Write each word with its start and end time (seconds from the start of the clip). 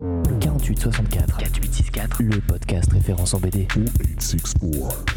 4864 0.00 1.38
4864. 1.38 2.22
le 2.24 2.40
podcast 2.40 2.92
référence 2.92 3.32
en 3.32 3.38
BD. 3.38 3.68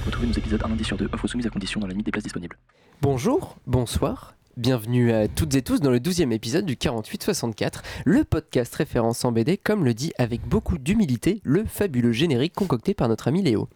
Retrouvez 0.06 0.28
nos 0.28 0.34
épisodes 0.34 0.62
un 0.64 0.68
lundi 0.68 0.84
sur 0.84 0.98
deux, 0.98 1.10
offre 1.12 1.28
soumise 1.28 1.48
à 1.48 1.50
condition 1.50 1.80
dans 1.80 1.88
la 1.88 1.94
limite 1.94 2.06
des 2.06 2.12
places 2.12 2.26
disponibles. 2.26 2.56
Bonjour, 3.02 3.58
bonsoir, 3.66 4.36
bienvenue 4.56 5.12
à 5.12 5.28
toutes 5.28 5.56
et 5.56 5.64
tous 5.64 5.80
dans 5.80 5.90
le 5.90 5.98
12e 5.98 6.32
épisode 6.32 6.66
du 6.66 6.78
4864, 6.78 7.82
le 8.06 8.24
podcast 8.24 8.76
référence 8.76 9.26
en 9.26 9.32
BD, 9.32 9.58
comme 9.58 9.84
le 9.84 9.96
dit 9.96 10.14
avec 10.20 10.48
beaucoup 10.48 10.78
d'humilité 10.78 11.42
le 11.44 11.66
fabuleux 11.66 12.12
générique 12.12 12.54
concocté 12.54 12.94
par 12.94 13.10
notre 13.10 13.28
ami 13.28 13.42
Léo. 13.42 13.70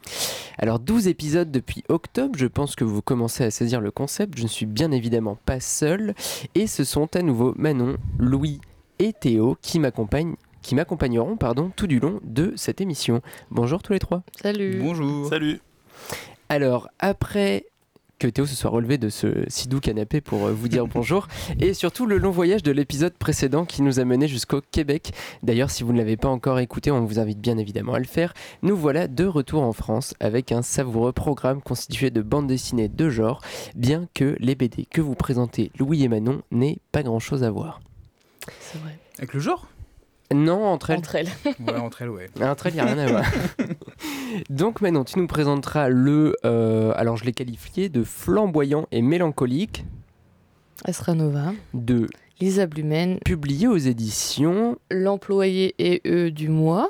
Alors 0.60 0.80
12 0.80 1.08
épisodes 1.08 1.50
depuis 1.50 1.84
octobre, 1.90 2.38
je 2.38 2.46
pense 2.46 2.76
que 2.76 2.84
vous 2.84 3.02
commencez 3.02 3.44
à 3.44 3.50
saisir 3.50 3.82
le 3.82 3.90
concept, 3.90 4.38
je 4.38 4.44
ne 4.44 4.48
suis 4.48 4.68
bien 4.68 4.92
évidemment 4.92 5.40
pas 5.48 5.60
seul, 5.60 6.14
et 6.54 6.68
ce 6.68 6.84
sont 6.84 7.16
à 7.16 7.24
nouveau 7.24 7.56
Manon, 7.58 7.98
Louis 8.20 8.62
et 9.00 9.14
Théo 9.14 9.58
qui 9.64 9.80
m'accompagnent 9.80 10.36
qui 10.62 10.76
m'accompagneront 10.76 11.38
pardon, 11.38 11.72
tout 11.76 11.88
du 11.88 12.00
long 12.00 12.20
de 12.24 12.54
cette 12.56 12.82
émission. 12.82 13.22
Bonjour 13.50 13.82
tous 13.84 13.94
les 13.94 14.00
trois. 14.00 14.24
Salut. 14.42 14.80
Bonjour. 14.82 15.28
Salut. 15.28 15.60
Alors, 16.50 16.90
après 17.00 17.66
que 18.22 18.28
Théo 18.28 18.46
se 18.46 18.56
soit 18.56 18.70
relevé 18.70 19.00
de 19.00 19.10
ce 19.10 19.46
si 19.48 19.68
doux 19.68 19.80
canapé 19.80 20.22
pour 20.22 20.46
euh, 20.46 20.52
vous 20.52 20.68
dire 20.68 20.86
bonjour, 20.94 21.28
et 21.60 21.74
surtout 21.74 22.06
le 22.06 22.20
long 22.20 22.30
voyage 22.30 22.62
de 22.62 22.72
l'épisode 22.72 23.14
précédent 23.14 23.66
qui 23.66 23.82
nous 23.82 24.00
a 24.00 24.06
mené 24.06 24.28
jusqu'au 24.28 24.62
Québec. 24.62 25.12
D'ailleurs, 25.42 25.72
si 25.72 25.82
vous 25.82 25.92
ne 25.92 25.98
l'avez 25.98 26.18
pas 26.18 26.30
encore 26.30 26.60
écouté, 26.60 26.92
on 26.92 27.04
vous 27.04 27.20
invite 27.20 27.40
bien 27.40 27.58
évidemment 27.58 27.96
à 27.96 28.00
le 28.00 28.06
faire. 28.06 28.36
Nous 28.62 28.78
voilà 28.78 29.08
de 29.08 29.26
retour 29.26 29.64
en 29.64 29.74
France 29.74 30.14
avec 30.20 30.52
un 30.52 30.62
savoureux 30.62 31.14
programme 31.14 31.64
constitué 31.64 32.12
de 32.12 32.22
bandes 32.22 32.46
dessinées 32.46 32.90
de 32.90 33.10
genre, 33.10 33.42
bien 33.74 34.08
que 34.14 34.36
les 34.40 34.54
BD 34.54 34.86
que 34.86 35.02
vous 35.02 35.16
présentez 35.16 35.72
Louis 35.80 36.04
et 36.04 36.08
Manon 36.08 36.44
n'aient 36.52 36.78
pas 36.92 37.02
grand-chose 37.02 37.44
à 37.44 37.50
voir. 37.50 37.82
C'est 38.60 38.78
vrai. 38.78 39.00
Avec 39.18 39.34
le 39.34 39.40
genre? 39.40 39.71
Non, 40.34 40.66
entre 40.66 40.92
elles, 40.92 41.00
Entre 41.00 41.16
elles. 41.16 41.28
Ouais, 41.68 41.76
entre 41.76 42.02
elles, 42.02 42.10
ouais. 42.10 42.30
Entre 42.42 42.68
elles, 42.68 42.74
il 42.74 42.76
n'y 42.76 42.82
a 42.82 42.86
rien 42.86 42.98
à 42.98 43.08
voir. 43.08 43.26
Donc 44.50 44.82
maintenant, 44.82 45.04
tu 45.04 45.20
nous 45.20 45.28
présenteras 45.28 45.90
le... 45.90 46.36
euh, 46.46 46.94
alors 46.96 47.18
je 47.18 47.26
l'ai 47.26 47.34
qualifié 47.34 47.90
de 47.90 48.04
flamboyant 48.04 48.88
et 48.92 49.02
mélancolique, 49.02 49.86
Astranova. 50.86 51.54
de 51.74 52.08
Lisa 52.40 52.66
Blumen. 52.66 53.20
publié 53.24 53.68
aux 53.68 53.78
éditions... 53.78 54.78
L'employé 54.90 55.76
et 55.78 56.02
eux 56.08 56.32
du 56.32 56.50
mois. 56.50 56.90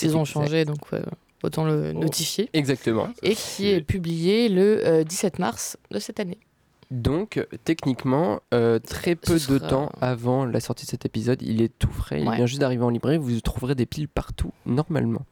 Ils 0.00 0.16
ont 0.16 0.20
exact. 0.20 0.32
changé, 0.32 0.64
donc 0.64 0.78
euh, 0.92 1.02
autant 1.42 1.64
le 1.64 1.92
notifier. 1.92 2.48
Exactement. 2.52 3.08
Et 3.22 3.34
qui 3.34 3.68
est 3.68 3.80
publié 3.80 4.48
le 4.48 4.86
euh, 4.86 5.04
17 5.04 5.38
mars 5.40 5.76
de 5.90 5.98
cette 5.98 6.20
année. 6.20 6.38
Donc 6.92 7.44
techniquement, 7.64 8.40
euh, 8.52 8.78
très 8.78 9.14
peu 9.14 9.38
de 9.48 9.56
temps 9.56 9.90
avant 10.02 10.44
la 10.44 10.60
sortie 10.60 10.84
de 10.84 10.90
cet 10.90 11.06
épisode, 11.06 11.40
il 11.40 11.62
est 11.62 11.72
tout 11.78 11.90
frais, 11.90 12.20
il 12.20 12.28
Ouais. 12.28 12.36
vient 12.36 12.44
juste 12.44 12.60
d'arriver 12.60 12.84
en 12.84 12.90
librairie, 12.90 13.16
vous 13.16 13.40
trouverez 13.40 13.74
des 13.74 13.86
piles 13.86 14.08
partout 14.08 14.52
normalement. 14.66 15.22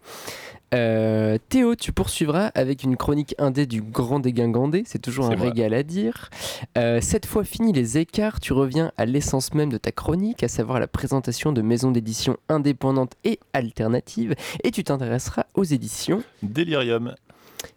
Euh, 0.73 1.37
Théo, 1.51 1.75
tu 1.75 1.93
poursuivras 1.93 2.47
avec 2.55 2.83
une 2.83 2.97
chronique 2.97 3.35
indé 3.39 3.67
du 3.67 3.83
grand 3.83 4.21
dégingandé, 4.21 4.85
c'est 4.87 5.01
toujours 5.01 5.27
un 5.27 5.35
régal 5.37 5.75
à 5.75 5.83
dire. 5.83 6.31
Euh, 6.79 7.01
cette 7.03 7.27
fois 7.27 7.45
fini 7.45 7.75
les 7.75 7.99
écarts, 7.99 8.41
tu 8.41 8.55
reviens 8.55 8.91
à 8.97 9.05
l'essence 9.05 9.53
même 9.53 9.69
de 9.69 9.77
ta 9.79 9.93
chronique, 9.93 10.43
à 10.43 10.49
savoir 10.49 10.81
la 10.81 10.87
présentation 10.87 11.53
de 11.53 11.61
maisons 11.61 11.91
d'édition 11.91 12.39
indépendantes 12.49 13.13
et 13.25 13.39
alternatives, 13.53 14.35
et 14.65 14.71
tu 14.71 14.83
t'intéresseras 14.83 15.45
aux 15.55 15.65
éditions. 15.65 16.23
Delirium. 16.43 17.15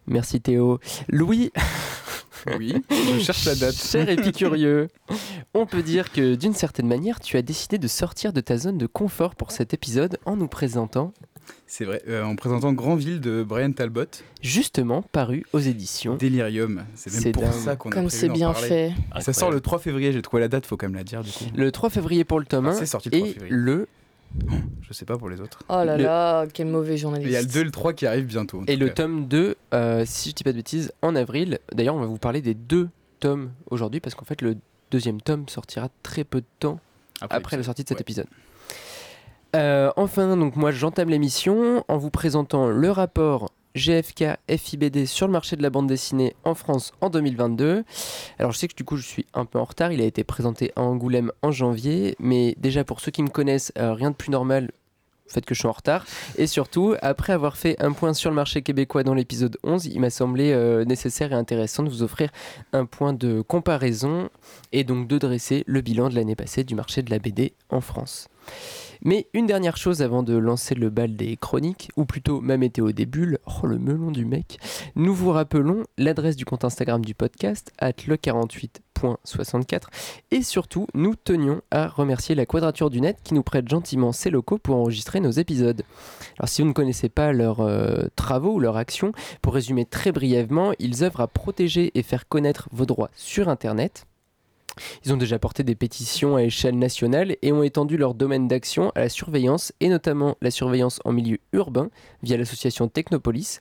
Merci 0.06 0.40
Théo. 0.40 0.78
Louis, 1.10 1.50
Oui, 2.58 2.74
je 2.90 3.18
cherche 3.20 3.44
la 3.46 3.54
date. 3.54 3.74
Cher 3.74 4.08
épicurieux, 4.08 4.88
on 5.54 5.66
peut 5.66 5.82
dire 5.82 6.12
que 6.12 6.34
d'une 6.34 6.54
certaine 6.54 6.86
manière, 6.86 7.20
tu 7.20 7.36
as 7.36 7.42
décidé 7.42 7.78
de 7.78 7.88
sortir 7.88 8.32
de 8.32 8.40
ta 8.40 8.56
zone 8.58 8.78
de 8.78 8.86
confort 8.86 9.34
pour 9.34 9.50
cet 9.50 9.74
épisode 9.74 10.18
en 10.26 10.36
nous 10.36 10.48
présentant, 10.48 11.12
C'est 11.66 11.84
vrai, 11.84 12.02
euh, 12.08 12.22
en 12.24 12.36
présentant 12.36 12.72
Grandville 12.72 13.20
de 13.20 13.42
Brian 13.42 13.72
Talbot, 13.72 14.04
justement 14.42 15.02
paru 15.02 15.44
aux 15.52 15.58
éditions. 15.58 16.16
Delirium. 16.16 16.84
C'est 16.94 17.12
même 17.24 17.32
pour 17.32 17.42
dingue. 17.42 17.52
ça 17.52 17.76
qu'on 17.76 17.90
a 17.90 17.92
Comme 17.92 18.10
c'est 18.10 18.28
bien 18.28 18.52
parler. 18.52 18.68
fait. 18.68 18.92
Ça 19.20 19.32
sort 19.32 19.50
le 19.50 19.60
3 19.60 19.78
février, 19.78 20.12
j'ai 20.12 20.22
trouvé 20.22 20.40
la 20.40 20.48
date, 20.48 20.66
faut 20.66 20.76
quand 20.76 20.86
même 20.86 20.96
la 20.96 21.04
dire 21.04 21.22
du 21.22 21.30
coup. 21.30 21.44
Le 21.54 21.70
3 21.72 21.90
février 21.90 22.24
pour 22.24 22.38
le 22.40 22.46
tome 22.46 22.66
1 22.66 22.70
Ah, 22.70 22.74
c'est 22.74 22.86
sorti 22.86 23.10
le 23.10 23.18
3 23.18 23.28
et 23.28 23.32
février. 23.32 23.54
le, 23.54 23.88
Je 24.82 24.92
sais 24.92 25.04
pas 25.04 25.16
pour 25.16 25.28
les 25.30 25.40
autres. 25.40 25.60
Oh 25.68 25.82
là 25.84 25.96
Le- 25.96 26.02
là, 26.04 26.46
quel 26.52 26.66
mauvais 26.66 26.96
journaliste. 26.96 27.28
Il 27.30 27.32
y 27.32 27.36
a 27.36 27.40
le 27.42 27.46
2 27.48 27.60
et 27.60 27.64
le 27.64 27.70
3 27.70 27.92
qui 27.94 28.06
arrivent 28.06 28.26
bientôt. 28.26 28.60
en 28.60 28.64
et 28.66 28.76
le 28.76 28.88
cas. 28.88 28.94
tome 29.04 29.26
2, 29.26 29.56
euh, 29.72 30.04
si 30.06 30.30
je 30.30 30.34
dis 30.34 30.44
pas 30.44 30.52
de 30.52 30.56
bêtises, 30.56 30.92
en 31.02 31.16
avril. 31.16 31.58
D'ailleurs, 31.72 31.94
on 31.94 32.00
va 32.00 32.06
vous 32.06 32.18
parler 32.18 32.42
des 32.42 32.54
deux 32.54 32.88
tomes 33.20 33.50
aujourd'hui 33.70 34.00
parce 34.00 34.14
qu'en 34.14 34.24
fait, 34.26 34.42
le 34.42 34.56
deuxième 34.90 35.20
tome 35.20 35.48
sortira 35.48 35.88
très 36.02 36.24
peu 36.24 36.40
de 36.40 36.46
temps 36.58 36.78
après 37.20 37.56
la 37.56 37.62
sortie 37.62 37.82
de 37.84 37.88
cet 37.88 37.98
ouais. 37.98 38.02
épisode. 38.02 38.26
Euh, 39.56 39.90
enfin, 39.96 40.36
donc 40.36 40.56
moi 40.56 40.72
j'entame 40.72 41.08
l'émission 41.10 41.84
en 41.86 41.96
vous 41.96 42.10
présentant 42.10 42.66
le 42.68 42.90
rapport 42.90 43.52
GFK 43.74 44.38
FIBD 44.48 45.04
sur 45.06 45.26
le 45.26 45.32
marché 45.32 45.56
de 45.56 45.62
la 45.62 45.70
bande 45.70 45.88
dessinée 45.88 46.34
en 46.44 46.54
France 46.54 46.92
en 47.00 47.10
2022. 47.10 47.84
Alors 48.38 48.52
je 48.52 48.58
sais 48.58 48.68
que 48.68 48.74
du 48.74 48.84
coup 48.84 48.96
je 48.96 49.06
suis 49.06 49.26
un 49.34 49.44
peu 49.44 49.58
en 49.58 49.64
retard, 49.64 49.90
il 49.90 50.00
a 50.00 50.04
été 50.04 50.22
présenté 50.22 50.72
à 50.76 50.82
Angoulême 50.82 51.32
en 51.42 51.50
janvier, 51.50 52.14
mais 52.20 52.54
déjà 52.58 52.84
pour 52.84 53.00
ceux 53.00 53.10
qui 53.10 53.22
me 53.22 53.30
connaissent, 53.30 53.72
euh, 53.78 53.92
rien 53.92 54.10
de 54.10 54.16
plus 54.16 54.30
normal. 54.30 54.70
fait 55.26 55.44
que 55.44 55.54
je 55.54 55.60
suis 55.60 55.68
en 55.68 55.72
retard. 55.72 56.06
Et 56.36 56.46
surtout, 56.46 56.94
après 57.02 57.32
avoir 57.32 57.56
fait 57.56 57.74
un 57.82 57.92
point 57.92 58.14
sur 58.14 58.30
le 58.30 58.36
marché 58.36 58.62
québécois 58.62 59.02
dans 59.02 59.14
l'épisode 59.14 59.56
11, 59.64 59.86
il 59.86 60.00
m'a 60.00 60.10
semblé 60.10 60.52
euh, 60.52 60.84
nécessaire 60.84 61.32
et 61.32 61.34
intéressant 61.34 61.82
de 61.82 61.88
vous 61.88 62.02
offrir 62.04 62.30
un 62.72 62.84
point 62.86 63.12
de 63.12 63.40
comparaison 63.40 64.28
et 64.70 64.84
donc 64.84 65.08
de 65.08 65.18
dresser 65.18 65.64
le 65.66 65.80
bilan 65.80 66.10
de 66.10 66.14
l'année 66.14 66.36
passée 66.36 66.62
du 66.62 66.76
marché 66.76 67.02
de 67.02 67.10
la 67.10 67.18
BD 67.18 67.54
en 67.70 67.80
France. 67.80 68.28
Mais 69.06 69.28
une 69.34 69.46
dernière 69.46 69.76
chose 69.76 70.00
avant 70.00 70.22
de 70.22 70.34
lancer 70.34 70.74
le 70.74 70.88
bal 70.88 71.14
des 71.14 71.36
chroniques, 71.36 71.90
ou 71.94 72.06
plutôt 72.06 72.40
ma 72.40 72.56
météo 72.56 72.90
des 72.92 73.04
bulles, 73.04 73.38
oh 73.44 73.66
le 73.66 73.78
melon 73.78 74.10
du 74.10 74.24
mec, 74.24 74.58
nous 74.96 75.14
vous 75.14 75.30
rappelons 75.30 75.84
l'adresse 75.98 76.36
du 76.36 76.46
compte 76.46 76.64
Instagram 76.64 77.04
du 77.04 77.14
podcast, 77.14 77.70
at 77.78 77.92
le48.64, 77.92 79.82
et 80.30 80.42
surtout, 80.42 80.86
nous 80.94 81.14
tenions 81.16 81.60
à 81.70 81.86
remercier 81.86 82.34
la 82.34 82.46
Quadrature 82.46 82.88
du 82.88 83.02
Net 83.02 83.18
qui 83.22 83.34
nous 83.34 83.42
prête 83.42 83.68
gentiment 83.68 84.12
ses 84.12 84.30
locaux 84.30 84.56
pour 84.56 84.76
enregistrer 84.76 85.20
nos 85.20 85.32
épisodes. 85.32 85.82
Alors 86.38 86.48
si 86.48 86.62
vous 86.62 86.68
ne 86.68 86.72
connaissez 86.72 87.10
pas 87.10 87.34
leurs 87.34 87.60
euh, 87.60 88.04
travaux 88.16 88.54
ou 88.54 88.60
leurs 88.60 88.78
actions, 88.78 89.12
pour 89.42 89.52
résumer 89.52 89.84
très 89.84 90.12
brièvement, 90.12 90.72
ils 90.78 91.04
œuvrent 91.04 91.20
à 91.20 91.28
protéger 91.28 91.92
et 91.94 92.02
faire 92.02 92.26
connaître 92.26 92.70
vos 92.72 92.86
droits 92.86 93.10
sur 93.14 93.50
Internet. 93.50 94.06
Ils 95.04 95.12
ont 95.12 95.16
déjà 95.16 95.38
porté 95.38 95.62
des 95.62 95.74
pétitions 95.74 96.36
à 96.36 96.42
échelle 96.42 96.78
nationale 96.78 97.36
et 97.42 97.52
ont 97.52 97.62
étendu 97.62 97.96
leur 97.96 98.14
domaine 98.14 98.48
d'action 98.48 98.90
à 98.94 99.00
la 99.00 99.08
surveillance 99.08 99.72
et 99.80 99.88
notamment 99.88 100.36
la 100.40 100.50
surveillance 100.50 101.00
en 101.04 101.12
milieu 101.12 101.38
urbain 101.52 101.90
via 102.22 102.36
l'association 102.36 102.88
Technopolis, 102.88 103.60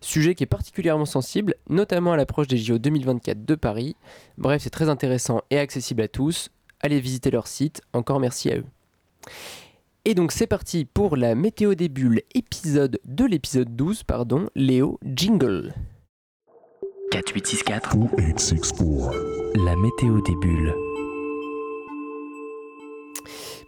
sujet 0.00 0.34
qui 0.34 0.44
est 0.44 0.46
particulièrement 0.46 1.04
sensible, 1.04 1.54
notamment 1.68 2.12
à 2.12 2.16
l'approche 2.16 2.48
des 2.48 2.58
JO 2.58 2.78
2024 2.78 3.44
de 3.44 3.54
Paris. 3.54 3.96
Bref, 4.38 4.62
c'est 4.62 4.70
très 4.70 4.88
intéressant 4.88 5.42
et 5.50 5.58
accessible 5.58 6.02
à 6.02 6.08
tous. 6.08 6.50
Allez 6.80 7.00
visiter 7.00 7.30
leur 7.30 7.46
site, 7.46 7.80
encore 7.92 8.20
merci 8.20 8.50
à 8.50 8.56
eux. 8.56 8.64
Et 10.04 10.14
donc 10.14 10.32
c'est 10.32 10.48
parti 10.48 10.84
pour 10.84 11.16
la 11.16 11.36
météo 11.36 11.76
des 11.76 11.88
bulles 11.88 12.22
épisode 12.34 12.98
de 13.04 13.24
l'épisode 13.24 13.76
12, 13.76 14.02
pardon, 14.02 14.48
Léo 14.56 14.98
Jingle. 15.04 15.72
4864. 17.12 17.96
La 19.66 19.76
météo 19.76 20.22
des 20.22 20.34
bulles. 20.36 20.74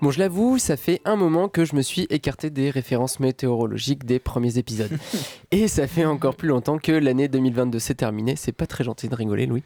Bon, 0.00 0.10
je 0.10 0.18
l'avoue, 0.18 0.56
ça 0.56 0.78
fait 0.78 1.02
un 1.04 1.16
moment 1.16 1.50
que 1.50 1.66
je 1.66 1.76
me 1.76 1.82
suis 1.82 2.06
écarté 2.08 2.48
des 2.48 2.70
références 2.70 3.20
météorologiques 3.20 4.06
des 4.06 4.18
premiers 4.18 4.56
épisodes. 4.56 4.92
Et 5.50 5.68
ça 5.68 5.86
fait 5.86 6.06
encore 6.06 6.36
plus 6.36 6.48
longtemps 6.48 6.78
que 6.78 6.92
l'année 6.92 7.28
2022 7.28 7.78
s'est 7.78 7.94
terminée. 7.94 8.34
C'est 8.34 8.52
pas 8.52 8.66
très 8.66 8.82
gentil 8.82 9.10
de 9.10 9.14
rigoler, 9.14 9.44
Louis. 9.44 9.62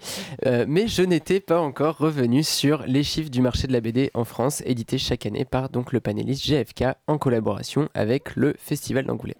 Euh, 0.47 0.65
mais 0.67 0.89
je 0.89 1.03
n'étais 1.03 1.39
pas 1.39 1.61
encore 1.61 1.99
revenu 1.99 2.43
sur 2.43 2.83
les 2.85 3.05
chiffres 3.05 3.31
du 3.31 3.41
marché 3.41 3.69
de 3.69 3.73
la 3.73 3.81
BD 3.81 4.11
en 4.13 4.25
France, 4.25 4.61
édité 4.67 4.99
chaque 4.99 5.25
année 5.25 5.45
par 5.45 5.69
donc 5.69 5.93
le 5.93 6.01
panéliste 6.01 6.45
GFK 6.45 6.97
en 7.07 7.17
collaboration 7.17 7.89
avec 7.95 8.35
le 8.35 8.57
Festival 8.59 9.07
d'Angoulême. 9.07 9.37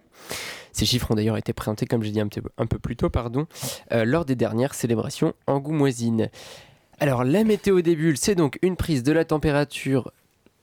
Ces 0.79 0.85
chiffres 0.85 1.11
ont 1.11 1.15
d'ailleurs 1.15 1.35
été 1.35 1.51
présentés, 1.51 1.85
comme 1.85 2.03
j'ai 2.03 2.11
dit 2.11 2.21
un, 2.21 2.29
peu- 2.29 2.79
plus 2.79 2.95
tôt, 2.95 3.09
pardon, 3.09 3.47
euh, 3.91 4.05
lors 4.05 4.23
des 4.23 4.35
dernières 4.35 4.73
célébrations 4.73 5.33
angoumoisines. 5.45 6.29
Alors, 7.01 7.25
la 7.25 7.43
météo 7.43 7.81
des 7.81 7.95
c'est 8.15 8.33
donc 8.33 8.57
une 8.61 8.77
prise 8.77 9.03
de 9.03 9.11
la 9.11 9.25
température 9.25 10.13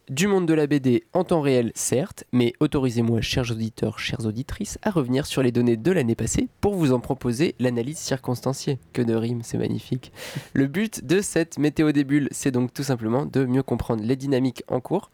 du 0.08 0.28
monde 0.28 0.46
de 0.46 0.54
la 0.54 0.66
BD 0.66 1.04
en 1.12 1.24
temps 1.24 1.40
réel, 1.40 1.72
certes, 1.74 2.24
mais 2.32 2.52
autorisez-moi, 2.60 3.20
chers 3.20 3.50
auditeurs, 3.50 3.98
chères 3.98 4.24
auditrices, 4.24 4.78
à 4.82 4.90
revenir 4.90 5.26
sur 5.26 5.42
les 5.42 5.52
données 5.52 5.76
de 5.76 5.92
l'année 5.92 6.14
passée 6.14 6.48
pour 6.60 6.74
vous 6.74 6.92
en 6.92 7.00
proposer 7.00 7.54
l'analyse 7.58 7.98
circonstanciée. 7.98 8.78
Que 8.92 9.02
de 9.02 9.14
rimes, 9.14 9.42
c'est 9.42 9.58
magnifique. 9.58 10.12
Le 10.52 10.66
but 10.66 11.04
de 11.04 11.20
cette 11.20 11.58
météo 11.58 11.92
des 11.92 12.06
c'est 12.30 12.52
donc 12.52 12.72
tout 12.72 12.84
simplement 12.84 13.26
de 13.26 13.44
mieux 13.44 13.62
comprendre 13.62 14.04
les 14.04 14.16
dynamiques 14.16 14.62
en 14.68 14.80
cours 14.80 15.10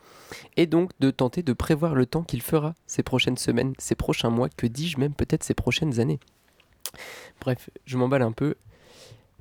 et 0.57 0.67
donc 0.67 0.91
de 1.01 1.11
tenter 1.11 1.43
de 1.43 1.53
prévoir 1.53 1.95
le 1.95 2.07
temps 2.07 2.23
qu'il 2.23 2.43
fera 2.43 2.75
ces 2.87 3.03
prochaines 3.03 3.39
semaines, 3.39 3.73
ces 3.79 3.95
prochains 3.95 4.31
mois, 4.31 4.49
que 4.51 4.67
dis-je 4.67 4.99
même 4.99 5.15
peut-être 5.15 5.43
ces 5.43 5.55
prochaines 5.55 6.01
années. 6.01 6.21
Bref, 7.41 7.71
je 7.87 7.97
m'emballe 7.97 8.23
un 8.23 8.33
peu. 8.33 8.57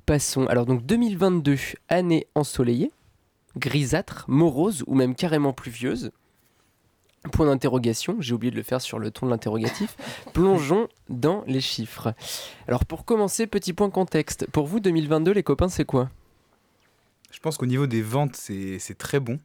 Passons. 0.06 0.46
Alors 0.46 0.66
donc 0.66 0.84
2022, 0.84 1.56
année 1.88 2.26
ensoleillée, 2.34 2.90
grisâtre, 3.56 4.24
morose 4.28 4.84
ou 4.86 4.94
même 4.94 5.14
carrément 5.14 5.52
pluvieuse. 5.52 6.10
Point 7.30 7.46
d'interrogation, 7.46 8.16
j'ai 8.18 8.34
oublié 8.34 8.50
de 8.50 8.56
le 8.56 8.64
faire 8.64 8.80
sur 8.80 8.98
le 8.98 9.12
ton 9.12 9.26
de 9.26 9.30
l'interrogatif. 9.30 9.96
Plongeons 10.32 10.88
dans 11.08 11.44
les 11.46 11.60
chiffres. 11.60 12.14
Alors 12.66 12.84
pour 12.84 13.04
commencer, 13.04 13.46
petit 13.46 13.72
point 13.72 13.90
contexte. 13.90 14.46
Pour 14.50 14.66
vous, 14.66 14.80
2022, 14.80 15.30
les 15.32 15.44
copains, 15.44 15.68
c'est 15.68 15.84
quoi? 15.84 16.10
Je 17.30 17.38
pense 17.38 17.56
qu'au 17.58 17.66
niveau 17.66 17.86
des 17.86 18.02
ventes, 18.02 18.34
c'est 18.36 18.98
très 18.98 19.20
bon. 19.20 19.38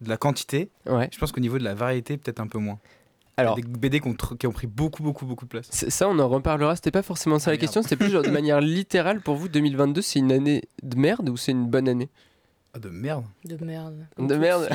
De 0.00 0.08
la 0.10 0.16
quantité, 0.18 0.68
Ouais. 0.86 1.08
je 1.12 1.18
pense 1.18 1.32
qu'au 1.32 1.40
niveau 1.40 1.56
de 1.58 1.64
la 1.64 1.72
variété, 1.74 2.18
peut-être 2.18 2.40
un 2.40 2.46
peu 2.46 2.58
moins. 2.58 2.78
Alors, 3.36 3.58
Il 3.58 3.64
y 3.64 3.68
a 3.68 3.72
des 3.72 3.78
BD 3.78 4.00
qui 4.00 4.08
ont, 4.08 4.14
qui 4.14 4.46
ont 4.46 4.52
pris 4.52 4.66
beaucoup, 4.66 5.02
beaucoup, 5.02 5.24
beaucoup 5.24 5.44
de 5.46 5.50
place. 5.50 5.68
ça, 5.70 6.08
on 6.08 6.18
en 6.18 6.28
reparlera. 6.28 6.76
C'était 6.76 6.90
pas 6.90 7.02
forcément 7.02 7.38
ça 7.38 7.50
Ah, 7.50 7.52
la 7.52 7.56
merde. 7.56 7.60
question, 7.62 7.82
c'était 7.82 7.96
plus 7.96 8.10
genre 8.10 8.22
de 8.22 8.28
manière 8.30 8.60
littérale. 8.60 9.20
Pour 9.22 9.34
vous, 9.36 9.48
2022, 9.48 10.02
c'est 10.02 10.18
une 10.18 10.30
année 10.30 10.62
de 10.82 10.96
merde 10.98 11.28
ou 11.30 11.36
c'est 11.38 11.52
une 11.52 11.66
bonne 11.66 11.88
année? 11.88 12.10
Ah, 12.76 12.80
de 12.80 12.88
merde. 12.88 13.24
De 13.44 13.56
merde. 13.64 14.06
De 14.18 14.34
merde. 14.36 14.68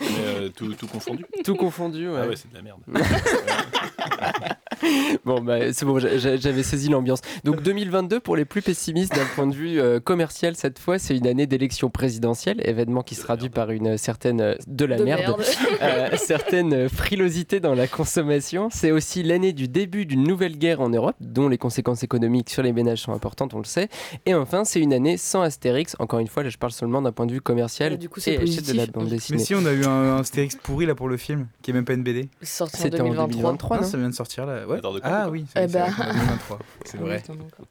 Mais 0.00 0.06
euh, 0.26 0.48
tout, 0.50 0.72
tout 0.74 0.86
confondu. 0.86 1.26
Tout 1.44 1.56
confondu, 1.56 2.08
ouais. 2.08 2.20
Ah 2.22 2.28
ouais, 2.28 2.36
c'est 2.36 2.48
de 2.50 2.54
la 2.54 2.62
merde. 2.62 2.80
Bon, 5.24 5.40
bah, 5.40 5.72
c'est 5.72 5.84
bon, 5.84 5.98
j'a- 5.98 6.16
j'a- 6.18 6.36
j'avais 6.36 6.62
saisi 6.62 6.88
l'ambiance. 6.88 7.20
Donc 7.44 7.62
2022, 7.62 8.20
pour 8.20 8.34
les 8.36 8.44
plus 8.44 8.62
pessimistes 8.62 9.14
d'un 9.14 9.24
point 9.34 9.46
de 9.46 9.54
vue 9.54 9.80
euh, 9.80 10.00
commercial, 10.00 10.56
cette 10.56 10.78
fois, 10.78 10.98
c'est 10.98 11.16
une 11.16 11.26
année 11.26 11.46
d'élection 11.46 11.90
présidentielle, 11.90 12.60
événement 12.64 13.02
qui 13.02 13.14
se 13.14 13.22
traduit 13.22 13.44
merde. 13.44 13.54
par 13.54 13.70
une 13.70 13.96
certaine 13.98 14.40
euh, 14.40 14.54
de 14.66 14.84
la 14.84 14.96
De 14.96 15.04
merde, 15.04 15.36
euh, 15.82 16.08
certaine 16.16 16.88
frilosité 16.88 17.60
dans 17.60 17.74
la 17.74 17.86
consommation. 17.86 18.68
C'est 18.72 18.90
aussi 18.90 19.22
l'année 19.22 19.52
du 19.52 19.68
début 19.68 20.06
d'une 20.06 20.24
nouvelle 20.24 20.56
guerre 20.58 20.80
en 20.80 20.88
Europe, 20.88 21.16
dont 21.20 21.48
les 21.48 21.58
conséquences 21.58 22.02
économiques 22.02 22.50
sur 22.50 22.62
les 22.62 22.72
ménages 22.72 23.00
sont 23.02 23.12
importantes, 23.12 23.54
on 23.54 23.58
le 23.58 23.64
sait. 23.64 23.88
Et 24.26 24.34
enfin, 24.34 24.64
c'est 24.64 24.80
une 24.80 24.92
année 24.92 25.16
sans 25.16 25.42
Astérix. 25.42 25.94
Encore 25.98 26.18
une 26.20 26.28
fois, 26.28 26.42
là, 26.42 26.48
je 26.48 26.58
parle 26.58 26.72
seulement 26.72 27.02
d'un 27.02 27.12
point 27.12 27.26
de 27.26 27.32
vue 27.32 27.40
commercial 27.40 27.96
du 27.98 28.08
coup, 28.08 28.20
c'est 28.20 28.36
de 28.38 28.72
la 28.72 28.86
bande 28.86 29.04
Mais 29.04 29.10
Mais 29.10 29.16
dessinée. 29.16 29.38
si, 29.44 29.54
on 29.54 29.64
a 29.66 29.72
eu 29.72 29.84
un, 29.84 29.90
un 29.90 30.16
Astérix 30.20 30.56
pourri 30.56 30.86
là 30.86 30.94
pour 30.94 31.08
le 31.08 31.16
film, 31.16 31.46
qui 31.62 31.70
est 31.70 31.74
même 31.74 31.84
pas 31.84 31.92
une 31.94 32.02
BD. 32.02 32.28
Sorti 32.42 32.76
en 32.76 32.82
C'était 32.82 33.00
en 33.00 33.04
2023. 33.04 33.28
2023, 33.42 33.76
Ah, 33.76 33.80
non 33.82 33.86
ça 33.86 33.98
vient 33.98 34.08
de 34.08 34.14
sortir 34.14 34.46
là. 34.46 34.60
Ouais. 34.72 34.78
Attends, 34.78 34.92
de 34.94 35.00
quoi, 35.00 35.10
ah 35.10 35.30
oui, 35.30 35.44
Eh 35.56 35.60
c'est 35.68 35.72
ben. 35.72 35.90
vrai, 35.90 36.04
en 36.04 36.12
2023. 36.12 36.58
C'est 36.84 36.98
Ah, 36.98 37.00
vrai. 37.00 37.22
d'accord. 37.28 37.66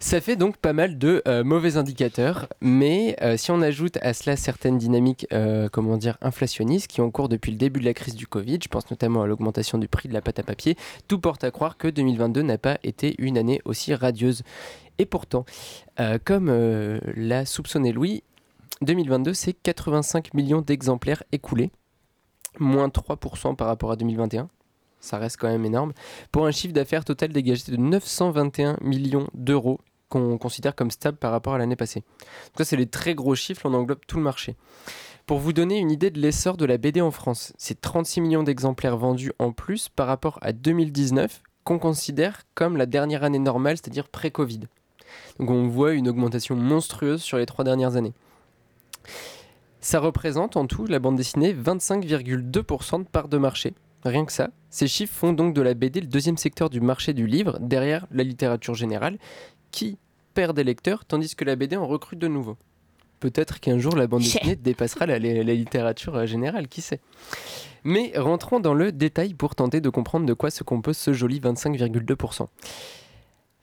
Ça 0.00 0.20
fait 0.20 0.36
donc 0.36 0.56
pas 0.58 0.72
mal 0.72 0.98
de 0.98 1.22
euh, 1.28 1.44
mauvais 1.44 1.76
indicateurs, 1.76 2.48
mais 2.60 3.16
euh, 3.22 3.36
si 3.36 3.50
on 3.52 3.62
ajoute 3.62 3.96
à 4.02 4.12
cela 4.12 4.36
certaines 4.36 4.76
dynamiques, 4.76 5.26
euh, 5.32 5.68
comment 5.70 5.96
dire, 5.96 6.18
inflationnistes 6.20 6.88
qui 6.88 7.00
ont 7.00 7.10
cours 7.10 7.28
depuis 7.28 7.52
le 7.52 7.56
début 7.56 7.80
de 7.80 7.84
la 7.84 7.94
crise 7.94 8.14
du 8.16 8.26
Covid, 8.26 8.58
je 8.62 8.68
pense 8.68 8.90
notamment 8.90 9.22
à 9.22 9.26
l'augmentation 9.26 9.78
du 9.78 9.88
prix 9.88 10.08
de 10.08 10.14
la 10.14 10.20
pâte 10.20 10.40
à 10.40 10.42
papier, 10.42 10.76
tout 11.08 11.18
porte 11.20 11.44
à 11.44 11.50
croire 11.50 11.78
que 11.78 11.88
2022 11.88 12.42
n'a 12.42 12.58
pas 12.58 12.78
été 12.82 13.14
une 13.18 13.38
année 13.38 13.60
aussi 13.64 13.94
radieuse. 13.94 14.42
Et 14.98 15.06
pourtant, 15.06 15.44
euh, 16.00 16.18
comme 16.22 16.48
euh, 16.50 16.98
l'a 17.16 17.46
soupçonné 17.46 17.92
Louis, 17.92 18.24
2022 18.82 19.32
c'est 19.32 19.52
85 19.54 20.34
millions 20.34 20.60
d'exemplaires 20.60 21.22
écoulés, 21.32 21.70
moins 22.58 22.88
3% 22.88 23.54
par 23.56 23.68
rapport 23.68 23.92
à 23.92 23.96
2021. 23.96 24.48
Ça 25.02 25.18
reste 25.18 25.36
quand 25.36 25.48
même 25.48 25.64
énorme. 25.64 25.92
Pour 26.30 26.46
un 26.46 26.52
chiffre 26.52 26.72
d'affaires 26.72 27.04
total 27.04 27.30
dégagé 27.30 27.64
de 27.70 27.76
921 27.76 28.78
millions 28.80 29.28
d'euros 29.34 29.80
qu'on 30.08 30.38
considère 30.38 30.74
comme 30.74 30.90
stable 30.90 31.18
par 31.18 31.32
rapport 31.32 31.54
à 31.54 31.58
l'année 31.58 31.76
passée. 31.76 32.00
Donc 32.20 32.58
ça, 32.58 32.64
c'est 32.64 32.76
les 32.76 32.86
très 32.86 33.14
gros 33.14 33.34
chiffres, 33.34 33.62
on 33.64 33.74
englobe 33.74 34.00
tout 34.06 34.16
le 34.16 34.22
marché. 34.22 34.56
Pour 35.26 35.38
vous 35.38 35.52
donner 35.52 35.78
une 35.78 35.90
idée 35.90 36.10
de 36.10 36.20
l'essor 36.20 36.56
de 36.56 36.64
la 36.64 36.78
BD 36.78 37.00
en 37.00 37.10
France, 37.10 37.52
c'est 37.56 37.80
36 37.80 38.20
millions 38.20 38.42
d'exemplaires 38.42 38.96
vendus 38.96 39.32
en 39.38 39.52
plus 39.52 39.88
par 39.88 40.06
rapport 40.06 40.38
à 40.42 40.52
2019, 40.52 41.42
qu'on 41.64 41.78
considère 41.78 42.42
comme 42.54 42.76
la 42.76 42.86
dernière 42.86 43.24
année 43.24 43.38
normale, 43.38 43.76
c'est-à-dire 43.76 44.08
pré-Covid. 44.08 44.60
Donc 45.38 45.50
on 45.50 45.66
voit 45.68 45.92
une 45.92 46.08
augmentation 46.08 46.56
monstrueuse 46.56 47.22
sur 47.22 47.38
les 47.38 47.46
trois 47.46 47.64
dernières 47.64 47.96
années. 47.96 48.12
Ça 49.80 49.98
représente 49.98 50.56
en 50.56 50.66
tout, 50.66 50.86
la 50.86 50.98
bande 50.98 51.16
dessinée, 51.16 51.52
25,2% 51.52 52.98
de 53.00 53.08
part 53.08 53.28
de 53.28 53.38
marché. 53.38 53.74
Rien 54.04 54.24
que 54.24 54.32
ça. 54.32 54.50
Ces 54.70 54.88
chiffres 54.88 55.14
font 55.14 55.32
donc 55.32 55.54
de 55.54 55.62
la 55.62 55.74
BD 55.74 56.00
le 56.00 56.06
deuxième 56.06 56.36
secteur 56.36 56.70
du 56.70 56.80
marché 56.80 57.12
du 57.14 57.26
livre, 57.26 57.58
derrière 57.60 58.06
la 58.10 58.24
littérature 58.24 58.74
générale, 58.74 59.18
qui 59.70 59.98
perd 60.34 60.56
des 60.56 60.64
lecteurs, 60.64 61.04
tandis 61.04 61.34
que 61.36 61.44
la 61.44 61.56
BD 61.56 61.76
en 61.76 61.86
recrute 61.86 62.18
de 62.18 62.26
nouveaux. 62.28 62.56
Peut-être 63.20 63.60
qu'un 63.60 63.78
jour 63.78 63.94
la 63.94 64.06
bande 64.08 64.22
dessinée 64.22 64.56
dépassera 64.56 65.06
la, 65.06 65.18
la- 65.20 65.44
la 65.44 65.54
littérature 65.54 66.16
euh, 66.16 66.26
générale, 66.26 66.66
qui 66.68 66.80
sait. 66.80 67.00
Mais 67.84 68.12
rentrons 68.16 68.58
dans 68.58 68.74
le 68.74 68.90
détail 68.90 69.34
pour 69.34 69.54
tenter 69.54 69.80
de 69.80 69.88
comprendre 69.88 70.26
de 70.26 70.32
quoi 70.34 70.50
se 70.50 70.64
compose 70.64 70.96
ce 70.96 71.12
joli 71.12 71.38
25,2%. 71.38 72.46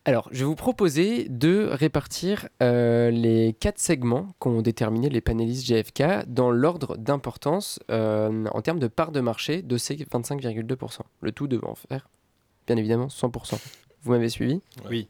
Alors, 0.09 0.27
je 0.31 0.39
vais 0.39 0.45
vous 0.45 0.55
proposer 0.55 1.29
de 1.29 1.69
répartir 1.71 2.49
euh, 2.63 3.11
les 3.11 3.53
quatre 3.53 3.77
segments 3.77 4.29
qu'ont 4.39 4.63
déterminé 4.63 5.07
les 5.07 5.21
panélistes 5.21 5.67
GFK 5.67 6.25
dans 6.25 6.49
l'ordre 6.49 6.97
d'importance 6.97 7.79
euh, 7.91 8.45
en 8.51 8.61
termes 8.63 8.79
de 8.79 8.87
part 8.87 9.11
de 9.11 9.19
marché 9.19 9.61
de 9.61 9.77
ces 9.77 9.97
25,2%. 9.97 11.01
Le 11.21 11.31
tout 11.31 11.47
devant 11.47 11.75
faire, 11.75 12.09
bien 12.65 12.75
évidemment, 12.77 13.05
100%. 13.05 13.59
Vous 14.01 14.11
m'avez 14.11 14.29
suivi? 14.29 14.61
Oui. 14.89 15.09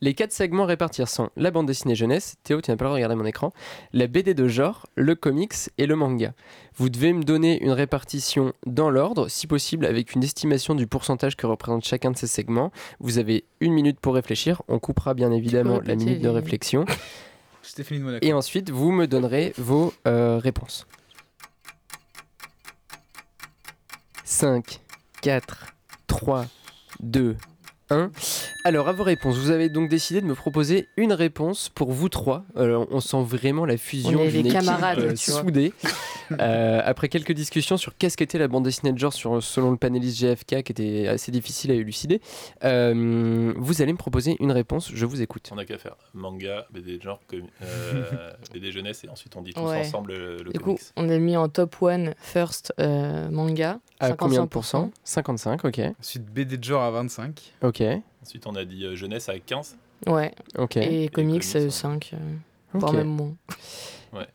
Les 0.00 0.14
quatre 0.14 0.32
segments 0.32 0.64
à 0.64 0.66
répartir 0.66 1.08
sont 1.08 1.30
la 1.36 1.50
bande 1.50 1.66
dessinée 1.66 1.94
jeunesse, 1.94 2.36
Théo, 2.44 2.60
tu 2.60 2.70
n'as 2.70 2.76
pas 2.76 2.84
le 2.84 2.88
droit 2.88 2.98
de 2.98 3.04
regarder 3.04 3.16
mon 3.16 3.26
écran, 3.26 3.52
la 3.92 4.06
BD 4.06 4.34
de 4.34 4.48
genre, 4.48 4.86
le 4.94 5.14
comics 5.14 5.54
et 5.78 5.86
le 5.86 5.96
manga. 5.96 6.32
Vous 6.76 6.88
devez 6.88 7.12
me 7.12 7.22
donner 7.22 7.62
une 7.62 7.72
répartition 7.72 8.52
dans 8.66 8.90
l'ordre, 8.90 9.28
si 9.28 9.46
possible 9.46 9.86
avec 9.86 10.14
une 10.14 10.22
estimation 10.22 10.74
du 10.74 10.86
pourcentage 10.86 11.36
que 11.36 11.46
représente 11.46 11.84
chacun 11.84 12.10
de 12.10 12.16
ces 12.16 12.26
segments. 12.26 12.72
Vous 13.00 13.18
avez 13.18 13.44
une 13.60 13.72
minute 13.72 14.00
pour 14.00 14.14
réfléchir, 14.14 14.62
on 14.68 14.78
coupera 14.78 15.14
bien 15.14 15.32
évidemment 15.32 15.80
la 15.84 15.94
minute 15.96 16.20
de 16.20 16.28
réflexion, 16.28 16.84
Stéphanie 17.62 18.00
de 18.00 18.04
Monaco. 18.04 18.26
et 18.26 18.32
ensuite 18.32 18.70
vous 18.70 18.90
me 18.90 19.06
donnerez 19.06 19.52
vos 19.58 19.92
euh, 20.06 20.38
réponses. 20.38 20.86
5, 24.24 24.80
4, 25.22 25.66
3, 26.06 26.46
2, 27.00 27.36
1. 27.90 28.10
Alors, 28.64 28.88
à 28.88 28.92
vos 28.92 29.02
réponses, 29.04 29.36
vous 29.36 29.50
avez 29.50 29.68
donc 29.68 29.88
décidé 29.88 30.20
de 30.20 30.26
me 30.26 30.34
proposer 30.34 30.88
une 30.96 31.12
réponse 31.12 31.68
pour 31.68 31.92
vous 31.92 32.08
trois. 32.08 32.44
Alors, 32.56 32.86
on 32.90 33.00
sent 33.00 33.22
vraiment 33.22 33.64
la 33.64 33.76
fusion 33.76 34.20
On 34.20 34.24
est 34.24 34.28
d'une 34.30 34.42
les 34.44 34.50
équipe 34.50 34.60
camarades, 34.60 34.98
euh, 35.00 35.16
soudée. 35.16 35.72
Euh, 36.38 36.80
après 36.84 37.08
quelques 37.08 37.32
discussions 37.32 37.76
sur 37.76 37.96
qu'est-ce 37.96 38.16
qu'était 38.16 38.38
la 38.38 38.46
bande 38.46 38.62
dessinée 38.64 38.92
de 38.92 38.98
genre 38.98 39.12
sur, 39.12 39.42
selon 39.42 39.70
le 39.72 39.76
panéliste 39.76 40.20
GFK, 40.20 40.62
qui 40.62 40.72
était 40.72 41.08
assez 41.08 41.32
difficile 41.32 41.70
à 41.72 41.74
élucider, 41.74 42.20
euh, 42.64 43.52
vous 43.56 43.82
allez 43.82 43.92
me 43.92 43.98
proposer 43.98 44.36
une 44.40 44.52
réponse. 44.52 44.90
Je 44.94 45.06
vous 45.06 45.22
écoute. 45.22 45.48
On 45.52 45.56
n'a 45.56 45.64
qu'à 45.64 45.78
faire 45.78 45.96
manga, 46.14 46.66
BD 46.72 46.98
de 46.98 47.02
genre, 47.02 47.20
euh, 47.34 48.04
BD 48.54 48.70
jeunesse, 48.70 49.02
et 49.04 49.08
ensuite 49.08 49.34
on 49.36 49.42
dit 49.42 49.52
tous 49.54 49.60
Ouais. 49.60 49.80
ensemble 49.80 50.12
le, 50.12 50.36
le 50.38 50.52
Du 50.52 50.58
coup, 50.60 50.66
comics. 50.76 50.82
on 50.96 51.08
a 51.08 51.18
mis 51.18 51.36
en 51.36 51.48
top 51.48 51.76
one 51.82 52.14
first 52.20 52.72
euh, 52.80 53.28
manga. 53.30 53.78
À 54.02 54.12
combien 54.12 54.40
de 54.40 54.46
55%. 54.46 54.48
pourcents 54.48 54.90
55, 55.04 55.64
ok. 55.66 55.80
Ensuite, 56.00 56.24
BD 56.24 56.56
de 56.56 56.64
genre 56.64 56.82
à 56.82 56.90
25. 56.90 57.38
Ok, 57.62 57.79
Ensuite 58.22 58.46
on 58.46 58.54
a 58.54 58.64
dit 58.64 58.84
euh, 58.84 58.94
jeunesse 58.96 59.28
à 59.28 59.38
15. 59.38 59.76
Ouais. 60.06 60.32
ok. 60.58 60.76
Et, 60.78 61.08
comics, 61.08 61.42
comics, 61.42 61.54
ouais. 61.54 61.70
5. 61.70 62.12
ok. 62.74 62.80
Voire 62.80 62.92
même 62.92 63.08
moins. 63.08 63.32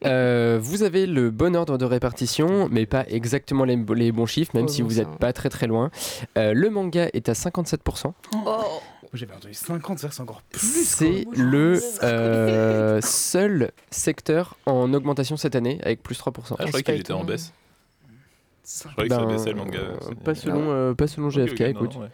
Euh, 0.06 0.58
vous 0.62 0.84
avez 0.84 1.06
le 1.06 1.32
bon 1.32 1.54
ordre 1.54 1.78
de 1.78 1.84
répartition, 1.84 2.70
mais 2.72 2.86
pas 2.86 3.04
exactement 3.10 3.66
les, 3.66 3.76
les 3.76 4.14
bons 4.14 4.26
chiffres, 4.26 4.52
même 4.56 4.68
Oh, 4.70 4.72
si 4.72 4.82
vous 4.82 4.94
n'êtes 4.94 5.18
pas 5.18 5.34
très 5.34 5.50
très 5.50 5.68
loin. 5.68 5.92
Euh, 6.38 6.54
le 6.54 6.70
manga 6.70 7.10
est 7.12 7.28
à 7.28 7.34
57%. 7.34 8.06
Oh 8.06 8.14
Moi, 8.46 8.72
J'avais 9.12 9.34
entendu 9.34 9.54
50, 9.54 10.00
c'est-à-dire 10.00 10.10
que 10.12 10.16
c'est 10.16 10.22
encore 10.22 10.42
plus. 10.44 10.86
C'est 10.86 11.26
le 11.36 11.78
euh, 12.04 13.02
seul 13.02 13.72
secteur 13.92 14.56
en 14.66 14.94
augmentation 14.94 15.36
cette 15.36 15.58
année, 15.58 15.80
avec 15.84 16.02
plus 16.02 16.18
3%. 16.18 16.32
Ah, 16.32 16.32
je 16.40 16.44
c'est 16.44 16.70
croyais 16.70 16.84
qu'il 16.84 16.96
était 17.02 17.12
en 17.12 17.26
baisse. 17.26 17.52
Je 18.66 18.88
croyais 18.94 19.10
que 19.10 19.16
ça 19.16 19.22
Ben, 19.26 19.28
baissait 19.28 19.50
le 19.52 19.56
manga. 19.58 19.78
euh, 19.80 19.98
pas, 20.24 20.36
selon, 20.36 20.72
euh, 20.72 20.94
pas 20.94 21.08
selon 21.08 21.30
GFK, 21.30 21.60
écoute. 21.62 21.96
non, 21.96 22.02
ouais. 22.04 22.08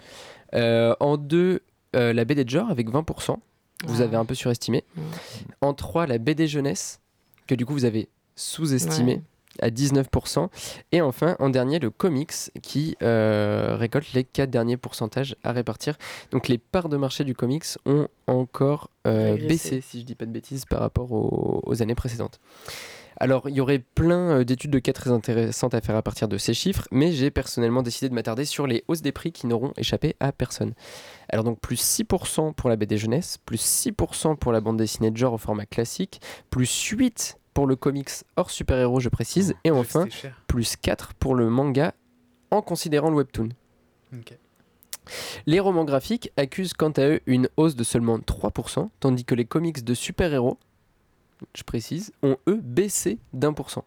Euh, 0.56 0.96
en 1.00 1.18
2, 1.18 1.62
la 1.94 2.26
BD 2.26 2.44
de 2.46 2.50
genre 2.50 2.70
avec 2.70 2.90
20%. 2.90 3.38
Vous 3.86 4.02
Ah. 4.02 4.04
avez 4.04 4.16
un 4.18 4.26
peu 4.26 4.36
surestimé. 4.36 4.84
Mm. 4.96 5.02
En 5.62 5.74
3, 5.74 6.06
la 6.08 6.18
BD 6.20 6.48
jeunesse, 6.48 7.00
que 7.48 7.56
du 7.56 7.66
coup 7.66 7.74
vous 7.74 7.86
avez 7.86 8.10
sous-estimé 8.36 9.16
Ouais. 9.16 9.22
à 9.62 9.70
19%. 9.70 10.50
Et 10.92 11.02
enfin, 11.02 11.36
en 11.40 11.50
dernier, 11.50 11.80
le 11.80 11.90
comics 11.90 12.32
qui 12.62 12.96
euh, 13.02 13.76
récolte 13.78 14.14
les 14.14 14.24
4 14.24 14.50
derniers 14.50 14.78
pourcentages 14.78 15.36
à 15.44 15.52
répartir. 15.52 15.98
Donc 16.32 16.48
les 16.48 16.58
parts 16.60 16.90
de 16.90 16.98
marché 16.98 17.24
du 17.24 17.34
comics 17.36 17.66
ont 17.86 18.08
encore 18.28 18.90
euh, 19.08 19.36
baissé, 19.48 19.82
si 19.82 20.00
je 20.02 20.06
dis 20.06 20.16
pas 20.16 20.26
de 20.26 20.32
bêtises, 20.32 20.66
par 20.66 20.80
rapport 20.80 21.12
aux, 21.12 21.62
aux 21.66 21.82
années 21.82 21.96
précédentes. 21.96 22.40
Alors, 23.22 23.48
il 23.48 23.54
y 23.54 23.62
aurait 23.62 23.78
plein 23.78 24.40
euh, 24.40 24.44
d'études 24.44 24.72
de 24.72 24.80
cas 24.80 24.94
très 24.94 25.12
intéressantes 25.12 25.76
à 25.76 25.82
faire 25.82 25.96
à 25.96 26.02
partir 26.02 26.28
de 26.28 26.40
ces 26.40 26.56
chiffres, 26.56 26.88
mais 26.90 27.12
j'ai 27.12 27.30
personnellement 27.30 27.84
décidé 27.84 28.10
de 28.10 28.16
m'attarder 28.16 28.46
sur 28.46 28.66
les 28.66 28.84
hausses 28.88 29.04
des 29.04 29.12
prix 29.12 29.32
qui 29.32 29.46
n'auront 29.46 29.74
échappé 29.78 30.16
à 30.20 30.32
personne. 30.32 30.74
Alors 31.30 31.44
donc 31.44 31.60
plus 31.60 31.80
6% 31.80 32.56
pour 32.56 32.68
la 32.68 32.78
BD 32.78 32.98
jeunesse, 32.98 33.38
plus 33.46 33.62
6% 33.62 34.38
pour 34.38 34.52
la 34.52 34.60
bande 34.60 34.78
dessinée 34.78 35.12
de 35.12 35.18
genre 35.18 35.34
au 35.34 35.38
format 35.38 35.68
classique, 35.68 36.20
plus 36.50 36.68
8 36.68 37.38
pour 37.54 37.68
le 37.68 37.76
comics 37.76 38.10
hors 38.38 38.50
super-héros, 38.50 39.00
je 39.00 39.10
précise, 39.10 39.54
et 39.66 39.70
enfin 39.70 40.08
plus 40.48 40.76
4 40.76 41.14
pour 41.14 41.36
le 41.36 41.48
manga 41.48 41.94
en 42.50 42.64
considérant 42.64 43.12
le 43.12 43.18
webtoon. 43.18 43.50
Les 45.46 45.60
romans 45.60 45.86
graphiques 45.86 46.32
accusent 46.38 46.74
quant 46.74 46.90
à 46.90 47.04
eux 47.04 47.20
une 47.28 47.50
hausse 47.56 47.76
de 47.76 47.84
seulement 47.84 48.18
3%, 48.18 48.90
tandis 49.00 49.26
que 49.26 49.36
les 49.36 49.46
comics 49.46 49.84
de 49.84 49.94
super-héros, 49.94 50.58
je 51.56 51.64
précise, 51.64 52.12
ont 52.24 52.38
eux 52.48 52.60
baissé 52.64 53.18
d'un 53.34 53.54
pour 53.54 53.70
cent. 53.72 53.86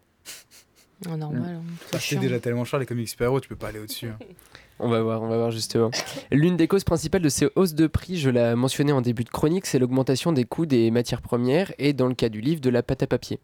Ah, 1.07 1.17
normal. 1.17 1.61
hein. 1.61 1.97
C'est 1.99 2.17
déjà 2.17 2.39
tellement 2.39 2.65
cher 2.65 2.79
les 2.79 2.85
comics 2.85 3.07
super-héros, 3.09 3.39
tu 3.41 3.49
peux 3.49 3.55
pas 3.55 3.67
aller 3.69 3.79
au-dessus. 3.79 4.07
hein. 4.09 4.19
On 4.79 4.89
va 4.89 5.01
voir, 5.01 5.21
on 5.21 5.27
va 5.29 5.37
voir 5.37 5.51
justement. 5.51 5.89
L'une 6.31 6.57
des 6.57 6.67
causes 6.67 6.83
principales 6.83 7.21
de 7.21 7.29
ces 7.29 7.47
hausses 7.55 7.75
de 7.75 7.87
prix, 7.87 8.17
je 8.17 8.29
l'ai 8.29 8.55
mentionné 8.55 8.91
en 8.91 8.99
début 9.01 9.23
de 9.23 9.29
chronique, 9.29 9.65
c'est 9.65 9.79
l'augmentation 9.79 10.33
des 10.33 10.43
coûts 10.43 10.65
des 10.65 10.91
matières 10.91 11.21
premières 11.21 11.71
et 11.79 11.93
dans 11.93 12.07
le 12.07 12.13
cas 12.13 12.27
du 12.27 12.41
livre, 12.41 12.59
de 12.59 12.69
la 12.69 12.83
pâte 12.83 13.01
à 13.03 13.07
papier. 13.07 13.39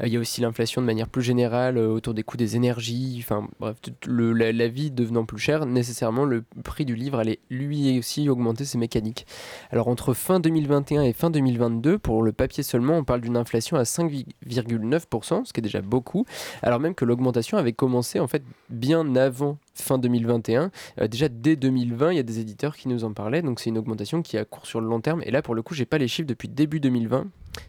Euh, 0.00 0.08
Il 0.08 0.12
y 0.12 0.16
a 0.16 0.20
aussi 0.20 0.40
l'inflation 0.40 0.80
de 0.80 0.86
manière 0.86 1.08
plus 1.08 1.22
générale 1.22 1.78
euh, 1.78 1.86
autour 1.88 2.14
des 2.14 2.24
coûts 2.24 2.36
des 2.36 2.56
énergies, 2.56 3.18
enfin 3.22 3.46
bref, 3.60 3.76
le- 4.06 4.32
la, 4.32 4.50
la 4.50 4.66
vie 4.66 4.90
devenant 4.90 5.24
plus 5.24 5.38
chère, 5.38 5.66
nécessairement 5.66 6.24
le 6.24 6.42
prix 6.64 6.84
du 6.84 6.96
livre 6.96 7.20
allait 7.20 7.38
lui 7.48 7.96
aussi 7.98 8.28
augmenter 8.28 8.64
ses 8.64 8.76
mécaniques. 8.78 9.24
Alors 9.70 9.86
entre 9.86 10.14
fin 10.14 10.40
2021 10.40 11.02
et 11.02 11.12
fin 11.12 11.30
2022, 11.30 11.98
pour 11.98 12.22
le 12.24 12.32
papier 12.32 12.64
seulement, 12.64 12.96
on 12.98 13.04
parle 13.04 13.20
d'une 13.20 13.36
inflation 13.36 13.76
à 13.76 13.84
5,9%, 13.84 15.44
ce 15.44 15.52
qui 15.52 15.60
est 15.60 15.62
déjà 15.62 15.80
beaucoup, 15.80 16.24
alors 16.62 16.80
même 16.80 16.94
que 16.96 17.04
l'augmentation 17.04 17.56
avait 17.58 17.72
commencé 17.72 18.18
en 18.20 18.26
fait 18.26 18.42
bien 18.68 19.14
avant 19.16 19.58
fin 19.74 19.98
2021. 19.98 20.70
Euh, 21.00 21.08
déjà 21.08 21.28
dès 21.28 21.56
2020, 21.56 22.12
il 22.12 22.16
y 22.16 22.20
a 22.20 22.22
des 22.22 22.40
éditeurs 22.40 22.76
qui 22.76 22.88
nous 22.88 23.04
en 23.04 23.12
parlaient, 23.12 23.42
donc 23.42 23.60
c'est 23.60 23.70
une 23.70 23.78
augmentation 23.78 24.22
qui 24.22 24.38
a 24.38 24.44
cours 24.44 24.66
sur 24.66 24.80
le 24.80 24.86
long 24.86 25.00
terme. 25.00 25.22
Et 25.24 25.30
là, 25.30 25.42
pour 25.42 25.54
le 25.54 25.62
coup, 25.62 25.74
j'ai 25.74 25.86
pas 25.86 25.98
les 25.98 26.08
chiffres 26.08 26.28
depuis 26.28 26.48
début 26.48 26.80
2020, 26.80 27.26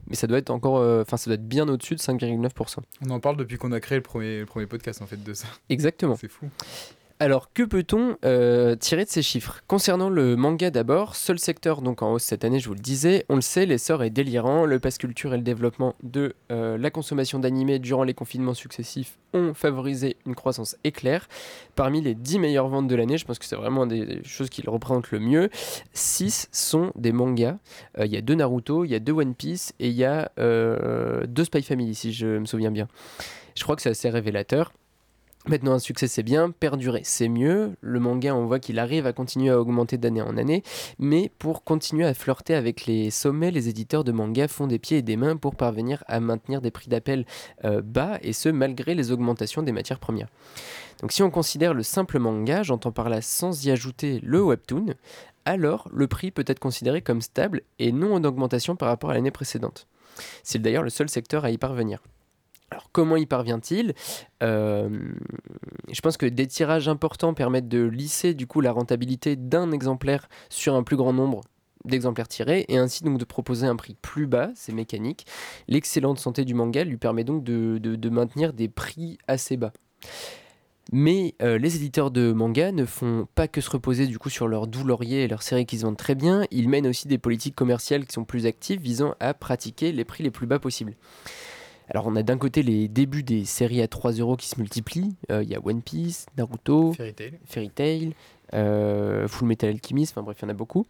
mais 0.07 0.15
ça 0.15 0.27
doit 0.27 0.37
être 0.37 0.49
encore, 0.49 0.77
euh, 0.77 1.01
enfin, 1.01 1.17
ça 1.17 1.29
doit 1.29 1.35
être 1.35 1.47
bien 1.47 1.67
au-dessus 1.67 1.95
de 1.95 2.01
5,9%. 2.01 2.77
On 3.05 3.09
en 3.09 3.19
parle 3.19 3.37
depuis 3.37 3.57
qu'on 3.57 3.71
a 3.71 3.79
créé 3.79 3.97
le 3.97 4.03
premier, 4.03 4.39
le 4.39 4.45
premier 4.45 4.65
podcast 4.65 5.01
en 5.01 5.05
fait 5.05 5.23
de 5.23 5.33
ça. 5.33 5.47
Exactement. 5.69 6.15
C'est 6.15 6.29
fou. 6.29 6.47
Alors, 7.23 7.53
que 7.53 7.63
peut-on 7.63 8.17
euh, 8.25 8.75
tirer 8.75 9.05
de 9.05 9.09
ces 9.09 9.21
chiffres? 9.21 9.61
Concernant 9.67 10.09
le 10.09 10.35
manga 10.35 10.69
d'abord, 10.71 11.15
seul 11.15 11.39
secteur 11.39 11.81
donc 11.81 12.01
en 12.01 12.11
hausse 12.11 12.23
cette 12.23 12.43
année, 12.43 12.59
je 12.59 12.67
vous 12.67 12.73
le 12.73 12.81
disais, 12.81 13.23
on 13.29 13.35
le 13.35 13.41
sait, 13.41 13.65
l'essor 13.65 14.03
est 14.03 14.09
délirant. 14.09 14.65
Le 14.65 14.77
pass 14.77 14.97
culture 14.97 15.33
et 15.33 15.37
le 15.37 15.43
développement 15.43 15.95
de 16.03 16.35
euh, 16.51 16.77
la 16.77 16.91
consommation 16.91 17.39
d'animés 17.39 17.79
durant 17.79 18.03
les 18.03 18.13
confinements 18.13 18.53
successifs 18.53 19.17
ont 19.33 19.53
favorisé 19.53 20.17
une 20.25 20.35
croissance 20.35 20.75
éclair. 20.83 21.29
Parmi 21.75 22.01
les 22.01 22.13
10 22.13 22.39
meilleures 22.39 22.67
ventes 22.67 22.89
de 22.89 22.95
l'année, 22.95 23.17
je 23.17 23.23
pense 23.23 23.39
que 23.39 23.45
c'est 23.45 23.55
vraiment 23.55 23.85
des, 23.85 24.21
choses 24.25 24.49
qui 24.49 24.61
le 24.61 24.69
représentent 24.69 25.11
le 25.11 25.19
mieux. 25.21 25.49
6 25.93 26.49
sont 26.51 26.91
des 26.95 27.13
mangas. 27.13 27.55
Euh, 27.99 28.05
Il 28.05 28.11
y 28.11 28.17
a 28.17 28.21
deux 28.21 28.35
Naruto, 28.35 28.83
il 28.83 28.91
y 28.91 28.95
a 28.95 28.99
deux 28.99 29.13
One 29.13 29.33
Piece 29.33 29.71
et 29.79 29.87
il 29.87 29.95
y 29.95 30.03
a 30.03 30.29
deux 30.35 31.45
Spy 31.45 31.63
Family, 31.63 31.95
si 31.95 32.11
je 32.11 32.39
me 32.39 32.45
souviens 32.45 32.71
bien. 32.71 32.89
Je 33.55 33.63
crois 33.63 33.77
que 33.77 33.81
c'est 33.81 33.91
assez 33.91 34.09
révélateur. 34.09 34.73
Maintenant, 35.45 35.73
un 35.73 35.79
succès, 35.79 36.07
c'est 36.07 36.23
bien, 36.23 36.51
perdurer, 36.51 37.01
c'est 37.03 37.27
mieux. 37.27 37.75
Le 37.81 37.99
manga, 37.99 38.33
on 38.33 38.45
voit 38.45 38.59
qu'il 38.59 38.79
arrive 38.79 39.05
à 39.05 39.11
continuer 39.11 39.49
à 39.49 39.59
augmenter 39.59 39.97
d'année 39.97 40.21
en 40.21 40.37
année, 40.37 40.63
mais 40.99 41.29
pour 41.37 41.65
continuer 41.65 42.05
à 42.05 42.13
flirter 42.13 42.55
avec 42.55 42.85
les 42.85 43.11
sommets, 43.11 43.51
les 43.51 43.67
éditeurs 43.67 44.05
de 44.05 44.13
manga 44.13 44.47
font 44.47 44.67
des 44.67 44.79
pieds 44.79 44.99
et 44.99 45.01
des 45.01 45.17
mains 45.17 45.35
pour 45.35 45.55
parvenir 45.55 46.01
à 46.07 46.21
maintenir 46.21 46.61
des 46.61 46.71
prix 46.71 46.87
d'appel 46.87 47.25
euh, 47.65 47.81
bas, 47.81 48.19
et 48.21 48.31
ce, 48.31 48.47
malgré 48.47 48.95
les 48.95 49.11
augmentations 49.11 49.63
des 49.63 49.73
matières 49.73 49.99
premières. 49.99 50.29
Donc 51.01 51.11
si 51.11 51.23
on 51.23 51.29
considère 51.29 51.73
le 51.73 51.83
simple 51.83 52.19
manga, 52.19 52.63
j'entends 52.63 52.93
par 52.93 53.09
là 53.09 53.21
sans 53.21 53.65
y 53.65 53.71
ajouter 53.71 54.21
le 54.23 54.41
webtoon, 54.41 54.93
alors 55.43 55.89
le 55.91 56.07
prix 56.07 56.31
peut 56.31 56.45
être 56.47 56.59
considéré 56.59 57.01
comme 57.01 57.21
stable 57.21 57.63
et 57.79 57.91
non 57.91 58.15
en 58.15 58.23
augmentation 58.23 58.77
par 58.77 58.87
rapport 58.87 59.09
à 59.09 59.13
l'année 59.13 59.31
précédente. 59.31 59.87
C'est 60.43 60.61
d'ailleurs 60.61 60.83
le 60.83 60.89
seul 60.89 61.09
secteur 61.09 61.43
à 61.43 61.51
y 61.51 61.57
parvenir. 61.57 62.01
Alors 62.71 62.89
comment 62.91 63.17
y 63.17 63.25
parvient-il? 63.25 63.93
Euh, 64.41 64.89
Je 65.91 66.01
pense 66.01 66.17
que 66.17 66.25
des 66.25 66.47
tirages 66.47 66.87
importants 66.87 67.33
permettent 67.33 67.67
de 67.67 67.83
lisser 67.83 68.33
du 68.33 68.47
coup 68.47 68.61
la 68.61 68.71
rentabilité 68.71 69.35
d'un 69.35 69.71
exemplaire 69.71 70.27
sur 70.49 70.75
un 70.75 70.83
plus 70.83 70.97
grand 70.97 71.13
nombre 71.13 71.41
d'exemplaires 71.85 72.27
tirés 72.27 72.65
et 72.69 72.77
ainsi 72.77 73.03
donc 73.03 73.17
de 73.17 73.25
proposer 73.25 73.67
un 73.67 73.75
prix 73.75 73.95
plus 74.01 74.27
bas, 74.27 74.51
c'est 74.55 74.73
mécanique. 74.73 75.25
L'excellente 75.67 76.19
santé 76.19 76.45
du 76.45 76.53
manga 76.53 76.83
lui 76.83 76.97
permet 76.97 77.23
donc 77.23 77.43
de, 77.43 78.09
maintenir 78.09 78.53
des 78.53 78.69
prix 78.69 79.17
assez 79.27 79.57
bas. 79.57 79.73
Mais 80.91 81.35
euh, 81.41 81.57
les 81.57 81.77
éditeurs 81.77 82.11
de 82.11 82.33
manga 82.33 82.71
ne 82.71 82.85
font 82.85 83.27
pas 83.35 83.47
que 83.47 83.61
se 83.61 83.69
reposer 83.69 84.05
du 84.05 84.19
coup 84.19 84.29
sur 84.29 84.47
leurs 84.47 84.67
doux 84.67 84.83
lauriers 84.83 85.23
et 85.23 85.27
leurs 85.27 85.41
séries 85.41 85.65
qui 85.65 85.77
se 85.77 85.83
vendent 85.83 85.97
très 85.97 86.13
bien, 86.13 86.43
ils 86.51 86.67
mènent 86.67 86.87
aussi 86.87 87.07
des 87.07 87.17
politiques 87.17 87.55
commerciales 87.55 88.05
qui 88.05 88.13
sont 88.13 88.25
plus 88.25 88.45
actives 88.45 88.81
visant 88.81 89.15
à 89.19 89.33
pratiquer 89.33 89.91
les 89.91 90.03
prix 90.03 90.23
les 90.23 90.31
plus 90.31 90.45
bas 90.45 90.59
possibles. 90.59 90.95
Alors 91.89 92.07
on 92.07 92.15
a 92.15 92.23
d'un 92.23 92.37
côté 92.37 92.63
les 92.63 92.87
débuts 92.87 93.23
des 93.23 93.45
séries 93.45 93.81
à 93.81 93.87
3 93.87 94.13
euros 94.13 94.35
qui 94.35 94.47
se 94.47 94.59
multiplient, 94.59 95.15
Euh, 95.31 95.43
il 95.43 95.49
y 95.49 95.55
a 95.55 95.59
One 95.63 95.81
Piece, 95.81 96.25
Naruto, 96.37 96.93
Fairy 96.93 97.13
Tail. 97.13 97.39
Fairy 97.45 97.69
Tail, 97.69 98.13
euh, 98.53 99.27
Full 99.27 99.47
Metal 99.47 99.69
Alchemist, 99.69 100.13
enfin 100.13 100.23
bref, 100.23 100.37
il 100.41 100.43
y 100.43 100.45
en 100.45 100.49
a 100.49 100.53
beaucoup. 100.53 100.85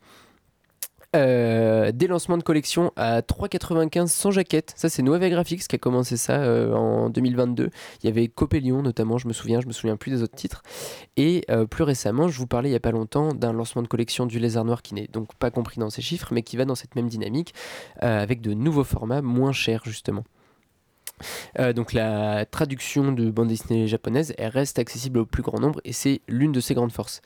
Euh, 1.15 1.91
des 1.91 2.07
lancements 2.07 2.37
de 2.39 2.43
collection 2.43 2.91
à 2.95 3.21
3,95 3.21 4.07
sans 4.07 4.31
jaquette. 4.31 4.73
Ça, 4.75 4.89
c'est 4.89 5.03
Nouvelle 5.03 5.29
Graphics 5.29 5.67
qui 5.67 5.75
a 5.75 5.77
commencé 5.77 6.17
ça 6.17 6.41
euh, 6.41 6.73
en 6.73 7.09
2022. 7.11 7.69
Il 8.01 8.05
y 8.07 8.09
avait 8.09 8.27
Copélion 8.27 8.81
notamment, 8.81 9.19
je 9.19 9.27
me 9.27 9.33
souviens, 9.33 9.61
je 9.61 9.67
me 9.67 9.73
souviens 9.73 9.95
plus 9.95 10.09
des 10.09 10.23
autres 10.23 10.35
titres. 10.35 10.63
Et 11.15 11.43
euh, 11.51 11.65
plus 11.65 11.83
récemment, 11.83 12.29
je 12.29 12.37
vous 12.39 12.47
parlais 12.47 12.69
il 12.69 12.71
n'y 12.71 12.77
a 12.77 12.81
pas 12.81 12.91
longtemps 12.91 13.31
d'un 13.33 13.53
lancement 13.53 13.83
de 13.83 13.87
collection 13.87 14.25
du 14.25 14.39
Lézard 14.39 14.65
Noir 14.65 14.81
qui 14.81 14.95
n'est 14.95 15.07
donc 15.07 15.35
pas 15.35 15.51
compris 15.51 15.79
dans 15.79 15.91
ces 15.91 16.01
chiffres, 16.01 16.29
mais 16.31 16.41
qui 16.41 16.57
va 16.57 16.65
dans 16.65 16.75
cette 16.75 16.95
même 16.95 17.07
dynamique 17.07 17.53
avec 17.99 18.41
de 18.41 18.53
nouveaux 18.53 18.83
formats 18.83 19.21
moins 19.21 19.51
chers 19.51 19.83
justement. 19.85 20.23
Euh, 21.59 21.73
donc 21.73 21.93
la 21.93 22.45
traduction 22.45 23.11
de 23.11 23.29
bande 23.29 23.47
dessinée 23.47 23.87
japonaise, 23.87 24.33
reste 24.39 24.79
accessible 24.79 25.19
au 25.19 25.25
plus 25.25 25.43
grand 25.43 25.59
nombre 25.59 25.81
et 25.85 25.93
c'est 25.93 26.21
l'une 26.27 26.51
de 26.51 26.59
ses 26.59 26.73
grandes 26.73 26.91
forces. 26.91 27.21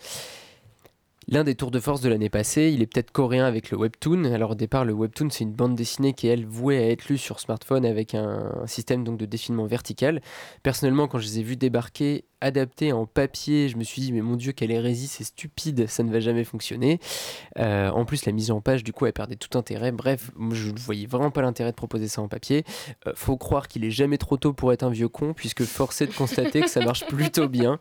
L'un 1.30 1.44
des 1.44 1.56
tours 1.56 1.72
de 1.72 1.82
force 1.82 2.00
de 2.00 2.08
l'année 2.08 2.30
passée, 2.30 2.72
il 2.74 2.82
est 2.82 2.86
peut-être 2.86 3.12
coréen 3.12 3.44
avec 3.44 3.70
le 3.70 3.78
webtoon. 3.78 4.24
Alors 4.34 4.52
au 4.52 4.56
départ, 4.56 4.86
le 4.86 4.94
webtoon 4.94 5.30
c'est 5.30 5.44
une 5.44 5.52
bande 5.52 5.76
dessinée 5.76 6.14
qui 6.14 6.28
est 6.28 6.32
elle 6.32 6.46
vouée 6.46 6.78
à 6.78 6.90
être 6.90 7.10
lue 7.10 7.18
sur 7.18 7.42
smartphone 7.42 7.86
avec 7.86 8.16
un, 8.16 8.50
un 8.64 8.68
système 8.68 9.04
donc 9.04 9.18
de 9.18 9.26
défilement 9.26 9.66
vertical. 9.66 10.22
Personnellement, 10.64 11.08
quand 11.10 11.20
je 11.20 11.26
les 11.26 11.40
ai 11.40 11.44
vus 11.44 11.58
débarquer 11.58 12.24
adaptés 12.42 12.92
en 12.92 13.06
papier, 13.06 13.70
je 13.70 13.78
me 13.78 13.84
suis 13.84 14.02
dit 14.02 14.14
mais 14.14 14.22
mon 14.22 14.36
dieu 14.36 14.52
quelle 14.52 14.72
hérésie, 14.72 15.08
c'est 15.08 15.24
stupide, 15.24 15.88
ça 15.88 16.04
ne 16.04 16.12
va 16.12 16.20
jamais 16.20 16.44
fonctionner. 16.44 17.00
Euh, 17.58 17.90
en 17.90 18.06
plus, 18.06 18.26
la 18.26 18.32
mise 18.32 18.52
en 18.52 18.62
page 18.62 18.84
du 18.84 18.94
coup 18.94 19.06
elle 19.06 19.14
perdait 19.14 19.36
tout 19.36 19.58
intérêt. 19.58 19.92
Bref, 19.92 20.32
je 20.52 20.72
ne 20.72 20.80
voyais 20.80 21.08
vraiment 21.08 21.32
pas 21.32 21.42
l'intérêt 21.42 21.72
de 21.72 21.76
proposer 21.76 22.08
ça 22.08 22.22
en 22.22 22.28
papier. 22.28 22.64
Euh, 23.08 23.14
faut 23.16 23.38
croire 23.38 23.68
qu'il 23.68 23.86
est 23.86 23.92
jamais 23.92 24.18
trop 24.18 24.38
tôt 24.38 24.54
pour 24.54 24.74
être 24.74 24.84
un 24.84 24.90
vieux 24.90 25.10
con 25.10 25.34
puisque 25.34 25.64
forcé 25.64 26.08
de 26.08 26.14
constater 26.14 26.62
que 26.62 26.70
ça 26.70 26.84
marche 26.84 27.06
plutôt 27.08 27.48
bien. 27.48 27.80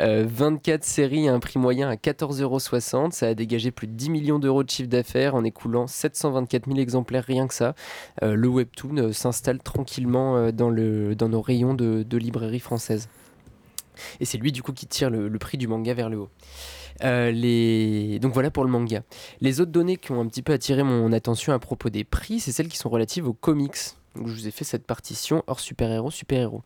Euh, 0.00 0.26
24 0.28 0.84
séries 0.84 1.28
à 1.28 1.34
un 1.34 1.40
prix 1.40 1.58
moyen 1.58 1.88
à 1.88 1.94
14,60€. 1.94 3.12
Ça 3.12 3.28
a 3.28 3.34
dégagé 3.34 3.70
plus 3.70 3.86
de 3.86 3.92
10 3.92 4.10
millions 4.10 4.38
d'euros 4.38 4.62
de 4.64 4.70
chiffre 4.70 4.88
d'affaires 4.88 5.34
en 5.34 5.44
écoulant 5.44 5.86
724 5.86 6.66
000 6.66 6.78
exemplaires 6.78 7.24
rien 7.24 7.46
que 7.46 7.54
ça. 7.54 7.74
Euh, 8.22 8.34
le 8.34 8.48
webtoon 8.48 8.96
euh, 8.98 9.12
s'installe 9.12 9.62
tranquillement 9.62 10.36
euh, 10.36 10.52
dans, 10.52 10.70
le, 10.70 11.14
dans 11.14 11.28
nos 11.28 11.40
rayons 11.40 11.74
de, 11.74 12.02
de 12.02 12.16
librairie 12.16 12.60
française. 12.60 13.08
Et 14.20 14.24
c'est 14.24 14.38
lui 14.38 14.52
du 14.52 14.62
coup 14.62 14.72
qui 14.72 14.86
tire 14.86 15.10
le, 15.10 15.30
prix 15.38 15.58
du 15.58 15.68
manga 15.68 15.94
vers 15.94 16.08
le 16.08 16.18
haut. 16.18 16.30
Euh. 17.02 18.18
Donc 18.18 18.32
voilà 18.32 18.50
pour 18.50 18.64
le 18.64 18.70
manga. 18.70 19.02
Les 19.40 19.60
autres 19.60 19.72
données 19.72 19.96
qui 19.96 20.12
ont 20.12 20.20
un 20.20 20.26
petit 20.26 20.42
peu 20.42 20.52
attiré 20.52 20.82
mon 20.82 21.12
attention 21.12 21.52
à 21.52 21.58
propos 21.58 21.90
des 21.90 22.04
prix, 22.04 22.40
c'est 22.40 22.52
celles 22.52 22.68
qui 22.68 22.76
sont 22.76 22.90
relatives 22.90 23.26
aux 23.26 23.32
comics. 23.32 23.76
Je 24.14 24.20
vous 24.20 24.46
ai 24.46 24.50
fait 24.50 24.64
cette 24.64 24.86
partition 24.86 25.42
hors 25.46 25.60
super-héros, 25.60 26.10
super-héros. 26.10 26.62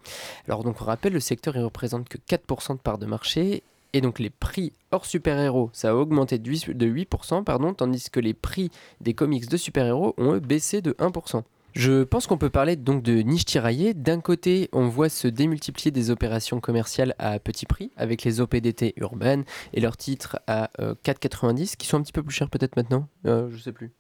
Alors 0.48 0.64
donc 0.64 0.80
on 0.80 0.84
rappelle, 0.84 1.12
le 1.12 1.20
secteur 1.20 1.56
il 1.56 1.62
représente 1.62 2.08
que 2.08 2.18
4% 2.18 2.74
de 2.74 2.80
part 2.80 2.98
de 2.98 3.06
marché. 3.06 3.62
Et 3.92 4.00
donc 4.00 4.18
les 4.18 4.30
prix 4.30 4.72
hors 4.90 5.06
super-héros, 5.06 5.70
ça 5.72 5.90
a 5.90 5.94
augmenté 5.94 6.38
de 6.38 6.50
8%, 6.50 6.74
de 6.74 6.86
8%, 6.86 7.44
pardon, 7.44 7.72
tandis 7.72 8.10
que 8.10 8.20
les 8.20 8.34
prix 8.34 8.70
des 9.00 9.14
comics 9.14 9.48
de 9.48 9.56
super-héros 9.56 10.14
ont 10.18 10.34
eux 10.34 10.40
baissé 10.40 10.82
de 10.82 10.92
1%. 10.92 11.44
Je 11.76 12.04
pense 12.04 12.26
qu'on 12.26 12.38
peut 12.38 12.48
parler 12.48 12.74
donc 12.76 13.02
de 13.02 13.20
niche 13.20 13.44
tiraillée. 13.44 13.92
D'un 13.92 14.20
côté, 14.20 14.70
on 14.72 14.88
voit 14.88 15.10
se 15.10 15.28
démultiplier 15.28 15.90
des 15.90 16.10
opérations 16.10 16.58
commerciales 16.58 17.14
à 17.18 17.38
petit 17.38 17.66
prix, 17.66 17.92
avec 17.96 18.24
les 18.24 18.40
OPDT 18.40 18.94
urbaines 18.96 19.44
et 19.74 19.80
leurs 19.80 19.98
titres 19.98 20.38
à 20.46 20.70
euh, 20.80 20.94
4,90, 21.04 21.76
qui 21.76 21.86
sont 21.86 21.98
un 21.98 22.02
petit 22.02 22.12
peu 22.14 22.22
plus 22.22 22.34
chers 22.34 22.48
peut-être 22.48 22.76
maintenant. 22.76 23.08
Euh, 23.26 23.50
je 23.50 23.58
sais 23.58 23.72
plus. 23.72 23.92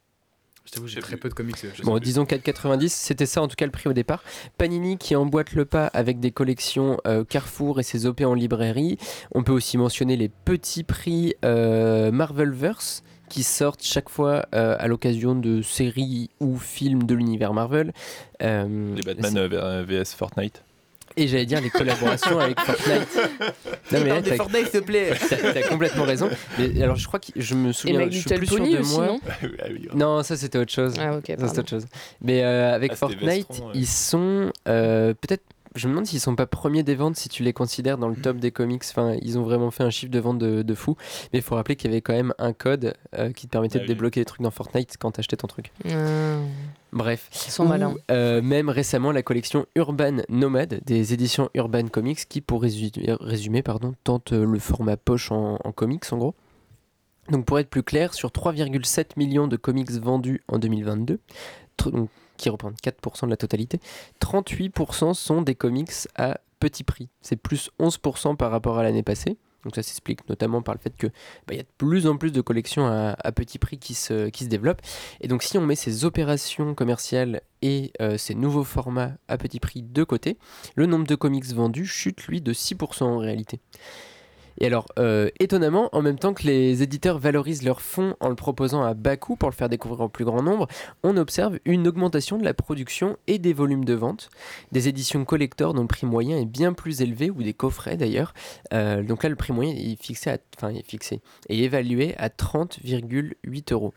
Je 0.64 0.72
t'avoue, 0.72 0.86
j'ai 0.88 0.94
J'ai 0.96 1.00
très 1.02 1.16
peu 1.18 1.28
de 1.28 1.34
comics. 1.34 1.56
euh, 1.64 1.70
Bon, 1.84 1.98
disons 1.98 2.24
4,90, 2.24 2.88
c'était 2.88 3.26
ça 3.26 3.42
en 3.42 3.46
tout 3.46 3.54
cas 3.56 3.66
le 3.66 3.70
prix 3.70 3.88
au 3.88 3.92
départ. 3.92 4.24
Panini 4.56 4.96
qui 4.96 5.14
emboîte 5.14 5.52
le 5.52 5.66
pas 5.66 5.86
avec 5.88 6.18
des 6.18 6.30
collections 6.32 6.96
euh, 7.06 7.24
Carrefour 7.24 7.78
et 7.78 7.82
ses 7.82 8.06
OP 8.06 8.22
en 8.22 8.32
librairie. 8.32 8.96
On 9.32 9.42
peut 9.44 9.52
aussi 9.52 9.76
mentionner 9.76 10.16
les 10.16 10.28
petits 10.30 10.82
prix 10.82 11.34
euh, 11.44 12.10
Marvelverse 12.10 13.04
qui 13.28 13.42
sortent 13.42 13.82
chaque 13.82 14.08
fois 14.08 14.46
euh, 14.54 14.76
à 14.78 14.86
l'occasion 14.88 15.34
de 15.34 15.62
séries 15.62 16.30
ou 16.40 16.58
films 16.58 17.04
de 17.04 17.14
l'univers 17.14 17.52
Marvel. 17.52 17.92
Euh, 18.42 18.94
Les 18.94 19.02
Batman 19.02 19.36
euh, 19.38 19.84
VS 19.86 20.14
Fortnite. 20.16 20.62
et 21.16 21.28
j'allais 21.28 21.46
dire 21.46 21.60
les 21.60 21.70
collaborations 21.70 22.38
avec 22.38 22.58
Fortnite. 22.60 23.18
Non 23.92 24.00
mais 24.02 24.08
là, 24.08 24.20
t'as- 24.22 24.34
Fortnite, 24.36 24.64
s'il 24.68 24.80
te 24.80 24.84
plaît. 24.84 25.12
t'as 25.30 25.52
t'as 25.52 25.62
complètement 25.68 26.02
raison. 26.04 26.28
Mais 26.58 26.82
alors 26.82 26.96
je 26.96 27.06
crois 27.06 27.20
que 27.20 27.26
je 27.36 27.54
me 27.54 27.70
Et 27.70 27.72
souviens, 27.72 27.98
My 28.00 28.06
je 28.12 28.18
suis 28.18 28.28
sûr 28.28 28.58
de 28.58 28.78
aussi, 28.80 28.96
moi. 28.98 29.16
non 29.94 30.22
ça 30.24 30.36
c'était 30.36 30.58
autre 30.58 30.72
chose. 30.72 30.94
Ah 30.98 31.16
ok, 31.16 31.32
Ça, 31.38 31.44
autre 31.60 31.68
chose. 31.70 31.86
Mais 32.20 32.42
euh, 32.42 32.74
avec 32.74 32.92
Ah, 32.92 32.96
Fortnite, 32.96 33.22
Vestron, 33.48 33.66
ouais. 33.66 33.72
ils 33.74 33.86
sont 33.86 34.50
euh, 34.66 35.14
peut-être 35.14 35.44
je 35.78 35.86
me 35.86 35.92
demande 35.92 36.06
s'ils 36.06 36.20
sont 36.20 36.34
pas 36.36 36.46
premiers 36.46 36.82
des 36.82 36.94
ventes 36.94 37.16
si 37.16 37.28
tu 37.28 37.42
les 37.42 37.52
considères 37.52 37.98
dans 37.98 38.08
le 38.08 38.16
top 38.16 38.38
des 38.38 38.50
comics. 38.50 38.82
Enfin, 38.90 39.16
ils 39.22 39.38
ont 39.38 39.42
vraiment 39.42 39.70
fait 39.70 39.82
un 39.84 39.90
chiffre 39.90 40.10
de 40.12 40.18
vente 40.18 40.38
de, 40.38 40.62
de 40.62 40.74
fou. 40.74 40.96
Mais 41.32 41.38
il 41.38 41.42
faut 41.42 41.54
rappeler 41.54 41.76
qu'il 41.76 41.90
y 41.90 41.94
avait 41.94 42.00
quand 42.00 42.12
même 42.14 42.32
un 42.38 42.52
code 42.52 42.94
euh, 43.18 43.32
qui 43.32 43.46
te 43.46 43.50
permettait 43.52 43.76
Ah 43.76 43.80
de 43.80 43.84
oui. 43.84 43.88
débloquer 43.88 44.20
des 44.20 44.24
trucs 44.24 44.42
dans 44.42 44.50
Fortnite 44.50 44.96
quand 44.98 45.10
t'achetais 45.12 45.36
ton 45.36 45.46
truc. 45.46 45.72
Ah, 45.88 46.38
Bref. 46.92 47.28
ils 47.46 47.50
sont 47.50 47.64
Ou, 47.64 47.68
malins. 47.68 47.94
euh, 48.10 48.40
même 48.42 48.68
récemment, 48.68 49.12
la 49.12 49.22
collection 49.22 49.66
Urban 49.74 50.18
Nomad 50.28 50.80
des 50.84 51.12
éditions 51.12 51.50
Urban 51.54 51.88
Comics 51.88 52.26
qui, 52.28 52.40
pour 52.40 52.62
résu- 52.64 52.90
résumer, 53.20 53.62
pardon, 53.62 53.94
tente 54.04 54.32
euh, 54.32 54.44
le 54.46 54.58
format 54.58 54.96
poche 54.96 55.30
en, 55.32 55.58
en 55.62 55.72
comics 55.72 56.04
en 56.12 56.16
gros. 56.18 56.34
Donc 57.30 57.44
pour 57.44 57.58
être 57.58 57.68
plus 57.68 57.82
clair, 57.82 58.14
sur 58.14 58.30
3,7 58.30 59.10
millions 59.16 59.48
de 59.48 59.56
comics 59.56 59.90
vendus 59.90 60.42
en 60.48 60.58
2022, 60.58 61.18
tr- 61.76 61.90
donc, 61.90 62.08
qui 62.36 62.48
représentent 62.48 62.80
4% 62.82 63.26
de 63.26 63.30
la 63.30 63.36
totalité, 63.36 63.80
38% 64.20 65.14
sont 65.14 65.42
des 65.42 65.54
comics 65.54 65.92
à 66.16 66.40
petit 66.60 66.84
prix. 66.84 67.08
C'est 67.22 67.36
plus 67.36 67.70
11% 67.80 68.36
par 68.36 68.50
rapport 68.50 68.78
à 68.78 68.82
l'année 68.82 69.02
passée. 69.02 69.36
Donc 69.64 69.74
ça 69.74 69.82
s'explique 69.82 70.28
notamment 70.28 70.62
par 70.62 70.76
le 70.76 70.80
fait 70.80 70.96
que 70.96 71.08
bah, 71.48 71.54
y 71.54 71.58
a 71.58 71.64
de 71.64 71.68
plus 71.76 72.06
en 72.06 72.16
plus 72.16 72.30
de 72.30 72.40
collections 72.40 72.86
à, 72.86 73.32
petit 73.32 73.58
prix 73.58 73.78
qui 73.78 73.94
se, 73.94 74.28
qui 74.28 74.44
se 74.44 74.48
développent. 74.48 74.80
Et 75.20 75.26
donc 75.26 75.42
si 75.42 75.58
on 75.58 75.66
met 75.66 75.74
ces 75.74 76.04
opérations 76.04 76.72
commerciales 76.74 77.40
et 77.62 77.92
euh, 78.00 78.16
ces 78.16 78.36
nouveaux 78.36 78.62
formats 78.62 79.14
à 79.26 79.36
petit 79.38 79.58
prix 79.58 79.82
de 79.82 80.04
côté, 80.04 80.38
le 80.76 80.86
nombre 80.86 81.06
de 81.06 81.16
comics 81.16 81.46
vendus 81.46 81.86
chute 81.86 82.28
lui 82.28 82.40
de 82.40 82.52
6% 82.52 83.02
en 83.02 83.18
réalité. 83.18 83.58
Et 84.58 84.66
alors, 84.66 84.86
euh, 84.98 85.28
étonnamment, 85.40 85.88
en 85.92 86.02
même 86.02 86.18
temps 86.18 86.34
que 86.34 86.44
les 86.44 86.82
éditeurs 86.82 87.18
valorisent 87.18 87.62
leur 87.62 87.80
fonds 87.80 88.16
en 88.20 88.28
le 88.28 88.34
proposant 88.34 88.82
à 88.82 88.94
bas 88.94 89.16
coût 89.16 89.36
pour 89.36 89.50
le 89.50 89.54
faire 89.54 89.68
découvrir 89.68 90.00
au 90.00 90.08
plus 90.08 90.24
grand 90.24 90.42
nombre, 90.42 90.66
on 91.02 91.16
observe 91.16 91.58
une 91.64 91.86
augmentation 91.86 92.38
de 92.38 92.44
la 92.44 92.54
production 92.54 93.16
et 93.26 93.38
des 93.38 93.52
volumes 93.52 93.84
de 93.84 93.94
vente. 93.94 94.30
Des 94.72 94.88
éditions 94.88 95.24
collector 95.24 95.74
dont 95.74 95.82
le 95.82 95.88
prix 95.88 96.06
moyen 96.06 96.38
est 96.38 96.46
bien 96.46 96.72
plus 96.72 97.02
élevé, 97.02 97.30
ou 97.30 97.42
des 97.42 97.54
coffrets 97.54 97.96
d'ailleurs. 97.96 98.34
Euh, 98.72 99.02
donc 99.02 99.22
là, 99.22 99.28
le 99.28 99.36
prix 99.36 99.52
moyen 99.52 99.74
est 99.74 100.00
fixé, 100.00 100.30
à, 100.30 100.38
et 101.48 101.64
évalué 101.64 102.14
à 102.16 102.28
30,8 102.28 103.72
euros. 103.72 103.92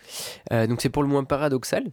Euh, 0.51 0.67
donc 0.67 0.81
c'est 0.81 0.89
pour 0.89 1.03
le 1.03 1.09
moins 1.09 1.23
paradoxal. 1.23 1.83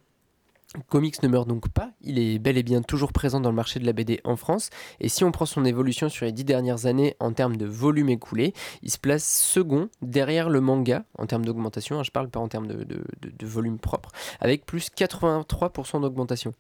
Comics 0.88 1.23
ne 1.23 1.28
meurt 1.28 1.49
donc 1.49 1.68
pas, 1.68 1.90
il 2.02 2.18
est 2.18 2.38
bel 2.38 2.56
et 2.59 2.62
bien 2.62 2.83
toujours 2.83 3.12
présent 3.12 3.40
dans 3.40 3.50
le 3.50 3.56
marché 3.56 3.80
de 3.80 3.87
la 3.87 3.92
BD 3.92 4.21
en 4.25 4.37
France, 4.37 4.71
et 5.00 5.09
si 5.09 5.25
on 5.25 5.33
prend 5.33 5.47
son 5.47 5.64
évolution 5.64 6.09
sur 6.09 6.25
les 6.26 6.33
dix 6.33 6.45
dernières 6.45 6.87
années 6.87 7.16
en 7.21 7.33
termes 7.33 7.56
de 7.56 7.66
volume 7.66 8.09
écoulé, 8.09 8.52
il 8.83 8.90
se 8.90 8.99
place 8.99 9.25
second 9.25 9.88
derrière 10.02 10.49
le 10.50 10.61
manga 10.61 11.04
en 11.18 11.26
termes 11.26 11.45
d'augmentation, 11.45 11.99
hein, 11.99 12.02
je 12.02 12.11
parle 12.11 12.28
pas 12.28 12.40
en 12.40 12.49
termes 12.49 12.66
de, 12.66 12.85
de- 12.85 13.04
de- 13.23 13.30
de 13.37 13.47
volume 13.47 13.78
propre, 13.78 14.11
avec 14.40 14.66
plus 14.66 14.90
83% 14.97 16.00
d'augmentation. 16.00 16.54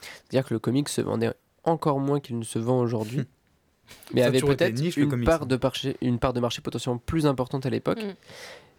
C'est-à-dire 0.00 0.46
que 0.48 0.54
le 0.54 0.60
comics 0.60 0.88
se 0.88 1.00
vendait 1.00 1.32
encore 1.64 1.98
moins 2.00 2.20
qu'il 2.20 2.38
ne 2.38 2.44
se 2.44 2.58
vend 2.58 2.80
aujourd'hui. 2.80 3.22
Mais 4.14 4.20
Ça 4.22 4.26
a 4.26 4.28
avait 4.30 4.40
peut-être 4.40 4.96
une, 4.96 5.08
comics, 5.08 5.26
part 5.26 5.42
hein. 5.42 5.46
de 5.46 5.58
marché, 5.62 5.96
une 6.00 6.18
part 6.18 6.32
de 6.32 6.40
marché 6.40 6.60
potentiellement 6.60 6.98
plus 6.98 7.26
importante 7.26 7.66
à 7.66 7.70
l'époque. 7.70 8.02
Mm. 8.02 8.14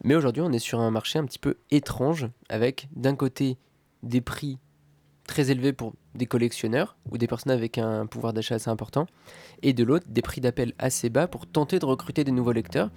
Mais 0.04 0.16
aujourd'hui, 0.16 0.42
on 0.42 0.52
est 0.52 0.60
sur 0.60 0.80
un 0.80 0.92
marché 0.92 1.18
un 1.18 1.26
petit 1.26 1.40
peu 1.40 1.56
étrange, 1.72 2.28
avec 2.50 2.88
d'un 2.96 3.16
côté 3.16 3.58
des 4.04 4.22
prix 4.22 4.58
très 5.28 5.52
élevés 5.52 5.74
pour 5.74 5.94
des 6.16 6.26
collectionneurs 6.26 6.98
ou 7.12 7.18
des 7.18 7.28
personnes 7.28 7.52
avec 7.52 7.78
un 7.78 8.06
pouvoir 8.08 8.34
d'achat 8.34 8.56
assez 8.56 8.70
important, 8.70 9.06
et 9.62 9.74
de 9.74 9.84
l'autre, 9.84 10.06
des 10.10 10.22
prix 10.22 10.42
d'appel 10.42 10.74
assez 10.80 11.10
bas 11.10 11.28
pour 11.28 11.46
tenter 11.46 11.78
de 11.78 11.86
recruter 11.86 12.24
des 12.24 12.32
nouveaux 12.32 12.54
lecteurs. 12.54 12.90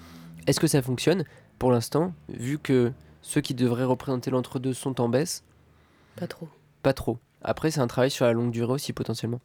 Est-ce 0.46 0.60
que 0.60 0.66
ça 0.66 0.80
fonctionne 0.80 1.24
Pour 1.58 1.70
l'instant, 1.70 2.14
vu 2.28 2.58
que 2.58 2.92
ceux 3.20 3.42
qui 3.42 3.52
devraient 3.54 3.84
représenter 3.84 4.30
l'entre-deux 4.30 4.72
sont 4.72 5.00
en 5.00 5.08
baisse, 5.08 5.44
Pas 6.16 6.26
trop. 6.26 6.48
pas 6.82 6.94
trop. 6.94 7.18
Après, 7.42 7.70
c'est 7.70 7.80
un 7.80 7.86
travail 7.86 8.10
sur 8.10 8.24
la 8.24 8.32
longue 8.32 8.50
durée 8.50 8.72
aussi 8.72 8.92
potentiellement. 8.92 9.40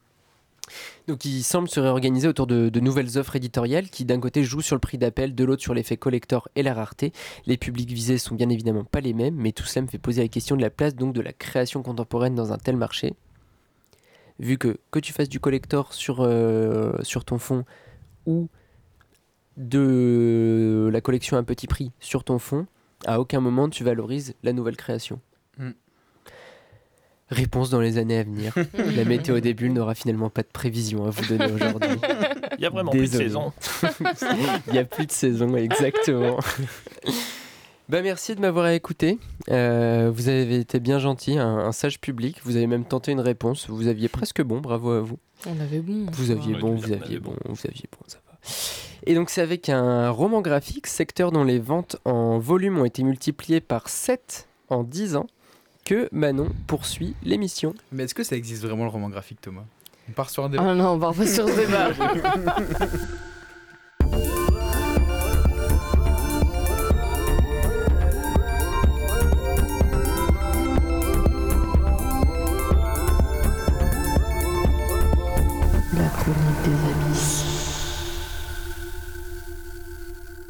Donc 1.07 1.25
il 1.25 1.43
semble 1.43 1.69
se 1.69 1.79
réorganiser 1.79 2.27
autour 2.27 2.47
de, 2.47 2.79
nouvelles 2.79 3.17
offres 3.17 3.35
éditoriales 3.35 3.89
qui 3.89 4.05
d'un 4.05 4.19
côté 4.19 4.43
jouent 4.43 4.61
sur 4.61 4.75
le 4.75 4.79
prix 4.79 4.97
d'appel, 4.97 5.35
de 5.35 5.43
l'autre 5.43 5.61
sur 5.61 5.73
l'effet 5.73 5.97
collector 5.97 6.49
et 6.55 6.63
la 6.63 6.73
rareté. 6.73 7.11
Les 7.45 7.57
publics 7.57 7.91
visés 7.91 8.17
sont 8.17 8.35
bien 8.35 8.49
évidemment 8.49 8.83
pas 8.83 9.01
les 9.01 9.13
mêmes, 9.13 9.35
mais 9.35 9.51
tout 9.51 9.63
cela 9.63 9.83
me 9.83 9.87
fait 9.87 9.97
poser 9.97 10.21
la 10.21 10.27
question 10.27 10.55
de 10.55 10.61
la 10.61 10.69
place 10.69 10.95
donc 10.95 11.13
de 11.13 11.21
la 11.21 11.33
création 11.33 11.83
contemporaine 11.83 12.35
dans 12.35 12.51
un 12.51 12.57
tel 12.57 12.77
marché. 12.77 13.13
Vu 14.39 14.57
que 14.57 14.77
que 14.91 14.99
tu 14.99 15.13
fasses 15.13 15.29
du 15.29 15.39
collector 15.39 15.93
sur, 15.93 16.21
euh, 16.21 16.93
sur 17.03 17.23
ton 17.23 17.37
fond 17.37 17.63
ou 18.25 18.49
de 19.57 20.89
la 20.91 20.99
collection 20.99 21.37
à 21.37 21.43
petit 21.43 21.67
prix 21.67 21.91
sur 21.99 22.23
ton 22.23 22.39
fond, 22.39 22.67
à 23.05 23.19
aucun 23.19 23.39
moment 23.39 23.69
tu 23.69 23.83
valorises 23.83 24.35
la 24.43 24.51
nouvelle 24.51 24.75
création. 24.75 25.21
Mm. 25.57 25.71
Réponse 27.29 27.71
dans 27.71 27.79
les 27.81 27.97
années 27.97 28.19
à 28.19 28.23
venir. 28.23 28.53
La 28.95 29.03
météo 29.05 29.39
des 29.39 29.53
bulles 29.53 29.73
n'aura 29.73 29.95
finalement 29.95 30.29
pas 30.29 30.43
de 30.43 30.47
prévision 30.51 31.05
à 31.05 31.09
vous 31.09 31.25
donner 31.25 31.51
aujourd'hui. 31.51 31.97
Il 32.57 32.63
y 32.63 32.65
a 32.65 32.69
vraiment 32.69 32.91
plus 32.91 33.11
de 33.11 33.17
saison. 33.17 33.51
Il 34.67 34.73
n'y 34.73 34.79
a 34.79 34.85
plus 34.85 35.07
de 35.07 35.11
saison, 35.11 35.55
exactement. 35.55 36.37
bah 37.89 38.01
merci 38.03 38.35
de 38.35 38.41
m'avoir 38.41 38.67
écouté. 38.67 39.17
Euh, 39.49 40.11
vous 40.13 40.29
avez 40.29 40.59
été 40.59 40.79
bien 40.79 40.99
gentil, 40.99 41.39
un, 41.39 41.57
un 41.57 41.71
sage 41.71 41.99
public. 41.99 42.37
Vous 42.43 42.57
avez 42.57 42.67
même 42.67 42.85
tenté 42.85 43.11
une 43.11 43.21
réponse. 43.21 43.69
Vous 43.69 43.87
aviez 43.87 44.07
presque 44.07 44.43
bon, 44.43 44.59
bravo 44.59 44.91
à 44.91 45.01
vous. 45.01 45.17
On 45.47 45.59
avait 45.59 45.79
bon. 45.79 46.05
Vous 46.11 46.27
ça 46.27 46.33
aviez 46.33 46.53
bon, 46.55 46.75
vous 46.75 46.91
aviez 46.91 47.19
bon, 47.19 47.35
vous 47.45 47.67
aviez 47.67 47.85
bon, 47.91 47.99
ça 48.07 48.19
va. 48.27 48.35
Et 49.07 49.13
donc 49.15 49.29
c'est 49.29 49.41
avec 49.41 49.69
un 49.69 50.09
roman 50.09 50.41
graphique, 50.41 50.87
secteur 50.87 51.31
dont 51.31 51.43
les 51.43 51.59
ventes 51.59 51.97
en 52.05 52.39
volume 52.39 52.79
ont 52.79 52.85
été 52.85 53.03
multipliées 53.03 53.61
par 53.61 53.89
7 53.89 54.47
en 54.69 54.83
10 54.83 55.15
ans, 55.15 55.27
que 55.85 56.09
Manon 56.11 56.49
poursuit 56.67 57.15
l'émission. 57.23 57.73
Mais 57.91 58.03
est-ce 58.03 58.15
que 58.15 58.23
ça 58.23 58.35
existe 58.35 58.63
vraiment 58.63 58.83
le 58.83 58.89
roman 58.89 59.09
graphique, 59.09 59.39
Thomas? 59.39 59.63
On 60.09 60.11
part 60.11 60.29
sur 60.29 60.43
un 60.43 60.49
débat. 60.49 60.63
Ah 60.67 60.75
non, 60.75 60.89
on 60.89 60.97
va 60.97 61.13
pas 61.13 61.25
sur 61.25 61.47
ce 61.47 61.55
débat. 61.55 61.91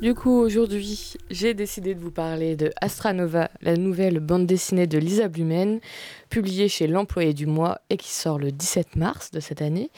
Du 0.06 0.14
coup, 0.14 0.30
aujourd'hui, 0.40 1.16
j'ai 1.32 1.56
décidé 1.56 1.96
de 1.96 2.00
vous 2.00 2.12
parler 2.12 2.56
de 2.56 2.70
Astranova, 2.80 3.50
la 3.64 3.76
nouvelle 3.76 4.20
bande 4.20 4.46
dessinée 4.46 4.86
de 4.86 5.00
Lisa 5.00 5.30
Blumen, 5.30 5.80
publiée 6.30 6.70
chez 6.70 6.86
L'Employé 6.86 7.34
du 7.34 7.48
mois 7.48 7.82
et 7.90 7.98
qui 7.98 8.12
sort 8.12 8.38
le 8.38 8.52
17 8.52 8.98
mars 8.98 9.32
de 9.32 9.40
cette 9.40 9.64
année. 9.64 9.90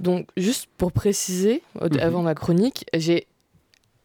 Donc, 0.00 0.26
juste 0.38 0.68
pour 0.78 0.90
préciser, 0.90 1.60
au- 1.78 1.84
Mhm. 1.90 1.98
avant 2.00 2.22
ma 2.22 2.34
chronique, 2.34 2.86
j'ai 2.94 3.26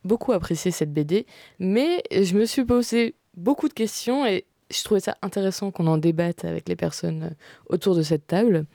beaucoup 0.04 0.34
apprécié 0.34 0.70
cette 0.70 0.92
BD, 0.92 1.26
mais 1.60 2.04
je 2.12 2.36
me 2.36 2.44
suis 2.44 2.66
posé 2.66 3.16
beaucoup 3.38 3.70
de 3.70 3.74
questions 3.74 4.26
et 4.26 4.44
je 4.70 4.84
trouvais 4.84 5.00
ça 5.00 5.16
intéressant 5.22 5.72
qu'on 5.72 5.88
en 5.88 5.98
débatte 5.98 6.44
avec 6.44 6.68
les 6.68 6.76
personnes 6.76 7.24
euh, 7.24 7.30
autour 7.70 7.96
de 7.96 8.02
cette 8.04 8.28
table. 8.28 8.66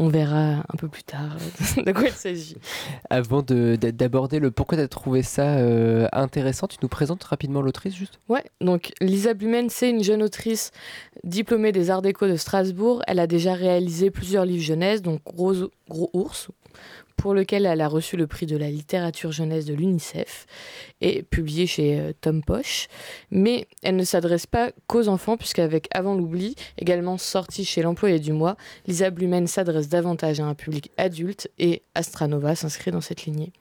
On 0.00 0.08
verra 0.08 0.54
un 0.58 0.76
peu 0.76 0.88
plus 0.88 1.04
tard 1.04 1.36
euh, 1.78 1.82
de 1.86 1.92
quoi 1.92 2.08
il 2.08 2.12
s'agit. 2.12 2.56
Avant 3.10 3.42
de- 3.42 3.76
d'a- 3.80 3.92
d'aborder 3.92 4.40
le 4.40 4.50
pourquoi 4.50 4.76
tu 4.76 4.82
as 4.82 4.88
trouvé 4.88 5.22
ça 5.22 5.58
euh, 5.58 6.08
intéressant, 6.12 6.66
tu 6.66 6.78
nous 6.82 6.88
présentes 6.88 7.22
rapidement 7.22 7.62
l'autrice 7.62 7.94
juste? 7.94 8.18
Ouais, 8.28 8.42
donc 8.60 8.90
Lisa 9.00 9.34
Blumen, 9.34 9.70
c'est 9.70 9.90
une 9.90 10.02
jeune 10.02 10.22
autrice 10.22 10.72
diplômée 11.22 11.70
des 11.70 11.90
Arts 11.90 12.02
Déco 12.02 12.26
de 12.26 12.34
Strasbourg. 12.36 13.02
Elle 13.06 13.20
a 13.20 13.28
déjà 13.28 13.54
réalisé 13.54 14.10
plusieurs 14.10 14.44
livres 14.44 14.64
jeunesse, 14.64 15.00
donc 15.00 15.20
Gros, 15.24 15.54
Gros 15.88 16.10
Ours, 16.12 16.48
pour 17.16 17.34
lequel 17.34 17.66
elle 17.66 17.80
a 17.80 17.88
reçu 17.88 18.16
le 18.16 18.26
prix 18.26 18.46
de 18.46 18.56
la 18.56 18.70
littérature 18.70 19.32
jeunesse 19.32 19.64
de 19.64 19.74
l'UNICEF 19.74 20.46
et 21.00 21.22
publié 21.22 21.66
chez 21.66 21.98
euh, 21.98 22.12
Tom 22.20 22.42
Poche. 22.42 22.88
Mais 23.30 23.66
elle 23.82 23.96
ne 23.96 24.04
s'adresse 24.04 24.46
pas 24.46 24.70
qu'aux 24.86 25.08
enfants, 25.08 25.36
puisqu'avec 25.36 25.88
Avant 25.92 26.14
l'oubli, 26.14 26.54
également 26.78 27.18
sorti 27.18 27.64
chez 27.64 27.82
l'employé 27.82 28.18
du 28.18 28.32
mois, 28.32 28.56
Lisa 28.86 29.10
Blumen 29.10 29.46
s'adresse 29.46 29.88
davantage 29.88 30.40
à 30.40 30.44
un 30.44 30.54
public 30.54 30.90
adulte 30.96 31.50
et 31.58 31.82
Astranova 31.94 32.54
s'inscrit 32.54 32.90
dans 32.90 33.00
cette 33.00 33.24
lignée. 33.24 33.52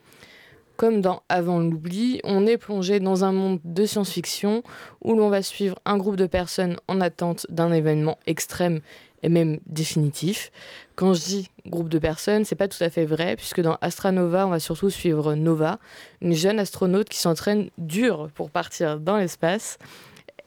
Comme 0.75 1.01
dans 1.01 1.21
Avant 1.29 1.59
l'oubli, 1.59 2.19
on 2.23 2.47
est 2.47 2.57
plongé 2.57 2.99
dans 2.99 3.23
un 3.23 3.31
monde 3.31 3.59
de 3.63 3.85
science-fiction 3.85 4.63
où 5.01 5.13
l'on 5.13 5.29
va 5.29 5.43
suivre 5.43 5.79
un 5.85 5.97
groupe 5.97 6.15
de 6.15 6.25
personnes 6.25 6.77
en 6.87 6.99
attente 6.99 7.45
d'un 7.49 7.71
événement 7.71 8.17
extrême 8.25 8.81
et 9.21 9.29
même 9.29 9.59
définitif. 9.67 10.51
Quand 10.95 11.13
je 11.13 11.21
dis 11.21 11.49
groupe 11.65 11.89
de 11.89 11.97
personnes, 11.97 12.45
c'est 12.45 12.55
pas 12.55 12.67
tout 12.67 12.83
à 12.83 12.89
fait 12.89 13.05
vrai, 13.05 13.35
puisque 13.35 13.61
dans 13.61 13.77
Astranova, 13.81 14.45
on 14.45 14.51
va 14.51 14.59
surtout 14.59 14.89
suivre 14.89 15.33
Nova, 15.33 15.79
une 16.21 16.33
jeune 16.33 16.59
astronaute 16.59 17.09
qui 17.09 17.17
s'entraîne 17.19 17.69
dur 17.77 18.29
pour 18.35 18.51
partir 18.51 18.99
dans 18.99 19.17
l'espace. 19.17 19.77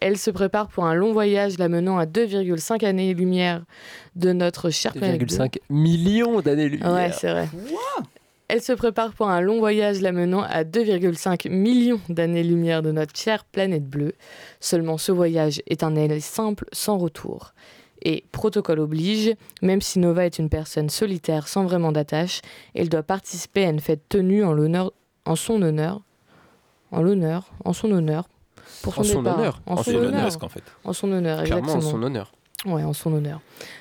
Elle 0.01 0.19
se 0.19 0.31
prépare 0.31 0.69
pour 0.69 0.85
un 0.85 0.95
long 0.95 1.13
voyage 1.13 1.59
la 1.59 1.69
menant 1.69 1.99
à 1.99 2.05
2,5 2.05 2.85
années-lumière 2.85 3.65
de 4.15 4.33
notre 4.33 4.71
chère 4.71 4.93
planète. 4.93 5.19
bleue. 5.19 5.27
2,5 5.27 5.59
millions 5.71 6.41
d'années-lumière. 6.41 6.93
Ouais, 6.93 7.13
c'est 7.13 7.31
vrai. 7.31 7.49
Elle 8.49 8.63
se 8.63 8.73
prépare 8.73 9.13
pour 9.13 9.29
un 9.29 9.41
long 9.41 9.59
voyage 9.59 10.01
l'amenant 10.01 10.43
à 10.43 10.63
2,5 10.63 11.51
millions 11.51 12.01
d'années-lumière 12.09 12.83
de 12.83 12.93
notre 12.93 13.19
chère 13.19 13.45
planète 13.45 13.89
bleue. 13.89 14.13
Seulement 14.61 14.99
ce 14.99 15.11
voyage 15.11 15.63
est 15.67 15.83
un 15.83 15.97
aller 15.97 16.21
simple 16.21 16.67
sans 16.73 16.99
retour. 16.99 17.55
Et 18.03 18.25
protocole 18.33 18.79
oblige, 18.81 19.35
même 19.63 19.81
si 19.81 19.99
Nova 19.99 20.27
est 20.27 20.39
une 20.39 20.49
personne 20.49 20.89
solitaire 20.91 21.49
sans 21.49 21.65
vraiment 21.65 21.93
d'attache, 21.93 22.41
elle 22.75 22.89
doit 22.89 23.03
participer 23.03 23.65
à 23.65 23.71
une 23.71 23.81
fête 23.81 24.03
tenue 24.09 24.45
en, 24.45 24.53
l'honneur, 24.53 24.93
en 25.25 25.37
son 25.37 25.61
honneur. 25.63 26.01
En 26.93 27.03
l'honneur, 27.03 27.51
en 27.65 27.73
son 27.73 27.91
honneur. 27.91 28.29
Pour 28.83 28.95
son 28.95 29.01
En 29.01 29.05
son 29.05 29.23
départ. 29.23 29.39
honneur. 29.39 29.61
En 29.67 29.75
En 29.75 29.83
son 29.83 29.95
honneur. 29.95 30.37
en 30.43 30.49
fait. 30.49 30.63
En 30.85 30.93
son 30.93 31.13
honneur, 31.13 31.43
Clairement, 31.45 31.73
en 31.73 31.81
son 31.81 32.03
honneur. 32.03 32.33
Ouais, 32.65 32.83
en 32.85 32.93
son 32.93 33.13
honneur. 33.13 33.41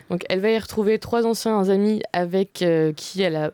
Donc 0.10 0.23
elle 0.30 0.41
va 0.41 0.49
y 0.51 0.60
retrouver 0.60 0.99
trois 0.99 1.25
anciens 1.25 1.69
amis 1.69 2.01
avec 2.13 2.62
euh, 2.62 2.93
qui 2.93 3.21
elle 3.21 3.36
a 3.36 3.51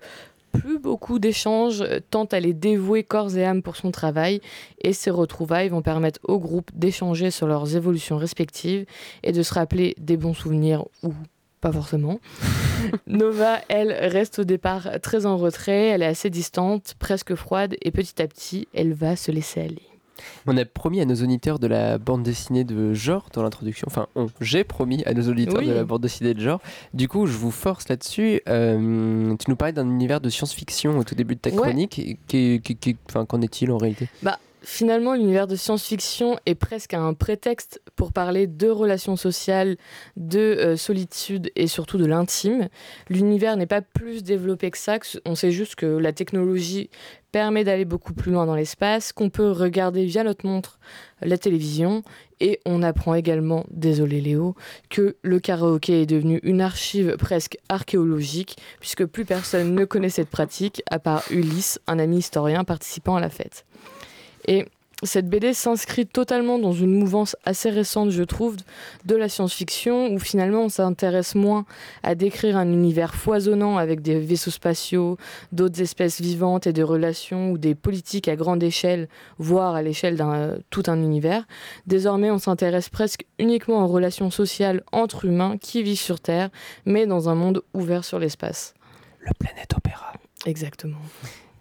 plus 0.52 0.80
beaucoup 0.80 1.20
d'échanges, 1.20 1.82
euh, 1.82 2.00
tant 2.10 2.28
elle 2.32 2.46
est 2.46 2.54
dévouée 2.54 3.04
corps 3.04 3.36
et 3.36 3.46
âme 3.46 3.62
pour 3.62 3.76
son 3.76 3.92
travail, 3.92 4.42
et 4.82 4.94
ces 4.94 5.10
retrouvailles 5.10 5.70
vont 5.70 5.82
permettre 5.82 6.20
au 6.24 6.40
groupe 6.40 6.72
d'échanger 6.74 7.32
sur 7.32 7.48
leurs 7.48 7.76
évolutions 7.76 8.18
respectives 8.18 8.86
et 9.24 9.32
de 9.32 9.44
se 9.44 9.54
rappeler 9.54 9.96
des 10.00 10.18
bons 10.18 10.34
souvenirs 10.34 10.86
ou 11.04 11.14
pas 11.62 11.72
forcément. 11.72 12.20
Nova, 13.08 13.60
elle, 13.70 13.92
reste 13.92 14.40
au 14.40 14.44
départ 14.44 15.00
très 15.02 15.26
en 15.26 15.38
retrait, 15.38 15.90
elle 15.90 16.02
est 16.02 16.08
assez 16.08 16.30
distante, 16.30 16.96
presque 16.98 17.36
froide, 17.36 17.76
et 17.82 17.92
petit 17.92 18.22
à 18.22 18.28
petit, 18.28 18.68
elle 18.74 18.94
va 18.94 19.16
se 19.16 19.32
laisser 19.32 19.62
aller. 19.62 19.90
On 20.48 20.58
a 20.58 20.66
promis 20.66 21.02
à 21.02 21.06
nos 21.06 21.16
auditeurs 21.16 21.60
de 21.60 21.68
la 21.68 21.98
bande 21.98 22.24
dessinée 22.24 22.64
de 22.64 22.94
genre 22.94 23.28
dans 23.34 23.44
l'introduction. 23.44 23.86
Enfin, 23.90 24.08
on, 24.16 24.28
j'ai 24.40 24.64
promis 24.64 25.04
à 25.06 25.14
nos 25.14 25.28
auditeurs 25.30 25.60
Oui. 25.60 25.68
de 25.68 25.74
la 25.74 25.84
bande 25.84 26.02
dessinée 26.02 26.34
de 26.34 26.40
genre. 26.42 26.60
Du 26.94 27.08
coup, 27.08 27.26
je 27.28 27.38
vous 27.38 27.52
force 27.52 27.90
là-dessus. 27.90 28.42
Euh, 28.50 29.36
tu 29.38 29.50
nous 29.50 29.56
parlais 29.56 29.74
d'un 29.74 29.86
univers 29.90 30.22
de 30.22 30.30
science-fiction 30.30 30.98
au 30.98 31.04
tout 31.04 31.16
début 31.16 31.36
de 31.36 31.40
ta 31.42 31.52
chronique. 31.52 32.02
Qu'en 33.28 33.42
est-il 33.42 33.72
en 33.72 33.78
réalité? 33.78 34.08
Finalement, 34.63 35.15
l'univers 35.15 35.47
de 35.47 35.56
science-fiction 35.56 36.38
est 36.45 36.54
presque 36.54 36.93
un 36.93 37.15
prétexte 37.15 37.82
pour 37.95 38.13
parler 38.13 38.45
de 38.45 38.69
relations 38.69 39.15
sociales, 39.15 39.76
de 40.17 40.39
euh, 40.39 40.78
solitude 40.78 41.52
et 41.56 41.65
surtout 41.65 41.97
de 41.97 42.06
l'intime. 42.06 42.69
L'univers 43.10 43.58
n'est 43.58 43.65
pas 43.65 43.82
plus 43.82 44.21
développé 44.21 44.69
que 44.69 44.78
ça, 44.78 45.00
on 45.26 45.34
sait 45.34 45.52
juste 45.52 45.74
que 45.74 45.88
la 45.88 46.13
technologie 46.13 46.91
permet 47.32 47.63
d'aller 47.63 47.86
beaucoup 47.86 48.13
plus 48.13 48.32
loin 48.32 48.45
dans 48.45 48.54
l'espace, 48.54 49.13
qu'on 49.13 49.32
peut 49.32 49.50
regarder 49.50 50.06
via 50.06 50.24
notre 50.24 50.45
montre 50.45 50.80
la 51.21 51.39
télévision, 51.39 52.04
et 52.39 52.60
on 52.65 52.84
apprend 52.84 53.15
également, 53.15 53.65
désolé 53.71 54.21
Léo, 54.21 54.56
que 54.89 55.15
le 55.24 55.39
karaoké 55.39 56.04
est 56.04 56.06
devenu 56.06 56.39
une 56.43 56.62
archive 56.62 57.15
presque 57.17 57.58
archéologique, 57.67 58.58
puisque 58.80 59.06
plus 59.06 59.26
personne 59.26 59.74
ne 59.74 59.86
connaît 59.86 60.10
cette 60.10 60.30
pratique, 60.30 60.84
à 60.91 61.00
part 61.00 61.24
Ulysse, 61.32 61.80
un 61.88 61.97
ami 61.97 62.19
historien 62.19 62.63
participant 62.63 63.15
à 63.15 63.21
la 63.21 63.30
fête. 63.30 63.65
Et 64.47 64.65
cette 65.04 65.27
BD 65.27 65.54
s'inscrit 65.54 66.06
totalement 66.06 66.60
dans 66.60 66.73
une 66.73 66.93
mouvance 66.93 67.36
assez 67.43 67.71
récente, 67.71 68.12
je 68.12 68.21
trouve, 68.21 68.58
de 69.06 69.15
la 69.15 69.30
science-fiction, 69.30 70.13
où 70.13 70.19
finalement 70.19 70.65
on 70.65 70.69
s'intéresse 70.69 71.34
moins 71.34 71.65
à 72.04 72.13
décrire 72.13 72.56
un 72.56 72.71
univers 72.71 73.15
foisonnant 73.15 73.77
avec 73.77 74.01
des 74.01 74.19
vaisseaux 74.19 74.51
spatiaux, 74.51 75.17
d'autres 75.51 75.82
espèces 75.82 76.21
vivantes 76.21 76.67
et 76.67 76.73
des 76.73 76.84
relations 76.84 77.51
ou 77.51 77.58
des 77.58 77.73
politiques 77.73 78.27
à 78.27 78.36
grande 78.36 78.62
échelle, 78.62 79.08
voire 79.39 79.73
à 79.73 79.82
l'échelle 79.82 80.17
d'un 80.17 80.34
euh, 80.34 80.58
tout 80.69 80.84
un 80.86 81.01
univers. 81.01 81.47
Désormais, 81.88 82.30
on 82.30 82.38
s'intéresse 82.38 82.89
presque 82.89 83.25
uniquement 83.39 83.84
aux 83.84 83.88
relations 83.88 84.30
sociales 84.30 84.84
entre 84.91 85.25
humains 85.25 85.58
qui 85.58 85.82
vivent 85.82 85.97
sur 85.97 86.19
Terre, 86.19 86.51
mais 86.86 87.08
dans 87.08 87.27
un 87.27 87.36
monde 87.36 87.63
ouvert 87.73 88.06
sur 88.06 88.19
l'espace. 88.19 88.75
Le 89.21 89.32
Planète 89.39 89.73
Opéra. 89.75 90.13
Exactement. 90.45 90.97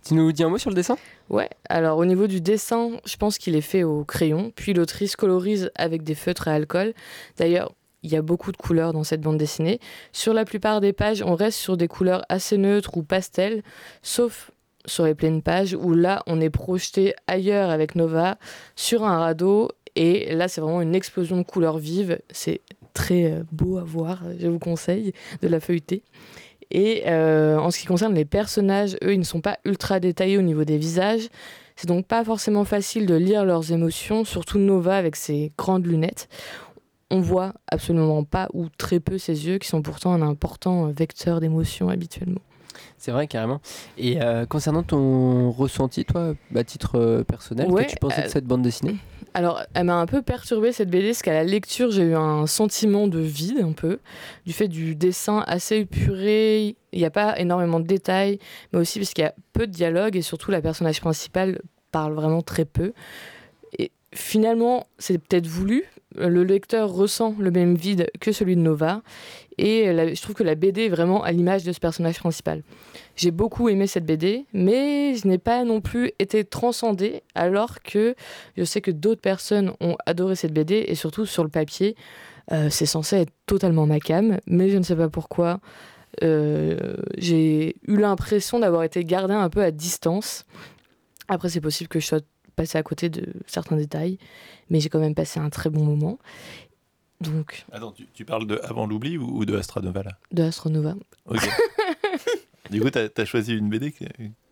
Tu 0.07 0.15
nous 0.15 0.33
dis 0.33 0.43
un 0.43 0.49
mot 0.49 0.59
sur 0.59 0.71
le 0.71 0.77
dessin? 0.77 0.97
Ouais, 1.29 1.51
alors 1.69 1.99
au 1.99 2.05
niveau 2.05 2.27
du 2.27 2.41
dessin, 2.41 2.93
je 3.05 3.17
pense 3.17 3.39
qu'il 3.39 3.55
est 3.55 3.61
fait 3.61 3.85
au 3.85 4.05
crayon, 4.05 4.53
puis 4.55 4.73
l'autrice 4.73 5.15
colorise 5.15 5.71
avec 5.75 6.03
des 6.03 6.15
feutres 6.15 6.49
à 6.49 6.53
alcool. 6.53 6.95
D'ailleurs, 7.37 7.73
il 8.03 8.11
y 8.11 8.17
a 8.17 8.23
beaucoup 8.23 8.51
de 8.51 8.57
couleurs 8.57 8.93
dans 8.93 9.05
cette 9.05 9.21
bande 9.21 9.37
dessinée. 9.37 9.79
Sur 10.13 10.33
la 10.33 10.45
plupart 10.45 10.81
des 10.81 10.93
pages, 10.93 11.23
on 11.23 11.35
reste 11.35 11.59
sur 11.59 11.77
des 11.77 11.89
couleurs 11.89 12.25
assez 12.29 12.57
neutres 12.57 12.97
ou 12.97 13.03
pastel, 13.03 13.63
sauf 14.03 14.51
sur 14.87 15.05
les 15.05 15.15
pleines 15.15 15.43
pages 15.43 15.77
où 15.79 15.93
là, 15.93 16.23
on 16.27 16.41
est 16.41 16.51
projeté 16.51 17.15
ailleurs 17.27 17.69
avec 17.69 17.95
Nova, 17.95 18.39
sur 18.77 19.05
un 19.05 19.19
radeau, 19.19 19.71
et 19.97 20.35
là, 20.35 20.49
c'est 20.49 20.61
vraiment 20.61 20.81
une 20.81 20.95
explosion 20.95 21.37
de 21.37 21.43
couleurs 21.43 21.79
vives. 21.79 22.21
C'est 22.31 22.63
très 22.95 23.33
euh, 23.33 23.43
beau 23.53 23.79
à 23.79 23.85
voir, 23.85 24.23
je 24.39 24.47
vous 24.47 24.59
conseille 24.59 25.13
de 25.43 25.49
la 25.49 25.61
feuilleter. 25.61 26.03
Et 26.71 27.03
euh, 27.07 27.59
en 27.59 27.71
ce 27.71 27.79
qui 27.79 27.87
concerne 27.87 28.15
les 28.15 28.25
personnages, 28.25 28.97
eux, 29.03 29.13
ils 29.13 29.19
ne 29.19 29.25
sont 29.25 29.41
pas 29.41 29.59
ultra 29.65 30.01
détaillés 30.01 30.39
au 30.39 30.43
niveau 30.43 30.65
des 30.65 30.79
visages. 30.79 31.29
C'est 31.77 31.89
donc 31.89 32.07
pas 32.07 32.23
forcément 32.25 32.65
facile 32.65 33.07
de 33.07 33.15
lire 33.15 33.45
leurs 33.45 33.73
émotions, 33.73 34.25
surtout 34.25 34.59
Nova 34.59 34.97
avec 34.97 35.17
ses 35.17 35.53
grandes 35.57 35.87
lunettes. 35.87 36.29
On 37.11 37.21
voit 37.21 37.55
absolument 37.67 38.23
pas 38.23 38.49
ou 38.53 38.69
très 38.79 39.01
peu 39.01 39.19
ses 39.19 39.47
yeux, 39.47 39.59
qui 39.59 39.67
sont 39.67 39.83
pourtant 39.83 40.13
un 40.13 40.23
important 40.23 40.87
vecteur 40.89 41.41
d'émotions 41.41 41.89
habituellement. 41.89 42.41
C'est 42.99 43.13
vrai, 43.13 43.27
carrément. 43.27 43.61
Et 43.99 44.23
euh, 44.23 44.47
concernant 44.47 44.83
ton 44.83 45.51
ressenti, 45.51 46.05
toi, 46.05 46.35
à 46.55 46.65
titre 46.65 46.97
euh, 46.97 47.25
personnel, 47.25 47.69
Ouais, 47.71 47.87
que 47.87 47.91
tu 47.91 47.97
pensais 47.97 48.23
de 48.23 48.29
cette 48.29 48.45
bande 48.45 48.63
dessinée? 48.63 48.97
Alors, 49.33 49.63
elle 49.75 49.85
m'a 49.85 49.97
un 49.97 50.07
peu 50.07 50.23
perturbée 50.23 50.73
cette 50.73 50.91
BD, 50.91 51.09
parce 51.09 51.23
qu'à 51.23 51.33
la 51.33 51.45
lecture, 51.45 51.91
j'ai 51.93 52.03
eu 52.03 52.15
un 52.17 52.47
sentiment 52.47 53.07
de 53.07 53.21
vide 53.21 53.61
un 53.63 53.73
peu, 53.73 54.01
du 54.45 54.53
fait 54.53 54.67
du 54.67 54.97
dessin 54.97 55.45
assez 55.47 55.77
épuré. 55.77 56.77
Il 56.93 56.99
n'y 56.99 57.05
a 57.05 57.11
pas 57.11 57.39
énormément 57.39 57.79
de 57.79 57.87
détails, 57.87 58.41
mais 58.73 58.81
aussi 58.81 58.99
parce 58.99 59.15
qu'il 59.15 59.23
y 59.23 59.27
a 59.29 59.35
peu 59.53 59.69
de 59.69 59.73
dialogue 59.73 60.17
et 60.17 60.23
surtout 60.23 60.51
la 60.51 60.61
personnage 60.61 61.01
principale 61.01 61.61
parle 61.93 62.15
vraiment 62.15 62.43
très 62.43 62.65
peu. 62.65 62.93
Et 63.79 63.93
finalement, 64.13 64.87
c'est 64.99 65.19
peut-être 65.19 65.47
voulu. 65.47 65.85
Le 66.17 66.43
lecteur 66.43 66.91
ressent 66.91 67.35
le 67.39 67.51
même 67.51 67.75
vide 67.75 68.09
que 68.21 68.33
celui 68.33 68.57
de 68.57 68.61
Nova. 68.61 69.03
Et 69.59 69.85
je 70.15 70.23
trouve 70.23 70.35
que 70.35 70.43
la 70.43 70.55
BD 70.55 70.87
est 70.87 70.89
vraiment 70.89 71.23
à 71.23 71.33
l'image 71.33 71.65
de 71.65 71.73
ce 71.73 71.81
personnage 71.81 72.19
principal. 72.19 72.63
J'ai 73.15 73.31
beaucoup 73.31 73.69
aimé 73.69 73.87
cette 73.87 74.07
BD, 74.07 74.47
mais 74.55 75.15
je 75.15 75.29
n'ai 75.29 75.39
pas 75.39 75.65
non 75.65 75.81
plus 75.83 76.13
été 76.19 76.45
transcendée, 76.45 77.23
alors 77.35 77.83
que 77.83 78.15
je 78.57 78.65
sais 78.65 78.81
que 78.81 78.91
d'autres 78.91 79.21
personnes 79.21 79.73
ont 79.81 79.97
adoré 80.07 80.35
cette 80.35 80.55
BD, 80.55 80.85
et 80.89 80.95
surtout 80.95 81.27
sur 81.27 81.43
le 81.45 81.51
papier, 81.51 81.95
euh, 82.53 82.69
c'est 82.71 82.87
censé 82.87 83.17
être 83.17 83.33
totalement 83.45 83.87
ma 83.87 84.01
cam, 84.01 84.39
mais 84.47 84.71
je 84.71 84.79
ne 84.79 84.83
sais 84.83 84.97
pas 84.97 85.11
pourquoi. 85.11 85.61
euh, 86.25 86.97
j'ai 87.19 87.77
eu 87.87 87.97
l'impression 87.97 88.59
d'avoir 88.59 88.83
été 88.83 89.05
gardée 89.05 89.35
un 89.35 89.51
peu 89.51 89.63
à 89.63 89.71
distance. 89.71 90.45
Après, 91.29 91.49
c'est 91.49 91.61
possible 91.61 91.89
que 91.89 92.01
je 92.01 92.07
sois 92.07 92.21
à 92.75 92.83
côté 92.83 93.09
de 93.09 93.33
certains 93.47 93.77
détails, 93.77 94.19
mais 94.71 94.81
j'ai 94.81 94.89
quand 94.89 94.99
même 95.01 95.15
passé 95.15 95.41
un 95.41 95.51
très 95.51 95.71
bon 95.71 95.85
moment. 95.85 96.19
Donc, 97.21 97.65
Attends, 97.73 97.93
tu, 97.93 98.07
tu 98.15 98.25
parles 98.25 98.47
de 98.47 98.59
Avant 98.63 98.87
l'oubli 98.87 99.19
ou, 99.19 99.39
ou 99.39 99.45
de 99.45 99.57
Astronova 99.57 100.03
là? 100.03 100.13
De 100.33 100.43
Astronova. 100.43 100.95
Ok. 101.27 101.47
du 102.71 102.81
coup, 102.81 102.91
t'as 102.91 103.09
as 103.17 103.25
choisi 103.27 103.55
une 103.55 103.69
BD 103.69 103.93
que, 103.93 104.05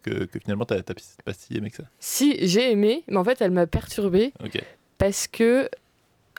que, 0.03 0.25
que 0.25 0.39
finalement 0.39 0.65
t'as 0.67 0.83
t'as 0.83 0.95
pas 1.25 1.33
si 1.33 1.57
aimé 1.57 1.71
que 1.71 1.77
ça? 1.79 1.85
Si, 1.99 2.37
j'ai 2.47 2.71
aimé, 2.73 3.05
mais 3.09 3.17
en 3.17 3.25
fait, 3.25 3.41
elle 3.41 3.53
m'a 3.53 3.67
perturbée 3.67 4.33
Ok. 4.45 4.63
parce 4.99 5.27
que, 5.29 5.71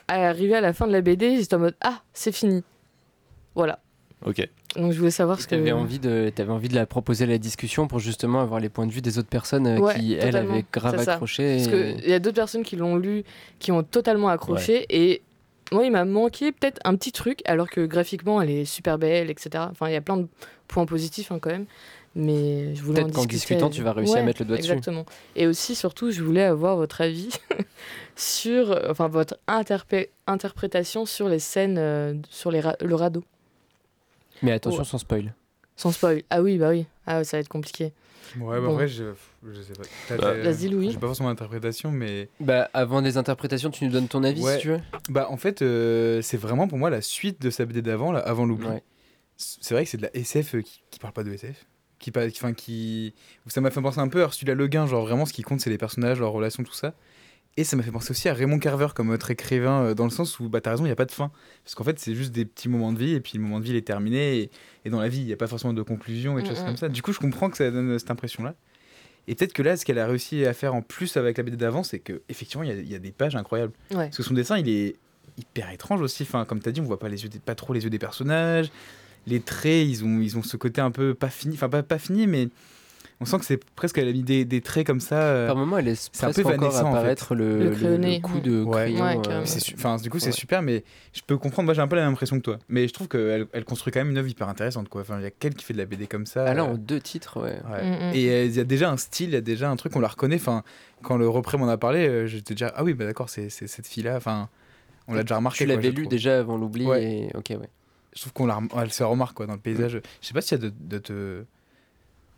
arrivé 0.06 0.54
à 0.54 0.60
la 0.60 0.72
fin 0.72 0.86
de 0.86 0.92
la 0.92 1.00
BD, 1.00 1.36
j'étais 1.38 1.54
en 1.54 1.60
mode 1.60 1.76
Ah, 1.80 2.02
c'est 2.12 2.32
fini. 2.32 2.62
Voilà. 3.56 3.80
Ok. 4.24 4.48
Donc, 4.76 4.92
je 4.92 4.98
voulais 4.98 5.10
savoir 5.10 5.38
ce 5.40 5.46
Tu 5.48 5.50
que. 5.50 5.54
avais 5.56 5.72
envie, 5.72 5.98
de, 5.98 6.32
avais 6.38 6.50
envie 6.52 6.68
de 6.68 6.74
la 6.76 6.86
proposer 6.86 7.24
à 7.24 7.26
la 7.26 7.38
discussion 7.38 7.88
pour 7.88 7.98
justement 7.98 8.40
avoir 8.40 8.60
les 8.60 8.68
points 8.68 8.86
de 8.86 8.92
vue 8.92 9.02
des 9.02 9.18
autres 9.18 9.28
personnes 9.28 9.66
euh, 9.66 9.78
Ouais, 9.78 9.94
qui, 9.98 10.14
elles, 10.14 10.36
avaient 10.36 10.64
grave 10.72 10.96
accroché. 11.08 11.56
Parce 11.56 11.68
et- 11.68 11.96
qu'il 12.00 12.10
y 12.10 12.14
a 12.14 12.20
d'autres 12.20 12.36
personnes 12.36 12.62
qui 12.62 12.76
l'ont 12.76 12.96
lu, 12.96 13.24
qui 13.58 13.72
ont 13.72 13.82
totalement 13.82 14.28
accroché. 14.28 14.86
Et 14.90 15.22
moi, 15.72 15.84
il 15.84 15.90
m'a 15.90 16.04
manqué 16.04 16.52
peut-être 16.52 16.80
un 16.84 16.94
petit 16.94 17.10
truc, 17.12 17.40
alors 17.46 17.68
que 17.68 17.84
graphiquement, 17.84 18.40
elle 18.40 18.50
est 18.50 18.64
super 18.64 18.96
belle, 18.98 19.28
etc. 19.30 19.50
Enfin, 19.70 19.88
il 19.88 19.92
y 19.92 19.96
a 19.96 20.00
plein 20.00 20.18
de 20.18 20.28
points 20.68 20.86
positifs 20.86 21.32
hein, 21.32 21.38
quand 21.40 21.50
même. 21.50 21.66
Mais 22.16 22.74
je 22.74 22.82
voulais 22.82 23.02
Peut-être 23.02 23.14
qu'en 23.14 23.24
discutant, 23.24 23.70
tu 23.70 23.82
vas 23.82 23.92
réussir 23.92 24.18
à 24.18 24.22
mettre 24.22 24.42
le 24.42 24.46
doigt 24.46 24.56
dessus. 24.56 24.70
Exactement. 24.70 25.04
Et 25.36 25.46
aussi, 25.46 25.74
surtout, 25.76 26.10
je 26.10 26.22
voulais 26.22 26.42
avoir 26.44 26.76
votre 26.76 27.00
avis 27.00 27.30
sur, 28.16 28.78
enfin, 28.88 29.08
votre 29.08 29.36
interprétation 30.26 31.06
sur 31.06 31.28
les 31.28 31.38
scènes, 31.38 31.78
euh, 31.78 32.14
sur 32.28 32.50
les 32.50 32.60
ra- 32.60 32.76
le 32.80 32.94
radeau. 32.94 33.22
Mais 34.42 34.52
attention 34.52 34.80
Ouais. 34.80 34.84
sans 34.84 34.98
spoil. 34.98 35.34
Sans 35.76 35.92
spoil. 35.92 36.22
Ah 36.30 36.42
oui, 36.42 36.58
bah 36.58 36.70
oui. 36.70 36.86
Ah 37.06 37.24
ça 37.24 37.36
va 37.36 37.40
être 37.40 37.48
compliqué. 37.48 37.92
Ouais, 38.38 38.60
bah 38.60 38.60
Bon. 38.60 38.68
en 38.68 38.72
vrai, 38.74 38.86
je, 38.86 39.04
je 39.50 39.60
sais 39.62 39.72
pas. 39.72 40.16
Bah, 40.16 40.34
Vas-y, 40.34 40.68
Louis. 40.68 40.92
J'ai 40.92 40.98
pas 40.98 41.06
forcément 41.08 41.30
d'interprétation, 41.30 41.90
mais. 41.90 42.28
Bah, 42.38 42.70
avant 42.74 43.02
des 43.02 43.16
interprétations, 43.16 43.70
tu 43.70 43.84
nous 43.84 43.90
donnes 43.90 44.06
ton 44.08 44.22
avis 44.22 44.42
Ouais. 44.42 44.54
si 44.56 44.60
tu 44.62 44.68
veux. 44.68 44.80
Bah, 45.08 45.26
en 45.30 45.36
fait, 45.36 45.62
euh, 45.62 46.22
c'est 46.22 46.36
vraiment 46.36 46.68
pour 46.68 46.78
moi 46.78 46.90
la 46.90 47.00
suite 47.02 47.40
de 47.42 47.50
sa 47.50 47.64
BD 47.64 47.82
d'avant, 47.82 48.12
là, 48.12 48.20
avant 48.20 48.44
l'oubli. 48.46 48.68
Ouais. 48.68 48.82
C'est 49.36 49.74
vrai 49.74 49.84
que 49.84 49.90
c'est 49.90 49.96
de 49.96 50.02
la 50.02 50.14
SF 50.14 50.54
euh, 50.54 50.60
qui, 50.62 50.82
qui 50.90 50.98
parle 51.00 51.12
pas 51.14 51.24
de 51.24 51.32
SF. 51.32 51.66
Qui, 51.98 52.12
enfin, 52.16 52.52
qui... 52.54 53.14
Ça 53.46 53.60
m'a 53.60 53.70
fait 53.70 53.82
penser 53.82 53.98
un 53.98 54.08
peu 54.08 54.20
à 54.20 54.22
Ursula 54.24 54.54
Le 54.54 54.66
Guin, 54.68 54.86
genre 54.86 55.04
vraiment 55.04 55.26
ce 55.26 55.32
qui 55.32 55.42
compte, 55.42 55.60
c'est 55.60 55.68
les 55.70 55.76
personnages, 55.78 56.18
leurs 56.20 56.32
relations, 56.32 56.62
tout 56.62 56.72
ça. 56.72 56.94
Et 57.60 57.64
ça 57.64 57.76
m'a 57.76 57.82
fait 57.82 57.90
penser 57.90 58.12
aussi 58.12 58.26
à 58.28 58.32
Raymond 58.32 58.58
Carver 58.58 58.88
comme 58.94 59.10
autre 59.10 59.30
écrivain, 59.30 59.82
euh, 59.82 59.94
dans 59.94 60.04
le 60.04 60.10
sens 60.10 60.40
où, 60.40 60.48
bah, 60.48 60.60
t'as 60.62 60.70
raison, 60.70 60.84
il 60.84 60.88
n'y 60.88 60.92
a 60.92 60.96
pas 60.96 61.04
de 61.04 61.12
fin. 61.12 61.30
Parce 61.62 61.74
qu'en 61.74 61.84
fait, 61.84 61.98
c'est 61.98 62.14
juste 62.14 62.32
des 62.32 62.46
petits 62.46 62.68
moments 62.70 62.90
de 62.92 62.98
vie, 62.98 63.12
et 63.12 63.20
puis 63.20 63.32
le 63.36 63.40
moment 63.42 63.60
de 63.60 63.64
vie, 63.64 63.70
il 63.72 63.76
est 63.76 63.86
terminé. 63.86 64.38
Et, 64.38 64.50
et 64.86 64.90
dans 64.90 65.00
la 65.00 65.08
vie, 65.08 65.20
il 65.20 65.26
n'y 65.26 65.32
a 65.32 65.36
pas 65.36 65.46
forcément 65.46 65.74
de 65.74 65.82
conclusion 65.82 66.38
et 66.38 66.42
des 66.42 66.48
choses 66.48 66.60
Mm, 66.60 66.62
mm. 66.62 66.66
comme 66.66 66.76
ça. 66.78 66.88
Du 66.88 67.02
coup, 67.02 67.12
je 67.12 67.18
comprends 67.18 67.50
que 67.50 67.58
ça 67.58 67.70
donne 67.70 67.98
cette 67.98 68.10
impression-là. 68.10 68.54
Et 69.28 69.34
peut-être 69.34 69.52
que 69.52 69.62
là, 69.62 69.76
ce 69.76 69.84
qu'elle 69.84 69.98
a 69.98 70.06
réussi 70.06 70.46
à 70.46 70.54
faire 70.54 70.74
en 70.74 70.80
plus 70.80 71.16
avec 71.18 71.36
la 71.36 71.42
BD 71.44 71.56
d'avant, 71.58 71.82
c'est 71.82 71.98
que 71.98 72.22
effectivement, 72.30 72.62
il 72.64 72.70
y, 72.70 72.72
a- 72.72 72.76
il 72.80 72.90
y 72.90 72.94
a 72.94 72.98
des 72.98 73.12
pages 73.12 73.36
incroyables. 73.36 73.72
Ouais. 73.90 74.04
Parce 74.06 74.16
que 74.16 74.22
son 74.22 74.32
dessin, 74.34 74.56
il 74.56 74.68
est 74.70 74.96
hyper 75.36 75.70
étrange 75.70 76.00
aussi. 76.00 76.22
Enfin, 76.22 76.46
comme 76.46 76.60
tu 76.62 76.68
as 76.68 76.72
dit, 76.72 76.80
on 76.80 76.84
voit 76.84 76.98
pas, 76.98 77.08
les 77.10 77.22
yeux 77.22 77.28
des- 77.28 77.38
pas 77.40 77.54
trop 77.54 77.74
les 77.74 77.84
yeux 77.84 77.90
des 77.90 77.98
personnages. 77.98 78.70
Les 79.26 79.40
traits, 79.40 79.86
ils 79.86 80.02
ont, 80.04 80.20
ils 80.20 80.38
ont 80.38 80.42
ce 80.42 80.56
côté 80.56 80.80
un 80.80 80.90
peu 80.90 81.12
pas 81.12 81.28
fini. 81.28 81.54
Enfin, 81.56 81.68
pas, 81.68 81.82
pas 81.82 81.98
fini, 81.98 82.26
mais 82.26 82.48
on 83.20 83.26
sent 83.26 83.38
que 83.38 83.44
c'est 83.44 83.62
presque 83.74 83.98
elle 83.98 84.08
a 84.08 84.12
mis 84.12 84.22
des, 84.22 84.44
des 84.46 84.60
traits 84.62 84.86
comme 84.86 85.00
ça. 85.00 85.16
euh, 85.20 85.46
Par 85.46 85.56
moment, 85.56 85.76
elle 85.78 85.84
laisse 85.84 86.08
c'est 86.12 86.24
un 86.24 86.32
peu 86.32 86.40
encore 86.40 86.58
Vanessa, 86.58 86.84
en 86.84 86.90
fait. 86.92 86.96
apparaître 86.98 87.34
le, 87.34 87.58
Le 87.58 87.64
le- 87.64 87.70
crayonné, 87.76 88.14
le 88.16 88.20
coup 88.22 88.40
de 88.40 88.62
Ouais. 88.62 88.70
crayon. 88.92 89.04
Ouais, 89.04 89.18
euh, 89.28 89.44
Enfin, 89.74 89.96
du 89.96 90.08
coup, 90.08 90.18
c'est 90.18 90.26
Ouais. 90.26 90.32
super, 90.32 90.62
mais 90.62 90.84
je 91.12 91.20
peux 91.26 91.36
comprendre. 91.36 91.66
Moi, 91.66 91.74
j'ai 91.74 91.82
un 91.82 91.88
peu 91.88 91.96
la 91.96 92.02
même 92.02 92.12
impression 92.12 92.36
que 92.38 92.42
toi. 92.42 92.58
Mais 92.68 92.88
je 92.88 92.92
trouve 92.94 93.08
qu'elle 93.08 93.46
elle 93.52 93.64
construit 93.64 93.92
quand 93.92 94.00
même 94.00 94.10
une 94.10 94.18
œuvre 94.18 94.28
hyper 94.28 94.48
intéressante. 94.48 94.88
Quoi. 94.88 95.02
Enfin, 95.02 95.18
il 95.18 95.22
y 95.22 95.26
a 95.26 95.30
quelqu'un 95.30 95.56
qui 95.58 95.64
fait 95.64 95.74
de 95.74 95.78
la 95.78 95.84
BD 95.84 96.06
comme 96.06 96.24
ça. 96.26 96.44
Ah 96.46 96.54
là, 96.54 96.62
euh, 96.62 96.66
en 96.66 96.74
deux 96.74 97.00
titres, 97.00 97.38
ouais. 97.42 97.58
ouais. 97.70 97.84
Mm, 97.84 98.10
mm. 98.10 98.14
Et 98.14 98.30
euh, 98.30 98.44
il 98.46 98.56
y 98.56 98.60
a 98.60 98.64
déjà 98.64 98.90
un 98.90 98.96
style, 98.96 99.28
il 99.30 99.34
y 99.34 99.36
a 99.36 99.40
déjà 99.42 99.68
un 99.70 99.76
truc, 99.76 99.94
on 99.96 100.00
la 100.00 100.08
reconnaît. 100.08 100.36
Enfin, 100.36 100.62
quand 101.02 101.16
le 101.18 101.28
repré 101.28 101.58
m'en 101.58 101.68
a 101.68 101.76
parlé, 101.76 102.08
euh, 102.08 102.26
j'étais 102.26 102.54
déjà 102.54 102.72
ah 102.74 102.84
oui, 102.84 102.94
bah 102.94 103.04
d'accord, 103.04 103.28
c'est 103.28 103.50
c'est 103.50 103.66
cette 103.66 103.86
fille-là. 103.86 104.16
Enfin, 104.16 104.48
on 105.08 105.14
l'a 105.14 105.22
déjà 105.22 105.36
remarqué. 105.36 105.58
Tu 105.64 105.66
l'avais 105.66 105.90
lu 105.90 106.06
déjà 106.06 106.38
avant 106.38 106.56
l'oubli. 106.56 106.86
Ouais. 106.86 107.04
Et... 107.04 107.30
Ok, 107.36 107.48
ouais. 107.50 107.68
Je 108.14 108.20
trouve 108.22 108.32
qu'on 108.32 108.46
la, 108.46 108.58
elle 108.80 108.92
se 108.92 109.04
remarque 109.04 109.36
quoi 109.36 109.46
dans 109.46 109.52
le 109.54 109.60
paysage. 109.60 110.00
Je 110.20 110.26
sais 110.26 110.34
pas 110.34 110.40
s'il 110.40 110.58
y 110.60 110.64
a 110.66 110.68
de- 110.68 110.74
d'autres 110.80 111.44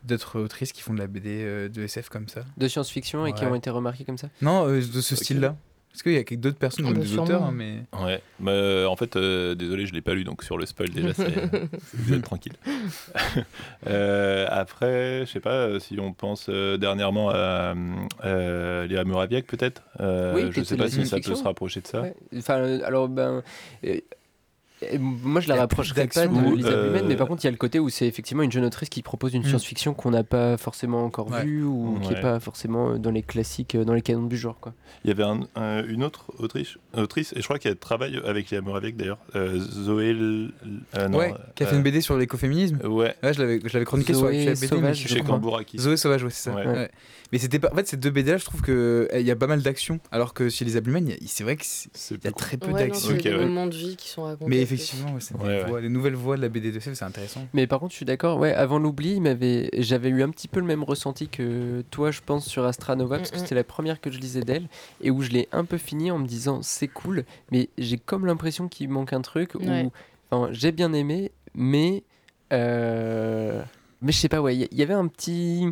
d'autres 0.04 0.40
autrices 0.40 0.72
qui 0.72 0.82
font 0.82 0.94
de 0.94 0.98
la 0.98 1.06
BD 1.06 1.42
euh, 1.42 1.68
de 1.68 1.82
SF 1.82 2.08
comme 2.08 2.28
ça. 2.28 2.42
De 2.56 2.68
science-fiction 2.68 3.26
et 3.26 3.32
qui 3.32 3.44
ont 3.44 3.54
été 3.54 3.70
remarqués 3.70 4.04
comme 4.04 4.18
ça. 4.18 4.28
Non, 4.40 4.68
euh, 4.68 4.76
de 4.80 5.00
ce 5.00 5.16
style-là. 5.16 5.56
Est-ce 5.94 6.02
qu'il 6.02 6.12
y 6.12 6.16
a 6.16 6.36
d'autres 6.38 6.56
personnes, 6.56 6.86
Ah 6.88 6.90
même 6.90 7.00
bah, 7.00 7.04
des 7.06 7.18
auteurs, 7.18 7.42
hein, 7.42 7.52
mais 7.52 7.82
Ouais, 8.02 8.22
mais 8.40 8.50
euh, 8.50 8.88
en 8.88 8.96
fait, 8.96 9.14
euh, 9.16 9.54
désolé, 9.54 9.84
je 9.84 9.92
l'ai 9.92 10.00
pas 10.00 10.14
lu, 10.14 10.24
donc 10.24 10.42
sur 10.42 10.56
le 10.56 10.64
spoil 10.64 10.88
déjà, 10.88 11.12
c'est 11.12 11.34
vous 11.94 12.14
êtes 12.14 12.22
tranquille. 12.22 12.54
Euh, 13.88 14.46
après, 14.50 15.26
je 15.26 15.32
sais 15.32 15.40
pas 15.40 15.80
si 15.80 15.98
on 15.98 16.12
pense 16.12 16.46
euh, 16.48 16.76
dernièrement 16.76 17.30
à 17.30 17.74
euh, 18.24 18.86
Léa 18.86 19.04
Mouraviec, 19.04 19.46
peut-être. 19.46 19.82
Euh, 20.00 20.34
Oui, 20.34 20.50
je 20.52 20.62
sais 20.62 20.76
pas 20.76 20.88
si 20.88 21.04
ça 21.06 21.18
peut 21.18 21.34
se 21.34 21.42
rapprocher 21.42 21.80
de 21.80 21.86
ça. 21.86 22.02
Ouais. 22.02 22.14
Enfin, 22.36 22.80
alors, 22.84 23.08
ben. 23.08 23.42
Moi, 24.98 25.40
je 25.40 25.48
la 25.48 25.56
Il 25.56 25.58
rapprocherais 25.60 26.06
pas 26.08 26.26
de 26.26 26.32
ou, 26.32 26.56
Lisa 26.56 26.68
euh, 26.68 26.90
Blumen, 26.90 27.06
mais 27.08 27.16
par 27.16 27.28
contre, 27.28 27.42
il 27.44 27.46
y 27.46 27.48
a 27.48 27.50
le 27.50 27.56
côté 27.56 27.78
où 27.78 27.88
c'est 27.88 28.06
effectivement 28.06 28.42
une 28.42 28.52
jeune 28.52 28.64
autrice 28.64 28.88
qui 28.88 29.02
propose 29.02 29.34
une 29.34 29.42
Mm. 29.42 29.46
science-fiction 29.48 29.94
qu'on 29.94 30.10
n'a 30.10 30.24
pas 30.24 30.56
forcément 30.56 31.04
encore 31.04 31.30
Ouais. 31.30 31.44
vue 31.44 31.64
ou 31.64 31.98
qui 32.02 32.08
Ouais. 32.08 32.14
n'est 32.14 32.20
pas 32.20 32.40
forcément 32.40 32.90
euh, 32.92 32.98
dans 32.98 33.10
les 33.10 33.22
classiques, 33.22 33.74
euh, 33.74 33.84
dans 33.84 33.94
les 33.94 34.02
canons 34.02 34.26
du 34.26 34.36
genre. 34.36 34.58
Quoi. 34.60 34.74
Il 35.04 35.08
y 35.08 35.10
avait 35.12 35.22
un- 35.24 35.40
un- 35.56 35.84
une 35.86 36.02
autre 36.04 36.26
autrice, 36.38 36.76
autrice, 36.96 37.32
et 37.34 37.40
je 37.40 37.44
crois 37.44 37.58
qu'elle 37.58 37.76
travaille 37.76 38.20
avec 38.24 38.50
Léa 38.50 38.60
Mouraviec 38.60 38.96
d'ailleurs, 38.96 39.18
euh, 39.36 39.58
Zoé. 39.58 40.10
L- 40.10 40.50
euh, 40.98 41.08
non, 41.08 41.18
ouais, 41.18 41.34
qui 41.54 41.62
a 41.62 41.66
fait 41.66 41.76
une 41.76 41.82
BD 41.82 42.00
sur 42.00 42.16
l'écoféminisme. 42.16 42.78
Ouais, 42.84 43.14
Ouais, 43.22 43.32
je 43.34 43.40
l'avais 43.40 43.60
je 43.64 43.72
l'avais 43.72 43.84
chroniqué 43.84 44.12
sur 44.14 44.22
Zoé 44.22 44.48
Actuel 44.48 44.54
BD, 44.54 44.60
mais 44.62 44.66
Sauvage, 44.68 44.96
je 45.02 45.08
je 45.08 45.14
chez. 45.14 45.20
Kambouraki. 45.22 45.78
Zoé 45.78 45.96
Sauvage, 45.96 46.24
ouais, 46.24 46.30
c'est 46.30 46.50
ça. 46.50 46.54
Ouais. 46.56 46.66
Ouais. 46.66 46.90
Mais 47.32 47.38
c'était 47.38 47.58
pas. 47.58 47.70
En 47.72 47.76
fait, 47.76 47.88
ces 47.88 47.96
deux 47.96 48.10
BD 48.10 48.30
là, 48.32 48.36
je 48.36 48.44
trouve 48.44 48.60
que 48.60 49.08
eh, 49.10 49.20
il 49.20 49.26
y 49.26 49.30
a 49.30 49.36
pas 49.36 49.46
mal 49.46 49.62
d'action, 49.62 50.00
alors 50.10 50.34
que 50.34 50.50
chez 50.50 50.64
les 50.66 50.76
Ablumen, 50.76 51.06
il 51.08 51.12
y 51.12 51.14
a- 51.14 51.18
c'est 51.26 51.44
vrai 51.44 51.56
qu'il 51.56 51.66
C'est 51.94 52.22
y 52.22 52.28
a 52.28 52.32
très 52.32 52.58
peu 52.58 52.72
d'action. 52.72 53.08
c'est 53.08 53.14
Ok, 53.14 53.22
des 53.22 53.30
ouais. 53.30 53.38
moments 53.46 53.66
de 53.66 53.74
vie 53.74 53.96
qui 53.96 54.08
sont 54.08 54.24
racontés. 54.24 54.50
Mais 54.50 54.60
c'est- 54.76 54.82
effectivement, 54.84 55.14
ouais, 55.14 55.20
c'est 55.20 55.36
des, 55.36 55.44
Ouais, 55.44 55.62
ouais. 55.62 55.68
voix- 55.68 55.80
des 55.80 55.88
nouvelles 55.88 56.14
voix 56.14 56.36
de 56.36 56.42
la 56.42 56.48
BD 56.48 56.70
de 56.72 56.76
SF, 56.78 56.94
c'est 56.94 57.04
intéressant. 57.04 57.46
Mais 57.54 57.66
par 57.66 57.80
contre, 57.80 57.92
je 57.92 57.96
suis 57.96 58.04
d'accord. 58.06 58.38
Ouais, 58.38 58.52
avant 58.54 58.78
l'oubli, 58.78 59.20
j'avais 59.78 60.08
eu 60.08 60.22
un 60.22 60.30
petit 60.30 60.48
peu 60.48 60.60
le 60.60 60.66
même 60.66 60.82
ressenti 60.84 61.28
que 61.28 61.82
toi, 61.90 62.10
je 62.10 62.20
pense, 62.24 62.46
sur 62.46 62.64
Astranova, 62.64 63.18
parce 63.18 63.30
que 63.30 63.36
Mm, 63.36 63.38
mm. 63.38 63.42
c'était 63.42 63.54
la 63.54 63.64
première 63.64 64.00
que 64.00 64.10
je 64.10 64.18
lisais 64.18 64.42
d'elle, 64.42 64.68
et 65.00 65.10
où 65.10 65.22
je 65.22 65.30
l'ai 65.30 65.48
un 65.52 65.64
peu 65.64 65.78
fini 65.78 66.10
en 66.10 66.18
me 66.18 66.26
disant 66.26 66.60
c'est 66.62 66.88
cool, 66.88 67.24
mais 67.50 67.68
j'ai 67.78 67.98
comme 67.98 68.26
l'impression 68.26 68.68
qu'il 68.68 68.88
manque 68.88 69.12
un 69.12 69.20
truc. 69.22 69.54
Ouais. 69.54 69.84
Où, 69.84 69.90
enfin, 70.30 70.52
j'ai 70.52 70.72
bien 70.72 70.92
aimé, 70.92 71.32
mais 71.54 72.02
euh, 72.52 73.62
mais 74.00 74.12
je 74.12 74.18
sais 74.18 74.28
pas. 74.28 74.40
Ouais, 74.40 74.54
il 74.56 74.62
y- 74.62 74.68
il 74.72 74.78
y 74.78 74.82
avait 74.82 74.94
un 74.94 75.06
petit. 75.06 75.66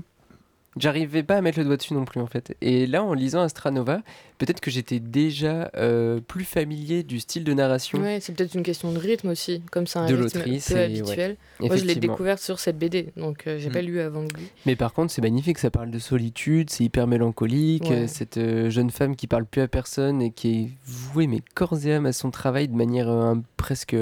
J'arrivais 0.76 1.22
pas 1.22 1.36
à 1.36 1.40
mettre 1.40 1.58
le 1.58 1.64
doigt 1.64 1.76
dessus 1.76 1.94
non 1.94 2.04
plus 2.04 2.20
en 2.20 2.26
fait. 2.26 2.56
Et 2.60 2.86
là, 2.86 3.02
en 3.02 3.12
lisant 3.12 3.40
Astranova, 3.42 4.00
peut-être 4.40 4.60
que 4.60 4.70
j'étais 4.70 4.98
déjà 4.98 5.70
euh, 5.76 6.18
plus 6.20 6.44
familier 6.44 7.04
du 7.04 7.20
style 7.20 7.44
de 7.44 7.52
narration. 7.52 8.00
Ouais, 8.00 8.18
c'est 8.20 8.34
peut-être 8.34 8.54
une 8.54 8.62
question 8.64 8.90
de 8.90 8.98
rythme 8.98 9.28
aussi, 9.28 9.62
comme 9.70 9.86
c'est 9.86 9.98
un 10.00 10.06
De 10.06 10.14
rythme 10.16 10.40
peu 10.42 10.48
et- 10.50 10.82
habituel. 10.84 11.36
Moi, 11.60 11.76
je 11.76 11.84
l'ai 11.84 11.94
découvert 11.94 12.38
sur 12.40 12.58
cette 12.58 12.78
BD, 12.78 13.12
donc 13.16 13.46
euh, 13.46 13.58
j'ai 13.58 13.68
Mm. 13.68 13.72
pas 13.72 13.82
lu 13.82 14.00
avant 14.00 14.22
lui. 14.22 14.48
Mais 14.66 14.74
par 14.76 14.92
contre, 14.94 15.12
c'est 15.12 15.22
magnifique, 15.22 15.58
ça 15.58 15.70
parle 15.70 15.90
de 15.92 15.98
solitude, 16.00 16.70
c'est 16.70 16.82
hyper 16.84 17.06
mélancolique. 17.06 17.84
Ouais. 17.84 18.02
euh, 18.02 18.06
Cette 18.08 18.38
euh, 18.38 18.70
jeune 18.70 18.90
femme 18.90 19.14
qui 19.14 19.26
parle 19.28 19.44
plus 19.44 19.60
à 19.60 19.68
personne 19.68 20.20
et 20.22 20.30
qui 20.32 20.48
est 20.62 20.68
vouée, 20.86 21.26
mais 21.26 21.40
corps 21.54 21.76
et 21.86 21.94
âme, 21.94 22.06
à 22.06 22.12
son 22.12 22.30
travail 22.32 22.66
de 22.68 22.74
manière 22.74 23.34
presque, 23.58 23.94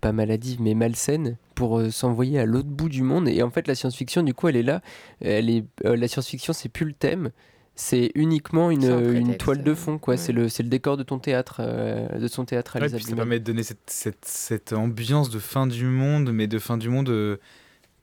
pas 0.00 0.12
maladive, 0.12 0.60
mais 0.60 0.74
malsaine, 0.74 1.36
pour 1.54 1.80
s'envoyer 1.92 2.40
à 2.40 2.44
l'autre 2.46 2.68
bout 2.68 2.88
du 2.88 3.02
monde. 3.02 3.28
Et 3.28 3.42
en 3.42 3.50
fait, 3.50 3.68
la 3.68 3.74
science-fiction, 3.76 4.22
du 4.24 4.34
coup, 4.34 4.48
elle 4.48 4.56
est 4.56 4.62
là. 4.64 4.80
Elle 5.20 5.48
est, 5.50 5.64
la 5.84 6.08
science-fiction, 6.08 6.52
c'est 6.52 6.68
plus 6.68 6.86
le 6.86 6.92
thème. 6.92 7.30
C'est 7.76 8.12
uniquement 8.14 8.70
une, 8.70 9.36
toile 9.36 9.62
de 9.64 9.72
euh, 9.72 9.74
fond, 9.74 9.98
quoi. 9.98 10.14
ouais. 10.14 10.18
C'est 10.18 10.32
le, 10.32 10.48
décor 10.68 10.96
de 10.96 11.02
ton 11.02 11.18
théâtre, 11.18 11.56
euh, 11.58 12.06
de 12.20 12.28
son 12.28 12.44
théâtre 12.44 12.76
à 12.76 12.78
Ouais, 12.78 12.86
Lisa 12.86 12.98
puis 12.98 13.06
ça 13.06 13.16
permet 13.16 13.40
de 13.40 13.44
donner 13.44 13.64
cette, 13.64 13.80
cette, 13.90 14.24
cette 14.24 14.72
ambiance 14.72 15.28
de 15.28 15.40
fin 15.40 15.66
du 15.66 15.84
monde, 15.84 16.30
mais 16.32 16.46
de 16.46 16.58
fin 16.60 16.76
du 16.76 16.88
monde 16.88 17.08
euh, 17.08 17.36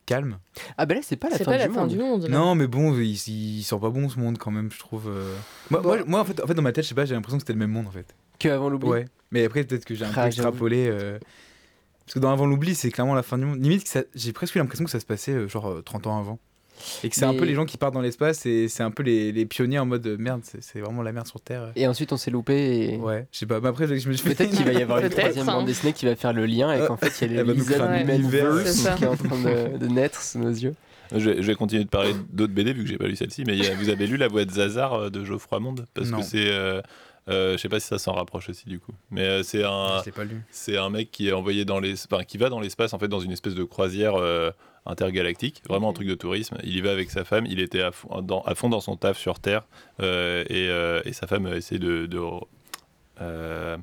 calme. 0.04 0.38
Ah 0.76 0.84
ben 0.84 0.96
là, 0.96 1.00
c'est 1.02 1.16
pas 1.16 1.30
la 1.30 1.38
fin 1.38 1.44
pas 1.44 1.52
du 1.52 1.58
la 1.58 1.70
fin 1.70 1.80
monde. 1.80 1.88
du 1.88 1.96
monde. 1.98 2.22
là. 2.24 2.28
Non, 2.28 2.54
mais 2.54 2.66
bon, 2.66 2.94
il, 2.98 3.12
il, 3.28 3.62
sort 3.62 3.80
pas 3.80 3.88
bon 3.88 4.10
ce 4.10 4.18
monde 4.18 4.36
quand 4.36 4.50
même, 4.50 4.70
je 4.70 4.78
trouve. 4.78 5.08
euh. 5.08 5.34
Moi, 5.70 5.80
Bon. 5.80 5.88
moi, 5.88 5.98
moi, 6.06 6.20
en, 6.20 6.24
fait, 6.26 6.42
en 6.42 6.46
fait, 6.46 6.54
dans 6.54 6.60
ma 6.62 6.72
tête, 6.72 6.84
je 6.84 6.90
sais 6.90 6.94
pas, 6.94 7.06
j'ai 7.06 7.14
l'impression 7.14 7.38
que 7.38 7.42
c'était 7.42 7.54
le 7.54 7.58
même 7.58 7.70
monde 7.70 7.86
en 7.86 7.92
fait. 7.92 8.14
Que 8.38 8.48
avant 8.50 8.68
l'oubli. 8.68 8.88
Ouais. 8.90 9.04
Mais 9.30 9.44
après, 9.44 9.64
peut-être 9.64 9.86
que 9.86 9.94
j'ai 9.94 10.04
un 10.04 10.08
Ah, 10.08 10.26
peu 10.26 10.30
j'avoue. 10.32 10.48
extrapolé. 10.48 10.86
euh, 10.90 11.18
Parce 12.04 12.12
que 12.14 12.18
dans 12.18 12.30
Avant 12.30 12.44
l'oubli, 12.44 12.74
c'est 12.74 12.90
clairement 12.90 13.14
la 13.14 13.22
fin 13.22 13.38
du 13.38 13.46
monde. 13.46 13.62
Limite, 13.62 14.06
j'ai 14.14 14.32
presque 14.34 14.54
eu 14.54 14.58
l'impression 14.58 14.84
que 14.84 14.90
ça 14.90 15.00
se 15.00 15.06
passait 15.06 15.32
euh, 15.32 15.48
genre 15.48 15.68
euh, 15.70 15.80
30 15.82 16.08
ans 16.08 16.18
avant. 16.18 16.38
Et 17.04 17.08
que 17.08 17.14
c'est 17.16 17.24
un 17.24 17.34
peu 17.34 17.44
les 17.44 17.54
gens 17.54 17.64
qui 17.64 17.76
partent 17.76 17.94
dans 17.94 18.00
l'espace 18.00 18.46
et 18.46 18.68
c'est 18.68 18.82
un 18.82 18.90
peu 18.90 19.02
les, 19.02 19.32
les 19.32 19.46
pionniers 19.46 19.78
en 19.78 19.86
mode 19.86 20.06
euh, 20.06 20.16
merde, 20.18 20.40
c'est 20.44 20.62
c'est 20.62 20.80
vraiment 20.80 21.02
la 21.02 21.12
merde 21.12 21.26
sur 21.26 21.40
Terre. 21.40 21.72
Et 21.76 21.86
ensuite, 21.86 22.12
on 22.12 22.16
s'est 22.16 22.30
loupé. 22.30 22.94
Et... 22.94 22.96
Ouais, 22.96 23.26
je 23.32 23.38
sais 23.38 23.46
pas. 23.46 23.60
Mais 23.60 23.68
après, 23.68 23.86
je 23.98 24.08
me 24.08 24.14
suis 24.14 24.28
Peut-être 24.34 24.50
qu'il 24.50 24.64
va 24.64 24.72
y 24.72 24.82
avoir 24.82 24.98
une 25.00 25.08
troisième 25.10 25.48
hein. 25.48 25.52
bande 25.54 25.66
dessinée 25.66 25.92
qui 25.92 26.04
va 26.06 26.16
faire 26.16 26.32
le 26.32 26.46
lien 26.46 26.72
et 26.72 26.86
qu'en 26.86 26.96
fait 26.96 27.12
il 27.26 27.32
y 27.32 27.38
a 27.38 27.42
l'univers. 27.44 28.52
Verse 28.52 28.70
C'est 28.70 28.72
ça. 28.88 28.94
qui 28.94 29.04
est 29.04 29.08
en 29.08 29.16
train 29.16 29.28
de, 29.40 29.78
de 29.78 29.86
naître 29.86 30.20
sous 30.22 30.38
nos 30.38 30.50
yeux. 30.50 30.74
Je 31.14 31.30
vais, 31.30 31.36
je 31.42 31.46
vais 31.46 31.54
continuer 31.54 31.84
de 31.84 31.88
parler 31.90 32.14
d'autres 32.32 32.54
BD 32.54 32.72
vu 32.72 32.84
que 32.84 32.88
j'ai 32.88 32.96
pas 32.96 33.06
lu 33.06 33.16
celle-ci, 33.16 33.44
mais 33.46 33.56
il 33.56 33.62
y 33.62 33.66
a- 33.68 33.74
vous 33.74 33.90
avez 33.90 34.06
lu 34.06 34.16
La 34.16 34.28
Voix 34.28 34.44
de 34.46 34.50
Zazar 34.50 34.94
euh, 34.94 35.10
de 35.10 35.24
Geoffroy 35.24 35.60
Monde? 35.60 35.84
Parce 35.94 36.08
Non. 36.08 36.18
que 36.20 36.24
c'est. 36.24 36.50
euh, 36.50 36.80
euh, 37.28 37.52
je 37.52 37.58
sais 37.58 37.68
pas 37.68 37.78
si 37.80 37.86
ça 37.86 37.98
s'en 37.98 38.14
rapproche 38.14 38.48
aussi 38.48 38.66
du 38.68 38.80
coup. 38.80 38.92
Mais 39.10 39.22
euh, 39.22 39.42
c'est 39.42 39.62
un. 39.62 40.02
C'est 40.50 40.76
un 40.78 40.88
mec 40.90 41.10
qui 41.10 41.28
est 41.28 41.32
envoyé 41.32 41.64
dans 41.64 41.80
les, 41.80 41.94
enfin, 42.10 42.24
qui 42.24 42.38
va 42.38 42.48
dans 42.48 42.60
l'espace 42.60 42.94
en 42.94 42.98
fait 42.98 43.08
dans 43.08 43.20
une 43.20 43.30
espèce 43.32 43.54
de 43.54 43.62
croisière 43.64 44.14
euh, 44.16 44.50
intergalactique, 44.86 45.62
vraiment 45.68 45.90
un 45.90 45.92
truc 45.92 46.08
de 46.08 46.14
tourisme. 46.14 46.56
Il 46.64 46.76
y 46.76 46.80
va 46.80 46.90
avec 46.92 47.10
sa 47.10 47.24
femme. 47.24 47.46
Il 47.46 47.60
était 47.60 47.82
à 47.82 47.92
fond 47.92 48.20
dans, 48.22 48.42
à 48.42 48.54
fond 48.54 48.68
dans 48.68 48.80
son 48.80 48.96
taf 48.96 49.16
sur 49.18 49.38
Terre 49.38 49.62
euh, 50.00 50.42
et, 50.48 50.68
euh, 50.68 51.00
et 51.04 51.12
sa 51.12 51.26
femme 51.26 51.46
essaie 51.46 51.78
de, 51.78 52.06
de 52.06 52.18
euh, 53.20 53.76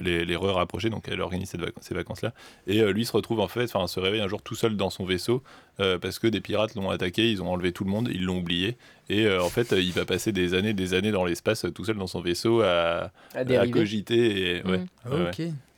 les, 0.00 0.24
les 0.24 0.36
rapprocher 0.36 0.88
donc 0.88 1.08
elle 1.08 1.20
organise 1.20 1.50
cette 1.50 1.60
vac- 1.60 1.74
ces 1.80 1.94
vacances 1.94 2.22
là 2.22 2.32
et 2.68 2.80
euh, 2.80 2.92
lui 2.92 3.04
se 3.04 3.12
retrouve 3.12 3.40
en 3.40 3.48
fait 3.48 3.64
enfin 3.64 3.86
se 3.88 3.98
réveille 3.98 4.20
un 4.20 4.28
jour 4.28 4.40
tout 4.40 4.54
seul 4.54 4.76
dans 4.76 4.88
son 4.88 5.04
vaisseau 5.04 5.42
euh, 5.80 5.98
parce 5.98 6.20
que 6.20 6.28
des 6.28 6.40
pirates 6.40 6.74
l'ont 6.76 6.88
attaqué 6.88 7.28
ils 7.30 7.42
ont 7.42 7.50
enlevé 7.50 7.72
tout 7.72 7.82
le 7.84 7.90
monde 7.90 8.08
ils 8.10 8.24
l'ont 8.24 8.38
oublié 8.38 8.76
et 9.10 9.26
euh, 9.26 9.42
en 9.42 9.48
fait 9.50 9.72
il 9.72 9.92
va 9.92 10.04
passer 10.04 10.30
des 10.30 10.54
années 10.54 10.74
des 10.74 10.94
années 10.94 11.10
dans 11.10 11.24
l'espace 11.24 11.66
tout 11.74 11.84
seul 11.84 11.96
dans 11.96 12.06
son 12.06 12.20
vaisseau 12.20 12.62
à, 12.62 13.10
À 13.34 13.38
à 13.40 13.44
dériver. 13.44 13.72
cogiter 13.72 14.56
et 14.58 14.62
ouais, 14.62 14.78
Mm. 14.78 14.86
Ah, 15.04 15.10
ouais, 15.10 15.24
ouais. 15.24 15.30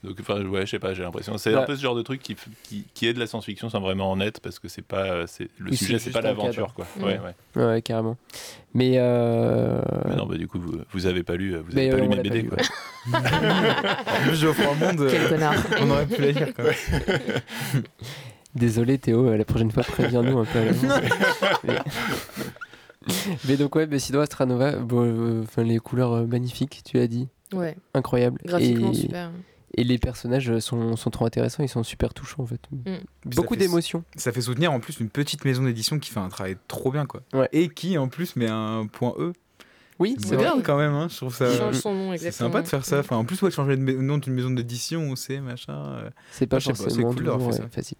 Donc, 0.02 0.16
enfin, 0.20 0.42
ouais, 0.44 0.62
je 0.66 0.70
sais 0.70 0.78
pas, 0.78 0.94
j'ai 0.94 1.02
l'impression. 1.02 1.36
C'est 1.38 1.52
Bah. 1.52 1.62
un 1.62 1.64
peu 1.66 1.76
ce 1.76 1.82
genre 1.82 1.94
de 1.94 2.02
truc 2.02 2.22
qui, 2.22 2.36
qui, 2.62 2.84
qui 2.94 3.06
est 3.06 3.12
de 3.12 3.18
la 3.18 3.26
science-fiction 3.26 3.68
sans 3.68 3.80
vraiment 3.80 4.10
en 4.10 4.18
être, 4.20 4.40
parce 4.40 4.58
que 4.58 4.66
c'est 4.68 4.80
pas. 4.82 5.04
euh, 5.04 5.24
c'est 5.26 5.48
Le 5.58 5.70
Oui, 5.70 5.76
sujet, 5.76 5.98
c'est 5.98 6.10
pas 6.10 6.20
l'aventure, 6.22 6.72
quoi. 6.72 6.86
Mm. 6.96 7.02
Ouais, 7.04 7.20
ouais. 7.56 7.62
Ouais, 7.64 7.82
carrément. 7.82 8.16
Mais, 8.72 8.94
euh... 8.96 9.80
Mais 10.08 10.16
non, 10.16 10.26
bah, 10.26 10.36
du 10.38 10.48
coup, 10.48 10.58
vous, 10.58 10.78
vous 10.92 11.06
avez 11.06 11.22
pas 11.22 11.34
lu, 11.36 11.54
euh, 11.54 11.60
vous 11.60 11.72
mais, 11.74 11.90
avez 11.90 11.90
pas 11.90 11.96
euh, 11.96 12.00
lu 12.00 12.08
mes 12.08 12.16
l'a 12.16 12.22
pas 12.22 12.28
BD, 12.28 12.42
lu, 12.42 12.48
quoi. 12.48 12.58
ouais. 12.58 12.64
En 14.06 14.22
plus, 14.28 14.36
Geoffroy 14.36 14.74
Monde, 14.76 15.06
Quel 15.10 15.22
euh, 15.22 15.28
connard. 15.28 15.54
on 15.80 15.90
aurait 15.90 16.06
pu 16.06 16.20
la 16.22 16.30
lire 16.32 16.48
même. 16.58 17.82
Désolé 18.54 18.98
Théo, 18.98 19.34
la 19.36 19.44
prochaine 19.44 19.70
fois 19.70 19.82
préviens-nous 19.84 20.38
un 20.38 20.44
peu 20.44 20.58
à 20.58 20.64
l'avance. 20.64 21.00
mais... 21.64 21.78
mais 23.48 23.56
donc 23.56 23.74
ouais, 23.76 23.86
mais 23.86 23.98
sinon 23.98 24.20
Astranova, 24.20 24.72
bon, 24.76 25.04
euh, 25.04 25.42
enfin, 25.44 25.62
les 25.62 25.78
couleurs 25.78 26.12
euh, 26.12 26.26
magnifiques, 26.26 26.82
tu 26.84 26.98
as 26.98 27.06
dit, 27.06 27.28
Ouais, 27.52 27.76
incroyable. 27.94 28.40
graphiquement 28.44 28.90
et... 28.92 28.94
super. 28.94 29.30
Et 29.76 29.85
les 29.85 29.98
personnages 29.98 30.59
sont, 30.59 30.96
sont 30.96 31.11
trop 31.11 31.26
intéressants, 31.26 31.62
ils 31.62 31.68
sont 31.68 31.83
super 31.83 32.12
touchants 32.14 32.42
en 32.42 32.46
fait. 32.46 32.61
Puis 32.70 33.00
Beaucoup 33.37 33.56
d'émotions. 33.56 34.04
Ça 34.16 34.33
fait 34.33 34.40
soutenir 34.42 34.72
en 34.72 34.80
plus 34.80 35.00
une 35.00 35.11
petite 35.11 35.44
maison 35.44 35.62
d'édition 35.62 35.98
qui 35.98 36.11
fait 36.11 36.20
un 36.20 36.28
travail 36.28 36.56
trop 36.68 36.90
bien, 36.90 37.06
quoi. 37.06 37.22
Ouais. 37.33 37.48
Et 37.52 37.68
qui 37.68 37.96
en 37.98 38.09
plus 38.09 38.37
met 38.37 38.48
un 38.48 38.87
point 38.87 39.14
E. 39.18 39.33
Oui, 39.98 40.16
C'est 40.18 40.28
c'est 40.28 40.37
moderne 40.37 40.62
quand 40.62 40.78
même, 40.78 40.94
hein, 40.94 41.09
je 41.11 41.16
trouve 41.18 41.35
ça. 41.37 41.50
Il 41.52 41.59
change 41.59 41.74
son 41.74 41.92
nom, 41.94 42.09
C'est 42.16 42.24
exactement. 42.24 42.48
sympa 42.48 42.62
de 42.62 42.68
faire 42.68 42.85
ça. 42.87 43.00
Enfin, 43.00 43.16
en 43.16 43.26
plus, 43.26 43.42
ouais, 43.42 43.50
changer 43.50 43.76
le 43.76 44.00
nom 44.00 44.16
d'une 44.16 44.33
maison 44.33 44.50
d'édition, 44.50 45.02
on 45.02 45.14
sait, 45.14 45.40
machin. 45.40 45.74
euh. 45.74 46.11
C'est 46.33 46.46
pas 46.46 46.59
c'est 46.59 46.74
forcément 46.74 47.09
cool 47.09 47.16
toujours, 47.18 47.46
ouais, 47.46 47.52
ça. 47.52 47.68
facile. 47.68 47.98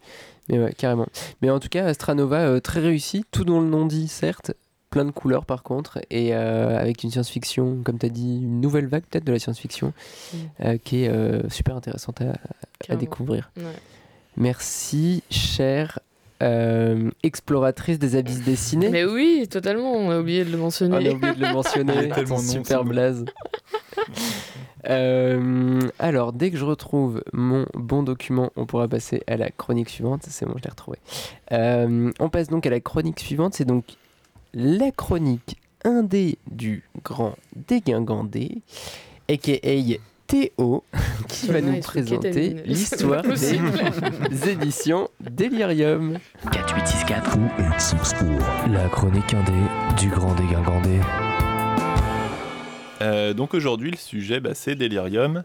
Mais 0.49 0.59
ouais, 0.59 0.73
carrément. 0.73 1.07
Mais 1.43 1.51
en 1.51 1.61
tout 1.61 1.69
cas, 1.69 1.85
Astranova, 1.85 2.39
euh, 2.39 2.59
très 2.61 2.81
réussi, 2.81 3.27
tout 3.33 3.45
dont 3.45 3.61
le 3.61 3.67
nom 3.69 3.85
dit, 3.85 4.09
certes, 4.09 4.53
plein 4.91 5.05
de 5.05 5.11
couleurs 5.13 5.45
par 5.45 5.63
contre, 5.63 5.99
et 6.11 6.35
euh, 6.35 6.77
avec 6.79 7.03
une 7.05 7.11
science-fiction, 7.11 7.79
comme 7.85 7.99
tu 7.99 8.07
as 8.07 8.11
dit, 8.11 8.39
une 8.43 8.61
nouvelle 8.61 8.87
vague 8.89 9.05
peut-être 9.09 9.25
de 9.25 9.33
la 9.33 9.39
science-fiction, 9.39 9.93
Mm. 10.33 10.37
euh, 10.65 10.79
qui 10.83 11.05
est 11.05 11.09
euh, 11.09 11.49
super 11.49 11.77
intéressante 11.77 12.21
à, 12.89 12.97
découvrir. 12.97 13.51
Ouais. 13.57 13.63
Merci, 14.37 15.23
cher 15.31 15.99
euh, 16.43 17.11
exploratrice 17.23 17.99
des 17.99 18.17
abysses 18.17 18.43
dessinés. 18.45 18.89
Mais 18.89 19.05
oui, 19.05 19.47
totalement, 19.51 19.93
on 19.93 20.11
a 20.11 20.19
oublié 20.19 20.45
de 20.45 20.51
le 20.51 20.57
On 20.57 20.61
a 20.61 20.63
mentionner. 20.63 21.11
oublié 21.11 21.35
de 21.35 21.41
le 21.41 21.53
mentionner. 21.53 22.07
non, 22.29 22.39
super 22.39 22.85
blaze. 22.85 23.25
Euh, 24.89 25.81
alors, 25.99 26.33
dès 26.33 26.51
que 26.51 26.57
je 26.57 26.65
retrouve 26.65 27.23
mon 27.35 27.67
bon 27.75 28.03
document, 28.03 28.51
on 28.57 28.65
pourra 28.65 28.89
passer 28.89 29.23
à 29.27 29.37
la 29.37 29.51
chronique 29.51 29.91
suivante. 29.91 30.23
C'est 30.29 30.47
bon, 30.47 30.55
je 30.57 30.65
l'ai 30.65 30.71
retrouvé. 30.71 30.97
Euh, 31.53 32.11
on 32.19 32.29
passe 32.31 32.49
donc 32.49 32.65
à 32.67 32.71
la 32.71 32.81
chronique 32.81 33.21
suivante. 33.21 33.53
C'est 33.55 33.67
donc 33.67 33.85
la 34.55 34.91
chronique 34.91 35.57
indé 35.85 36.39
du 36.51 36.83
grand 37.03 37.37
dégingandé, 37.55 38.63
a.k.a. 39.29 39.99
Théo, 40.27 40.85
qui 41.29 41.49
va 41.49 41.61
nous 41.61 41.81
présenter 41.81 42.55
l'histoire 42.65 43.23
des 43.23 44.49
éditions 44.49 45.09
Delirium. 45.21 46.19
4864. 46.53 47.37
ou 47.37 47.63
864. 47.63 48.71
La 48.73 48.89
chronique 48.89 49.35
indé 49.35 49.53
du 49.99 50.09
grand 50.09 50.35
dégingandé? 50.35 51.01
Euh, 53.03 53.33
donc 53.33 53.55
aujourd'hui, 53.55 53.91
le 53.91 53.97
sujet, 53.97 54.41
bah, 54.41 54.55
c'est 54.55 54.75
Delirium. 54.75 55.43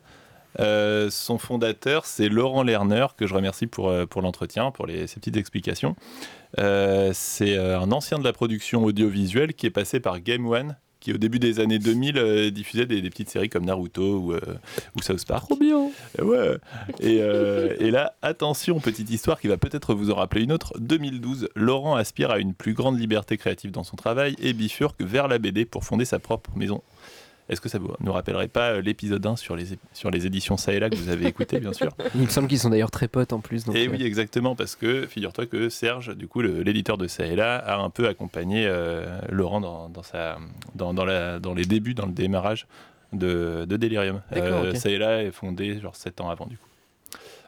Euh, 0.59 1.09
son 1.09 1.37
fondateur, 1.37 2.05
c'est 2.05 2.29
Laurent 2.29 2.63
Lerner, 2.63 3.07
que 3.17 3.27
je 3.27 3.33
remercie 3.33 3.67
pour, 3.67 3.89
euh, 3.89 4.05
pour 4.05 4.21
l'entretien, 4.21 4.71
pour 4.71 4.85
les, 4.85 5.07
ces 5.07 5.15
petites 5.15 5.37
explications. 5.37 5.95
Euh, 6.59 7.11
c'est 7.13 7.57
euh, 7.57 7.79
un 7.79 7.91
ancien 7.91 8.19
de 8.19 8.23
la 8.23 8.33
production 8.33 8.83
audiovisuelle 8.83 9.53
qui 9.53 9.65
est 9.65 9.71
passé 9.71 9.99
par 9.99 10.19
Game 10.19 10.45
One, 10.47 10.75
qui 11.05 11.13
au 11.13 11.17
début 11.17 11.37
des 11.37 11.59
années 11.59 11.77
2000 11.77 12.17
euh, 12.17 12.49
diffusait 12.49 12.87
des, 12.87 12.99
des 12.99 13.09
petites 13.11 13.29
séries 13.29 13.47
comme 13.47 13.63
Naruto 13.63 14.17
ou, 14.17 14.33
euh, 14.33 14.39
ou 14.95 15.03
South 15.03 15.23
Park. 15.27 15.45
Trop 15.45 15.55
bien. 15.55 15.91
Ouais. 16.19 16.57
Et, 16.99 17.19
euh, 17.21 17.75
et 17.79 17.91
là, 17.91 18.15
attention, 18.23 18.79
petite 18.79 19.11
histoire 19.11 19.39
qui 19.39 19.47
va 19.47 19.57
peut-être 19.57 19.93
vous 19.93 20.09
en 20.09 20.15
rappeler 20.15 20.41
une 20.41 20.51
autre. 20.51 20.73
2012, 20.79 21.49
Laurent 21.53 21.95
aspire 21.95 22.31
à 22.31 22.39
une 22.39 22.55
plus 22.55 22.73
grande 22.73 22.99
liberté 22.99 23.37
créative 23.37 23.69
dans 23.69 23.83
son 23.83 23.95
travail 23.95 24.35
et 24.41 24.53
bifurque 24.53 24.99
vers 25.03 25.27
la 25.27 25.37
BD 25.37 25.65
pour 25.65 25.83
fonder 25.83 26.05
sa 26.05 26.17
propre 26.17 26.49
maison. 26.55 26.81
Est-ce 27.47 27.62
que 27.62 27.69
ça 27.69 27.77
vous 27.77 27.93
nous 27.99 28.12
rappellerait 28.12 28.47
pas 28.47 28.71
euh, 28.71 28.81
l'épisode 28.81 29.25
1 29.25 29.36
sur 29.36 29.55
les, 29.55 29.77
sur 29.93 30.10
les 30.10 30.25
éditions 30.25 30.58
ça 30.58 30.73
et 30.73 30.79
là 30.79 30.89
que 30.89 30.95
vous 30.95 31.10
avez 31.10 31.27
écouté, 31.27 31.60
bien 31.60 31.73
sûr 31.73 31.91
Il 32.15 32.21
me 32.21 32.27
semble 32.27 32.47
qu'ils 32.47 32.60
sont 32.60 32.69
d'ailleurs 32.69 32.91
très 32.91 33.08
potes 33.08 33.34
en 33.34 33.39
plus. 33.39 33.65
Donc, 33.65 33.75
Et 33.75 33.88
euh, 33.88 33.91
oui, 33.91 34.03
exactement, 34.03 34.55
parce 34.55 34.75
que 34.75 35.05
figure-toi 35.05 35.45
que 35.45 35.69
Serge, 35.69 36.15
du 36.15 36.27
coup, 36.27 36.41
l'éditeur 36.41 36.97
de 36.97 37.08
ça 37.08 37.25
et 37.25 37.36
là, 37.36 37.58
a 37.58 37.77
un 37.77 37.89
peu 37.89 38.08
accompagné 38.08 38.65
euh, 38.65 39.19
Laurent 39.29 39.62
dans, 39.62 39.89
dans, 39.89 40.03
sa, 40.03 40.38
dans, 40.73 40.93
dans, 40.93 41.05
la, 41.05 41.39
dans 41.39 41.53
les 41.53 41.65
débuts, 41.65 41.93
dans 41.93 42.08
le 42.08 42.13
démarrage 42.13 42.67
de, 43.13 43.65
de 43.67 43.77
Delirium. 43.77 44.21
Ça 44.75 44.89
et 44.89 44.97
là 44.97 45.23
est 45.23 45.31
fondé 45.31 45.79
genre 45.79 45.95
7 45.95 46.21
ans 46.21 46.29
avant, 46.29 46.47
du 46.47 46.58
coup. 46.58 46.67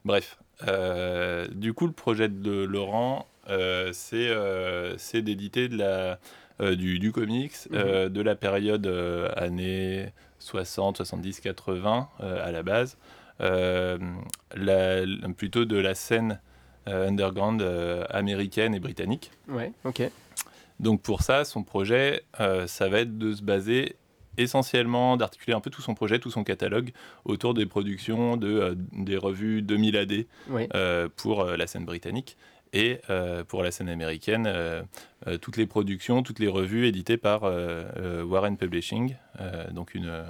Bref, 0.05 0.37
euh, 0.67 1.47
du 1.51 1.73
coup, 1.73 1.87
le 1.87 1.93
projet 1.93 2.29
de 2.29 2.63
Laurent, 2.63 3.27
euh, 3.49 3.91
c'est 3.93 4.27
euh, 4.29 4.95
d'éditer 5.13 5.67
de 5.67 5.77
la, 5.77 5.85
euh, 5.85 6.15
du, 6.59 6.99
du 6.99 7.11
comics 7.11 7.53
euh, 7.73 8.09
de 8.09 8.21
la 8.21 8.35
période 8.35 8.87
euh, 8.87 9.29
années 9.35 10.07
60, 10.39 10.97
70, 10.97 11.39
80 11.41 12.09
euh, 12.21 12.47
à 12.47 12.51
la 12.51 12.63
base. 12.63 12.97
Euh, 13.41 13.97
la- 14.55 15.03
plutôt 15.37 15.65
de 15.65 15.77
la 15.77 15.93
scène 15.93 16.39
euh, 16.87 17.07
underground 17.09 17.61
euh, 17.61 18.03
américaine 18.09 18.73
et 18.73 18.79
britannique. 18.79 19.31
Ouais, 19.47 19.71
ok. 19.83 20.09
Donc 20.79 21.01
pour 21.01 21.21
ça, 21.21 21.43
son 21.45 21.63
projet, 21.63 22.23
euh, 22.39 22.65
ça 22.67 22.87
va 22.89 22.99
être 23.01 23.17
de 23.17 23.33
se 23.33 23.41
baser 23.43 23.95
essentiellement, 24.39 25.17
d'articuler 25.17 25.53
un 25.55 25.59
peu 25.59 25.69
tout 25.71 25.81
son 25.81 25.95
projet, 25.95 26.19
tout 26.19 26.29
son 26.29 26.43
catalogue 26.43 26.91
autour 27.25 27.53
des 27.55 27.65
productions 27.65 28.37
de, 28.37 28.47
euh, 28.47 28.75
des 28.93 29.17
revues 29.17 29.61
2000 29.63 29.97
AD 29.97 30.25
euh, 30.75 31.09
pour 31.15 31.41
euh, 31.41 31.57
la 31.57 31.65
scène 31.67 31.85
britannique 31.85 32.37
et 32.73 32.99
euh, 33.09 33.43
pour 33.43 33.63
la 33.63 33.71
scène 33.71 33.89
américaine, 33.89 34.45
euh, 34.47 34.81
euh, 35.27 35.37
toutes 35.37 35.57
les 35.57 35.65
productions, 35.67 36.23
toutes 36.23 36.39
les 36.39 36.47
revues 36.47 36.85
éditées 36.87 37.17
par 37.17 37.43
Warren 37.43 38.57
Publishing, 38.57 39.15
donc 39.71 39.93
une, 39.95 40.07
un- 40.09 40.25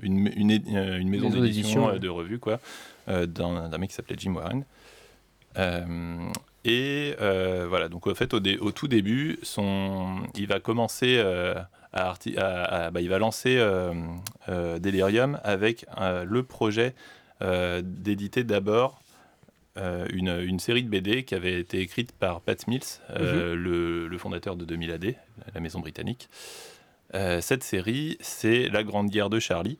une, 0.00 0.30
une, 0.36 0.50
é- 0.50 0.56
une 0.98 1.08
maison 1.08 1.28
Maison 1.30 1.40
d'édition, 1.42 1.86
ouais. 1.86 1.98
de 1.98 2.08
revues, 2.08 2.38
quoi, 2.38 2.60
d'un 3.06 3.78
mec 3.78 3.90
qui 3.90 3.94
s'appelait 3.96 4.16
Jim 4.18 4.34
Warren. 4.34 4.64
Et 6.64 7.14
voilà, 7.68 7.88
donc 7.88 8.06
en 8.06 8.14
fait, 8.14 8.34
au, 8.34 8.40
dé- 8.40 8.58
au 8.58 8.72
tout 8.72 8.88
début, 8.88 9.38
son, 9.42 10.18
il 10.36 10.46
va 10.46 10.60
commencer 10.60 11.18
à, 11.20 11.68
arti- 12.12 12.36
à- 12.38 12.86
à- 12.86 12.90
bah, 12.90 13.00
il 13.00 13.08
va 13.08 13.18
lancer 13.18 13.56
Delirium 14.48 15.38
avec 15.44 15.86
le 15.98 16.42
projet 16.42 16.94
d'éditer 17.40 18.44
d'abord 18.44 19.00
euh, 19.78 20.06
une, 20.12 20.28
une 20.28 20.58
série 20.58 20.82
de 20.82 20.88
BD 20.88 21.24
qui 21.24 21.34
avait 21.34 21.60
été 21.60 21.80
écrite 21.80 22.12
par 22.12 22.40
Pat 22.40 22.66
Mills, 22.66 22.82
euh, 23.10 23.54
le, 23.54 24.08
le 24.08 24.18
fondateur 24.18 24.56
de 24.56 24.64
2000 24.64 24.90
AD, 24.90 25.14
la 25.54 25.60
maison 25.60 25.80
britannique. 25.80 26.28
Euh, 27.14 27.40
cette 27.40 27.62
série, 27.62 28.16
c'est 28.20 28.68
La 28.68 28.82
Grande 28.82 29.08
Guerre 29.08 29.30
de 29.30 29.38
Charlie. 29.38 29.78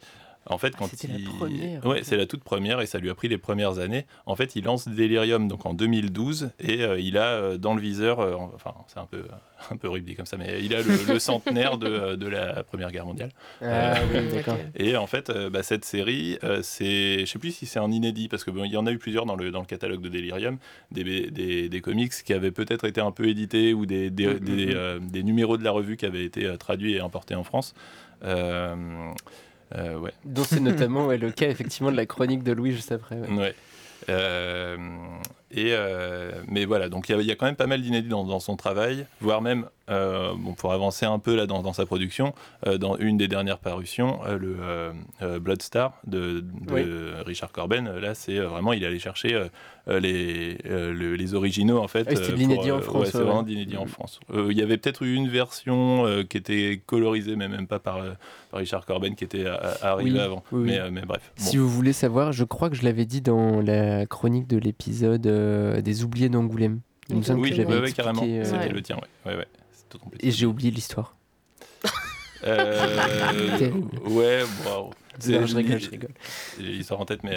En 0.49 0.59
fait, 0.59 0.75
quand 0.77 0.87
C'était 0.89 1.09
la 1.09 1.19
il... 1.19 1.25
première, 1.25 1.87
Ouais, 1.87 2.01
c'est 2.03 2.17
la 2.17 2.27
toute 2.27 2.43
première 2.43 2.81
et 2.81 2.87
ça 2.87 2.99
lui 2.99 3.11
a 3.11 3.15
pris 3.15 3.29
les 3.29 3.39
premières 3.39 3.79
années. 3.79 4.07
En 4.27 4.37
fait, 4.37 4.57
il 4.57 4.65
lance 4.65 4.89
Delirium 4.89 5.49
donc 5.49 5.67
en 5.67 5.75
2012 5.75 6.51
et 6.61 6.83
euh, 6.83 6.99
il 6.99 7.19
a 7.19 7.27
euh, 7.27 7.59
dans 7.59 7.75
le 7.75 7.81
viseur, 7.81 8.21
euh, 8.21 8.35
enfin 8.55 8.75
c'est 8.89 8.99
un 8.99 9.07
peu 9.07 9.25
un 9.71 9.77
peu 9.77 9.89
dit 10.01 10.15
comme 10.15 10.27
ça, 10.27 10.37
mais 10.37 10.63
il 10.63 10.75
a 10.75 10.83
le, 10.83 11.13
le 11.13 11.19
centenaire 11.19 11.79
de, 11.79 12.15
de 12.15 12.27
la 12.27 12.63
Première 12.63 12.91
Guerre 12.91 13.07
mondiale. 13.07 13.31
Ah, 13.63 13.95
oui, 14.13 14.19
Ok. 14.19 14.35
d'accord. 14.35 14.57
Et 14.77 14.97
en 14.97 15.07
fait, 15.07 15.31
euh, 15.31 15.51
bah, 15.51 15.63
cette 15.63 15.85
série, 15.85 16.39
euh, 16.45 16.61
c'est, 16.63 17.21
je 17.21 17.25
sais 17.27 17.39
plus 17.39 17.53
si 17.53 17.67
c'est 17.67 17.79
un 17.79 17.91
inédit 17.91 18.29
parce 18.29 18.45
que 18.45 18.51
bon, 18.51 18.65
il 18.65 18.73
y 18.73 18.77
en 18.77 18.87
a 18.87 18.93
eu 18.93 18.99
plusieurs 18.99 19.27
dans 19.27 19.37
le 19.37 19.51
dans 19.51 19.61
le 19.61 19.67
catalogue 19.67 20.01
de 20.01 20.09
Delirium, 20.09 20.59
des, 20.91 21.31
des, 21.31 21.69
des 21.69 21.81
comics 21.81 22.13
qui 22.25 22.33
avaient 22.33 22.51
peut-être 22.51 22.85
été 22.85 23.01
un 23.01 23.11
peu 23.11 23.29
édités 23.29 23.75
ou 23.75 23.87
des 23.87 24.11
des, 24.11 24.35
des, 24.35 24.67
mhm. 24.67 24.73
euh, 24.75 24.99
des 25.01 25.23
numéros 25.23 25.57
de 25.57 25.65
la 25.65 25.71
revue 25.71 25.97
qui 25.97 26.07
avaient 26.07 26.25
été 26.25 26.47
euh, 26.47 26.57
traduits 26.57 26.95
et 26.95 27.01
importés 27.01 27.35
en 27.35 27.45
France. 27.45 27.75
Euh, 28.25 28.75
euh, 29.75 29.99
ouais. 29.99 30.13
Dont 30.25 30.45
c'est 30.45 30.61
notamment 30.61 31.07
ouais, 31.07 31.19
le 31.19 31.31
cas 31.31 31.49
effectivement 31.49 31.91
de 31.91 31.97
la 31.97 32.07
chronique 32.07 32.43
de 32.43 32.53
Louis 32.53 32.73
juste 32.73 32.93
après. 32.93 33.17
ouais. 33.17 33.37
Ouais. 33.37 33.55
Euh, 34.09 34.77
et 35.51 35.69
euh, 35.73 36.33
mais 36.47 36.65
voilà, 36.65 36.89
donc 36.89 37.09
il 37.09 37.13
y 37.13 37.19
a- 37.19 37.21
il 37.21 37.27
y, 37.27 37.31
a 37.31 37.35
quand 37.37 37.47
même 37.47 37.57
pas 37.57 37.67
mal 37.67 37.81
d'inédits 37.83 38.09
dans, 38.09 38.25
dans 38.25 38.41
son 38.41 38.57
travail, 38.57 39.07
voire 39.21 39.41
même, 39.43 39.67
euh, 39.91 40.33
bon, 40.37 40.53
pour 40.55 40.73
avancer 40.73 41.07
un 41.07 41.19
peu 41.19 41.35
là 41.35 41.47
dans, 41.47 41.63
dans 41.63 41.73
sa 41.73 41.87
production, 41.87 42.35
euh, 42.67 42.77
dans 42.79 42.97
une 42.99 43.17
des 43.17 43.29
dernières 43.29 43.59
parutions, 43.59 44.21
le 44.39 44.57
euh, 45.23 45.39
Bloodstar 45.39 45.95
de, 46.07 46.41
de 46.41 46.73
Oui. 46.73 46.83
Richard 47.25 47.51
Corben, 47.53 47.91
là 47.99 48.15
c'est 48.15 48.39
vraiment, 48.39 48.73
il 48.75 48.85
allait 48.85 48.99
chercher 48.99 49.35
euh, 49.35 49.47
euh, 49.89 50.01
les, 50.01 50.59
le- 50.65 51.15
les 51.15 51.35
originaux 51.35 51.79
en 51.79 51.89
fait. 51.89 52.07
Ah 52.11 52.15
de 52.15 52.33
l'inédit 52.35 52.71
en 52.71 52.81
France, 52.83 53.05
ouais, 53.07 53.11
c'est 53.11 53.19
vraiment 53.23 53.39
ouais. 53.41 53.49
l'inédit 53.49 53.79
en 53.79 53.87
France. 53.87 54.21
Euh, 54.35 54.49
Il 54.51 54.59
y 54.59 54.63
avait 54.63 54.77
peut-être 54.77 55.03
eu 55.03 55.15
une 55.15 55.29
version 55.29 56.05
qui 56.29 56.37
était 56.37 56.83
colorisée, 56.85 57.37
mais 57.37 57.49
même 57.49 57.67
pas 57.67 57.79
par, 57.79 58.01
par 58.51 58.61
Richard 58.61 58.85
Corben, 58.85 59.15
qui 59.15 59.25
était 59.25 59.47
Oui, 60.03 60.19
avant. 60.19 60.43
oui. 60.53 60.65
Mais, 60.67 60.91
mais 60.91 61.03
bref. 61.07 61.33
bon. 61.39 61.43
Si 61.43 61.57
vous 61.57 61.69
voulez 61.69 61.95
savoir, 61.95 62.33
je 62.33 62.45
crois 62.45 62.69
que 62.69 62.77
je 62.77 62.83
l'avais 62.85 63.07
dit 63.07 63.23
dans 63.23 63.63
la 63.63 64.05
chronique 64.05 64.47
de 64.47 64.59
l'épisode 64.59 65.27
euh, 65.39 65.81
des 65.81 66.05
oubliés 66.05 66.29
d'Angoulême. 66.29 66.81
Il 67.09 67.15
me 67.17 67.21
Ok. 67.21 67.27
semble 67.27 67.41
Oui, 67.41 67.51
que 67.51 67.57
j'avais 67.57 67.69
ouais, 67.69 67.75
ouais, 67.81 67.89
expliqué, 67.89 68.03
carrément. 68.03 68.23
euh, 68.27 68.45
C'était 68.45 68.69
le 68.73 68.83
tien, 68.83 68.97
ouais. 69.27 69.37
ouais, 69.37 69.47
tout. 69.89 69.99
Et 70.21 70.31
j'ai 70.31 70.47
oublié 70.47 70.71
l'histoire. 70.71 71.17
Euh, 72.45 73.71
ouais. 74.07 74.45
Non, 74.65 74.91
je 75.45 75.57
rigole, 75.57 75.81
je 75.81 75.91
rigole. 75.91 76.11
J'ai 76.57 76.63
l'histoire 76.67 77.01
en 77.01 77.05
tête, 77.05 77.25
mais. 77.25 77.37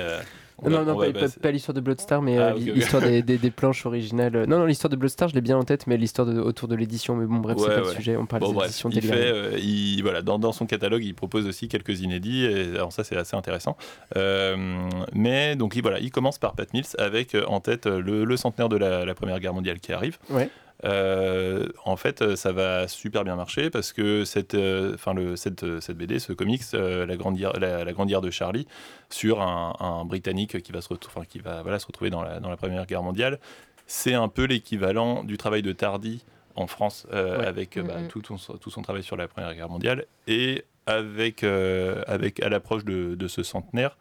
Euh, 0.64 0.68
on 0.68 0.70
Non, 0.70 0.84
non, 0.86 0.98
pas, 0.98 1.12
pas- 1.12 1.20
passer- 1.22 1.40
pas 1.40 1.52
l'histoire 1.52 1.74
de 1.74 1.82
Bloodstar, 1.82 2.22
mais 2.22 2.38
Ah, 2.38 2.54
euh, 2.54 2.58
l'histoire 2.58 3.02
des, 3.02 3.22
des- 3.22 3.38
des 3.38 3.52
planches 3.52 3.86
originales. 3.86 4.46
Non, 4.48 4.60
non, 4.60 4.66
l'histoire 4.66 4.90
de 4.90 4.96
Bloodstar, 4.96 5.30
je 5.30 5.36
l'ai 5.36 5.42
bien 5.42 5.58
en 5.58 5.64
tête, 5.64 5.88
mais 5.88 5.98
l'histoire 5.98 6.28
autour 6.28 6.68
de 6.68 6.76
l'édition. 6.76 7.16
Mais 7.16 7.26
bon, 7.26 7.38
bref, 7.38 7.58
c'est 7.60 7.68
Ouais, 7.68 7.76
pas 7.76 7.80
le 7.90 7.96
sujet. 7.96 8.18
On 8.18 8.26
parle 8.26 8.42
Bon, 8.44 8.62
éditions 8.64 8.90
il 8.90 9.02
fait, 9.02 9.32
euh, 9.32 9.58
il- 9.60 10.02
voilà, 10.02 10.22
dans, 10.22 10.40
dans 10.40 10.52
son 10.52 10.66
catalogue, 10.66 11.04
il 11.04 11.14
propose 11.14 11.48
aussi 11.48 11.68
quelques 11.68 12.02
inédits, 12.02 12.46
et 12.46 12.76
alors 12.76 12.92
ça, 12.94 13.04
c'est 13.04 13.18
assez 13.18 13.36
intéressant. 13.36 13.76
Euh, 14.18 14.90
mais 15.14 15.56
donc, 15.56 15.76
il, 15.76 15.82
voilà, 15.82 16.00
il 16.00 16.12
commence 16.12 16.38
par 16.38 16.54
Pat 16.54 16.72
Mills 16.74 16.86
avec 16.98 17.36
euh, 17.36 17.44
en 17.48 17.60
tête 17.60 17.88
euh, 17.88 18.02
le, 18.02 18.26
le 18.26 18.38
centenaire 18.38 18.70
de 18.70 18.78
la, 18.78 19.06
la 19.06 19.14
Première 19.14 19.40
Guerre 19.40 19.54
mondiale 19.54 19.80
qui 19.80 19.94
arrive. 19.94 20.18
Ouais. 20.30 20.50
Euh, 20.84 21.68
en 21.86 21.96
fait, 21.96 22.22
euh, 22.22 22.36
ça 22.36 22.52
va 22.52 22.88
super 22.88 23.24
bien 23.24 23.36
marcher 23.36 23.70
parce 23.70 23.94
que 23.94 24.26
cette, 24.26 24.56
euh, 24.56 24.96
enfin 24.96 25.14
le, 25.14 25.36
cette, 25.36 25.64
euh, 25.64 25.80
cette 25.80 25.98
BD, 25.98 26.20
ce 26.20 26.34
comics, 26.34 26.62
euh, 26.74 27.06
la, 27.06 27.18
grande 27.18 27.36
guerre, 27.36 27.54
la, 27.60 27.84
la 27.84 27.94
grande 27.94 28.10
guerre 28.10 28.22
de 28.22 28.32
Charlie, 28.32 28.68
sur 29.10 29.42
un, 29.42 29.76
un 29.80 30.06
Britannique 30.06 30.62
qui 30.62 30.72
va 30.72 30.82
se, 30.82 30.94
qui 31.30 31.40
va 31.40 31.62
voilà, 31.62 31.80
se 31.80 31.86
retrouver 31.88 32.10
dans 32.10 32.24
la, 32.24 32.40
dans 32.40 32.50
la 32.50 32.58
Première 32.58 32.86
Guerre 32.86 33.04
mondiale, 33.04 33.40
c'est 33.86 34.14
un 34.14 34.28
peu 34.28 34.46
l'équivalent 34.46 35.24
du 35.24 35.38
travail 35.38 35.62
de 35.62 35.72
Tardy 35.72 36.24
en 36.56 36.68
France 36.68 37.08
euh, 37.14 37.40
Ouais. 37.40 37.46
avec 37.46 37.78
euh, 37.78 37.84
bah, 37.84 37.96
tout, 38.10 38.22
son, 38.38 38.58
tout 38.58 38.70
son 38.72 38.82
travail 38.82 39.04
sur 39.04 39.16
la 39.18 39.28
Première 39.28 39.54
Guerre 39.54 39.70
mondiale 39.70 40.06
et 40.28 40.66
avec, 40.88 41.44
euh, 41.44 42.02
avec 42.08 42.42
à 42.42 42.50
l'approche 42.50 42.86
de, 42.86 43.16
de 43.16 43.28
ce 43.28 43.44
centenaire. 43.44 43.98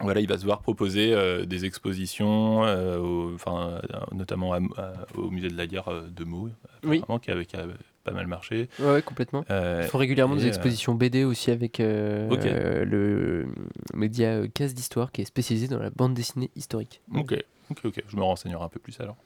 Voilà, 0.00 0.20
il 0.20 0.28
va 0.28 0.36
se 0.38 0.44
voir 0.44 0.60
proposer 0.60 1.12
euh, 1.14 1.44
des 1.44 1.64
expositions, 1.64 2.64
euh, 2.64 2.98
au- 2.98 3.34
enfin, 3.34 3.80
euh, 3.92 3.98
notamment 4.12 4.52
à- 4.52 4.58
à- 4.76 4.92
au 5.16 5.30
musée 5.30 5.48
de 5.48 5.56
la 5.56 5.66
guerre 5.66 5.88
de 6.10 6.24
Meaux, 6.24 6.48
Oui. 6.84 7.02
qui 7.22 7.30
a, 7.30 7.44
qui 7.44 7.56
a 7.56 7.64
pas 8.02 8.12
mal 8.12 8.26
marché. 8.26 8.68
Ouais, 8.80 8.92
ouais, 8.92 9.02
complètement. 9.02 9.44
Euh, 9.50 9.82
Ils 9.84 9.88
font 9.88 9.98
régulièrement 9.98 10.36
des 10.36 10.46
expositions 10.48 10.94
BD 10.94 11.24
aussi 11.24 11.50
avec 11.50 11.78
le 11.78 13.46
média 13.94 14.46
Case 14.48 14.74
d'Histoire 14.74 15.12
qui 15.12 15.22
est 15.22 15.24
spécialisé 15.26 15.68
dans 15.68 15.78
la 15.78 15.90
bande 15.90 16.14
dessinée 16.14 16.50
historique. 16.56 17.00
Ok, 17.14 17.34
ok, 17.70 17.78
ok. 17.84 18.02
Je 18.08 18.16
me 18.16 18.22
renseignerai 18.22 18.62
un 18.64 18.68
peu 18.68 18.80
plus 18.80 18.98
alors. 19.00 19.16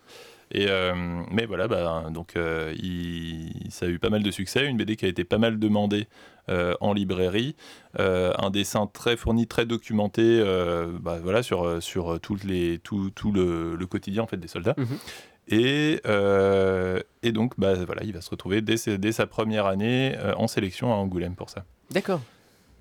Et 0.50 0.66
euh, 0.70 0.94
mais 1.30 1.44
voilà, 1.44 1.68
bah, 1.68 2.06
donc 2.10 2.36
euh, 2.36 2.72
il- 2.78 3.66
ça 3.70 3.84
a 3.86 3.88
eu 3.88 3.98
pas 3.98 4.08
mal 4.10 4.22
de 4.22 4.30
succès. 4.30 4.66
Une 4.66 4.76
BD 4.78 4.96
qui 4.96 5.04
a 5.04 5.08
été 5.08 5.24
pas 5.24 5.36
mal 5.38 5.58
demandée 5.58 6.06
en 6.80 6.92
librairie, 6.92 7.54
Euh, 7.98 8.32
un 8.38 8.50
dessin 8.50 8.86
très 8.86 9.16
fourni, 9.16 9.46
très 9.46 9.66
documenté, 9.66 10.22
euh, 10.22 10.86
bah, 11.00 11.18
voilà 11.22 11.42
sur 11.42 11.64
euh, 11.64 11.80
sur 11.80 12.20
toutes 12.20 12.44
les 12.44 12.78
tout, 12.78 13.10
tout 13.10 13.32
le, 13.32 13.74
le 13.74 13.86
quotidien 13.86 14.22
en 14.22 14.26
fait 14.26 14.36
des 14.36 14.46
soldats. 14.46 14.74
Mhm. 14.76 14.98
Et, 15.48 16.00
euh, 16.06 17.00
et 17.22 17.32
donc 17.32 17.54
bah, 17.58 17.72
voilà, 17.86 18.04
il 18.04 18.12
va 18.12 18.20
se 18.20 18.30
retrouver 18.30 18.60
dès, 18.60 18.76
sa 19.12 19.26
première 19.26 19.64
année 19.66 20.14
euh, 20.18 20.34
en 20.36 20.46
sélection 20.46 20.92
à 20.92 20.96
Angoulême 20.96 21.34
pour 21.34 21.48
ça. 21.48 21.64
D'accord. 21.90 22.20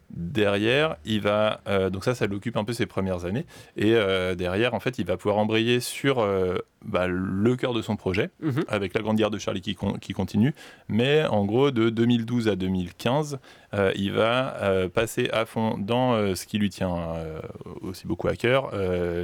Derrière, 0.09 0.95
il 1.05 1.19
va 1.21 1.59
euh, 1.67 1.89
donc 1.89 2.05
ça, 2.05 2.15
ça 2.15 2.27
l'occupe 2.27 2.55
un 2.55 2.63
peu 2.63 2.71
ses 2.73 2.85
premières 2.85 3.25
années. 3.25 3.45
Et 3.75 3.93
euh, 3.93 4.35
derrière, 4.35 4.73
en 4.73 4.79
fait, 4.79 4.99
il 4.99 5.05
va 5.05 5.17
pouvoir 5.17 5.37
embrayer 5.37 5.79
sur 5.81 6.19
euh, 6.19 6.57
bah, 6.85 7.07
le 7.07 7.55
cœur 7.57 7.73
de 7.73 7.81
son 7.81 7.97
projet, 7.97 8.29
Mhm. 8.41 8.63
avec 8.69 8.93
la 8.93 9.01
Grande 9.01 9.17
Guerre 9.17 9.31
de 9.31 9.37
Charlie 9.37 9.59
qui, 9.61 9.75
con- 9.75 9.97
qui 9.99 10.13
continue. 10.13 10.53
Mais 10.87 11.25
en 11.25 11.45
gros, 11.45 11.71
de 11.71 11.89
2012 11.89 12.47
à 12.47 12.55
2015, 12.55 13.39
euh, 13.73 13.91
il 13.95 14.13
va 14.13 14.55
passer 14.93 15.29
à 15.33 15.45
fond 15.45 15.77
dans 15.77 16.35
ce 16.35 16.45
qui 16.45 16.57
lui 16.57 16.69
tient 16.69 16.95
aussi 17.81 18.07
beaucoup 18.07 18.29
à 18.29 18.35
cœur, 18.35 18.71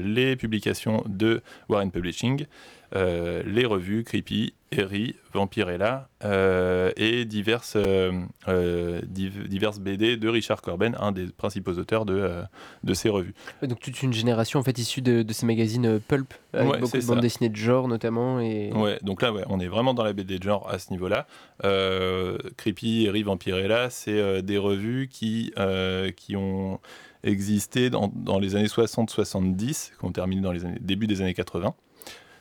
les 0.03 0.36
publications 0.36 1.03
de 1.07 1.41
Warren 1.69 1.91
Publishing, 1.91 2.45
les 2.94 3.66
revues 3.66 4.04
Creepy, 4.04 4.54
Harry, 4.78 5.16
Vampirella 5.34 6.10
euh, 6.24 6.91
et 6.96 7.26
diverses, 7.26 7.74
euh, 7.76 8.12
euh, 8.48 9.02
div- 9.08 9.48
diverses 9.48 9.80
BD 9.80 10.18
de 10.18 10.30
Richard 10.30 10.62
Corben, 10.62 10.96
un 11.00 11.12
des 11.12 11.28
principaux 11.28 11.74
auteurs 11.74 12.06
de, 12.06 12.14
euh, 12.16 12.41
de 12.84 12.94
ces 12.94 13.10
revues. 13.10 13.34
Ouais, 13.62 13.68
Donc 13.68 13.80
toute 13.80 14.02
une 14.02 14.14
génération 14.14 14.60
en 14.60 14.64
fait 14.64 14.78
issue 14.80 15.02
de, 15.02 15.22
de 15.24 15.34
ces 15.34 15.46
magazines 15.46 15.86
euh, 15.86 16.00
pulp 16.00 16.34
avec 16.54 16.70
Ouais, 16.72 16.80
beaucoup 16.80 16.98
de 16.98 17.06
bandes 17.06 17.20
dessinées 17.22 17.50
de 17.50 17.56
genre 17.56 17.88
notamment 17.88 18.39
et 18.39 18.72
Ouais, 18.74 18.98
donc 19.04 19.22
là, 19.22 19.32
ouais, 19.34 19.44
on 19.48 19.60
est 19.60 19.68
vraiment 19.68 19.94
dans 19.94 20.04
la 20.04 20.14
BD 20.14 20.39
de 20.39 20.44
genre 20.44 20.68
à 20.70 20.80
ce 20.80 20.91
niveau-là. 20.91 21.28
Euh, 21.64 22.38
Creepy, 22.58 23.08
Harry, 23.08 23.24
Vampirella, 23.24 23.89
c'est 23.89 24.20
euh, 24.20 24.41
des 24.41 24.58
revues 24.58 25.08
qui, 25.12 25.52
euh, 25.60 26.12
qui 26.12 26.36
ont 26.36 26.80
existé 27.24 27.89
dans, 27.89 28.12
dans 28.14 28.39
les 28.39 28.56
années 28.56 28.68
60-70, 28.68 29.94
qu'on 29.98 30.12
termine 30.12 30.41
dans 30.41 30.52
les 30.52 30.66
années, 30.66 30.78
début 30.82 31.08
des 31.08 31.22
années 31.22 31.34
80. 31.34 31.74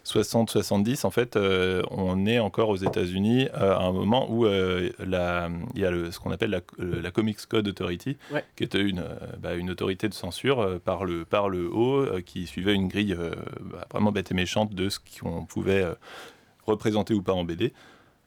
60-70, 0.04 1.06
en 1.06 1.10
fait, 1.10 1.36
euh, 1.36 1.82
on 1.90 2.26
est 2.26 2.38
encore 2.38 2.68
aux 2.68 2.76
États-Unis 2.76 3.48
euh, 3.54 3.74
à 3.76 3.82
un 3.82 3.92
moment 3.92 4.26
où 4.30 4.46
euh, 4.46 4.90
la- 4.98 5.48
il 5.74 5.80
y 5.80 5.84
a 5.84 5.90
le- 5.90 6.10
ce 6.10 6.18
qu'on 6.18 6.30
appelle 6.32 6.50
la, 6.50 6.60
la 6.78 7.10
Comics 7.10 7.38
Code 7.48 7.68
Authority, 7.68 8.16
Ouais. 8.32 8.44
qui 8.56 8.64
était 8.64 8.80
une, 8.80 9.04
bah, 9.40 9.54
une 9.54 9.70
autorité 9.70 10.08
de 10.08 10.14
censure 10.14 10.80
par, 10.84 11.04
le, 11.04 11.24
par 11.24 11.48
le 11.48 11.68
haut, 11.72 12.06
qui 12.24 12.46
suivait 12.46 12.74
une 12.74 12.88
grille 12.88 13.16
bah, 13.60 13.86
vraiment 13.90 14.12
bête 14.12 14.30
et 14.30 14.34
méchante 14.34 14.74
de 14.74 14.88
ce 14.88 14.98
qu'on 15.20 15.44
pouvait 15.44 15.86
représenter 16.66 17.14
ou 17.14 17.22
pas 17.22 17.32
en 17.32 17.44
BD. 17.44 17.72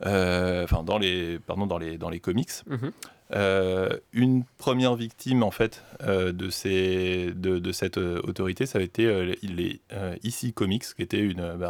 Enfin, 0.01 0.83
dans 0.83 0.97
les, 0.97 1.39
pardon, 1.39 1.65
dans 1.67 1.77
les, 1.77 1.97
dans 1.97 2.09
les 2.09 2.19
comics. 2.19 2.49
Mhm. 2.67 2.91
Une 3.31 4.43
première 4.57 4.95
victime 4.95 5.43
en 5.43 5.51
fait 5.51 5.83
euh, 6.03 6.31
de, 6.31 6.49
cette 6.49 7.97
euh, 7.97 8.21
autorité, 8.23 8.65
ça 8.65 8.79
a 8.79 8.81
été 8.81 9.05
euh, 9.05 9.33
les, 9.41 9.81
euh, 9.93 10.15
Ici 10.23 10.53
Comics, 10.53 10.83
qui 10.95 11.01
était 11.01 11.19
une, 11.19 11.39
euh, 11.39 11.69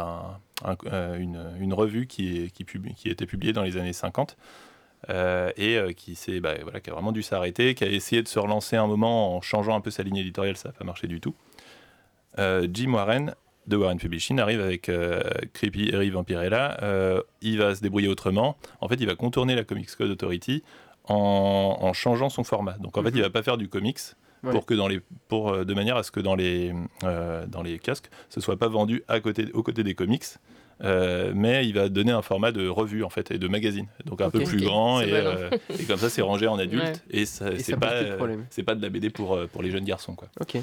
un- 0.64 0.76
euh, 0.86 1.18
une, 1.18 1.40
une 1.60 1.72
revue 1.74 2.06
qui, 2.06 2.50
était 3.04 3.26
publiée 3.26 3.52
dans 3.52 3.62
les 3.62 3.76
années 3.76 3.92
50 3.92 4.36
euh, 5.08 5.50
et 5.56 5.76
euh, 5.76 5.92
qui, 5.92 6.18
bah, 6.40 6.54
voilà, 6.62 6.80
a 6.86 6.90
vraiment 6.90 7.12
dû 7.12 7.22
s'arrêter, 7.22 7.74
qui 7.74 7.84
a 7.84 7.88
essayé 7.88 8.22
de 8.22 8.28
se 8.28 8.38
relancer 8.38 8.76
un 8.76 8.86
moment 8.86 9.36
en 9.36 9.40
changeant 9.40 9.76
un 9.76 9.80
peu 9.80 9.90
sa 9.90 10.02
ligne 10.02 10.16
éditoriale, 10.16 10.56
ça 10.56 10.68
n'a 10.70 10.72
pas 10.72 10.84
marché 10.84 11.06
du 11.06 11.20
tout. 11.20 11.34
Euh, 12.38 12.66
Jim 12.72 12.92
Warren 12.92 13.34
de 13.66 13.76
Warren 13.76 13.98
Publishing 13.98 14.38
arrive 14.38 14.60
avec 14.60 14.88
euh, 14.88 15.22
Creepy 15.52 15.92
Harry 15.92 16.10
Vampirella. 16.10 16.78
Euh, 16.82 17.22
il 17.40 17.58
va 17.58 17.74
se 17.74 17.80
débrouiller 17.80 18.08
autrement. 18.08 18.56
En 18.80 18.88
fait, 18.88 18.96
il 18.96 19.06
va 19.06 19.14
contourner 19.16 19.54
la 19.54 19.64
Comics 19.64 19.90
Code 19.96 20.10
Authority 20.10 20.62
en, 21.08 21.78
en 21.80 21.92
changeant 21.92 22.28
son 22.28 22.44
format. 22.44 22.76
Donc 22.78 22.96
en 22.98 23.02
fait, 23.02 23.10
Mhm. 23.10 23.16
il 23.16 23.22
va 23.22 23.30
pas 23.30 23.42
faire 23.42 23.56
du 23.58 23.68
comics 23.68 23.98
Ouais. 24.44 24.52
pour 24.52 24.66
que 24.66 24.74
dans 24.74 24.86
les, 24.86 25.00
pour, 25.28 25.48
euh, 25.50 25.64
de 25.64 25.72
manière 25.74 25.96
à 25.96 26.02
ce 26.02 26.10
que 26.10 26.20
dans 26.20 26.34
les, 26.36 26.72
euh, 27.04 27.46
dans 27.46 27.62
les 27.62 27.78
casques, 27.78 28.10
ce 28.28 28.40
soit 28.40 28.56
pas 28.58 28.68
vendu 28.68 29.02
à 29.08 29.18
côté, 29.20 29.46
aux 29.54 29.62
côtés 29.62 29.82
des 29.82 29.94
comics. 29.94 30.24
euh, 30.84 31.32
mais 31.34 31.66
il 31.66 31.72
va 31.72 31.88
donner 31.88 32.12
un 32.12 32.20
format 32.20 32.52
de 32.52 32.68
revue 32.68 33.02
en 33.02 33.08
fait 33.08 33.30
et 33.30 33.38
de 33.38 33.48
magazine 33.48 33.86
donc 34.04 34.20
un 34.20 34.28
peu 34.28 34.40
plus 34.40 34.60
grand 34.60 35.00
et, 35.00 35.08
euh, 35.10 35.48
comme 35.88 35.96
ça 35.96 36.10
c'est 36.10 36.20
rangé 36.20 36.46
en 36.48 36.58
adulte 36.66 36.82
Ouais. 36.84 36.92
et, 37.10 37.22
Et 37.22 37.24
c'est 37.24 37.76
pas 37.78 37.92
c'est 38.50 38.62
pas 38.62 38.74
de 38.74 38.82
la 38.82 38.90
BD 38.90 39.08
pour, 39.08 39.38
pour 39.50 39.62
les 39.62 39.70
jeunes 39.70 39.86
garçons 39.86 40.14
quoi 40.14 40.28
Ok. 40.38 40.58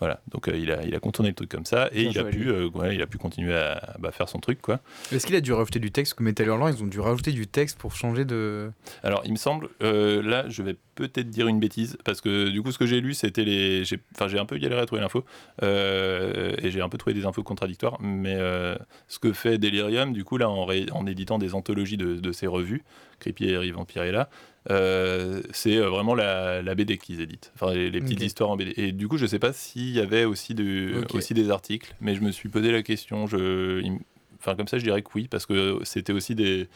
Voilà 0.00 0.20
donc 0.32 0.48
euh, 0.48 0.56
il, 0.56 0.72
a, 0.72 0.82
il 0.84 0.94
a 0.94 0.98
contourné 1.00 1.28
le 1.30 1.34
truc 1.34 1.50
comme 1.50 1.64
ça 1.66 1.88
et 1.92 2.02
Bien 2.02 2.10
il 2.10 2.18
a 2.18 2.24
pu 2.24 2.48
euh, 2.48 2.68
ouais, 2.74 2.94
il 2.94 3.02
a 3.02 3.06
pu 3.06 3.18
continuer 3.18 3.54
à 3.54 3.96
bah, 3.98 4.10
faire 4.10 4.28
son 4.28 4.38
truc 4.40 4.60
quoi 4.60 4.80
Est-ce 5.12 5.26
qu'il 5.26 5.36
a 5.36 5.40
dû 5.40 5.52
rajouter 5.52 5.78
du 5.78 5.90
texte? 5.92 6.14
Comme 6.14 6.26
Metal 6.26 6.46
Hurlant 6.46 6.68
Ils 6.68 6.82
ont 6.82 6.86
dû 6.86 6.98
rajouter 7.00 7.32
du 7.32 7.46
texte 7.46 7.78
pour 7.78 7.94
changer 7.94 8.24
de. 8.24 8.70
Alors, 9.02 9.22
il 9.24 9.30
me 9.32 9.36
semble, 9.36 9.68
euh, 9.82 10.22
là, 10.22 10.44
je 10.48 10.62
vais 10.62 10.76
peut-être 10.94 11.30
dire 11.30 11.46
une 11.48 11.60
bêtise, 11.60 11.96
parce 12.04 12.20
que 12.20 12.48
du 12.48 12.62
coup, 12.62 12.72
ce 12.72 12.78
que 12.78 12.86
j'ai 12.86 13.00
lu, 13.00 13.14
c'était 13.14 13.44
les. 13.44 13.84
j'ai- 13.84 14.00
Enfin, 14.14 14.28
j'ai 14.28 14.38
un 14.38 14.44
peu 14.46 14.56
galéré 14.58 14.80
à 14.82 14.86
trouver 14.86 15.02
l'info, 15.02 15.24
euh, 15.62 16.54
et 16.62 16.70
j'ai 16.70 16.80
un 16.80 16.88
peu 16.88 16.98
trouvé 16.98 17.14
des 17.14 17.26
infos 17.26 17.42
contradictoires, 17.42 17.98
mais 18.00 18.34
euh, 18.36 18.76
ce 19.08 19.18
que 19.18 19.32
fait 19.32 19.58
Delirium, 19.58 20.12
du 20.12 20.24
coup, 20.24 20.36
là, 20.36 20.48
en, 20.48 20.64
ré- 20.64 20.86
en 20.92 21.06
éditant 21.06 21.38
des 21.38 21.54
anthologies 21.54 21.96
de, 21.96 22.14
de 22.16 22.32
ces 22.32 22.46
revues, 22.46 22.82
Creepy 23.20 23.46
et 23.50 23.70
Vampirella, 23.70 24.28
euh, 24.70 25.40
c'est 25.52 25.76
euh, 25.76 25.88
vraiment 25.88 26.14
la, 26.14 26.60
la 26.60 26.74
BD 26.74 26.98
qu'ils 26.98 27.20
éditent, 27.20 27.50
enfin, 27.54 27.72
les, 27.72 27.90
les 27.90 28.00
petites 28.00 28.20
histoires 28.26 28.50
en 28.50 28.56
BD. 28.56 28.74
Et 28.76 28.92
du 28.92 29.08
coup, 29.08 29.16
je 29.16 29.24
sais 29.26 29.38
pas 29.38 29.52
s'il 29.52 29.90
y 29.90 30.00
avait 30.00 30.24
aussi, 30.24 30.54
du, 30.54 30.94
Ok. 31.02 31.14
aussi 31.14 31.32
des 31.32 31.50
articles, 31.50 31.94
mais 32.00 32.14
je 32.14 32.20
me 32.20 32.30
suis 32.30 32.48
posé 32.48 32.70
la 32.72 32.82
question, 32.82 33.26
je. 33.26 33.80
il 33.80 33.98
Enfin, 34.42 34.54
comme 34.56 34.68
ça, 34.68 34.78
je 34.78 34.84
dirais 34.84 35.02
que 35.02 35.10
oui, 35.14 35.28
parce 35.28 35.44
que 35.46 35.80
c'était 35.84 36.12
aussi 36.14 36.34
des. 36.34 36.66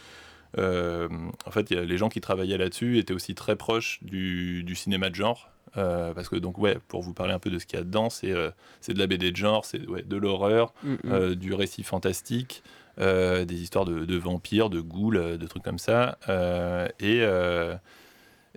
Euh, 0.59 1.09
en 1.47 1.51
fait, 1.51 1.71
y 1.71 1.77
a 1.77 1.83
les 1.85 1.97
gens 1.99 2.09
qui 2.11 2.21
travaillaient 2.21 2.59
là-dessus 2.59 2.99
étaient 2.99 3.15
aussi 3.15 3.35
très 3.35 3.57
proches 3.57 3.99
du, 4.03 4.63
du 4.65 4.75
cinéma 4.75 5.09
de 5.11 5.15
genre. 5.15 5.51
euh, 5.79 6.13
parce 6.15 6.29
que, 6.29 6.37
donc, 6.37 6.59
ouais, 6.59 6.77
pour 6.89 7.01
vous 7.03 7.15
parler 7.15 7.33
un 7.33 7.39
peu 7.39 7.49
de 7.51 7.59
ce 7.59 7.67
qu'il 7.67 7.79
y 7.79 7.83
a 7.83 7.85
dedans, 7.85 8.11
c'est 8.11 8.29
de 8.29 8.99
la 8.99 9.07
BD 9.07 9.31
de 9.33 9.37
genre, 9.37 9.65
c'est 9.65 9.85
ouais, 9.89 10.03
de 10.03 10.17
l'horreur, 10.17 10.73
Mm, 10.85 10.95
mm. 11.05 11.35
du 11.37 11.55
récit 11.55 11.83
fantastique, 11.83 12.63
euh, 13.01 13.45
des 13.45 13.61
histoires 13.63 13.85
de, 13.85 14.17
vampires, 14.17 14.71
de 14.71 14.81
ghouls, 14.81 15.17
euh, 15.17 15.37
de 15.39 15.47
trucs 15.47 15.63
comme 15.65 15.79
ça. 15.79 16.19
euh, 16.29 16.89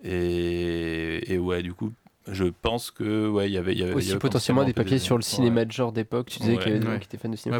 et, 0.03 1.33
et 1.33 1.37
ouais, 1.37 1.63
du 1.63 1.73
coup, 1.73 1.93
je 2.31 2.45
pense 2.45 2.91
que 2.91 3.27
ouais, 3.29 3.47
il 3.49 3.53
y 3.53 3.57
avait. 3.57 3.73
il 3.73 3.79
y 3.79 3.83
avait- 3.83 3.91
il 3.91 3.93
y 3.93 3.97
Aussi 3.97 4.09
avait 4.11 4.19
potentiellement 4.19 4.63
des 4.63 4.73
papiers 4.73 4.99
sur 4.99 5.15
le 5.15 5.19
ouais. 5.23 5.29
cinéma 5.29 5.65
de 5.65 5.71
genre 5.71 5.91
d'époque. 5.91 6.27
Tu 6.29 6.39
disais 6.39 6.53
Ouais. 6.53 6.57
qu'il 6.57 6.67
y 6.67 6.71
avait 6.71 6.79
des 6.79 6.85
gens 6.85 6.91
Ouais. 6.93 6.99
qui 6.99 7.05
étaient 7.05 7.17
fans 7.17 7.29
de 7.29 7.35
cinéma. 7.35 7.59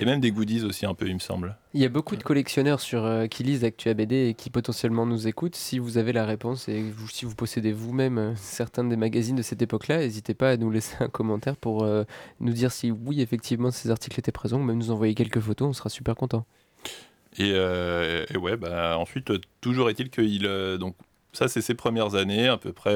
Et 0.00 0.04
même 0.04 0.20
des 0.20 0.30
goodies 0.30 0.64
aussi, 0.64 0.86
un 0.86 0.94
peu, 0.94 1.06
il 1.08 1.14
me 1.14 1.18
semble. 1.18 1.56
Il 1.74 1.80
y 1.80 1.84
a 1.84 1.88
beaucoup 1.88 2.16
de 2.16 2.22
collectionneurs 2.22 2.80
sur 2.80 3.04
euh, 3.04 3.26
qui 3.26 3.42
lisent 3.42 3.64
Actua 3.64 3.94
BD 3.94 4.28
et 4.28 4.34
qui 4.34 4.50
potentiellement 4.50 5.06
nous 5.06 5.26
écoutent. 5.28 5.56
Si 5.56 5.78
vous 5.78 5.98
avez 5.98 6.12
la 6.12 6.24
réponse 6.24 6.68
et 6.68 6.82
vous- 6.82 7.08
si 7.08 7.24
vous 7.24 7.34
possédez 7.34 7.72
vous-même 7.72 8.18
euh, 8.18 8.32
certains 8.36 8.84
des 8.84 8.96
magazines 8.96 9.36
de 9.36 9.42
cette 9.42 9.62
époque-là, 9.62 9.98
n'hésitez 9.98 10.34
pas 10.34 10.50
à 10.50 10.56
nous 10.56 10.70
laisser 10.70 10.96
un 11.00 11.08
commentaire 11.08 11.56
pour 11.56 11.82
euh, 11.84 12.04
nous 12.40 12.52
dire 12.52 12.72
si 12.72 12.90
oui, 12.90 13.20
effectivement, 13.20 13.70
ces 13.70 13.90
articles 13.90 14.18
étaient 14.18 14.32
présents 14.32 14.58
ou 14.60 14.64
même 14.64 14.78
nous 14.78 14.90
envoyer 14.90 15.14
quelques 15.14 15.40
photos. 15.40 15.68
On 15.68 15.72
sera 15.72 15.88
super 15.90 16.14
content. 16.16 16.44
Et, 17.38 17.52
euh, 17.54 18.24
et 18.34 18.36
ouais, 18.36 18.56
bah, 18.56 18.98
ensuite, 18.98 19.30
toujours 19.60 19.88
est-il 19.88 20.10
qu'il. 20.10 20.46
euh, 20.46 20.78
donc, 20.78 20.96
ça, 21.32 21.48
c'est 21.48 21.60
ses 21.60 21.74
premières 21.74 22.14
années, 22.14 22.48
à 22.48 22.56
peu 22.56 22.72
près 22.72 22.94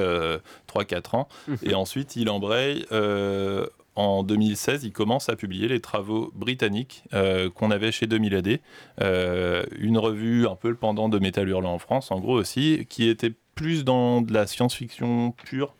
3-4 0.73 1.17
ans. 1.17 1.29
Et 1.63 1.75
ensuite, 1.75 2.17
il 2.17 2.29
embraye. 2.31 2.85
euh, 2.93 3.67
en 3.97 4.25
2016, 4.25 4.83
il 4.83 4.91
commence 4.93 5.29
à 5.29 5.37
publier 5.37 5.69
les 5.69 5.79
travaux 5.81 6.33
britanniques 6.35 7.05
euh, 7.15 7.49
qu'on 7.49 7.71
avait 7.71 7.93
chez 7.93 8.09
2000 8.09 8.35
AD. 8.35 8.59
Euh, 9.03 9.63
une 9.79 9.99
revue 9.99 10.49
un 10.49 10.57
peu 10.57 10.69
le 10.69 10.75
pendant 10.75 11.09
de 11.09 11.19
Metal 11.21 11.49
Hurlant 11.49 11.75
en 11.75 11.79
France, 11.79 12.11
en 12.11 12.19
gros 12.19 12.35
aussi, 12.35 12.87
qui 12.89 13.09
était 13.09 13.33
plus 13.55 13.85
dans 13.85 14.21
de 14.21 14.33
la 14.33 14.49
science-fiction 14.49 15.31
pure 15.45 15.75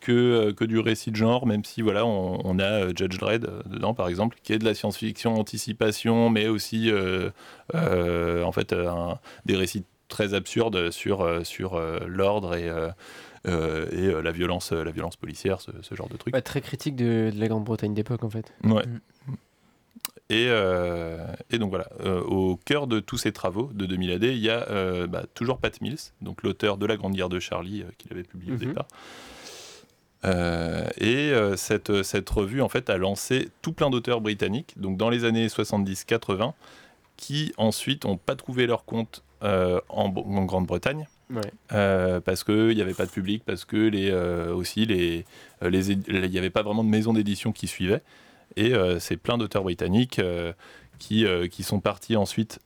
que, 0.00 0.10
euh, 0.10 0.52
que 0.52 0.64
du 0.64 0.80
récit 0.80 1.12
de 1.12 1.16
genre, 1.16 1.46
même 1.46 1.64
si 1.64 1.80
voilà, 1.80 2.04
on, 2.06 2.40
on 2.44 2.58
a 2.58 2.64
euh, 2.86 2.92
Judge 2.96 3.18
Dredd 3.18 3.44
euh, 3.44 3.62
dedans, 3.66 3.94
par 3.94 4.08
exemple, 4.08 4.36
qui 4.42 4.52
est 4.52 4.58
de 4.58 4.64
la 4.64 4.74
science-fiction 4.74 5.34
anticipation, 5.38 6.28
mais 6.28 6.48
aussi 6.48 6.90
euh, 6.90 7.30
euh, 7.76 8.42
en 8.42 8.50
fait 8.50 8.72
euh, 8.72 8.88
un- 8.88 9.18
des 9.46 9.54
récits 9.54 9.84
très 10.10 10.34
absurdes 10.34 10.90
sur, 10.90 11.22
euh, 11.22 11.42
sur 11.44 11.74
euh, 11.74 12.00
l'ordre 12.06 12.54
et, 12.54 12.68
euh, 12.68 12.90
et 13.46 14.06
euh, 14.06 14.20
la, 14.20 14.32
violence, 14.32 14.72
la 14.72 14.90
violence 14.90 15.16
policière, 15.16 15.60
ce, 15.62 15.70
ce 15.80 15.94
genre 15.94 16.08
de 16.10 16.18
truc. 16.18 16.34
Ouais, 16.34 16.42
très 16.42 16.60
critique 16.60 16.96
de, 16.96 17.30
de 17.34 17.40
la 17.40 17.48
Grande-Bretagne 17.48 17.94
d'époque 17.94 18.22
en 18.24 18.30
fait. 18.30 18.52
Ouais. 18.64 18.84
Mm. 18.86 19.00
Et, 20.32 20.46
euh, 20.48 21.26
et 21.50 21.58
donc 21.58 21.70
voilà, 21.70 21.88
euh, 22.04 22.20
au 22.22 22.56
cœur 22.64 22.86
de 22.86 23.00
tous 23.00 23.18
ces 23.18 23.32
travaux 23.32 23.68
de 23.74 23.84
2000 23.86 24.12
AD, 24.12 24.22
il 24.24 24.38
y 24.38 24.48
a 24.50 24.68
euh, 24.70 25.08
bah, 25.08 25.24
toujours 25.34 25.58
Pat 25.58 25.80
Mills, 25.80 25.98
donc 26.20 26.44
l'auteur 26.44 26.76
de 26.76 26.86
La 26.86 26.96
Grande 26.96 27.14
Guerre 27.14 27.28
de 27.28 27.40
Charlie, 27.40 27.82
euh, 27.82 27.86
qu'il 27.98 28.12
avait 28.12 28.22
publié 28.22 28.52
Mhm. 28.52 28.56
au 28.62 28.64
départ. 28.64 28.86
Euh, 30.24 30.84
et 30.98 31.30
euh, 31.32 31.56
cette, 31.56 32.02
cette 32.02 32.28
revue 32.28 32.60
en 32.60 32.68
fait 32.68 32.90
a 32.90 32.98
lancé 32.98 33.48
tout 33.62 33.72
plein 33.72 33.88
d'auteurs 33.90 34.20
britanniques, 34.20 34.74
donc 34.76 34.98
dans 34.98 35.08
les 35.08 35.24
années 35.24 35.46
70-80, 35.48 36.52
qui 37.16 37.52
ensuite 37.56 38.04
n'ont 38.04 38.16
pas 38.18 38.36
trouvé 38.36 38.66
leur 38.66 38.84
compte 38.84 39.24
en, 39.88 40.08
Bo- 40.08 40.24
en 40.26 40.44
Grande-Bretagne. 40.44 41.06
Ouais. 41.32 41.40
Euh, 41.72 42.20
parce 42.20 42.42
qu'il 42.44 42.74
n'y 42.74 42.82
avait 42.82 42.94
pas 42.94 43.06
de 43.06 43.10
public, 43.10 43.42
parce 43.46 43.64
que 43.64 43.76
les, 43.76 44.10
euh, 44.10 44.52
aussi 44.52 44.84
les, 44.86 45.24
euh, 45.62 45.70
les 45.70 45.90
il 45.92 46.28
n'y 46.30 46.38
avait 46.38 46.50
pas 46.50 46.62
vraiment 46.62 46.82
de 46.84 46.88
maison 46.88 47.12
d'édition 47.12 47.52
qui 47.52 47.66
suivait. 47.68 48.02
Et 48.56 48.74
euh, 48.74 48.98
c'est 48.98 49.16
plein 49.16 49.38
d'auteurs 49.38 49.62
britanniques 49.62 50.18
euh, 50.18 50.52
qui, 50.98 51.24
euh, 51.24 51.46
qui 51.46 51.62
sont 51.62 51.78
partis 51.78 52.16
ensuite 52.16 52.58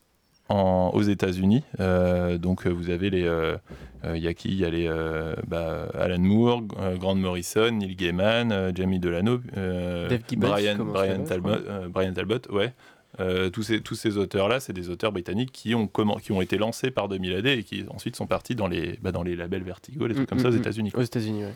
en- 0.49 0.91
aux 0.95 1.03
États-Unis. 1.03 1.63
Euh, 1.81 2.39
donc 2.39 2.67
euh, 2.67 2.71
vous 2.71 2.89
avez 2.89 3.11
les. 3.11 3.25
euh, 3.25 3.57
euh, 4.07 4.17
Il 4.17 4.23
y 4.23 4.29
a 4.29 4.33
qui? 4.35 4.49
Il 4.49 4.57
y 4.57 4.65
a 4.65 4.71
les 4.71 4.87
euh, 4.89 5.35
bah, 5.47 5.89
Alan 5.95 6.19
Moore, 6.19 6.63
euh, 6.81 6.97
Grant 6.97 7.15
Morrison, 7.17 7.71
Neil 7.71 7.97
Gaiman, 7.97 8.51
euh, 8.51 8.73
Jamie 8.75 8.99
Delano, 8.99 9.41
euh, 9.59 10.09
Dave 10.09 10.21
Gibbons 10.29 10.47
qui 10.49 10.53
Brian, 10.65 10.77
Brian, 10.85 11.25
Talbot, 11.25 11.49
euh, 11.51 11.89
Brian 11.89 12.13
Talbot, 12.15 12.41
ouais. 12.51 12.73
Euh, 13.21 13.49
tous 13.51 13.63
ces, 13.63 13.81
tous 13.81 13.95
ces 13.95 14.17
auteurs-là, 14.17 14.59
c'est 14.61 14.73
des 14.73 14.91
auteurs 14.91 15.13
britanniques 15.13 15.53
qui 15.53 15.75
ont, 15.75 15.87
commen- 15.87 16.21
qui 16.21 16.33
ont 16.33 16.41
été 16.41 16.59
lancés 16.59 16.91
par 16.91 17.09
2000 17.09 17.35
AD 17.37 17.47
et 17.47 17.63
qui 17.63 17.85
ensuite 17.89 18.17
sont 18.17 18.27
partis 18.27 18.57
dans 18.57 18.67
les, 18.67 18.99
bah, 19.03 19.13
dans 19.13 19.23
les 19.23 19.37
labels 19.37 19.63
Vertigo, 19.63 20.07
les 20.07 20.15
trucs 20.15 20.27
Mm, 20.27 20.31
comme 20.31 20.39
ça 20.41 20.49
aux 20.49 20.53
mm, 20.53 20.57
mm. 20.57 20.61
États-Unis. 20.61 20.93
Aux 20.95 21.03
États-Unis, 21.03 21.45
ouais. 21.45 21.55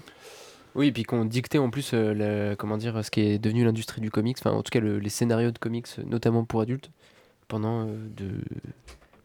Oui, 0.75 0.87
et 0.89 0.93
puis 0.93 1.03
qu'on 1.03 1.25
dictait 1.25 1.59
en 1.59 1.71
plus 1.71 1.93
euh, 1.95 2.15
le- 2.15 2.55
comment 2.57 2.77
dire, 2.77 3.05
ce 3.05 3.11
qui 3.11 3.23
est 3.23 3.39
devenu 3.39 3.65
l'industrie 3.65 4.01
du 4.01 4.11
comics, 4.11 4.37
enfin 4.39 4.53
en 4.53 4.63
tout 4.63 4.71
cas 4.71 4.79
le- 4.81 4.99
les 5.01 5.09
scénarios 5.09 5.51
de 5.51 5.59
comics, 5.59 5.89
notamment 6.07 6.45
pour 6.45 6.61
adultes, 6.61 6.91
pendant 7.49 7.89
euh, 7.89 7.97
de. 8.17 8.31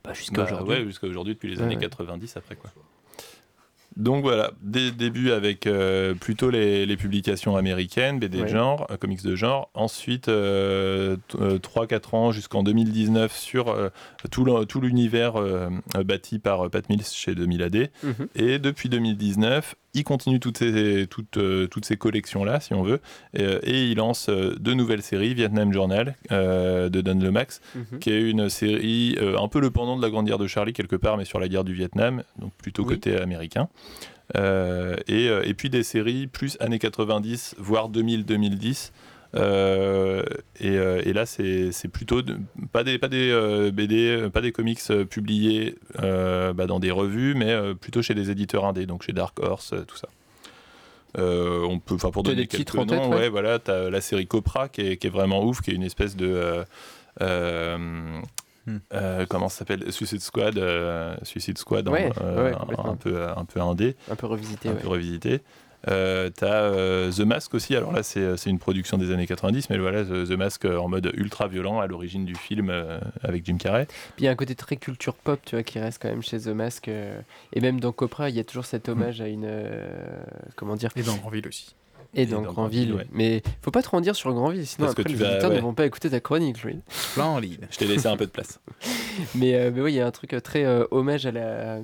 Bah, 0.03 0.13
jusqu'à 0.13 0.37
Bah, 0.37 0.43
aujourd'hui. 0.45 0.73
ouais, 0.75 0.85
jusqu'à 0.85 1.07
aujourd'hui, 1.07 1.33
depuis 1.35 1.49
les 1.49 1.57
Ouais, 1.57 1.63
années 1.65 1.75
ouais. 1.75 1.81
90 1.81 2.35
après 2.37 2.55
quoi. 2.55 2.71
Donc 3.95 4.23
voilà, 4.23 4.51
des 4.61 4.91
débuts 4.91 5.31
avec 5.31 5.67
euh, 5.67 6.13
plutôt 6.15 6.49
les, 6.49 6.85
les 6.85 6.97
publications 6.97 7.55
américaines, 7.55 8.19
BD 8.19 8.37
de 8.37 8.43
Ouais. 8.43 8.49
genre, 8.49 8.87
euh, 8.89 8.97
comics 8.97 9.23
de 9.23 9.35
genre. 9.35 9.69
Ensuite, 9.73 10.27
euh, 10.29 11.17
3-4 11.31 12.15
ans 12.15 12.31
jusqu'en 12.31 12.63
2019 12.63 13.35
sur 13.35 13.69
euh, 13.69 13.89
tout 14.31 14.81
l'univers 14.81 15.35
euh, 15.39 15.69
euh, 15.95 16.03
bâti 16.03 16.39
par 16.39 16.65
euh, 16.65 16.69
Pat 16.69 16.87
Mills 16.89 17.03
chez 17.05 17.35
2000 17.35 17.61
AD. 17.63 17.89
Mhm. 18.03 18.27
Et 18.35 18.59
depuis 18.59 18.89
2019, 18.89 19.75
il 19.95 20.03
continue 20.03 20.39
toutes 20.39 20.57
ces, 20.57 21.05
toutes, 21.09 21.37
euh, 21.37 21.67
toutes 21.67 21.85
ces 21.85 21.97
collections-là, 21.97 22.59
si 22.59 22.73
on 22.73 22.81
veut, 22.83 22.99
et, 23.33 23.43
euh, 23.43 23.59
et 23.63 23.85
il 23.91 23.97
lance 23.97 24.27
euh, 24.29 24.55
deux 24.59 24.73
nouvelles 24.73 25.03
séries, 25.03 25.33
Vietnam 25.35 25.71
Journal 25.71 26.15
euh, 26.31 26.89
de 26.89 27.01
Don 27.01 27.19
Lomax, 27.19 27.61
Mhm. 27.75 27.99
qui 27.99 28.09
est 28.11 28.21
une 28.21 28.49
série 28.49 29.15
euh, 29.21 29.37
un 29.37 29.47
peu 29.47 29.59
le 29.59 29.69
pendant 29.69 29.95
de 29.95 30.01
la 30.01 30.09
Grande 30.09 30.25
Guerre 30.27 30.37
de 30.39 30.47
Charlie 30.47 30.73
quelque 30.73 30.95
part, 30.95 31.17
mais 31.17 31.25
sur 31.25 31.39
la 31.39 31.47
guerre 31.47 31.63
du 31.63 31.73
Vietnam, 31.73 32.23
donc 32.39 32.51
plutôt 32.57 32.83
Oui. 32.83 32.95
côté 32.95 33.17
américain. 33.19 33.69
Et, 34.35 35.25
et 35.25 35.53
puis 35.53 35.69
des 35.69 35.83
séries 35.83 36.25
plus 36.27 36.57
années 36.59 36.79
90, 36.79 37.55
voire 37.59 37.89
2000-2010. 37.89 38.91
Euh, 39.35 40.23
et, 40.59 40.77
euh, 40.77 41.01
et 41.05 41.11
là, 41.13 41.25
c'est 41.25 41.71
plutôt 41.91 42.21
de- 42.21 42.37
pas 42.71 42.83
des, 42.83 42.99
pas 42.99 43.07
des 43.07 43.31
euh, 43.31 43.71
BD, 43.71 44.29
pas 44.31 44.41
des 44.41 44.51
comics 44.51 44.79
euh, 44.91 45.05
publiés 45.05 45.75
euh, 46.01 46.53
bah, 46.53 46.67
dans 46.67 46.79
des 46.79 46.91
revues, 46.91 47.33
mais 47.35 47.55
plutôt 47.75 48.01
chez 48.01 48.13
des 48.13 48.29
éditeurs 48.29 48.65
indés, 48.65 48.85
donc 48.85 49.03
chez 49.03 49.11
Dark 49.13 49.39
Horse, 49.41 49.73
tout 49.87 49.97
ça. 49.97 50.07
On 51.17 51.79
peut, 51.79 51.95
enfin 51.95 52.09
pour 52.11 52.21
as 52.21 52.29
donner 52.29 52.41
des 52.43 52.47
quelques 52.47 52.59
titres 52.61 52.79
en 52.79 52.85
tête, 52.85 52.99
noms, 52.99 53.09
ouais 53.11 53.17
ouais, 53.17 53.29
voilà, 53.29 53.59
t'as 53.59 53.89
la 53.89 54.01
série 54.01 54.25
Copra 54.27 54.67
qui 54.69 54.81
est, 54.81 54.97
qui 54.97 55.07
est 55.07 55.11
vraiment 55.11 55.43
ouf, 55.43 55.61
qui 55.61 55.69
est 55.71 55.75
une 55.75 55.83
espèce 55.83 56.15
de 56.15 56.63
euh, 57.21 58.21
euh, 58.93 59.25
comment 59.29 59.49
ça 59.49 59.59
s'appelle 59.59 59.91
Suicide 59.91 60.21
Squad, 60.21 60.57
euh, 60.57 61.15
Suicide 61.23 61.57
Squad, 61.57 61.87
en- 61.87 61.91
Ouais, 61.91 62.09
euh, 62.21 62.51
ouais, 62.51 62.55
un 62.83 62.95
peu 62.95 63.21
un 63.27 63.45
peu 63.45 63.61
indé, 63.61 63.95
Un 64.09 64.15
peu 64.15 64.25
revisité, 64.25 64.69
un 64.69 64.73
ouais. 64.73 64.79
peu 64.79 64.87
revisité. 64.87 65.41
Euh, 65.89 66.29
t'as 66.29 66.61
euh, 66.63 67.11
The 67.11 67.19
Mask 67.21 67.53
aussi, 67.53 67.75
alors 67.75 67.91
là 67.91 68.03
c'est 68.03 68.37
c'est 68.37 68.49
une 68.49 68.59
production 68.59 68.97
des 68.97 69.11
années 69.11 69.27
90, 69.27 69.69
mais 69.69 69.77
voilà 69.77 70.03
The, 70.05 70.27
The 70.27 70.37
Mask 70.37 70.63
euh, 70.65 70.77
en 70.77 70.87
mode 70.87 71.11
ultra 71.15 71.47
violent 71.47 71.79
à 71.81 71.87
l'origine 71.87 72.23
du 72.25 72.35
film 72.35 72.69
euh, 72.69 72.99
avec 73.21 73.45
Jim 73.45 73.57
Carrey. 73.57 73.85
Puis 73.85 74.19
il 74.19 74.23
y 74.25 74.27
a 74.27 74.31
un 74.31 74.35
côté 74.35 74.55
très 74.55 74.77
culture 74.77 75.15
pop, 75.15 75.39
tu 75.45 75.55
vois, 75.55 75.63
qui 75.63 75.79
reste 75.79 76.01
quand 76.01 76.09
même 76.09 76.23
chez 76.23 76.39
The 76.39 76.47
Mask. 76.47 76.87
euh, 76.87 77.19
et 77.51 77.59
même 77.59 77.79
dans 77.79 77.91
Copra, 77.91 78.29
il 78.29 78.35
y 78.35 78.39
a 78.39 78.43
toujours 78.43 78.65
cet 78.65 78.87
hommage 78.87 79.19
à 79.21 79.27
une. 79.27 79.45
euh, 79.45 80.23
comment 80.55 80.75
dire 80.75 80.91
Et 80.95 81.03
dans 81.03 81.15
Grandville 81.17 81.47
aussi. 81.47 81.75
Et, 82.15 82.23
Et 82.23 82.25
dans, 82.27 82.41
dans 82.41 82.51
Grandville. 82.53 82.89
Grandville, 82.89 82.93
ouais. 82.93 83.07
Mais 83.11 83.41
faut 83.61 83.71
pas 83.71 83.81
trop 83.81 83.97
en 83.97 84.01
dire 84.01 84.15
sur 84.15 84.31
Grandville, 84.33 84.67
sinon 84.67 84.85
Parce 84.87 84.99
après 84.99 85.09
les 85.11 85.15
vas- 85.15 85.31
auditeurs 85.31 85.49
ouais. 85.49 85.57
ne 85.57 85.61
vont 85.61 85.73
pas 85.73 85.85
écouter 85.85 86.09
ta 86.11 86.19
chronique, 86.19 86.57
en 87.17 87.39
lead. 87.39 87.67
Je 87.71 87.77
t'ai 87.77 87.85
laissé 87.87 88.07
un 88.07 88.17
peu 88.17 88.25
de 88.25 88.31
place. 88.31 88.59
Mais, 89.35 89.53
euh, 89.55 89.71
mais 89.73 89.81
oui, 89.81 89.93
il 89.93 89.95
y 89.95 89.99
a 89.99 90.07
un 90.07 90.11
truc 90.11 90.33
euh, 90.33 90.39
très 90.39 90.65
euh, 90.65 90.85
hommage 90.89 91.25
à 91.27 91.31
la, 91.31 91.79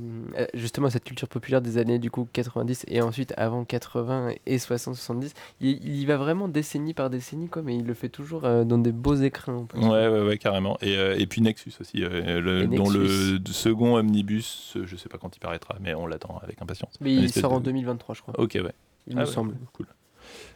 justement 0.56 0.88
à 0.88 0.90
cette 0.90 1.04
culture 1.04 1.28
populaire 1.28 1.62
des 1.62 1.78
années 1.78 2.00
du 2.00 2.10
coup 2.10 2.28
90 2.34 2.86
et 2.88 3.02
ensuite 3.04 3.34
avant 3.38 3.66
80 3.66 4.32
et 4.48 4.58
60-70. 4.58 5.34
Il, 5.62 5.70
il 5.86 5.96
y 6.02 6.06
va 6.08 6.18
vraiment 6.18 6.48
décennie 6.48 6.96
par 6.96 7.10
décennie, 7.12 7.48
quoi, 7.48 7.62
mais 7.62 7.76
il 7.76 7.86
le 7.86 7.94
fait 7.94 8.10
toujours 8.10 8.46
euh, 8.46 8.64
dans 8.64 8.80
des 8.80 8.92
beaux 8.92 9.14
écrins. 9.16 9.54
en 9.58 9.66
plus. 9.66 9.80
Ouais, 9.80 10.08
ouais, 10.08 10.22
ouais, 10.22 10.38
carrément. 10.40 10.78
Et, 10.82 10.98
euh, 10.98 11.16
et 11.20 11.28
puis 11.28 11.42
Nexus 11.42 11.74
aussi, 11.80 12.04
euh, 12.04 12.40
le- 12.42 12.66
dont 12.68 12.90
le 12.90 13.40
second 13.52 13.96
omnibus, 13.98 14.76
je 14.84 14.96
sais 14.96 15.10
pas 15.10 15.18
quand 15.20 15.36
il 15.36 15.40
paraîtra, 15.40 15.76
mais 15.82 15.94
on 15.94 16.08
l'attend 16.08 16.40
avec 16.44 16.60
impatience. 16.62 16.94
Mais 17.00 17.14
il 17.14 17.32
sort 17.32 17.54
en 17.54 17.60
de- 17.60 17.66
2023, 17.66 18.16
je 18.16 18.22
crois. 18.22 18.34
Ok, 18.40 18.54
ouais. 18.56 18.74
Il 19.08 19.14
Ah 19.18 19.22
me 19.22 19.26
ouais, 19.28 19.32
semble. 19.32 19.56
Cool. 19.74 19.86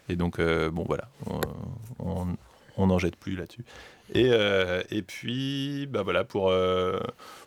Et 0.10 0.16
donc, 0.16 0.40
euh, 0.40 0.70
bon, 0.70 0.84
voilà, 0.86 1.08
on- 2.78 2.88
n'en 2.88 3.00
jette 3.00 3.16
plus 3.16 3.36
là-dessus. 3.36 3.64
Et, 4.14 4.30
euh, 4.32 4.82
et 4.92 5.02
puis, 5.02 5.88
bah 5.88 6.02
voilà, 6.04 6.24
pour, 6.24 6.50
euh, 6.50 7.00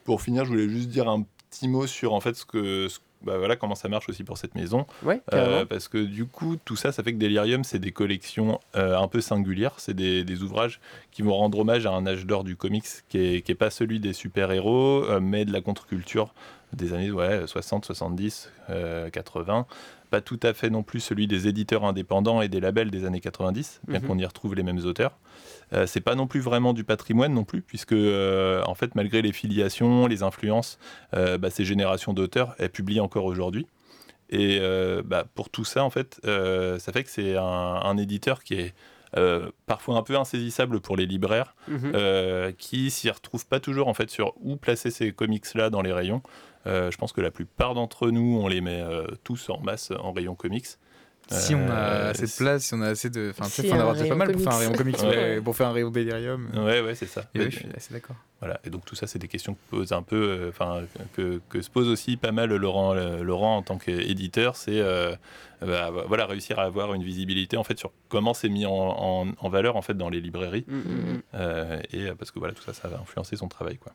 pour 0.05 0.23
finir, 0.23 0.45
je 0.45 0.51
voulais 0.51 0.69
juste 0.69 0.89
dire 0.89 1.09
un 1.09 1.25
petit 1.51 1.69
mot 1.69 1.87
sur 1.87 2.15
en 2.15 2.21
fait 2.21 2.35
ce 2.35 2.45
que. 2.45 2.89
ce- 2.89 2.99
bah 3.23 3.39
voilà 3.39 3.57
comment 3.57 3.75
ça 3.75 3.89
marche 3.89 4.09
aussi 4.09 4.23
pour 4.25 4.37
cette 4.39 4.55
maison. 4.55 4.87
Ouais, 5.03 5.21
Euh, 5.33 5.65
parce 5.65 5.89
que 5.89 5.99
du 5.99 6.27
coup, 6.27 6.57
tout 6.65 6.77
ça, 6.77 6.93
ça 6.93 7.03
fait 7.03 7.13
que 7.13 7.19
Delirium, 7.19 7.65
c'est 7.65 7.79
des 7.79 7.91
collections 7.91 8.61
euh, 8.77 8.97
un 8.97 9.09
peu 9.09 9.21
singulières. 9.21 9.75
C'est 9.79 9.95
des, 9.95 10.23
des 10.23 10.43
ouvrages 10.43 10.81
qui 11.11 11.23
vont 11.23 11.35
rendre 11.35 11.59
hommage 11.59 11.87
à 11.87 11.93
un 11.93 12.07
âge 12.07 12.27
d'or 12.27 12.45
du 12.45 12.57
comics 12.57 12.85
qui 13.09 13.19
est, 13.19 13.43
qui 13.43 13.51
est 13.53 13.57
pas 13.57 13.71
celui 13.71 14.01
des 14.01 14.13
super-héros, 14.13 15.05
euh, 15.09 15.19
mais 15.21 15.45
de 15.45 15.53
la 15.53 15.61
contre-culture 15.63 16.35
des 16.73 16.93
années 16.93 17.11
ouais, 17.11 17.47
60, 17.47 17.87
70, 17.87 18.51
euh, 18.71 19.09
80. 19.11 19.67
Pas 20.11 20.21
tout 20.21 20.39
à 20.43 20.53
fait 20.55 20.71
non 20.71 20.83
plus 20.83 21.01
celui 21.01 21.27
des 21.27 21.49
éditeurs 21.49 21.85
indépendants 21.85 22.41
et 22.43 22.49
des 22.49 22.61
labels 22.61 22.91
des 22.91 23.05
années 23.05 23.21
90, 23.21 23.81
bien 23.89 24.01
Mhm. 24.01 24.07
qu'on 24.07 24.19
y 24.19 24.25
retrouve 24.25 24.55
les 24.55 24.63
mêmes 24.63 24.85
auteurs. 24.85 25.19
Euh, 25.73 25.87
c'est 25.87 26.01
pas 26.01 26.15
non 26.15 26.27
plus 26.27 26.41
vraiment 26.41 26.73
du 26.73 26.85
patrimoine 26.85 27.35
non 27.35 27.45
plus, 27.45 27.61
puisque 27.63 27.93
euh, 27.93 28.63
en 28.67 28.75
fait, 28.75 28.95
malgré 28.95 29.21
les 29.23 29.33
filiations, 29.33 30.07
les 30.07 30.23
influences, 30.23 30.79
euh, 31.15 31.39
bah, 31.39 31.51
ces 31.51 31.65
générations 31.65 32.13
d'auteurs, 32.13 32.55
elles 32.59 32.71
publient 32.71 33.01
encore 33.01 33.25
aujourd'hui. 33.25 33.67
Et 34.31 34.59
euh, 34.61 35.03
bah, 35.05 35.25
pour 35.35 35.51
tout 35.51 35.65
ça, 35.65 35.85
en 35.85 35.91
fait, 35.91 36.21
ça 36.25 36.93
fait 36.93 37.05
que 37.05 37.11
c'est 37.11 37.37
un, 37.37 37.43
un 37.43 37.97
éditeur 37.97 38.43
qui 38.45 38.55
est 38.55 38.75
euh, 39.17 39.51
parfois 39.67 39.97
un 39.97 40.03
peu 40.03 40.17
insaisissable 40.17 40.81
pour 40.81 40.97
les 40.97 41.07
libraires, 41.07 41.55
Mhm. 41.69 41.93
euh, 41.95 42.53
qui 42.57 42.91
s'y 42.91 43.11
retrouvent 43.11 43.47
pas 43.47 43.61
toujours 43.61 43.89
en 43.89 43.95
fait 43.95 44.11
sur 44.11 44.35
où 44.41 44.57
placer 44.57 44.91
ces 44.91 45.13
comics 45.13 45.45
là 45.55 45.71
dans 45.71 45.83
les 45.83 45.93
rayons. 45.93 46.23
Euh, 46.67 46.91
je 46.91 46.97
pense 46.97 47.13
que 47.13 47.21
la 47.21 47.31
plupart 47.31 47.75
d'entre 47.75 48.11
nous, 48.11 48.39
on 48.43 48.49
les 48.49 48.61
met 48.61 48.81
euh, 48.83 49.07
tous 49.23 49.51
en 49.51 49.61
masse 49.61 49.93
en 49.99 50.13
rayon 50.13 50.35
comics. 50.35 50.67
Si 51.29 51.57
on 51.57 51.69
a 51.69 51.73
Euh, 51.75 52.11
assez 52.11 52.27
de 52.27 52.33
place, 52.37 52.63
si 52.67 52.75
on 52.75 52.83
a 52.83 52.89
assez 52.89 53.11
de. 53.11 53.31
Enfin, 53.31 53.49
Si, 53.49 53.69
en 53.73 53.81
avoir 53.81 53.95
déjà 53.95 54.07
pas 54.07 54.15
mal 54.15 54.31
pour 54.31 54.41
faire 54.41 54.53
un 54.53 54.59
rayon 54.59 54.73
comics, 54.73 55.03
Ouais. 55.03 55.41
pour 55.41 55.57
faire 55.57 55.67
un 55.69 55.73
rayon 55.73 55.91
Delirium. 55.91 56.49
Ouais, 56.55 56.81
ouais, 56.81 56.95
c'est 56.95 57.07
ça. 57.07 57.25
Et 57.35 57.41
oui, 57.41 57.51
je 57.51 57.57
suis 57.59 57.67
assez 57.77 57.93
d'accord. 57.93 58.15
Voilà, 58.41 58.61
et 58.65 58.71
donc 58.71 58.85
tout 58.85 58.95
ça, 58.95 59.09
c'est 59.09 59.19
des 59.19 59.27
questions 59.27 59.55
que 59.55 59.59
pose 59.71 59.91
un 59.93 60.03
peu, 60.03 60.17
euh, 60.17 60.49
enfin, 60.51 60.83
que, 61.15 61.41
que 61.49 61.63
se 61.63 61.71
pose 61.71 61.89
aussi 61.89 62.17
pas 62.17 62.31
mal 62.31 62.55
Laurent, 62.55 62.95
euh, 62.95 63.23
Laurent 63.25 63.57
en 63.57 63.63
tant 63.63 63.77
qu'éditeur, 63.79 64.55
c'est 64.55 64.79
euh, 64.81 65.17
bah, 65.61 65.91
voilà, 66.07 66.27
réussir 66.27 66.59
à 66.61 66.63
avoir 66.63 66.95
une 66.95 67.03
visibilité 67.03 67.57
en 67.57 67.65
fait 67.65 67.79
sur 67.79 67.91
comment 68.09 68.33
c'est 68.35 68.49
mis 68.51 68.65
en, 68.67 68.73
en- 68.73 69.27
en 69.37 69.49
valeur 69.49 69.75
en 69.77 69.83
fait 69.83 69.95
dans 69.95 70.11
les 70.11 70.21
librairies, 70.21 70.65
Mhm, 70.69 70.77
mhm. 70.79 71.23
euh, 71.35 71.81
et 71.93 72.07
parce 72.17 72.31
que 72.31 72.39
voilà, 72.39 72.55
tout 72.55 72.63
ça, 72.63 72.73
ça 72.73 72.87
va 72.89 72.99
influencer 73.01 73.35
son 73.37 73.49
travail, 73.49 73.79
quoi. 73.79 73.93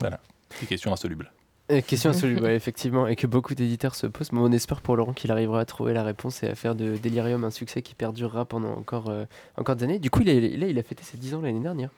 Voilà, 0.00 0.18
des 0.60 0.66
questions 0.66 0.92
insolubles. 0.92 1.30
Euh, 1.70 1.80
Question 1.86 2.10
insoluble, 2.10 2.42
ouais, 2.44 2.54
effectivement, 2.56 3.06
et 3.06 3.16
que 3.16 3.26
beaucoup 3.26 3.54
d'éditeurs 3.54 3.94
se 3.94 4.06
posent. 4.06 4.32
Mais 4.32 4.40
on 4.40 4.50
espère 4.52 4.80
pour 4.80 4.96
Laurent 4.96 5.12
qu'il 5.12 5.30
arrivera 5.30 5.60
à 5.60 5.64
trouver 5.64 5.92
la 5.92 6.02
réponse 6.02 6.42
et 6.42 6.48
à 6.48 6.54
faire 6.54 6.74
de 6.74 6.96
Delirium 6.96 7.44
un 7.44 7.50
succès 7.50 7.82
qui 7.82 7.94
perdurera 7.94 8.44
pendant 8.44 8.72
encore, 8.76 9.08
euh, 9.10 9.24
encore 9.56 9.76
des 9.76 9.84
années. 9.84 9.98
Du 9.98 10.10
coup, 10.10 10.22
il 10.22 10.30
a, 10.30 10.34
là, 10.34 10.66
il 10.66 10.78
a 10.78 10.82
fêté 10.82 11.02
ses 11.04 11.16
10 11.16 11.34
ans 11.34 11.40
l'année 11.40 11.60
dernière. 11.60 11.90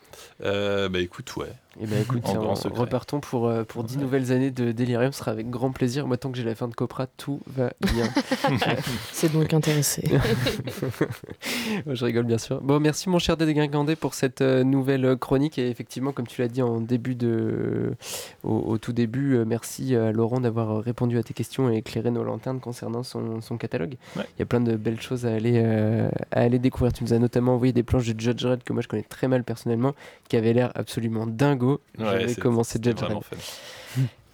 Euh, 0.45 0.89
bah 0.89 0.99
écoute, 1.01 1.35
ouais. 1.37 1.53
Et 1.81 1.87
ben 1.87 2.03
écoute, 2.03 2.21
En 2.25 2.31
tiens, 2.33 2.41
grand 2.41 2.53
on- 2.53 2.55
secret. 2.57 2.81
repartons 2.81 3.21
pour, 3.21 3.47
euh, 3.49 3.65
pour 3.65 3.83
10 3.85 3.97
Ouais. 3.97 4.03
nouvelles 4.03 4.31
années 4.31 4.51
de 4.51 4.73
Delirium. 4.73 5.11
Ce 5.13 5.21
sera 5.21 5.31
avec 5.31 5.49
grand 5.49 5.73
plaisir. 5.73 6.07
Moi, 6.07 6.19
tant 6.19 6.31
que 6.31 6.37
j'ai 6.37 6.45
la 6.45 6.55
fin 6.55 6.69
de 6.69 6.75
Copra, 6.75 7.07
tout 7.07 7.41
va 7.47 7.73
bien. 7.81 8.09
C'est 9.13 9.33
donc 9.33 9.55
intéressé. 9.55 10.03
Je 11.87 12.05
rigole 12.05 12.25
bien 12.25 12.39
sûr. 12.39 12.61
Bon, 12.61 12.81
merci 12.81 13.09
mon 13.09 13.19
cher 13.19 13.37
Dédé 13.37 13.55
Guingandé 13.55 13.97
pour 13.97 14.15
cette 14.15 14.41
euh, 14.43 14.65
nouvelle 14.65 15.17
chronique. 15.17 15.59
Et 15.59 15.69
effectivement, 15.69 16.13
comme 16.13 16.27
tu 16.27 16.41
l'as 16.43 16.49
dit 16.49 16.63
en 16.63 16.81
début 16.81 17.15
de, 17.15 17.95
au, 18.43 18.55
au 18.59 18.79
tout 18.79 18.93
début, 18.93 19.35
euh, 19.37 19.45
merci 19.63 19.95
à 19.95 20.11
Laurent 20.11 20.41
d'avoir 20.41 20.71
euh, 20.71 20.81
répondu 20.81 21.19
à 21.19 21.23
tes 21.23 21.35
questions 21.35 21.71
et 21.71 21.77
éclairé 21.77 22.11
nos 22.11 22.25
lanternes 22.25 22.59
concernant 22.59 23.05
son, 23.05 23.41
son 23.41 23.57
catalogue. 23.57 23.95
Ouais. 24.17 24.25
Il 24.37 24.41
y 24.41 24.43
a 24.43 24.47
plein 24.47 24.61
de 24.61 24.75
belles 24.75 25.01
choses 25.01 25.25
à 25.25 25.33
aller, 25.33 25.63
euh, 25.65 26.11
à 26.33 26.41
aller 26.41 26.59
découvrir. 26.59 26.93
Tu 26.93 27.05
nous 27.05 27.13
as 27.13 27.19
notamment 27.21 27.55
envoyé 27.55 27.73
des 27.73 27.85
planches 27.85 28.09
de 28.13 28.19
Judge 28.19 28.43
Dredd 28.43 28.65
que 28.65 28.73
moi 28.73 28.83
je 28.83 28.89
connais 28.89 29.05
très 29.05 29.29
mal 29.29 29.45
personnellement, 29.45 29.95
qui 30.29 30.37
avaient 30.37 30.53
l'air 30.53 30.73
absolument 30.75 31.29
dingo. 31.29 31.81
J'avais 31.97 32.35
commencé 32.35 32.79
Judge. 32.83 32.99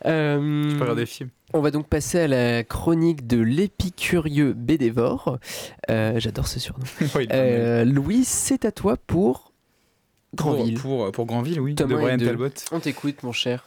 Euh, 0.07 0.77
peux 0.77 0.83
regarder 0.83 1.07
film. 1.07 1.29
on 1.55 1.61
va 1.61 1.73
donc 1.73 1.89
passer 1.89 2.21
à 2.21 2.29
la 2.29 2.63
chronique 2.63 3.27
de 3.27 3.41
l'épicurieux 3.41 4.53
Bédévore. 4.53 5.41
Euh, 5.91 6.21
J'adore 6.21 6.47
ce 6.47 6.61
surnom. 6.61 6.85
Euh, 7.33 7.85
Louis, 7.85 8.23
c'est 8.25 8.65
à 8.65 8.71
toi 8.71 8.97
pour 8.97 9.53
Pour- 10.37 10.53
Grandville. 10.55 10.79
Pour, 10.79 11.11
pour, 11.11 11.27
Grandville, 11.27 11.61
oui. 11.61 11.75
Thomas 11.75 11.97
de 11.97 12.01
Brian 12.01 12.17
Talbot. 12.17 12.49
On 12.71 12.79
t'écoute, 12.79 13.25
mon 13.25 13.33
cher. 13.33 13.65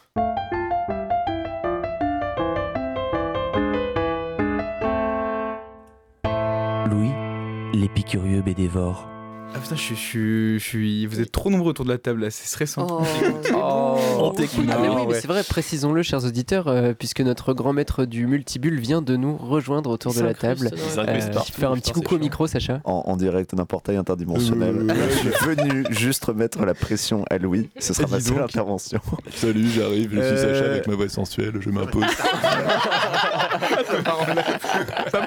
L'épicurieux 7.82 8.42
bédévore. 8.42 9.08
Ah 9.54 9.58
putain, 9.58 9.74
je 9.76 9.82
suis, 9.82 9.94
je 9.96 10.00
suis, 10.00 10.58
je 10.58 10.64
suis- 10.64 11.06
Vous 11.06 11.20
êtes 11.20 11.30
trop 11.30 11.50
nombreux 11.50 11.70
autour 11.70 11.84
de 11.84 11.90
la 11.90 11.98
table 11.98 12.22
là, 12.22 12.30
c'est 12.30 12.46
stressant. 12.46 12.86
Oh, 12.88 13.02
c'est 13.42 13.52
Oh. 13.54 13.96
beau. 14.16 14.24
On 14.24 14.30
t'écoute. 14.30 14.64
Ah 14.70 14.78
mais 14.80 14.88
oui, 14.88 14.94
mais 15.00 15.06
ouais. 15.12 15.20
c'est 15.20 15.26
vrai, 15.28 15.42
précisons-le, 15.42 16.02
chers 16.02 16.24
auditeurs, 16.24 16.68
euh, 16.68 16.94
puisque 16.98 17.20
notre 17.20 17.52
grand 17.52 17.74
maître 17.74 18.06
du 18.06 18.26
multibulle 18.26 18.80
vient 18.80 19.02
de 19.02 19.14
nous 19.16 19.36
rejoindre 19.36 19.90
autour 19.90 20.14
de 20.14 20.22
la 20.22 20.32
table. 20.32 20.70
Euh, 20.72 21.20
faire 21.52 21.72
un 21.72 21.76
petit 21.76 21.92
coucou 21.92 22.14
au 22.14 22.18
micro, 22.18 22.46
Sacha. 22.46 22.80
en, 22.84 23.02
en 23.06 23.16
direct 23.18 23.54
d'un 23.54 23.66
portail 23.66 23.96
interdimensionnel. 23.98 24.86
Euh, 24.88 24.94
Je 25.10 25.28
suis 25.30 25.54
venu 25.54 25.84
juste 25.90 26.24
remettre 26.24 26.64
la 26.64 26.72
pression 26.72 27.26
à 27.28 27.36
Louis. 27.36 27.68
Ce 27.78 27.92
sera 27.92 28.08
ma 28.08 28.20
seule 28.20 28.40
intervention. 28.40 29.00
Salut, 29.34 29.68
j'arrive, 29.68 30.12
je 30.14 30.20
suis 30.20 30.30
Euh, 30.46 30.54
Sacha 30.54 30.70
avec 30.70 30.86
ma 30.86 30.94
voix 30.94 31.10
sensuelle, 31.10 31.56
je 31.60 31.68
m'impose. 31.68 32.04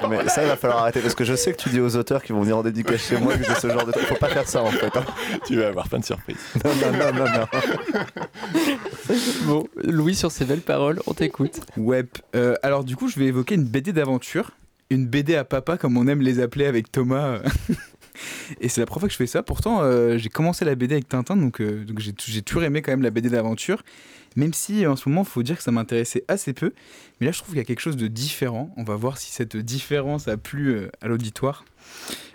Mais 0.08 0.28
ça, 0.28 0.42
il 0.42 0.48
va 0.48 0.56
falloir 0.56 0.80
arrêter 0.82 1.00
parce 1.00 1.14
que 1.14 1.24
je 1.24 1.34
sais 1.34 1.52
que 1.52 1.58
tu 1.62 1.68
dis 1.68 1.80
aux 1.80 1.96
auteurs 1.96 2.22
qui 2.22 2.32
vont 2.32 2.40
venir 2.40 2.56
en 2.58 2.62
dédicace 2.62 3.00
chez 3.08 3.18
moi 3.18 3.36
que 3.36 3.44
j'ai 3.44 3.54
ce 3.54 3.68
genre 3.68 3.84
de 3.86 3.92
truc. 3.92 4.06
Faut 4.06 4.14
pas 4.16 4.28
faire 4.28 4.48
ça 4.48 4.62
en 4.62 4.70
fait. 4.70 4.94
hein. 4.96 5.04
tu 5.46 5.56
vas 5.56 5.68
avoir 5.68 5.88
plein 5.88 5.98
de 6.00 6.04
surprises. 6.04 6.36
Non, 6.64 6.72
non, 6.74 6.92
non, 6.92 7.12
non, 7.12 7.24
non. 7.24 7.46
Bon, 9.44 9.66
Louis, 9.84 10.14
sur 10.14 10.30
ces 10.30 10.44
belles 10.44 10.60
paroles, 10.60 11.00
on 11.06 11.14
t'écoute. 11.14 11.60
Ouais. 11.76 12.04
euh, 12.34 12.54
alors 12.62 12.84
du 12.84 12.96
coup, 12.96 13.08
je 13.08 13.18
vais 13.18 13.26
évoquer 13.26 13.54
une 13.54 13.64
BD 13.64 13.92
d'aventure, 13.92 14.50
une 14.90 15.06
BD 15.06 15.36
à 15.36 15.44
papa 15.44 15.76
comme 15.76 15.96
on 15.96 16.06
aime 16.08 16.20
les 16.20 16.40
appeler 16.40 16.66
avec 16.66 16.90
Thomas. 16.90 17.38
Et 18.60 18.68
c'est 18.70 18.80
la 18.80 18.86
première 18.86 19.00
fois 19.00 19.08
que 19.08 19.12
je 19.12 19.18
fais 19.18 19.26
ça. 19.26 19.42
Pourtant, 19.42 19.80
euh, 19.82 20.16
j'ai 20.16 20.30
commencé 20.30 20.64
la 20.64 20.74
BD 20.74 20.94
avec 20.94 21.08
Tintin, 21.08 21.36
donc, 21.36 21.60
euh, 21.60 21.84
donc 21.84 21.98
j'ai 21.98 22.14
j'ai 22.26 22.40
toujours 22.42 22.62
aimé 22.62 22.80
quand 22.80 22.92
même 22.92 23.02
la 23.02 23.10
BD 23.10 23.28
d'aventure. 23.28 23.82
Même 24.36 24.52
si 24.52 24.86
en 24.86 24.96
ce 24.96 25.08
moment, 25.08 25.22
il 25.22 25.28
faut 25.28 25.42
dire 25.42 25.56
que 25.56 25.62
ça 25.62 25.70
m'intéressait 25.72 26.24
assez 26.28 26.52
peu. 26.52 26.72
Mais 27.20 27.26
là, 27.26 27.32
je 27.32 27.38
trouve 27.38 27.50
qu'il 27.50 27.58
y 27.58 27.60
a 27.60 27.64
quelque 27.64 27.80
chose 27.80 27.96
de 27.96 28.06
différent. 28.06 28.72
On 28.76 28.84
va 28.84 28.94
voir 28.94 29.16
si 29.18 29.32
cette 29.32 29.56
différence 29.56 30.28
a 30.28 30.36
plu 30.36 30.68
euh, 30.68 30.90
à 31.00 31.08
l'auditoire. 31.08 31.64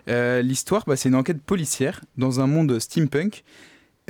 Euh, 0.09 0.41
L'histoire, 0.41 0.83
bah, 0.87 0.95
c'est 0.95 1.09
une 1.09 1.15
enquête 1.15 1.41
policière 1.41 2.01
dans 2.17 2.39
un 2.39 2.47
monde 2.47 2.79
steampunk. 2.79 3.43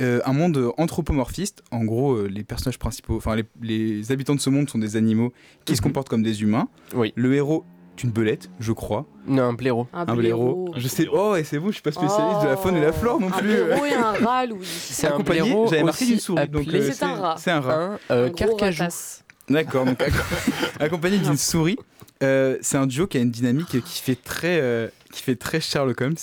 euh, 0.00 0.20
un 0.24 0.32
monde 0.32 0.72
anthropomorphiste. 0.78 1.62
En 1.70 1.84
gros, 1.84 2.14
euh, 2.14 2.26
les 2.26 2.42
personnages 2.44 2.78
principaux, 2.78 3.14
enfin 3.18 3.36
les, 3.36 3.44
les 3.60 4.10
habitants 4.10 4.34
de 4.34 4.40
ce 4.40 4.48
monde 4.50 4.68
sont 4.68 4.78
des 4.78 4.96
animaux 4.96 5.32
qui 5.66 5.76
se 5.76 5.80
Mhm. 5.82 5.88
comportent 5.88 6.08
comme 6.08 6.22
des 6.22 6.42
humains. 6.42 6.68
Oui. 6.94 7.12
Le 7.14 7.34
héros 7.34 7.64
une 8.02 8.10
belette, 8.10 8.50
je 8.58 8.72
crois. 8.72 9.06
Non, 9.26 9.42
un 9.44 9.52
blaireau. 9.52 9.86
Un 9.92 10.06
Un 10.08 10.16
blaireau. 10.16 10.72
Je 10.76 10.88
sais. 10.88 11.06
Oh, 11.12 11.36
et 11.36 11.44
c'est 11.44 11.58
vous, 11.58 11.68
je 11.68 11.74
suis 11.74 11.82
pas 11.82 11.92
spécialiste 11.92 12.42
de 12.42 12.46
la 12.48 12.56
faune 12.56 12.76
et 12.76 12.80
la 12.80 12.92
flore 12.92 13.20
non 13.20 13.28
Un 13.28 13.30
plus. 13.38 13.48
blaireau 13.48 13.84
et 13.84 13.94
un 13.94 14.12
rat, 14.26 14.46
Louis. 14.46 14.64
C'est 14.64 15.06
un 15.06 15.10
Accompagné, 15.10 15.40
blaireau 15.42 15.66
j'avais 15.68 15.82
marqué 15.84 16.06
d'une 16.06 16.18
souris. 16.18 16.48
Donc, 16.48 16.66
euh, 16.66 16.70
Mais 16.72 16.90
c'est 16.92 17.04
un 17.04 17.14
rat. 17.14 17.36
C'est 17.38 17.50
un 17.50 17.60
rat. 17.60 17.74
Un 17.74 17.98
euh, 18.10 18.26
Un 18.26 18.30
gros 18.30 18.34
carcajou. 18.56 18.78
ratasse. 18.82 19.24
D'accord, 19.48 19.84
donc 19.84 20.02
accompagné 20.80 21.18
d'une 21.18 21.36
souris. 21.36 21.76
Euh, 22.22 22.56
c'est 22.60 22.76
un 22.76 22.86
duo 22.86 23.06
qui 23.06 23.18
a 23.18 23.20
une 23.20 23.30
dynamique 23.30 23.80
qui 23.84 24.00
fait 24.02 24.14
très, 24.16 24.60
euh, 24.60 24.88
qui 25.12 25.22
fait 25.22 25.36
très 25.36 25.60
Sherlock 25.60 26.00
Holmes. 26.00 26.14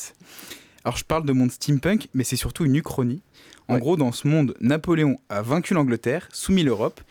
Alors 0.86 0.96
je 0.98 1.04
parle 1.04 1.26
de 1.26 1.34
monde 1.34 1.52
steampunk, 1.52 2.08
mais 2.14 2.24
c'est 2.24 2.38
surtout 2.38 2.66
une 2.66 2.76
uchronie. 2.76 3.22
En 3.68 3.76
Ouais. 3.76 3.80
gros, 3.82 3.98
dans 3.98 4.12
ce 4.12 4.28
monde, 4.28 4.56
Napoléon 4.62 5.18
a 5.30 5.42
vaincu 5.44 5.74
l'Angleterre, 5.76 6.28
soumis 6.32 6.64
l'Europe, 6.64 7.02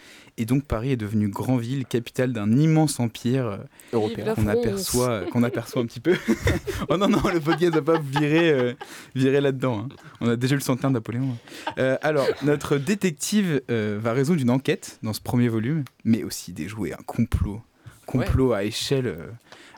et 0.40 0.44
donc 0.46 0.64
Paris 0.64 0.92
est 0.92 0.96
devenu 0.96 1.28
grand 1.28 1.56
ville, 1.56 1.84
capitale 1.84 2.32
d'un 2.32 2.50
immense 2.56 3.00
empire 3.00 3.46
euh, 3.46 3.56
européen. 3.92 4.34
Qu'on 4.34 4.46
aperçoit, 4.46 5.08
euh, 5.10 5.26
qu'on 5.26 5.42
aperçoit 5.42 5.82
un 5.82 5.86
petit 5.86 6.00
peu. 6.00 6.16
oh 6.88 6.96
non, 6.96 7.08
non, 7.08 7.20
le 7.32 7.40
podcast 7.40 7.74
va 7.74 7.82
pas 7.82 7.98
virer, 7.98 8.50
euh, 8.50 8.72
virer 9.14 9.40
là-dedans. 9.40 9.80
hein. 9.80 9.88
On 10.20 10.28
a 10.28 10.36
déjà 10.36 10.54
eu 10.54 10.58
le 10.58 10.62
centenaire 10.64 10.90
de 10.90 10.94
Napoléon. 10.94 11.36
Euh, 11.78 11.98
alors, 12.02 12.26
notre 12.42 12.78
détective 12.78 13.60
euh, 13.70 13.98
va 14.00 14.12
résoudre 14.12 14.40
une 14.40 14.50
enquête 14.50 14.98
dans 15.02 15.12
ce 15.12 15.20
premier 15.20 15.48
volume, 15.48 15.84
mais 16.04 16.22
aussi 16.22 16.52
déjouer 16.52 16.92
un 16.92 17.02
complot. 17.04 17.60
Complot 18.06 18.52
à 18.52 18.64
échelle, 18.64 19.06
euh, 19.08 19.26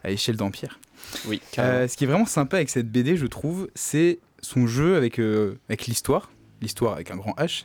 à 0.05 0.11
échelle 0.11 0.37
d'empire. 0.37 0.79
Oui, 1.27 1.41
carrément. 1.51 1.79
Euh, 1.79 1.89
ce 1.89 1.97
qui 1.97 2.05
est 2.05 2.07
vraiment 2.07 2.27
sympa 2.27 2.57
avec 2.57 2.71
cette 2.71 2.91
BD, 2.91 3.17
je 3.17 3.27
trouve, 3.27 3.69
c'est 3.75 4.19
son 4.43 4.67
jeu 4.67 4.97
avec, 4.97 5.19
euh, 5.19 5.59
avec 5.69 5.87
l'histoire, 5.87 6.31
l'histoire 6.63 6.93
avec 6.95 7.11
un 7.11 7.17
grand 7.17 7.35
H, 7.39 7.65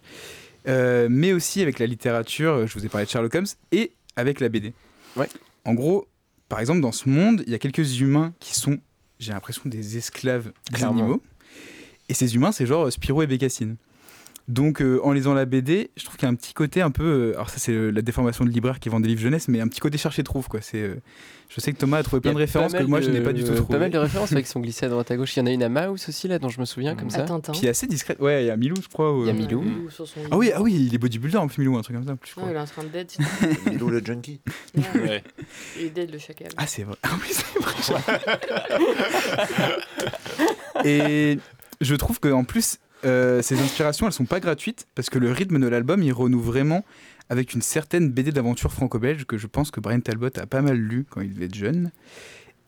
euh, 0.68 1.07
mais 1.09 1.34
aussi 1.34 1.61
avec 1.61 1.80
la 1.80 1.86
littérature, 1.86 2.51
euh, 2.53 2.68
je 2.68 2.74
vous 2.78 2.86
ai 2.86 2.89
parlé 2.89 3.05
de 3.05 3.11
Sherlock 3.11 3.34
Holmes, 3.36 3.45
et 3.72 3.91
avec 4.16 4.39
la 4.39 4.49
BD. 4.49 4.74
Ouais. 5.16 5.28
En 5.66 5.74
gros, 5.74 6.07
par 6.49 6.59
exemple, 6.59 6.82
dans 6.82 6.91
ce 6.91 7.09
monde, 7.09 7.43
il 7.47 7.51
y 7.51 7.55
a 7.55 7.59
quelques 7.59 7.99
humains 8.01 8.34
qui 8.39 8.53
sont, 8.55 8.78
j'ai 9.20 9.32
l'impression, 9.34 9.63
des 9.66 9.97
esclaves 9.97 10.51
des 10.72 10.78
Clairement. 10.78 10.99
animaux. 11.01 11.24
Et 12.09 12.13
ces 12.13 12.36
humains, 12.36 12.51
c'est 12.51 12.66
genre 12.66 12.86
euh, 12.88 12.91
Spirou 12.91 13.22
et 13.24 13.28
Bécassine. 13.28 13.78
Donc, 14.48 14.80
euh, 14.80 15.00
en 15.04 15.12
lisant 15.12 15.34
la 15.34 15.46
BD, 15.46 15.89
je 15.98 16.04
trouve 16.06 16.18
qu'il 16.18 16.28
y 16.28 16.30
a 16.30 16.32
un 16.32 16.36
petit 16.36 16.54
côté 16.54 16.82
un 16.84 16.91
peu. 16.91 17.04
euh, 17.04 17.34
alors, 17.34 17.50
ça, 17.50 17.58
c'est 17.58 17.72
euh, 17.72 17.89
la 17.89 18.04
déformation 18.04 18.46
de 18.46 18.52
libraire 18.52 18.80
qui 18.80 18.89
vend 18.89 19.00
des 19.00 19.08
livres 19.08 19.22
jeunesse, 19.22 19.48
mais 19.48 19.60
un 19.60 19.68
petit 19.68 19.80
côté 19.80 19.98
chercher-trouve, 19.98 20.48
quoi. 20.50 20.62
C'est, 20.62 20.82
euh, 20.82 20.96
je 21.50 21.60
sais 21.62 21.74
que 21.74 21.78
Thomas 21.80 21.98
a 21.98 22.04
trouvé 22.04 22.20
plein 22.22 22.30
a 22.30 22.34
de 22.36 22.38
références 22.39 22.74
que 22.74 22.84
moi, 22.84 23.02
je 23.02 23.10
n'ai 23.10 23.22
pas 23.22 23.34
du 23.34 23.43
tout 23.43 23.56
trouvé. 23.56 23.74
Pas 23.74 23.80
mal 23.80 23.89
de 23.89 23.98
références 23.98 24.32
avec 24.34 24.46
son 24.56 24.60
glissé 24.60 24.86
à 24.86 24.89
droite 24.89 25.10
à 25.10 25.18
gauche. 25.18 25.36
Il 25.36 25.39
y 25.39 25.41
en 25.41 25.48
a 25.48 25.50
une 25.52 25.64
à 25.64 25.70
Mouse 25.70 26.06
aussi, 26.08 26.28
là, 26.28 26.38
dont 26.38 26.50
je 26.50 26.60
me 26.60 26.66
souviens, 26.66 26.96
comme 26.96 27.10
ça. 27.10 27.22
À 27.22 27.24
Tintin. 27.24 27.54
Puis 27.54 27.68
assez 27.68 27.88
discrète. 27.88 28.20
Ouais, 28.20 28.43
il 28.43 28.48
y 28.48 28.52
a 28.52 28.56
Milou, 28.58 28.76
je 28.84 28.88
crois. 28.88 29.16
Il 29.22 29.26
y 29.28 29.30
a 29.32 29.34
Milou. 29.34 29.64
Ah 30.30 30.38
oui, 30.38 30.52
ah 30.54 30.62
oui, 30.62 30.76
il 30.76 30.93
est 30.93 31.00
bodybuilder 31.00 31.38
en 31.38 31.48
plus, 31.48 31.58
Milou, 31.58 31.76
un 31.78 31.82
truc 31.82 31.96
comme 31.96 32.06
ça, 32.06 32.12
en 32.14 32.16
plus, 32.16 32.30
je 32.36 32.39
Non, 32.39 32.46
crois. 32.46 32.54
il 32.54 32.58
est 32.58 32.62
en 32.62 32.66
train 32.66 32.84
de 32.84 32.89
dead. 32.89 33.12
Milou 33.72 33.89
le 33.89 34.06
junkie. 34.06 34.41
Ouais. 34.96 35.24
Il 35.80 35.86
est 35.86 35.89
dead 35.89 36.12
le 36.12 36.20
chacal. 36.20 36.50
Ah, 36.58 36.68
c'est 36.68 36.84
vrai. 36.84 36.96
Ah 37.02 37.10
oui, 37.20 37.30
c'est 37.32 37.93
vrai. 37.93 38.20
Et 40.84 41.39
je 41.82 41.96
trouve 41.96 42.20
qu'en 42.20 42.43
plus, 42.43 42.78
euh, 43.06 43.41
ces 43.41 43.60
inspirations, 43.60 44.06
elles 44.08 44.14
sont 44.14 44.26
pas 44.26 44.39
gratuites 44.39 44.88
parce 44.95 45.10
que 45.10 45.20
le 45.20 45.32
rythme 45.32 45.60
de 45.60 45.68
l'album, 45.68 46.01
il 46.03 46.12
renoue 46.14 46.41
vraiment 46.41 46.84
avec 47.30 47.53
une 47.53 47.62
certaine 47.62 48.10
BD 48.12 48.32
d'aventure 48.32 48.72
franco-belge 48.72 49.26
que 49.26 49.38
je 49.38 49.47
pense 49.47 49.72
que 49.72 49.80
Brian 49.80 49.99
Talbot 49.99 50.30
a 50.38 50.45
pas 50.45 50.62
mal 50.62 50.78
lu 50.78 51.06
quand 51.10 51.22
il 51.22 51.34
devait 51.34 51.45
être 51.45 51.56
jeune. 51.56 51.91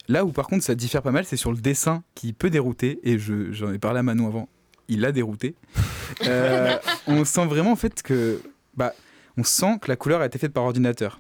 Là 0.07 0.23
où 0.25 0.31
par 0.31 0.47
contre 0.47 0.63
ça 0.63 0.73
diffère 0.75 1.01
pas 1.01 1.11
mal, 1.11 1.25
c'est 1.25 1.37
sur 1.37 1.51
le 1.51 1.57
dessin 1.57 2.03
qui 2.15 2.31
peut 2.33 2.49
dérouter, 2.49 2.99
et 3.03 3.19
je- 3.19 3.51
j'en 3.51 3.71
ai 3.73 3.77
parlé 3.79 3.99
à 3.99 4.03
Manon 4.03 4.27
avant, 4.27 4.49
il 4.87 5.05
a 5.05 5.11
dérouté. 5.11 5.55
Euh, 6.25 6.77
on 7.05 7.25
sent 7.25 7.45
vraiment 7.47 7.73
en 7.73 7.75
fait 7.75 8.01
que. 8.01 8.41
Bah, 8.75 8.93
on 9.35 9.43
sent 9.43 9.77
que 9.81 9.89
la 9.89 9.97
couleur 9.97 10.21
a 10.21 10.25
été 10.25 10.39
faite 10.39 10.53
par 10.53 10.63
ordinateur. 10.63 11.19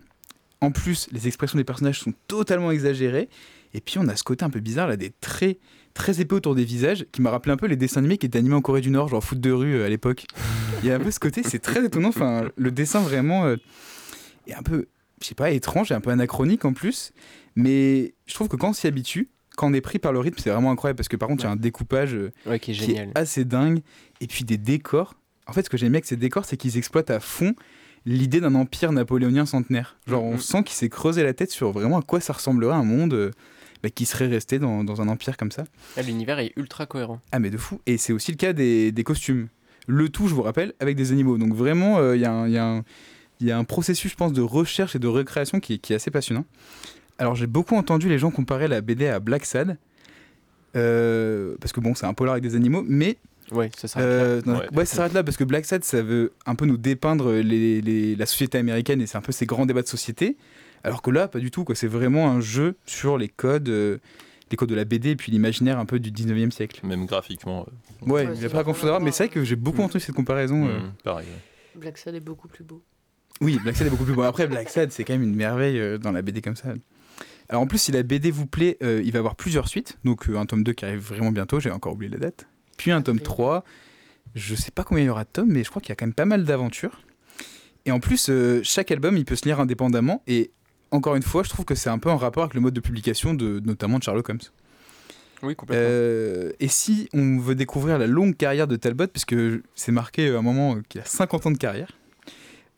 En 0.61 0.71
plus, 0.71 1.07
les 1.11 1.27
expressions 1.27 1.57
des 1.57 1.65
personnages 1.65 1.99
sont 1.99 2.13
totalement 2.27 2.71
exagérées, 2.71 3.27
et 3.73 3.81
puis 3.81 3.97
on 3.99 4.07
a 4.07 4.15
ce 4.15 4.23
côté 4.23 4.45
un 4.45 4.49
peu 4.49 4.61
bizarre 4.61 4.87
là, 4.87 4.95
des 4.95 5.11
traits 5.19 5.59
très 5.97 6.21
épais 6.21 6.35
autour 6.35 6.55
des 6.55 6.63
visages, 6.63 7.05
qui 7.11 7.21
m'a 7.21 7.29
rappelé 7.31 7.51
un 7.53 7.57
peu 7.57 7.67
les 7.67 7.75
dessins 7.75 7.99
animés 7.99 8.17
qui 8.17 8.25
étaient 8.25 8.39
animés 8.39 8.55
en 8.55 8.61
Corée 8.61 8.81
du 8.81 8.89
Nord, 8.91 9.09
genre 9.09 9.23
foot 9.23 9.39
de 9.39 9.51
rue 9.51 9.75
euh, 9.75 9.85
à 9.85 9.89
l'époque. 9.89 10.25
Il 10.83 10.87
y 10.89 10.91
a 10.91 10.95
un 10.95 10.99
peu 10.99 11.11
ce 11.11 11.19
côté, 11.19 11.41
c'est 11.43 11.59
très 11.59 11.83
étonnant. 11.85 12.09
Enfin, 12.09 12.49
le 12.55 12.71
dessin 12.71 13.01
vraiment 13.01 13.45
euh, 13.45 13.55
est 14.47 14.53
un 14.53 14.61
peu, 14.63 14.87
je 15.21 15.27
sais 15.27 15.35
pas, 15.35 15.51
étrange 15.51 15.91
et 15.91 15.95
un 15.95 16.01
peu 16.01 16.11
anachronique 16.11 16.65
en 16.65 16.73
plus. 16.73 17.11
Mais 17.55 18.13
je 18.27 18.33
trouve 18.35 18.47
que 18.47 18.55
quand 18.55 18.69
on 18.69 18.73
s'y 18.73 18.87
habitue, 18.87 19.29
quand 19.57 19.67
on 19.69 19.73
est 19.73 19.81
pris 19.81 19.97
par 19.97 20.13
le 20.13 20.19
rythme, 20.19 20.37
c'est 20.41 20.51
vraiment 20.51 20.71
incroyable 20.71 20.97
parce 20.97 21.07
que 21.09 21.15
par 21.17 21.27
contre, 21.27 21.43
il 21.43 21.47
y 21.47 21.49
a 21.49 21.51
un 21.51 21.55
découpage 21.55 22.13
euh, 22.13 22.31
Ouais, 22.45 22.59
qui 22.59 22.71
est 22.71 22.73
qui 22.75 22.85
génial. 22.85 23.09
est 23.09 23.17
assez 23.17 23.43
dingue. 23.43 23.79
Et 24.21 24.27
puis 24.27 24.43
des 24.43 24.57
décors. 24.57 25.15
En 25.47 25.53
fait, 25.53 25.63
ce 25.63 25.69
que 25.69 25.77
j'aime 25.77 25.89
bien 25.89 25.97
avec 25.97 26.05
ces 26.05 26.17
décors, 26.17 26.45
c'est 26.45 26.57
qu'ils 26.57 26.77
exploitent 26.77 27.09
à 27.09 27.19
fond 27.19 27.55
l'idée 28.05 28.39
d'un 28.39 28.53
empire 28.55 28.91
napoléonien 28.91 29.45
centenaire. 29.45 29.97
Genre, 30.07 30.23
on 30.23 30.33
Mhm. 30.33 30.39
sent 30.39 30.63
qu'il 30.63 30.75
s'est 30.75 30.89
creusé 30.89 31.23
la 31.23 31.33
tête 31.33 31.49
sur 31.51 31.71
vraiment 31.71 31.97
à 31.97 32.01
quoi 32.03 32.19
ça 32.21 32.33
ressemblerait 32.33 32.75
un 32.75 32.83
monde 32.83 33.31
bah, 33.87 33.91
qui 33.93 34.05
serait 34.05 34.27
resté 34.27 34.59
dans, 34.59 34.83
dans 34.83 35.01
un 35.01 35.07
empire 35.07 35.37
comme 35.37 35.51
ça. 35.51 35.63
Ah, 35.97 36.01
L'univers 36.01 36.39
est 36.39 36.51
ultra 36.57 36.85
cohérent. 36.85 37.19
Ah, 37.31 37.39
mais 37.39 37.49
de 37.49 37.57
fou. 37.57 37.79
Et 37.85 37.97
c'est 37.97 38.11
aussi 38.13 38.31
le 38.31 38.37
cas 38.37 38.53
des, 38.53 38.91
des 38.91 39.03
costumes. 39.03 39.47
Le 39.87 40.09
tout, 40.09 40.27
je 40.27 40.35
vous 40.35 40.41
rappelle, 40.41 40.73
avec 40.79 40.95
des 40.97 41.11
animaux. 41.13 41.37
Donc 41.37 41.53
vraiment, 41.53 41.99
euh, 41.99 42.15
il 42.15 42.21
y, 42.21 42.25
a 42.25 42.31
un- 42.33 42.47
il 42.47 42.53
y 42.53 42.83
il 43.39 43.45
y 43.47 43.51
a 43.51 43.57
un 43.57 43.63
processus, 43.65 44.11
je 44.11 44.15
pense, 44.17 44.33
de 44.33 44.41
recherche 44.41 44.95
et 44.95 44.99
de 44.99 45.07
recréation 45.07 45.59
qui, 45.59 45.73
est- 45.75 45.77
qui 45.77 45.93
est 45.93 45.95
assez 45.95 46.09
passionnant. 46.11 46.43
Alors, 47.19 47.35
j'ai 47.35 47.45
beaucoup 47.47 47.75
entendu 47.75 48.09
les 48.09 48.17
gens 48.19 48.31
comparer 48.31 48.67
la 48.67 48.81
BD 48.81 49.07
à 49.07 49.19
Black 49.19 49.45
Sad. 49.45 49.77
Euh, 50.75 51.55
parce 51.61 51.71
que 51.71 51.79
bon, 51.79 51.95
c'est 51.95 52.05
un 52.05 52.13
polar 52.13 52.33
avec 52.33 52.43
des 52.43 52.55
animaux, 52.55 52.83
mais 52.87 53.17
Ouais, 53.51 53.69
ça 53.77 53.87
s'arrête 53.87 54.07
euh, 54.09 54.41
Ouais. 54.45 54.67
ouais, 54.75 54.85
ça 54.85 54.97
s'arrête 54.97 55.13
là 55.13 55.23
parce 55.23 55.37
que 55.37 55.45
Black 55.45 55.65
Sad, 55.65 55.83
ça 55.85 56.01
veut 56.01 56.33
un 56.45 56.55
peu 56.55 56.65
nous 56.65 56.75
dépeindre 56.77 57.31
les- 57.31 57.79
les- 57.81 58.15
la 58.17 58.25
société 58.25 58.57
américaine 58.57 59.01
et 59.01 59.07
c'est 59.07 59.17
un 59.17 59.21
peu 59.21 59.31
ces 59.31 59.45
grands 59.45 59.65
débats 59.65 59.81
de 59.83 59.87
société. 59.87 60.35
Alors 60.83 61.01
que 61.01 61.11
là, 61.11 61.27
pas 61.27 61.39
du 61.39 61.51
tout. 61.51 61.63
quoi. 61.63 61.75
C'est 61.75 61.87
vraiment 61.87 62.29
un 62.29 62.39
jeu 62.39 62.75
sur 62.85 63.17
les 63.17 63.27
codes, 63.29 63.69
euh, 63.69 63.97
les 64.51 64.57
codes 64.57 64.69
de 64.69 64.75
la 64.75 64.85
BD 64.85 65.11
et 65.11 65.15
puis 65.15 65.31
l'imaginaire 65.31 65.79
un 65.79 65.85
peu 65.85 65.99
du 65.99 66.11
19e 66.11 66.51
siècle. 66.51 66.85
Même 66.85 67.05
graphiquement. 67.05 67.65
euh, 67.67 68.05
Ouais, 68.05 68.25
Ouais, 68.27 68.33
il 68.35 68.39
n'y 68.39 68.45
a 68.45 68.49
pas 68.49 68.63
grand 68.63 68.73
chose 68.73 68.85
à 68.85 68.89
voir, 68.89 69.01
mais 69.01 69.11
c'est 69.11 69.25
vrai 69.25 69.33
que 69.33 69.43
j'ai 69.43 69.55
beaucoup 69.55 69.81
Mm. 69.81 69.85
entendu 69.85 69.99
cette 70.05 70.15
comparaison. 70.15 70.67
euh. 70.67 70.79
mm, 70.79 70.93
pareil. 71.03 71.25
ouais. 71.27 71.79
Black 71.81 71.97
Sad 71.97 72.15
est 72.15 72.19
beaucoup 72.19 72.47
plus 72.47 72.63
beau. 72.63 72.83
Oui, 73.41 73.59
Black 73.61 73.75
Sad 73.75 73.87
est 73.87 73.89
beaucoup 73.91 74.05
plus 74.05 74.13
bon. 74.15 74.23
Après, 74.23 74.47
Black 74.47 74.69
Sad, 74.69 74.91
c'est 74.91 75.03
quand 75.03 75.13
même 75.13 75.23
une 75.23 75.35
merveille 75.35 75.79
euh, 75.79 75.97
dans 75.97 76.11
la 76.11 76.21
BD 76.21 76.41
comme 76.41 76.55
ça. 76.55 76.69
Alors 77.49 77.61
en 77.61 77.67
plus, 77.67 77.77
si 77.77 77.91
la 77.91 78.03
BD 78.03 78.31
vous 78.31 78.45
plaît, 78.47 78.77
euh, 78.83 79.01
il 79.05 79.11
va 79.11 79.17
y 79.17 79.19
avoir 79.19 79.35
plusieurs 79.35 79.67
suites. 79.67 79.97
Donc 80.03 80.27
euh, 80.29 80.37
un 80.37 80.45
tome 80.45 80.63
2 80.63 80.73
qui 80.73 80.85
arrive 80.85 80.99
vraiment 80.99 81.31
bientôt, 81.31 81.59
j'ai 81.59 81.69
encore 81.71 81.93
oublié 81.93 82.11
la 82.11 82.17
date. 82.19 82.47
Puis 82.77 82.91
un 82.91 83.01
tome 83.01 83.17
Ok. 83.17 83.23
3. 83.23 83.63
Je 84.35 84.55
sais 84.55 84.71
pas 84.71 84.83
combien 84.83 85.03
il 85.03 85.07
y 85.07 85.09
aura 85.09 85.23
de 85.23 85.29
tomes, 85.31 85.49
mais 85.51 85.63
je 85.63 85.69
crois 85.69 85.81
qu'il 85.81 85.89
y 85.89 85.93
a 85.93 85.95
quand 85.95 86.05
même 86.05 86.13
pas 86.13 86.25
mal 86.25 86.43
d'aventures. 86.45 87.01
Et 87.85 87.91
en 87.91 87.99
plus, 87.99 88.27
euh, 88.29 88.59
chaque 88.63 88.91
album, 88.91 89.15
il 89.17 89.23
peut 89.25 89.35
se 89.35 89.45
lire 89.45 89.59
indépendamment. 89.59 90.21
Et 90.27 90.51
encore 90.91 91.15
une 91.15 91.23
fois, 91.23 91.43
je 91.43 91.49
trouve 91.49 91.65
que 91.65 91.75
c'est 91.75 91.89
un 91.89 91.99
peu 91.99 92.09
en 92.09 92.17
rapport 92.17 92.43
avec 92.43 92.53
le 92.53 92.61
mode 92.61 92.73
de 92.73 92.79
publication, 92.79 93.33
de, 93.33 93.59
notamment 93.59 93.99
de 93.99 94.03
Sherlock 94.03 94.29
Holmes. 94.29 94.39
Oui, 95.43 95.55
complètement. 95.55 95.85
Euh, 95.87 96.51
et 96.59 96.67
si 96.67 97.09
on 97.13 97.37
veut 97.37 97.55
découvrir 97.55 97.99
la 97.99 98.07
longue 98.07 98.35
carrière 98.35 98.67
de 98.67 98.75
Talbot, 98.75 99.07
puisque 99.07 99.35
c'est 99.75 99.91
marqué 99.91 100.29
à 100.29 100.37
un 100.37 100.41
moment 100.41 100.77
qu'il 100.89 101.01
a 101.01 101.05
50 101.05 101.45
ans 101.47 101.51
de 101.51 101.57
carrière, 101.57 101.91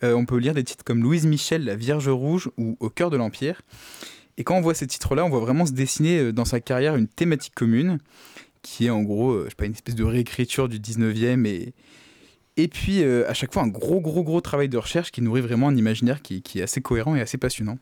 euh, 0.03 0.13
on 0.13 0.25
peut 0.25 0.37
lire 0.37 0.53
des 0.53 0.63
titres 0.63 0.83
comme 0.83 1.01
Louise 1.01 1.25
Michel, 1.25 1.65
La 1.65 1.75
Vierge 1.75 2.09
Rouge 2.09 2.49
ou 2.57 2.77
Au 2.79 2.89
cœur 2.89 3.09
de 3.09 3.17
l'Empire. 3.17 3.61
Et 4.37 4.43
quand 4.43 4.55
on 4.55 4.61
voit 4.61 4.73
ces 4.73 4.87
titres-là, 4.87 5.25
on 5.25 5.29
voit 5.29 5.41
vraiment 5.41 5.65
se 5.65 5.73
dessiner 5.73 6.19
euh, 6.19 6.33
dans 6.33 6.45
sa 6.45 6.59
carrière 6.59 6.95
une 6.95 7.07
thématique 7.07 7.55
commune 7.55 7.99
qui 8.61 8.87
est 8.87 8.89
en 8.89 9.03
gros, 9.03 9.43
je 9.45 9.49
sais 9.49 9.55
pas, 9.55 9.65
une 9.65 9.73
espèce 9.73 9.95
de 9.95 10.03
réécriture 10.03 10.67
du 10.67 10.79
19e 10.79 11.45
et. 11.45 11.73
Et 12.57 12.67
puis, 12.67 13.03
euh, 13.03 13.23
à 13.29 13.33
chaque 13.33 13.53
fois, 13.53 13.61
un 13.61 13.69
gros, 13.69 14.01
gros, 14.01 14.21
gros 14.21 14.41
travail 14.41 14.67
de 14.67 14.77
recherche 14.77 15.11
qui 15.11 15.21
nourrit 15.21 15.39
vraiment 15.39 15.69
un 15.69 15.77
imaginaire 15.77 16.21
qui, 16.21 16.41
qui 16.41 16.59
est 16.59 16.63
assez 16.63 16.81
cohérent 16.81 17.15
et 17.15 17.21
assez 17.21 17.37
passionnant. 17.37 17.77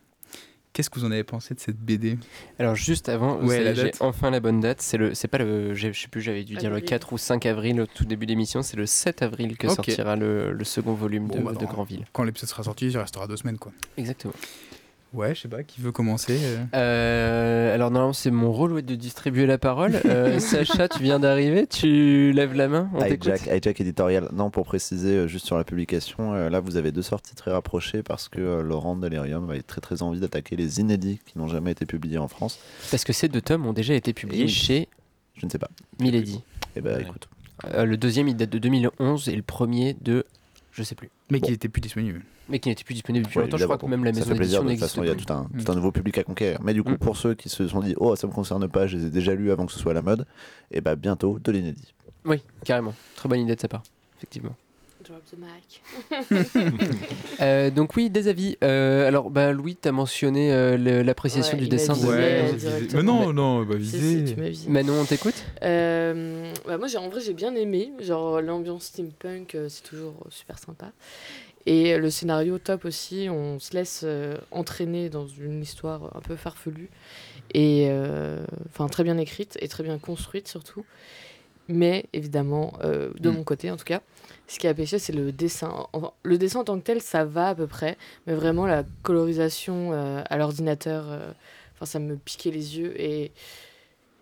Qu'est-ce 0.78 0.91
que 0.91 0.99
vous 0.99 1.05
en 1.07 1.11
avez 1.11 1.23
pensé 1.23 1.55
de 1.55 1.59
cette 1.59 1.78
BD 1.80 2.19
Alors 2.59 2.75
juste 2.75 3.09
avant, 3.09 3.41
Ouais, 3.41 3.73
j'ai 3.73 3.86
date. 3.86 3.97
enfin 3.99 4.30
la 4.30 4.39
bonne 4.39 4.59
date. 4.59 4.80
C'est 4.80 4.97
le, 4.97 5.15
c'est 5.15 5.28
pas 5.28 5.39
le, 5.39 5.73
j'ai- 5.73 5.91
je 5.91 5.99
sais 6.03 6.07
plus, 6.07 6.21
j'avais 6.21 6.43
dû 6.43 6.53
dire 6.53 6.69
le 6.69 6.75
Avril. 6.75 6.88
4 6.88 7.13
ou 7.13 7.17
5 7.17 7.47
avril 7.47 7.82
au 7.82 7.88
tout 7.88 8.05
début 8.05 8.28
d'émission. 8.28 8.61
C'est 8.61 8.78
le 8.78 8.86
7 8.86 9.23
avril 9.23 9.57
que 9.57 9.67
sortira 9.69 10.15
le, 10.15 10.51
le 10.51 10.63
second 10.63 10.93
volume 10.93 11.25
Bon, 11.30 11.39
de, 11.39 11.41
bah, 11.41 11.53
de. 11.53 11.65
Grandville. 11.65 12.05
Quand 12.13 12.21
l'épisode 12.23 12.47
sera 12.49 12.61
sorti, 12.61 12.86
il 12.86 12.95
restera 12.97 13.25
deux 13.25 13.38
semaines, 13.38 13.57
quoi. 13.57 13.71
Exactement. 13.97 14.34
Ouais, 15.14 15.34
je 15.34 15.41
sais 15.41 15.47
pas, 15.47 15.64
qui 15.64 15.82
veut 15.82 15.91
commencer 15.91 16.38
euh 16.41 16.66
Euh, 16.76 17.74
alors 17.74 17.91
normalement 17.91 18.14
c'est 18.14 18.30
mon 18.30 18.51
rôle 18.51 18.74
ouais, 18.74 18.82
de 18.82 18.95
distribuer 18.95 19.45
la 19.45 19.58
parole. 19.58 19.99
Euh, 20.05 20.39
Sacha, 20.39 20.88
tu 20.89 21.01
viens 21.01 21.20
d'arriver, 21.20 21.66
tu 21.66 22.32
lèves 22.34 22.53
la 22.53 22.68
main, 22.68 22.89
on. 22.93 23.03
Hijack, 23.03 23.47
hijack 23.47 23.82
éditorial. 23.82 24.30
Non, 24.34 24.49
pour 24.49 24.66
préciser, 24.66 25.12
euh, 25.16 25.28
juste 25.28 25.45
sur 25.45 25.58
la 25.58 25.64
publication, 25.64 26.34
euh, 26.34 26.49
là 26.49 26.60
vous 26.60 26.76
avez 26.78 26.91
deux 26.91 27.01
sorties 27.01 27.36
très 27.36 27.51
rapprochées 27.51 28.03
parce 28.03 28.28
que 28.28 28.39
euh, 28.41 28.62
Laurent 28.62 28.95
Delirium 28.95 29.49
avait 29.49 29.62
très 29.62 29.82
très 29.82 30.01
envie 30.01 30.20
d'attaquer 30.20 30.55
les 30.55 30.80
inédits 30.80 31.20
qui 31.26 31.38
n'ont 31.38 31.47
jamais 31.47 31.72
été 31.72 31.86
publiés 31.86 32.18
en 32.18 32.28
France. 32.28 32.60
Parce 32.91 33.03
que 33.05 33.14
ces 33.14 33.30
deux 33.30 33.41
tomes 33.41 33.66
ont 33.66 33.74
déjà 33.74 33.93
été 33.93 34.14
publiés 34.14 34.47
chez 34.47 34.89
Je 35.36 35.45
ne 35.45 35.51
sais 35.51 35.60
pas. 35.60 35.70
Milady. 35.99 36.41
Eh 36.76 36.82
ben 36.82 36.97
Ouais. 36.97 37.03
écoute. 37.03 37.30
Euh, 37.74 37.86
le 37.86 37.97
deuxième 37.97 38.28
il 38.28 38.36
date 38.36 38.49
de 38.51 38.60
2011 38.60 39.30
et 39.30 39.36
le 39.36 39.41
premier 39.41 39.95
de 40.01 40.26
je 40.74 40.84
sais 40.84 40.95
plus. 40.95 41.10
Mais 41.32 41.39
qui 41.41 41.51
était 41.53 41.70
plus 41.70 41.82
disponible. 41.82 42.22
Mais 42.50 42.60
qui 42.60 42.70
n'était 42.70 42.84
plus 42.84 42.93
disponible 42.93 43.26
depuis 43.26 43.39
Ouais, 43.39 43.45
longtemps. 43.45 43.58
Je 43.58 43.64
crois 43.66 43.78
que 43.78 43.86
même 43.88 44.04
la 44.06 44.14
ça 44.14 44.20
maison 44.20 44.32
fait 44.32 44.36
plaisir. 44.38 44.64
d'édition 44.64 44.64
De 44.64 44.64
toute 44.64 44.70
n'existe 44.70 44.89
façon, 44.91 45.04
il 45.04 45.08
y 45.08 45.12
a 45.12 45.16
plus. 45.16 45.26
tout 45.26 45.34
un, 45.34 45.64
tout 45.66 45.72
un 45.72 45.76
nouveau 45.76 45.91
public 45.91 46.18
à 46.18 46.24
conquérir. 46.24 46.60
Mais 46.64 46.74
du 46.74 46.82
coup, 46.84 46.91
Mm. 46.91 46.98
pour 46.98 47.18
ceux 47.18 47.34
qui 47.34 47.50
se 47.50 47.68
sont 47.68 47.82
dit, 47.82 47.93
oh, 47.98 48.16
ça 48.16 48.26
me 48.28 48.32
concerne 48.32 48.68
pas, 48.70 48.88
je 48.88 48.98
les 48.98 49.06
ai 49.08 49.10
déjà 49.10 49.36
lus 49.36 49.52
avant 49.52 49.66
que 49.66 49.72
ce 49.74 49.80
soit 49.80 49.91
à 49.91 49.95
la 49.95 50.02
mode, 50.02 50.26
et 50.72 50.80
bah 50.82 50.95
bientôt 50.95 51.39
de 51.39 51.52
l'inédit. 51.52 51.93
Oui, 52.26 52.41
carrément. 52.66 52.93
Très 53.16 53.28
bonne 53.30 53.39
idée 53.41 53.56
de 53.56 53.60
sa 53.62 53.68
part, 53.68 53.84
effectivement. 54.18 54.56
Drop 55.08 55.22
the 55.32 55.38
mic. 55.38 56.52
Euh, 57.41 57.70
donc 57.70 57.95
oui, 57.95 58.10
des 58.10 58.28
avis. 58.28 58.58
Euh, 58.64 59.08
alors, 59.08 59.30
bah, 59.30 59.52
Louis, 59.52 59.78
tu 59.80 59.88
as 59.88 59.91
mentionné 59.91 60.52
euh, 60.52 61.04
l'appréciation 61.04 61.56
Ouais, 61.58 61.64
du 61.64 61.70
dessin 61.70 61.93
visé, 61.93 62.08
de... 62.08 62.12
Ouais. 62.12 62.52
Mais 62.95 63.04
non, 63.04 63.32
non, 63.32 63.64
bah 63.64 63.76
Si, 63.80 63.89
si, 63.91 63.98
visé. 64.00 64.36
m'as 64.36 64.50
visé. 64.50 64.70
Manon, 64.70 65.02
on 65.02 65.06
t'écoute 65.06 65.45
Euh, 65.64 66.52
bah, 66.68 66.78
moi, 66.78 66.88
en 66.98 67.10
vrai, 67.10 67.22
j'ai 67.22 67.34
bien 67.34 67.54
aimé. 67.56 67.91
Genre, 68.02 68.41
l'ambiance 68.41 68.86
steampunk, 68.86 69.54
euh, 69.56 69.68
c'est 69.70 69.84
toujours 69.84 70.16
super 70.30 70.58
sympa. 70.58 70.91
Et 71.70 71.97
le 71.97 72.09
scénario, 72.09 72.59
top 72.59 72.86
aussi. 72.86 73.28
On 73.30 73.59
se 73.59 73.74
laisse 73.74 74.01
euh, 74.05 74.38
entraîner 74.51 75.09
dans 75.09 75.28
une 75.28 75.61
histoire 75.61 76.15
un 76.15 76.22
peu 76.22 76.38
farfelue. 76.38 76.89
Et 77.53 77.88
euh, 77.89 78.41
enfin, 78.70 78.88
très 78.88 79.03
bien 79.03 79.18
écrite 79.18 79.57
et 79.61 79.68
très 79.68 79.84
bien 79.84 79.97
construite, 79.97 80.47
surtout. 80.47 80.86
Mais 81.68 82.05
évidemment, 82.13 82.72
euh, 82.86 83.09
de 83.20 83.30
Mm. 83.30 83.34
mon 83.34 83.43
côté 83.43 83.70
en 83.70 83.76
tout 83.76 83.84
cas, 83.84 84.01
ce 84.47 84.59
qui 84.59 84.68
a 84.68 84.74
péché, 84.74 84.97
c'est 84.97 85.11
le 85.11 85.34
dessin. 85.34 85.88
Enfin, 85.91 86.13
le 86.24 86.38
dessin 86.38 86.61
en 86.61 86.63
tant 86.63 86.80
que 86.80 86.86
tel, 86.86 87.01
ça 87.01 87.26
va 87.26 87.49
à 87.49 87.55
peu 87.55 87.68
près. 87.68 87.97
Mais 88.28 88.34
vraiment, 88.34 88.65
la 88.65 88.86
colorisation 89.03 89.91
à 89.91 90.38
l'ordinateur, 90.38 91.03
enfin, 91.76 91.86
ça 91.86 91.99
me 91.99 92.15
piquait 92.15 92.51
les 92.51 92.80
yeux. 92.80 92.93
Et 93.01 93.34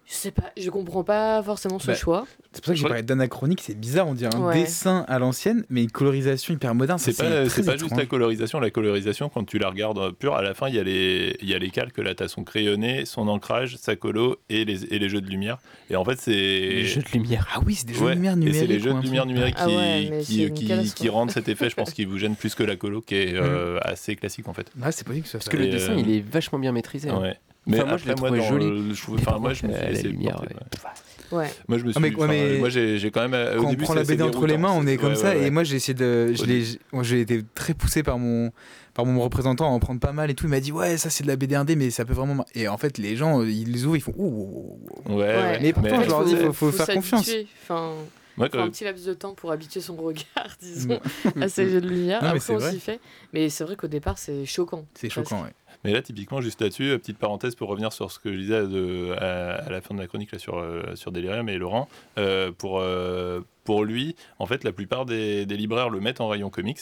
je 0.08 0.14
sais 0.14 0.32
pas, 0.32 0.52
je 0.56 0.70
comprends 0.70 1.04
pas 1.04 1.42
forcément 1.42 1.80
ce 1.80 1.88
Bah, 1.88 1.96
choix. 1.96 2.28
C'est 2.54 2.62
pour 2.62 2.68
ça 2.68 2.72
que 2.74 2.78
j'ai 2.80 2.88
parlé 2.88 3.02
d'anachronique, 3.04 3.62
c'est 3.62 3.74
bizarre, 3.78 4.08
on 4.08 4.14
dirait 4.14 4.34
un 4.36 4.40
Ouais. 4.46 4.62
dessin 4.62 5.04
à 5.08 5.18
l'ancienne, 5.20 5.66
mais 5.70 5.84
une 5.84 5.92
colorisation 5.92 6.54
hyper 6.54 6.76
moderne. 6.76 7.00
C'est 7.00 7.18
pas, 7.18 7.24
très 7.24 7.50
c'est 7.50 7.66
pas 7.66 7.76
juste 7.78 7.96
la 7.98 8.06
colorisation. 8.06 8.60
La 8.60 8.70
colorisation, 8.70 9.30
quand 9.30 9.44
tu 9.46 9.58
la 9.58 9.70
regardes 9.70 10.12
pure, 10.12 10.36
à 10.36 10.42
la 10.44 10.54
fin, 10.54 10.70
il 10.70 10.76
y, 10.76 10.80
a 10.80 10.84
les- 10.84 11.36
il 11.42 11.50
y 11.50 11.54
a 11.56 11.60
les 11.60 11.70
calques. 11.72 11.98
Là, 11.98 12.14
tu 12.14 12.24
as 12.24 12.28
son 12.28 12.44
crayonné, 12.44 13.06
son 13.06 13.28
ancrage, 13.28 13.78
sa 13.78 13.96
colo 13.96 14.38
et 14.50 14.64
les, 14.64 14.86
et 14.94 15.00
les 15.00 15.10
jeux 15.10 15.22
de 15.22 15.28
lumière. 15.30 15.58
Et 15.90 15.96
en 15.96 16.06
fait, 16.06 16.20
c'est. 16.20 16.32
Les 16.32 16.86
jeux 16.86 17.02
de 17.02 17.10
lumière. 17.12 17.48
Ah 17.54 17.60
oui, 17.66 17.76
c'est 17.76 17.88
des 17.88 17.94
jeux 17.96 18.02
Ouais, 18.06 18.12
de 18.12 18.16
lumière 18.16 18.34
et 18.34 18.36
numériques. 18.38 18.60
c'est 18.60 18.68
les 18.68 18.80
jeux 18.80 18.94
de 18.94 19.02
lumière 19.02 19.26
numérique 19.26 19.56
Ah 19.58 19.66
qui, 19.66 19.76
ouais, 19.76 21.10
rendent 21.10 21.32
cet 21.32 21.48
effet, 21.50 21.70
je 21.70 21.76
pense, 21.76 21.92
qui 21.94 22.06
vous 22.06 22.18
gêne 22.18 22.36
plus 22.36 22.54
que 22.56 22.64
la 22.64 22.76
colo, 22.76 23.02
qui 23.02 23.16
est 23.16 23.34
euh, 23.36 23.80
assez 23.82 24.16
classique 24.16 24.48
en 24.48 24.54
fait. 24.54 24.72
Ah, 24.82 24.92
c'est 24.92 25.06
possible 25.06 25.24
que 25.24 25.30
ça 25.30 25.40
Parce 25.40 25.50
que 25.50 25.58
le 25.58 25.66
Et, 25.66 25.70
dessin, 25.70 25.94
euh, 25.94 26.00
il 26.06 26.12
est 26.12 26.20
vachement 26.22 26.60
bien 26.60 26.72
maîtrisé. 26.72 27.10
hein. 27.10 27.20
Ouais. 27.22 27.38
Mais 27.68 27.78
Enfin, 27.80 27.88
moi, 27.90 27.98
je 27.98 28.10
après, 28.12 28.30
l'ai 28.30 28.30
moi, 28.30 28.38
dans 28.40 28.44
joli. 28.48 28.70
le- 28.90 28.94
je 28.94 29.12
enfin, 29.12 29.40
moi, 29.40 29.54
je 29.54 29.66
me 29.66 29.72
suis 29.74 29.82
la 29.82 29.90
laissé 29.90 30.08
lumière, 30.08 30.36
porter, 30.36 30.54
ouais. 30.54 30.60
ouais. 30.62 31.38
Ouais. 31.40 31.50
Moi, 31.68 31.78
je 31.80 31.84
me 31.86 31.90
Ah, 31.90 31.94
suis. 31.94 32.02
mais- 32.02 32.10
ouais, 32.10 32.16
enfin, 32.18 32.28
mais- 32.28 32.58
Moi, 32.60 32.70
j'ai 32.70 33.12
quand 33.12 33.28
même. 33.28 33.58
au 33.58 33.62
Quand 33.64 33.70
on 33.70 33.76
prend 33.76 33.94
la 33.96 34.04
BD 34.04 34.22
entre 34.24 34.46
les 34.46 34.58
mains, 34.60 34.72
on 34.72 34.86
est 34.86 34.98
comme 34.98 35.10
Ouais, 35.10 35.16
ça. 35.16 35.30
ouais, 35.32 35.38
ouais. 35.42 35.48
Et 35.48 35.50
moi, 35.50 35.64
j'ai 35.64 35.78
essayé 35.78 35.96
de. 35.96 36.34
je 36.34 36.78
j'ai 37.04 37.22
été 37.22 37.42
très 37.56 37.74
poussé 37.74 38.04
par 38.04 38.20
mon, 38.20 38.52
par 38.94 39.06
mon 39.06 39.20
représentant 39.20 39.66
à 39.66 39.70
en 39.70 39.80
prendre 39.80 40.00
pas 40.00 40.12
mal 40.14 40.30
et 40.30 40.36
tout. 40.36 40.46
Il 40.46 40.50
m'a 40.52 40.60
dit, 40.60 40.72
ouais, 40.72 40.98
ça, 40.98 41.10
c'est 41.10 41.24
de 41.24 41.28
la 41.28 41.36
BD 41.36 41.56
1D, 41.56 41.76
mais 41.76 41.90
ça 41.90 42.06
peut 42.06 42.14
vraiment. 42.14 42.46
Et 42.54 42.68
en 42.68 42.78
fait, 42.78 43.00
les 43.00 43.16
gens, 43.16 43.42
ils 43.42 43.72
les 43.72 43.86
ouvrent, 43.86 43.98
ils 43.98 44.02
font, 44.02 44.14
ouh. 44.16 44.80
Ouais, 45.08 45.16
ouais. 45.16 45.60
Mais 45.62 45.74
pourtant, 45.74 46.04
je 46.04 46.10
leur 46.10 46.24
dis, 46.26 46.36
faut, 46.36 46.54
faut 46.54 46.72
faut 46.72 46.72
faire 46.72 46.96
confiance. 46.96 47.28
Enfin, 47.64 47.94
Moi, 48.38 48.48
faut 48.52 48.60
un 48.60 48.70
petit 48.70 48.84
laps 48.84 49.06
de 49.08 49.14
temps 49.16 49.34
pour 49.34 49.52
habituer 49.52 49.80
son 49.82 49.96
regard, 49.96 50.24
disons, 50.62 51.00
à 51.42 51.50
ces 51.50 51.70
jeux 51.70 51.82
de 51.82 51.90
lumière. 51.90 52.22
Non, 52.22 52.28
Après, 52.30 52.40
c'est 52.42 52.54
on 52.54 52.58
vrai. 52.58 52.72
s'y 52.72 52.80
fait. 52.80 53.00
Mais 53.34 53.50
c'est 53.50 53.64
vrai 53.64 53.76
qu'au 53.76 53.88
départ, 53.88 54.18
c'est 54.20 54.46
choquant. 54.46 54.86
C'est 54.94 55.10
choquant, 55.10 55.42
ouais. 55.44 55.54
Mais 55.86 55.94
là, 55.94 56.02
typiquement, 56.02 56.42
juste 56.42 56.62
là-dessus, 56.62 56.90
euh, 56.90 56.98
petite 56.98 57.18
parenthèse 57.18 57.56
pour 57.56 57.70
revenir 57.70 57.94
sur 57.94 58.12
ce 58.12 58.20
que 58.20 58.32
je 58.34 58.38
disais 58.38 58.68
de- 58.68 59.14
à, 59.20 59.56
à 59.66 59.70
la 59.70 59.82
fin 59.82 59.94
de 59.96 60.00
la 60.00 60.08
chronique 60.08 60.32
là, 60.32 60.40
sur, 60.40 60.58
euh, 60.58 60.82
sur 60.96 61.12
Delirium 61.12 61.48
et 61.50 61.58
Laurent. 61.58 61.88
euh, 62.18 62.52
pour, 62.52 62.80
euh, 62.80 63.42
pour 63.64 63.84
lui, 63.84 64.16
en 64.38 64.46
fait, 64.46 64.64
la 64.64 64.72
plupart 64.72 65.06
des, 65.06 65.46
des 65.48 65.58
libraires 65.58 65.90
le 65.90 66.00
mettent 66.00 66.22
en 66.22 66.28
rayon 66.28 66.50
comics. 66.52 66.80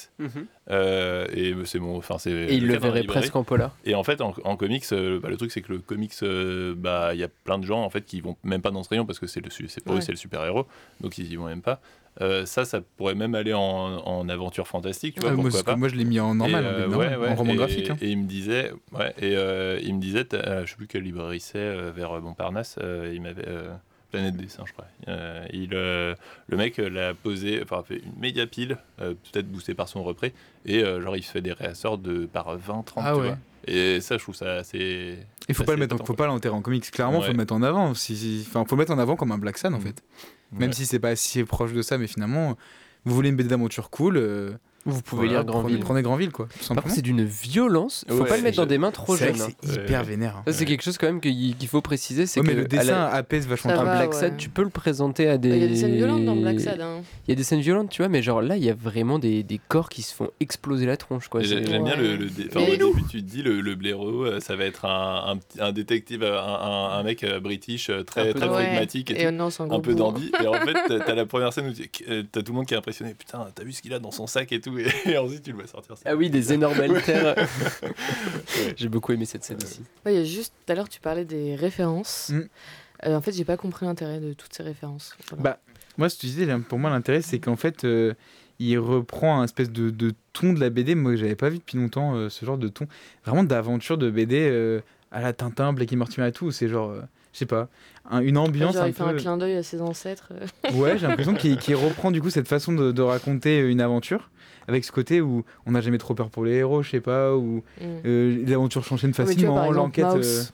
Euh, 0.70 1.26
et 1.34 1.54
c'est 1.66 1.80
mon. 1.80 1.98
Enfin, 1.98 2.18
c'est 2.18 2.32
Et 2.32 2.56
il 2.56 2.68
le 2.68 2.74
la 2.74 2.80
verrait 2.80 3.04
presque 3.04 3.36
en 3.36 3.44
polar. 3.44 3.76
Et 3.86 3.96
en 3.96 4.04
fait, 4.04 4.22
en, 4.22 4.34
en 4.44 4.56
comics, 4.58 4.84
bah, 4.92 5.30
le 5.30 5.38
truc, 5.38 5.52
c'est 5.52 5.62
que 5.62 5.72
le 5.74 5.80
comics, 5.80 6.14
bah, 6.78 7.14
il 7.14 7.20
y 7.20 7.24
a 7.24 7.28
plein 7.30 7.58
de 7.58 7.66
gens 7.66 7.82
en 7.84 7.90
fait 7.90 8.04
qui 8.06 8.22
vont 8.22 8.36
même 8.44 8.62
pas 8.62 8.72
dans 8.72 8.84
ce 8.84 8.90
rayon 8.90 9.06
parce 9.06 9.20
que 9.20 9.28
c'est 9.28 9.42
le, 9.42 9.50
c'est 9.50 9.84
pour 9.84 9.94
eux, 9.94 9.98
Ouais. 9.98 10.02
c'est 10.02 10.12
le 10.12 10.18
super 10.18 10.44
héros, 10.46 10.66
donc 11.02 11.18
ils 11.18 11.32
y 11.32 11.36
vont 11.36 11.46
même 11.46 11.62
pas. 11.62 11.80
Euh, 12.22 12.46
ça, 12.46 12.64
ça 12.66 12.80
pourrait 12.98 13.16
même 13.16 13.34
aller 13.36 13.54
en, 13.54 13.60
en 13.62 14.30
aventure 14.30 14.68
fantastique, 14.68 15.16
tu 15.16 15.22
vois, 15.22 15.32
Ah, 15.32 15.36
moi, 15.36 15.50
pas. 15.66 15.76
moi, 15.76 15.88
je 15.90 15.96
l'ai 15.96 16.06
mis 16.06 16.20
en 16.20 16.36
normal, 16.36 16.64
Et, 16.64 16.68
en 16.68 16.70
euh, 16.70 16.78
BD 16.86 16.90
normal, 16.92 17.10
ouais, 17.10 17.18
ouais, 17.26 17.30
en 17.30 17.36
roman 17.36 17.54
et- 17.54 17.56
graphique. 17.56 17.90
hein. 17.90 17.98
Et 18.02 18.10
il 18.10 18.18
me 18.20 18.28
disait, 18.28 18.72
ouais, 18.92 19.14
et 19.20 19.36
euh, 19.36 19.80
il 19.82 19.96
me 19.96 20.00
disait, 20.00 20.26
je 20.32 20.70
sais 20.70 20.76
plus 20.76 20.88
quelle 20.88 21.04
librairie 21.04 21.40
c'est, 21.40 21.92
vers 21.92 22.22
Montparnasse, 22.22 22.78
il 23.12 23.22
m'avait 23.22 23.46
Planète 24.12 24.38
Dessin, 24.38 24.64
je 24.68 24.74
crois. 24.74 24.86
Il, 25.52 25.70
le 25.72 26.16
mec 26.58 26.78
l'a 26.78 27.16
posé, 27.16 27.62
enfin 27.64 27.82
fait 27.84 27.96
une 28.06 28.20
méga 28.20 28.46
pile, 28.46 28.78
peut-être 28.98 29.52
boosté 29.52 29.74
par 29.74 29.88
son 29.88 30.04
repré, 30.04 30.34
et 30.66 30.82
genre 30.84 31.18
il 31.18 31.24
fait 31.24 31.42
des 31.42 31.54
réassorts 31.54 31.98
de 31.98 32.26
par 32.28 32.56
20, 32.56 32.84
30, 32.86 33.04
Ah 33.08 33.14
tu 33.14 33.20
ouais. 33.22 33.28
vois. 33.30 33.38
Et 33.66 34.02
ça, 34.02 34.18
je 34.18 34.24
trouve 34.24 34.36
ça 34.36 34.56
assez. 34.56 35.18
Il 35.48 35.56
faut 35.56 35.64
ça, 35.64 35.68
pas 35.68 35.72
le 35.72 35.78
c'est 35.78 35.80
mettre, 35.80 35.94
en- 35.94 35.96
épatant, 35.96 36.06
faut 36.06 36.14
pas 36.16 36.28
l'enterrer 36.28 36.54
en 36.54 36.62
comics. 36.62 36.92
Clairement, 36.92 37.22
faut 37.22 37.28
Ouais. 37.28 37.32
le 37.32 37.38
mettre 37.38 37.54
en 37.54 37.64
avant. 37.64 37.94
Si, 37.94 38.18
si- 38.18 38.46
enfin, 38.46 38.66
faut 38.66 38.76
le 38.76 38.80
mettre 38.82 38.92
en 38.92 39.00
avant 39.00 39.16
comme 39.16 39.32
un 39.32 39.38
Black 39.38 39.58
Sun 39.58 39.74
en 39.74 39.78
Mhm. 39.78 39.84
fait. 39.84 40.04
Même 40.54 40.70
Ouais. 40.70 40.76
si 40.76 40.86
c'est 40.86 41.00
pas 41.00 41.16
si 41.16 41.44
proche 41.44 41.74
de 41.74 41.82
ça, 41.82 41.98
mais 41.98 42.08
finalement, 42.08 42.56
vous 43.06 43.16
voulez 43.16 43.30
une 43.30 43.36
BD 43.36 43.50
d'aventure 43.50 43.90
cool. 43.90 44.58
Euh, 44.86 44.92
Vous 44.92 45.02
pouvez 45.02 45.28
voilà, 45.28 45.42
lire 45.42 45.46
Grandville. 45.46 45.76
Prenez, 45.80 45.86
prenez 45.86 46.02
Grandville 46.02 46.32
quoi. 46.32 46.48
Par 46.70 46.84
contre, 46.84 46.96
c'est 46.96 47.02
d'une 47.02 47.24
violence. 47.24 48.06
Faut 48.08 48.22
Ouais, 48.24 48.28
pas 48.30 48.38
le 48.38 48.44
mettre 48.44 48.58
dans 48.58 48.66
des 48.66 48.78
mains 48.78 48.92
trop 48.92 49.16
jeunes. 49.16 49.40
hein. 49.42 49.48
c'est 49.64 49.76
hyper 49.82 50.04
vénère. 50.04 50.38
hein. 50.38 50.44
Ça, 50.48 50.54
c'est 50.54 50.66
quelque 50.66 50.84
chose 50.84 50.98
quand 50.98 51.08
même 51.08 51.22
qu'il 51.22 51.56
faut 51.68 51.82
préciser. 51.82 52.26
C'est 52.26 52.40
Ouais, 52.40 52.46
que 52.48 52.52
mais 52.52 52.58
le 52.62 52.68
dessin 52.68 52.92
la- 52.92 53.08
apaise 53.14 53.48
vachement. 53.48 53.72
Un 53.72 53.84
va, 53.84 53.96
Black 53.98 54.12
ouais. 54.14 54.20
Sad, 54.20 54.38
tu 54.38 54.50
peux 54.50 54.64
le 54.64 54.70
présenter 54.70 55.28
à 55.30 55.38
des. 55.38 55.50
Il 55.50 55.58
y 55.62 55.64
a 55.64 55.68
des 55.68 55.76
scènes 55.76 55.96
violentes 55.96 56.26
dans 56.26 56.36
Black 56.36 56.60
Sad. 56.60 56.82
Hein. 56.82 57.02
Il 57.28 57.32
y 57.32 57.34
a 57.34 57.36
des 57.36 57.44
scènes 57.44 57.62
violentes, 57.62 57.90
tu 57.90 58.02
vois, 58.02 58.10
mais 58.10 58.22
genre 58.22 58.42
là, 58.42 58.58
il 58.58 58.64
y 58.64 58.70
a 58.70 58.74
vraiment 58.76 59.20
des, 59.20 59.44
des 59.44 59.60
corps 59.68 59.90
qui 59.90 60.02
se 60.02 60.14
font 60.14 60.30
exploser 60.40 60.86
la 60.86 60.98
tronche, 60.98 61.28
quoi. 61.28 61.42
J'aime 61.42 61.64
bien 61.84 61.96
le, 61.96 62.16
le 62.16 62.26
dé- 62.30 62.48
enfin, 62.50 62.62
au 62.62 62.70
début, 62.76 63.04
tu 63.10 63.24
te 63.24 63.30
dis 63.30 63.42
le, 63.42 63.62
le 63.62 63.76
blaireau, 63.76 64.26
euh, 64.26 64.40
ça 64.40 64.56
va 64.56 64.66
être 64.66 64.86
un, 64.86 65.24
un, 65.28 65.38
petit- 65.38 65.62
un 65.62 65.72
détective, 65.72 66.24
un, 66.24 66.90
un, 67.00 67.04
mec 67.04 67.24
euh, 67.24 67.40
british 67.40 67.90
euh, 67.90 68.04
très, 68.04 68.34
très 68.34 68.48
pragmatique 68.48 69.12
et, 69.12 69.26
un 69.26 69.80
peu 69.80 69.96
dandy. 69.96 70.32
Et 70.44 70.48
en 70.48 70.54
fait, 70.54 71.00
t'as 71.06 71.16
la 71.16 71.26
première 71.26 71.54
scène 71.54 71.68
où 71.70 71.74
tu- 71.74 71.90
euh, 72.10 72.24
t'as 72.32 72.42
tout 72.42 72.52
le 72.52 72.58
monde 72.58 72.66
qui 72.66 72.74
est 72.74 72.78
impressionné. 72.78 73.14
Putain, 73.14 73.48
t'as 73.54 73.64
vu 73.64 73.72
ce 73.72 73.82
qu'il 73.82 73.94
a 73.94 74.00
dans 74.00 74.12
son 74.12 74.28
sac 74.28 74.52
et 74.52 74.60
tout. 74.62 74.73
Et, 74.80 74.88
et 75.12 75.18
ensuite, 75.18 75.44
tu 75.44 75.52
le 75.52 75.58
vois 75.58 75.68
sortir. 75.68 75.98
ça. 75.98 76.04
Ah 76.06 76.16
oui, 76.16 76.30
des 76.30 76.54
énormes 76.54 76.80
haltères. 76.80 77.36
J'ai 78.76 78.90
beaucoup 78.90 79.12
aimé 79.12 79.26
cette 79.26 79.44
scène 79.44 79.58
aussi. 79.64 79.82
Ouais, 80.06 80.14
il 80.14 80.18
y 80.18 80.22
a 80.22 80.26
juste, 80.26 80.54
tout 80.66 80.72
à 80.72 80.76
l'heure, 80.76 80.90
tu 80.90 81.00
parlais 81.00 81.26
des 81.26 81.56
références. 81.56 82.30
Mm. 82.34 82.42
Euh, 83.06 83.16
en 83.18 83.22
fait, 83.22 83.34
j'ai 83.34 83.44
pas 83.46 83.58
compris 83.58 83.86
l'intérêt 83.86 84.20
de 84.20 84.34
toutes 84.34 84.54
ces 84.54 84.64
références. 84.64 85.16
Voilà. 85.30 85.44
Bah, 85.44 85.60
Moi, 85.98 86.10
ce 86.10 86.16
que 86.16 86.22
tu 86.22 86.28
disais, 86.28 86.46
là, 86.46 86.58
pour 86.60 86.80
moi, 86.80 86.90
l'intérêt, 86.90 87.22
c'est 87.22 87.40
qu'en 87.40 87.56
fait, 87.58 87.84
euh, 87.84 88.14
il 88.60 88.78
reprend 88.80 89.42
un 89.42 89.44
espèce 89.44 89.70
de, 89.72 89.90
de 89.90 90.14
ton 90.32 90.54
de 90.54 90.60
la 90.60 90.70
BD. 90.70 90.96
Moi, 90.96 91.16
j'avais 91.16 91.36
pas 91.36 91.50
vu 91.50 91.58
depuis 91.58 91.78
longtemps 91.78 92.16
euh, 92.16 92.30
ce 92.30 92.46
genre 92.46 92.58
de 92.58 92.68
ton. 92.70 92.88
Vraiment 93.26 93.44
d'aventure 93.44 93.98
de 93.98 94.10
BD 94.10 94.48
euh, 94.50 94.80
à 95.12 95.22
la 95.22 95.34
Tintin, 95.34 95.74
Blake 95.74 95.92
et 95.92 95.96
Mortimer 95.98 96.28
et 96.28 96.32
tout. 96.32 96.52
C'est 96.52 96.70
genre, 96.70 96.92
euh, 96.92 97.02
je 97.34 97.40
sais 97.40 97.46
pas, 97.46 97.68
un- 98.10 98.22
une 98.22 98.38
ambiance 98.38 98.76
Genre, 98.76 98.84
un 98.84 98.88
il 98.88 98.94
fait 98.94 99.04
un 99.04 99.14
clin 99.16 99.38
d'œil 99.38 99.56
à 99.58 99.64
ses 99.64 99.82
ancêtres. 99.82 100.32
Ouais, 100.74 100.98
j'ai 100.98 101.08
l'impression 101.08 101.34
qu'il 101.34 101.76
reprend 101.76 102.10
du 102.12 102.22
coup 102.22 102.30
cette 102.30 102.48
façon 102.48 102.72
de, 102.72 102.92
de 102.94 103.02
raconter 103.02 103.60
une 103.60 103.82
aventure. 103.82 104.30
Avec 104.68 104.86
ce 104.86 104.92
côté 104.92 105.22
où 105.22 105.44
on 105.66 105.72
n'a 105.72 105.82
jamais 105.82 105.98
trop 105.98 106.14
peur 106.14 106.30
pour 106.30 106.46
les 106.46 106.54
héros, 106.54 106.84
je 106.84 106.90
sais 106.92 107.02
pas, 107.02 107.36
où 107.36 107.64
Mm. 107.82 107.84
euh, 108.06 108.44
tu 108.46 108.80
vois, 108.80 108.98
facilement, 109.14 109.72
l'enquête. 109.72 110.06
euh, 110.06 110.16
Mouse. 110.16 110.54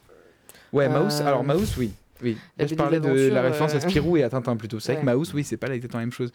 Ouais, 0.74 0.86
Euh, 0.88 1.04
Mouse. 1.04 1.22
Alors 1.22 1.44
Mouse, 1.44 1.76
oui. 1.78 1.92
Oui. 2.22 2.38
Là, 2.58 2.68
je 2.68 2.76
parlais 2.76 3.00
de 3.00 3.30
la 3.30 3.42
référence 3.42 3.74
à 3.74 3.78
euh, 3.78 3.80
Spirou 3.80 4.18
et 4.18 4.24
à 4.24 4.30
Tintin 4.30 4.56
plutôt. 4.58 4.80
C'est 4.80 4.94
vrai 4.94 5.02
que 5.02 5.08
ouais. 5.08 5.16
Mouse, 5.16 5.32
oui, 5.34 5.44
c'est 5.44 5.58
pas 5.58 5.68
exactement 5.68 6.00
la 6.00 6.06
même 6.06 6.14
chose. 6.14 6.32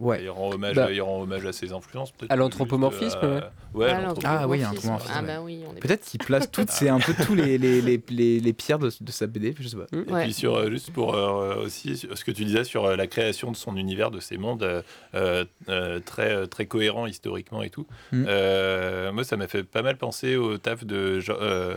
Ouais. 0.00 0.22
Il 0.22 0.30
rend 0.30 0.50
hommage, 0.52 0.74
Bah. 0.74 0.90
il 0.90 1.00
rend 1.02 1.20
hommage 1.22 1.44
à 1.46 1.52
ses 1.52 1.72
influences, 1.72 2.10
peut-être. 2.10 2.32
À 2.32 2.36
l'anthropomorphisme, 2.36 3.18
euh, 3.22 3.40
Ouais, 3.74 3.90
Ah. 3.92 4.14
Ah 4.24 4.48
oui, 4.48 4.58
il 4.58 4.60
y 4.62 4.64
a 4.64 4.68
un 4.68 4.72
l'anthropomorphisme. 4.72 4.90
anthropomorphisme, 4.90 5.12
Ah 5.14 5.22
bah 5.22 5.40
oui, 5.42 5.62
est 5.76 5.80
Peut-être 5.80 6.04
qu'il 6.04 6.20
place 6.24 6.50
toutes, 6.50 6.70
c'est 6.70 6.88
un 6.88 6.98
peu 7.00 7.12
tous 7.24 7.34
les, 7.34 7.58
les, 7.58 7.80
les, 7.82 8.02
les, 8.08 8.40
les 8.40 8.52
pierres 8.54 8.78
de, 8.78 8.90
de 9.00 9.10
sa 9.12 9.26
BD, 9.26 9.54
je 9.60 9.68
sais 9.68 9.76
pas. 9.76 9.86
Et 9.92 10.10
Ouais. 10.10 10.22
puis 10.24 10.32
sur, 10.32 10.56
euh, 10.56 10.70
juste 10.70 10.90
pour 10.92 11.14
euh, 11.14 11.56
aussi 11.64 11.96
ce 11.96 12.24
que 12.24 12.30
tu 12.30 12.44
disais 12.44 12.64
sur 12.64 12.86
euh, 12.86 12.96
la 12.96 13.06
création 13.06 13.50
de 13.52 13.56
son 13.56 13.76
univers, 13.76 14.10
de 14.10 14.20
ses 14.20 14.38
mondes, 14.38 14.62
euh, 14.62 14.82
euh, 15.14 15.44
euh, 15.68 16.00
très, 16.00 16.46
très 16.46 16.64
cohérent 16.66 17.06
historiquement 17.06 17.62
et 17.62 17.70
tout. 17.70 17.86
Mm. 18.12 18.24
Euh, 18.26 19.12
moi, 19.12 19.22
ça 19.24 19.36
m'a 19.36 19.48
fait 19.48 19.64
pas 19.64 19.82
mal 19.82 19.98
penser 19.98 20.36
au 20.36 20.56
taf 20.58 20.84
de 20.84 21.20
euh, 21.28 21.76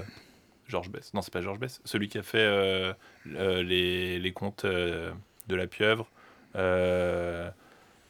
Georges 0.70 0.90
Bess. 0.90 1.14
Non, 1.14 1.22
c'est 1.22 1.34
pas 1.34 1.42
Georges 1.42 1.60
Bess. 1.60 1.82
Celui 1.84 2.08
qui 2.08 2.18
a 2.18 2.24
fait 2.24 2.38
euh, 2.40 2.94
euh, 3.36 3.62
les, 3.64 4.18
les 4.18 4.32
contes 4.32 4.64
euh, 4.66 5.12
de 5.50 5.56
la 5.56 5.68
pieuvre. 5.68 6.08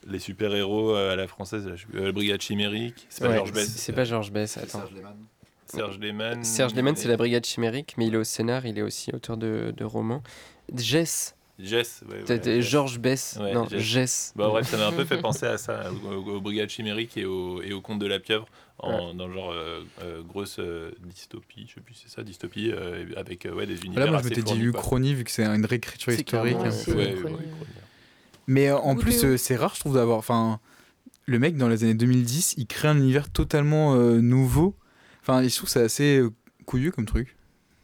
Les 0.07 0.19
super-héros 0.19 0.95
euh, 0.95 1.13
à 1.13 1.15
la 1.15 1.27
française, 1.27 1.69
plus, 1.89 1.99
euh, 1.99 2.11
Brigade 2.11 2.41
Chimérique, 2.41 3.05
c'est 3.09 3.21
pas 3.23 3.29
Ouais, 3.29 3.35
Georges 3.37 3.53
Bess. 3.53 3.73
c'est- 3.75 3.93
pas 3.93 4.03
Georges 4.05 4.31
Bess, 4.31 4.57
attends. 4.57 4.79
Serge 5.67 5.97
Lehmann. 5.99 6.43
Serge 6.43 6.75
Lehmann, 6.75 6.95
c'est 6.95 7.07
la 7.07 7.17
Brigade 7.17 7.45
Chimérique, 7.45 7.95
mais 7.97 8.07
il 8.07 8.13
est 8.13 8.17
au 8.17 8.23
scénar, 8.23 8.65
il 8.65 8.77
est 8.77 8.81
aussi 8.83 9.11
auteur 9.13 9.37
de, 9.37 9.73
de 9.75 9.83
romans. 9.83 10.21
Jess, 10.75 11.35
Jess, 11.59 12.03
ouais, 12.09 12.23
ouais. 12.29 12.61
Georges 12.61 12.99
Bess, 12.99 13.37
Ouais, 13.39 13.53
non, 13.53 13.67
Jess. 13.67 13.81
Jess. 13.81 14.33
Bah 14.35 14.49
bref, 14.49 14.67
ça 14.69 14.77
m'a 14.77 14.87
un 14.87 14.91
peu 14.91 15.05
fait 15.05 15.17
penser 15.21 15.45
à 15.45 15.57
ça, 15.57 15.91
aux, 15.91 16.15
aux 16.15 16.41
Brigades 16.41 16.69
Chimériques 16.69 17.17
et 17.17 17.25
au, 17.25 17.61
et 17.61 17.73
au 17.73 17.81
Conte 17.81 17.99
de 17.99 18.07
la 18.07 18.19
Pieuvre, 18.19 18.45
en, 18.79 19.13
dans 19.13 19.27
le 19.27 19.33
genre 19.33 19.51
euh, 19.51 19.81
euh, 20.03 20.21
grosse 20.23 20.57
euh, 20.59 20.91
dystopie, 21.05 21.65
je 21.67 21.75
sais 21.75 21.81
plus 21.81 21.93
si 21.95 22.03
c'est 22.07 22.15
ça, 22.15 22.23
dystopie, 22.23 22.71
euh, 22.71 23.05
avec 23.15 23.45
euh, 23.45 23.53
ouais, 23.53 23.65
des 23.65 23.81
univers 23.85 24.05
Là, 24.05 24.11
moi, 24.11 24.19
je 24.21 24.27
m'étais 24.29 24.41
dit. 24.41 24.59
Uchronie, 24.59 25.13
vu 25.13 25.23
que 25.23 25.31
c'est 25.31 25.45
une 25.45 25.65
réécriture 25.65 26.11
C'est 26.11 26.19
historique. 26.21 26.57
hein. 26.63 26.71
Mais 28.47 28.69
euh, 28.69 28.77
en 28.77 28.95
plus, 28.95 29.23
euh, 29.23 29.37
c'est 29.37 29.55
rare, 29.55 29.73
je 29.75 29.79
trouve, 29.79 29.95
d'avoir. 29.95 30.17
Enfin, 30.17 30.59
le 31.25 31.39
mec, 31.39 31.55
dans 31.57 31.69
les 31.69 31.83
années 31.83 31.93
2010, 31.93 32.55
il 32.57 32.67
crée 32.67 32.87
un 32.89 32.97
univers 32.97 33.29
totalement 33.29 33.95
euh, 33.95 34.19
nouveau. 34.19 34.75
Enfin, 35.21 35.41
je 35.43 35.55
trouve 35.55 35.65
que 35.67 35.71
c'est 35.71 35.81
assez 35.83 36.17
euh, 36.17 36.31
couillu 36.65 36.91
comme 36.91 37.05
truc. 37.05 37.37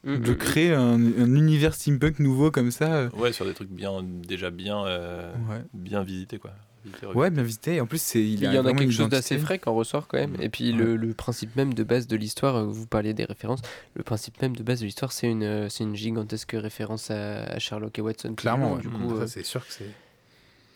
Mm, 0.03 0.17
De 0.17 0.31
mm, 0.31 0.37
créer 0.37 0.73
un, 0.73 0.95
un 0.95 1.35
univers 1.35 1.73
steampunk 1.73 2.19
nouveau 2.19 2.51
comme 2.51 2.71
ça. 2.71 2.93
euh, 2.93 3.09
Ouais, 3.17 3.31
sur 3.33 3.45
des 3.45 3.53
trucs 3.53 3.69
bien, 3.69 4.03
déjà 4.03 4.49
bien, 4.49 4.85
euh, 4.85 5.33
Ouais. 5.49 5.61
bien 5.73 6.03
visités, 6.03 6.37
quoi. 6.39 6.51
Visités, 6.85 7.05
Ouais, 7.07 7.29
bien 7.29 7.43
visité. 7.43 7.75
Et 7.75 7.81
en 7.81 7.85
plus, 7.85 8.01
c'est, 8.01 8.19
il, 8.21 8.35
Il 8.41 8.53
y 8.53 8.57
en 8.57 8.65
a 8.65 8.73
quelque 8.73 8.91
chose 8.91 9.09
d'assez 9.09 9.37
frais 9.37 9.59
qui 9.59 9.67
en 9.67 9.75
ressort 9.75 10.07
quand 10.07 10.17
même. 10.17 10.31
Mm. 10.37 10.41
Et 10.41 10.49
puis 10.49 10.71
le, 10.71 10.95
le 10.95 11.13
principe 11.13 11.55
même 11.57 11.73
de 11.73 11.83
base 11.83 12.07
de 12.07 12.15
l'histoire, 12.17 12.65
vous 12.65 12.87
parliez 12.87 13.13
des 13.13 13.25
références, 13.25 13.59
le 13.95 14.03
principe 14.03 14.41
même 14.41 14.55
de 14.55 14.63
base 14.63 14.79
de 14.79 14.85
l'histoire, 14.85 15.11
c'est 15.11 15.27
une, 15.29 15.69
c'est 15.69 15.83
une 15.83 15.95
gigantesque 15.95 16.51
référence 16.53 17.11
à, 17.11 17.43
à 17.43 17.59
Sherlock 17.59 17.97
et 17.99 18.01
Watson. 18.01 18.33
Clairement, 18.35 18.77
du 18.77 18.87
coup, 18.89 19.15
euh, 19.15 19.27
c'est 19.27 19.43
sûr 19.45 19.65
que 19.65 19.71
c'est. 19.73 19.89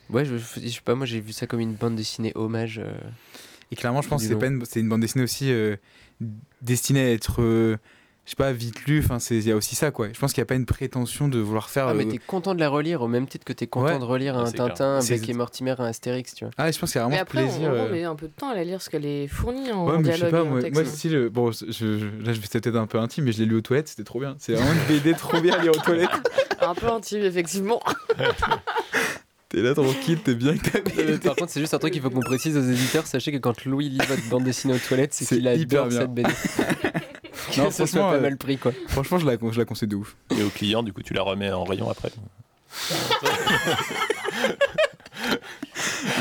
Ouais, 0.09 0.25
je, 0.25 0.37
je 0.37 0.67
sais 0.69 0.81
pas, 0.83 0.95
moi 0.95 1.05
j'ai 1.05 1.19
vu 1.19 1.31
ça 1.33 1.47
comme 1.47 1.59
une 1.59 1.73
bande 1.73 1.95
dessinée 1.95 2.31
hommage. 2.35 2.79
euh, 2.83 2.91
Et 3.71 3.75
clairement, 3.75 4.01
je 4.01 4.09
pense 4.09 4.21
que 4.23 4.27
c'est 4.27 4.35
pas 4.35 4.47
une, 4.47 4.63
c'est 4.65 4.79
une 4.79 4.89
bande 4.89 5.01
dessinée 5.01 5.23
aussi 5.23 5.51
euh, 5.51 5.75
destinée 6.61 7.01
à 7.01 7.11
être, 7.11 7.41
euh, 7.41 7.77
je 8.25 8.29
sais 8.29 8.35
pas, 8.37 8.53
vite 8.53 8.85
lue. 8.85 8.99
Enfin, 9.03 9.19
c'est- 9.19 9.35
il 9.35 9.45
y 9.47 9.51
a 9.51 9.55
aussi 9.55 9.75
ça, 9.75 9.91
quoi. 9.91 10.07
Je 10.13 10.17
pense 10.19 10.31
qu'il 10.31 10.39
n'y 10.41 10.43
a 10.43 10.45
pas 10.45 10.55
une 10.55 10.65
prétention 10.65 11.27
de 11.27 11.39
vouloir 11.39 11.69
faire. 11.69 11.87
Ah, 11.87 11.93
mais 11.93 12.05
euh, 12.05 12.11
t'es 12.11 12.19
content 12.19 12.53
de 12.55 12.59
la 12.61 12.69
relire 12.69 13.01
au 13.01 13.07
même 13.09 13.27
titre 13.27 13.43
que 13.43 13.51
t'es 13.51 13.67
content 13.67 13.87
Ouais. 13.93 13.99
de 13.99 14.03
relire 14.05 14.35
Ouais, 14.35 14.41
un. 14.47 14.51
Tintin, 14.51 14.99
un 14.99 15.05
Beck 15.05 15.27
et 15.27 15.33
Mortimer, 15.33 15.75
un 15.77 15.85
Astérix, 15.85 16.33
tu 16.35 16.45
vois. 16.45 16.53
Ah, 16.57 16.71
je 16.71 16.79
pense 16.79 16.91
qu'il 16.93 17.01
y 17.01 17.03
a 17.03 17.07
Mais 17.07 17.15
vraiment 17.17 17.23
après, 17.23 17.47
ce 17.49 17.53
plaisir. 17.55 17.69
on, 17.73 17.73
on 17.81 17.85
euh, 17.87 17.91
met 17.91 18.03
un 18.05 18.15
peu 18.15 18.27
de 18.27 18.31
temps 18.33 18.49
à 18.49 18.55
la 18.55 18.63
lire 18.63 18.75
parce 18.77 18.87
qu'elle 18.89 19.05
est 19.05 19.27
fournie 19.27 19.71
en 19.73 19.85
Ouais, 19.87 19.97
mais 19.97 20.03
je 20.05 20.11
sais 20.11 20.29
dialogue 20.29 20.31
pas, 20.31 20.37
et 20.37 20.41
en 20.47 20.51
moi, 20.51 20.61
texte. 20.61 20.73
moi, 20.73 20.83
le 20.83 20.89
style, 20.89 21.29
bon, 21.31 21.51
je, 21.51 21.65
je- 21.71 22.05
là 22.23 22.31
je 22.33 22.39
vais 22.39 22.45
c'était 22.45 22.61
peut-être 22.61 22.75
un 22.77 22.87
peu 22.87 22.99
intime, 22.99 23.25
mais 23.25 23.31
je 23.33 23.39
l'ai 23.39 23.45
lu 23.45 23.55
aux 23.57 23.61
toilettes, 23.61 23.89
c'était 23.89 24.03
trop 24.05 24.19
bien. 24.21 24.35
C'est 24.39 24.53
vraiment 24.53 24.71
une 24.71 24.87
BD 24.95 25.13
trop 25.15 25.41
bien 25.41 25.55
à 25.55 25.61
lire 25.61 25.71
aux 25.75 25.81
toilettes. 25.81 26.09
Un 26.61 26.75
peu 26.75 26.87
intime, 26.87 27.23
effectivement. 27.23 27.81
T'es 29.53 29.61
là 29.61 29.75
tranquille, 29.75 30.17
t'es 30.19 30.33
bien 30.33 30.49
avec 30.49 30.63
ta 30.71 30.79
Euh. 30.99 31.19
Par 31.19 31.35
contre, 31.35 31.51
c'est 31.51 31.59
juste 31.59 31.75
un 31.75 31.77
truc 31.77 31.93
qu'il 31.93 32.01
faut 32.01 32.09
qu'on 32.09 32.21
précise 32.21 32.57
aux 32.57 32.63
éditeurs. 32.63 33.05
Sachez 33.05 33.31
que 33.31 33.37
quand 33.37 33.65
Louis 33.65 33.87
lit 33.87 33.99
votre 33.99 34.27
bande 34.27 34.43
dessinée 34.45 34.73
aux 34.73 34.79
toilettes, 34.79 35.13
c'est 35.13 35.25
qu'il 35.25 35.45
hyper 35.45 35.83
adore 35.83 35.89
bien. 35.89 35.99
cette 35.99 36.13
BD. 36.13 36.29
Non, 37.57 37.65
que 37.67 37.71
ça 37.71 37.85
soit 37.85 37.87
franchement, 37.87 38.09
pas 38.09 38.15
euh, 38.15 38.21
mal 38.21 38.37
pris, 38.37 38.57
quoi. 38.57 38.71
Franchement, 38.87 39.19
je 39.19 39.25
la, 39.27 39.35
je 39.51 39.59
la 39.59 39.65
conseille 39.65 39.89
de 39.89 39.97
ouf. 39.97 40.15
Et 40.31 40.41
au 40.43 40.49
client, 40.49 40.81
du 40.81 40.93
coup, 40.93 41.01
tu 41.03 41.13
la 41.13 41.21
remets 41.23 41.51
en 41.51 41.65
rayon 41.65 41.89
après. 41.89 42.09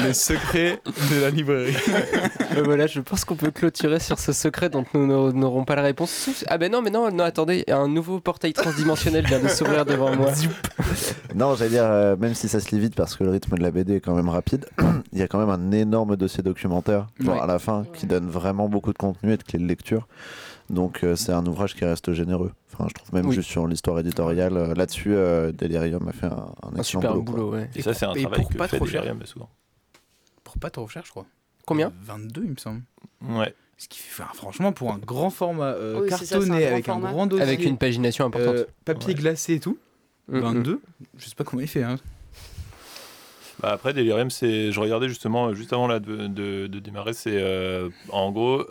Les 0.04 0.14
secrets 0.14 0.80
de 0.86 1.20
la 1.20 1.30
librairie. 1.30 1.76
Euh, 2.56 2.62
voilà, 2.64 2.86
je 2.86 3.00
pense 3.00 3.24
qu'on 3.24 3.36
peut 3.36 3.50
clôturer 3.50 3.98
sur 4.00 4.18
ce 4.18 4.32
secret 4.32 4.68
dont 4.68 4.84
nous 4.94 5.06
n'aurons- 5.32 5.64
pas 5.64 5.74
la 5.76 5.82
réponse. 5.82 6.10
Sauf- 6.10 6.44
Ah 6.48 6.58
ben 6.58 6.70
non, 6.72 6.82
mais 6.82 6.90
non, 6.90 7.10
non, 7.10 7.24
attendez, 7.24 7.64
un 7.68 7.88
nouveau 7.88 8.20
portail 8.20 8.52
transdimensionnel 8.52 9.26
vient 9.26 9.40
de 9.40 9.48
s'ouvrir 9.48 9.84
devant 9.84 10.14
moi. 10.16 10.30
Non, 11.34 11.54
j'allais 11.54 11.70
dire, 11.70 11.84
euh, 11.84 12.16
même 12.16 12.34
si 12.34 12.48
ça 12.48 12.60
se 12.60 12.70
lit 12.74 12.80
vite 12.80 12.94
parce 12.94 13.16
que 13.16 13.24
le 13.24 13.30
rythme 13.30 13.56
de 13.56 13.62
la 13.62 13.70
BD 13.70 13.96
est 13.96 14.00
quand 14.00 14.14
même 14.14 14.28
rapide, 14.28 14.66
il 15.12 15.18
y 15.18 15.22
a 15.22 15.28
quand 15.28 15.38
même 15.38 15.50
un 15.50 15.70
énorme 15.72 16.16
dossier 16.16 16.42
documentaire 16.42 17.06
genre 17.20 17.36
Ouais. 17.36 17.40
à 17.42 17.46
la 17.46 17.58
fin 17.58 17.84
qui 17.94 18.06
donne 18.06 18.28
vraiment 18.28 18.68
beaucoup 18.68 18.92
de 18.92 18.98
contenu 18.98 19.32
et 19.32 19.36
de 19.36 19.42
clés 19.42 19.58
de 19.58 19.66
lecture. 19.66 20.06
Donc 20.72 21.04
euh, 21.04 21.14
c'est 21.16 21.32
un 21.32 21.46
ouvrage 21.46 21.74
qui 21.74 21.84
reste 21.84 22.12
généreux. 22.14 22.52
Enfin, 22.72 22.86
je 22.88 22.94
trouve 22.94 23.12
même 23.14 23.26
Oui. 23.26 23.34
juste 23.34 23.50
sur 23.50 23.66
l'histoire 23.66 23.98
éditoriale, 24.00 24.56
euh, 24.56 24.74
là-dessus, 24.74 25.14
euh, 25.14 25.52
Delirium 25.52 26.08
a 26.08 26.12
fait 26.12 26.26
un, 26.26 26.30
un 26.62 26.68
Un 26.68 26.76
excellent 26.78 26.82
super 26.82 27.10
boulot. 27.12 27.22
boulot, 27.22 27.48
quoi. 27.50 27.58
ouais. 27.58 27.70
Et, 27.74 27.78
Et 27.80 27.82
ça, 27.82 27.92
c'est 27.94 28.06
un 28.06 28.14
travail 28.14 28.40
pour 28.40 28.48
que 28.48 28.56
pas 28.56 28.68
fait 28.68 28.76
trop 28.78 28.86
cher. 28.86 29.02
Delirium 29.02 29.24
souvent. 29.26 29.50
Pour 30.42 30.56
pas 30.58 30.70
trop 30.70 30.88
cher, 30.88 31.02
je 31.04 31.10
crois. 31.10 31.26
Combien? 31.66 31.92
22, 32.02 32.42
il 32.44 32.50
me 32.50 32.56
semble. 32.56 32.80
Ouais. 33.22 33.54
Ce 33.76 33.88
qui 33.88 33.98
fait, 33.98 34.22
enfin, 34.22 34.32
franchement, 34.34 34.72
pour 34.72 34.92
un 34.92 34.98
grand 34.98 35.28
format 35.30 35.72
euh, 35.72 36.00
Oui, 36.00 36.06
c'est 36.10 36.24
ça, 36.24 36.24
c'est 36.24 36.34
un 36.36 36.38
cartonné 36.38 36.60
grand 36.64 36.72
avec 36.72 36.86
format. 36.86 37.08
un 37.08 37.12
grand 37.12 37.26
dossier, 37.26 37.42
Avec 37.42 37.64
une 37.64 37.76
pagination 37.78 38.24
importante. 38.26 38.54
euh, 38.54 38.64
papier 38.84 39.08
Ouais. 39.08 39.14
glacé 39.14 39.54
et 39.54 39.60
tout, 39.60 39.78
Mm, 40.28 40.36
mm. 40.38 40.40
22, 40.40 40.80
je 41.18 41.28
sais 41.28 41.34
pas 41.34 41.44
comment 41.44 41.60
il 41.62 41.68
fait. 41.68 41.82
Hein. 41.82 41.96
Bah, 43.60 43.70
après, 43.72 43.92
Delirium, 43.92 44.30
c'est, 44.30 44.72
je 44.72 44.80
regardais 44.80 45.08
justement, 45.08 45.52
juste 45.54 45.72
avant 45.72 45.86
là, 45.86 46.00
de, 46.00 46.26
de- 46.28 46.66
de 46.66 46.78
démarrer, 46.78 47.12
c'est 47.12 47.30
euh, 47.34 47.90
en 48.08 48.32
gros, 48.32 48.64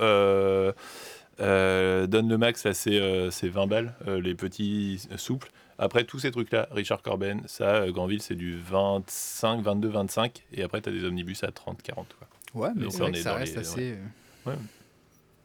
donne 1.42 2.30
le 2.30 2.38
max, 2.38 2.64
là, 2.66 2.74
c'est, 2.74 3.00
euh, 3.00 3.32
c'est 3.32 3.50
20 3.50 3.68
balles, 3.68 3.94
euh, 4.08 4.22
les 4.22 4.36
petits 4.36 5.08
euh, 5.12 5.18
souples. 5.18 5.52
Après, 5.78 6.04
tous 6.04 6.20
ces 6.20 6.30
trucs-là, 6.32 6.68
Richard 6.72 7.02
Corben, 7.02 7.42
ça, 7.48 7.78
euh, 7.78 7.92
Granville, 7.92 8.22
c'est 8.22 8.36
du 8.36 8.56
25, 8.60 9.62
22, 9.62 9.88
25. 9.90 10.44
Et 10.54 10.62
après, 10.64 10.82
tu 10.82 10.90
as 10.90 10.92
des 10.92 11.04
omnibus 11.04 11.44
à 11.44 11.52
30, 11.52 11.82
40. 11.82 12.16
Quoi. 12.20 12.28
Ouais, 12.68 12.70
mais 12.76 12.86
c'est 12.92 12.98
ça, 12.98 13.04
vrai 13.04 13.12
que 13.14 13.18
ça 13.18 13.34
reste 13.36 13.54
les- 13.56 13.60
assez, 13.62 13.92
euh, 13.94 14.50
Ouais. 14.52 14.58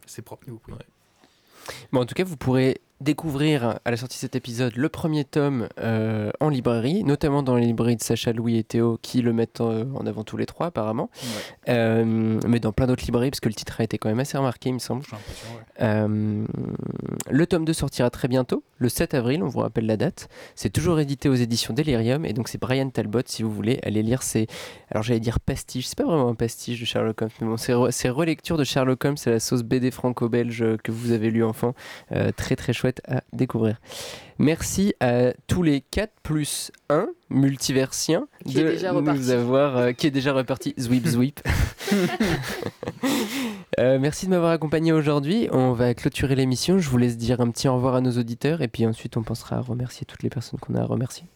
assez 0.07 0.23
propre 0.23 0.47
niveau 0.47 0.59
prix. 0.59 0.73
Ouais. 0.73 0.79
Bon, 1.93 2.01
en 2.03 2.07
tout 2.07 2.15
cas, 2.15 2.25
vous 2.25 2.37
pourrez 2.37 2.81
découvrir 3.01 3.79
à 3.85 3.91
la 3.91 3.97
sortie 3.97 4.17
de 4.17 4.21
cet 4.21 4.37
épisode 4.37 4.75
le 4.77 4.89
premier 4.89 5.25
tome 5.25 5.69
euh, 5.79 6.31
en 6.41 6.49
librairie, 6.49 7.05
notamment 7.05 7.43
dans 7.43 7.55
les 7.57 7.67
librairies 7.67 7.97
de 7.97 8.03
Sacha, 8.03 8.33
Louis 8.33 8.57
et 8.57 8.65
Théo 8.65 8.99
qui 9.03 9.21
le 9.23 9.33
mettent 9.33 9.61
euh, 9.61 9.85
en 9.95 10.07
avant 10.07 10.25
tous 10.25 10.37
les 10.37 10.47
trois 10.47 10.67
apparemment, 10.69 11.11
Ouais, 11.23 11.75
Euh, 11.75 12.41
mais 12.47 12.59
dans 12.61 12.73
plein 12.73 12.87
d'autres 12.87 13.05
librairies 13.05 13.31
parce 13.31 13.41
que 13.41 13.49
le 13.49 13.55
titre 13.55 13.81
a 13.81 13.85
été 13.85 13.99
quand 13.99 14.09
même 14.09 14.21
assez 14.21 14.39
remarqué, 14.39 14.71
il 14.71 14.75
me 14.75 14.79
semble. 14.79 15.03
ouais. 15.13 15.19
Euh, 15.83 16.45
le 17.31 17.47
tome 17.47 17.65
2 17.65 17.73
sortira 17.73 18.09
très 18.11 18.29
bientôt, 18.29 18.63
le 18.79 18.89
7 18.89 19.13
avril, 19.15 19.43
on 19.43 19.49
vous 19.49 19.61
rappelle 19.61 19.87
la 19.87 19.97
date. 19.99 20.29
C'est 20.55 20.71
toujours 20.71 20.99
édité 20.99 21.29
aux 21.29 21.35
éditions 21.35 21.75
Delirium 21.75 22.25
et 22.25 22.33
donc 22.33 22.49
c'est 22.49 22.59
Brian 22.61 22.89
Talbot 22.89 23.21
si 23.27 23.43
vous 23.43 23.53
voulez 23.53 23.79
aller 23.83 24.03
lire 24.03 24.23
ces. 24.23 24.47
Alors 24.91 25.03
j'allais 25.03 25.21
dire 25.21 25.39
pastiche, 25.41 25.87
c'est 25.87 25.99
pas 25.99 26.05
vraiment 26.05 26.29
un 26.29 26.35
pastiche 26.35 26.81
de 26.81 26.87
Sherlock 26.87 27.21
Holmes, 27.21 27.31
mais 27.43 27.47
bon, 27.47 27.57
c'est 27.59 27.73
re- 27.75 28.09
relecture 28.11 28.57
de 28.57 28.65
Sherlock 28.65 29.05
Holmes, 29.05 29.17
c'est 29.19 29.31
la 29.31 29.41
sauce 29.41 29.63
BD 29.65 29.91
franco-belge 29.91 30.65
que 30.83 30.93
vous 30.93 31.13
avez 31.13 31.31
lu 31.31 31.45
enfant. 31.45 31.75
Très 32.37 32.57
très 32.57 32.73
chouette 32.73 32.86
à 33.09 33.23
découvrir. 33.33 33.81
Merci 34.39 34.95
à 35.01 35.33
tous 35.47 35.63
les 35.63 35.81
4 35.81 36.11
plus 36.23 36.71
1 36.91 37.09
multiversiens 37.31 38.29
Qui 38.47 38.59
est 38.59 38.65
de 38.65 38.69
déjà 38.71 38.93
nous 38.93 38.99
reparti. 38.99 39.33
avoir, 39.33 39.77
euh, 39.77 39.93
qui 39.93 40.07
est 40.07 40.11
déjà 40.11 40.33
reparti, 40.33 40.75
zwip 40.79 41.07
zwip. 41.07 41.41
Euh, 43.79 43.99
merci 43.99 44.25
de 44.25 44.31
m'avoir 44.31 44.53
accompagné 44.53 44.93
aujourd'hui. 44.93 45.49
On 45.53 45.73
va 45.73 45.93
clôturer 45.93 46.35
l'émission. 46.35 46.79
Je 46.79 46.89
vous 46.89 46.97
laisse 46.97 47.19
dire 47.19 47.43
un 47.43 47.51
petit 47.51 47.69
au 47.69 47.75
revoir 47.75 47.95
à 47.95 48.01
nos 48.01 48.13
auditeurs 48.13 48.63
et 48.63 48.69
puis 48.69 48.87
ensuite 48.87 49.19
on 49.19 49.23
pensera 49.23 49.57
à 49.57 49.61
remercier 49.61 50.07
toutes 50.07 50.23
les 50.23 50.31
personnes 50.31 50.59
qu'on 50.61 50.75
a 50.77 50.81
à 50.81 50.85
remercier. 50.85 51.27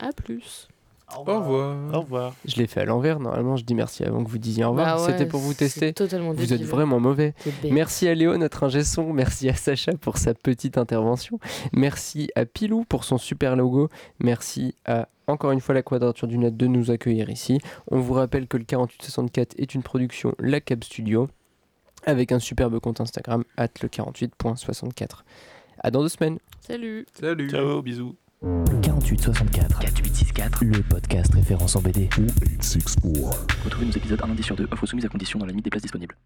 À 0.00 0.12
plus. 0.12 0.68
Au 1.16 1.20
revoir. 1.22 1.94
Au 1.94 2.00
revoir. 2.00 2.34
Je 2.44 2.56
l'ai 2.56 2.66
fait 2.66 2.80
à 2.80 2.84
l'envers. 2.84 3.20
Normalement, 3.20 3.56
je 3.56 3.64
dis 3.64 3.74
merci 3.74 4.04
avant 4.04 4.22
que 4.24 4.28
vous 4.30 4.38
disiez 4.38 4.64
au 4.64 4.70
revoir. 4.70 4.96
Bah 4.96 5.02
ouais, 5.02 5.10
C'était 5.12 5.26
pour 5.26 5.40
vous 5.40 5.54
tester. 5.54 5.92
Totalement 5.92 6.32
Vous 6.32 6.52
êtes 6.52 6.62
vraiment 6.62 7.00
mauvais. 7.00 7.34
Merci 7.70 8.08
à 8.08 8.14
Léo, 8.14 8.36
notre 8.36 8.64
ingé 8.64 8.84
son. 8.84 9.12
Merci 9.12 9.48
à 9.48 9.54
Sacha 9.54 9.92
pour 9.92 10.18
sa 10.18 10.34
petite 10.34 10.78
intervention. 10.78 11.38
Merci 11.72 12.30
à 12.34 12.44
Pilou 12.44 12.84
pour 12.84 13.04
son 13.04 13.18
super 13.18 13.56
logo. 13.56 13.88
Merci 14.20 14.74
à 14.84 15.08
encore 15.26 15.52
une 15.52 15.60
fois 15.60 15.74
la 15.74 15.82
Quadrature 15.82 16.26
du 16.28 16.36
Net 16.38 16.56
de 16.56 16.66
nous 16.66 16.90
accueillir 16.90 17.30
ici. 17.30 17.60
On 17.90 18.00
vous 18.00 18.14
rappelle 18.14 18.48
que 18.48 18.56
le 18.56 18.64
4864 18.64 19.54
est 19.58 19.74
une 19.74 19.82
production 19.82 20.34
La 20.38 20.60
Cab 20.60 20.82
Studio 20.84 21.28
avec 22.04 22.32
un 22.32 22.38
superbe 22.38 22.78
compte 22.80 23.00
Instagram 23.00 23.44
at 23.56 23.68
le 23.82 23.88
48.64. 23.88 25.22
À 25.78 25.90
dans 25.90 26.02
deux 26.02 26.08
semaines. 26.08 26.38
Salut. 26.60 27.06
Salut. 27.12 27.50
Ciao, 27.50 27.82
bisous. 27.82 28.16
Le 28.42 28.80
4864. 28.80 29.78
4864. 29.78 30.64
Le 30.64 30.82
podcast 30.82 31.32
référence 31.32 31.76
en 31.76 31.80
BD. 31.80 32.08
Retrouvez 33.64 33.86
nos 33.86 33.92
épisodes 33.92 34.20
un 34.22 34.26
lundi 34.26 34.42
sur 34.42 34.56
deux, 34.56 34.66
offre 34.70 34.84
soumise 34.84 35.04
à 35.04 35.08
condition 35.08 35.38
dans 35.38 35.46
la 35.46 35.50
limite 35.50 35.64
des 35.64 35.70
places 35.70 35.82
disponibles. 35.82 36.16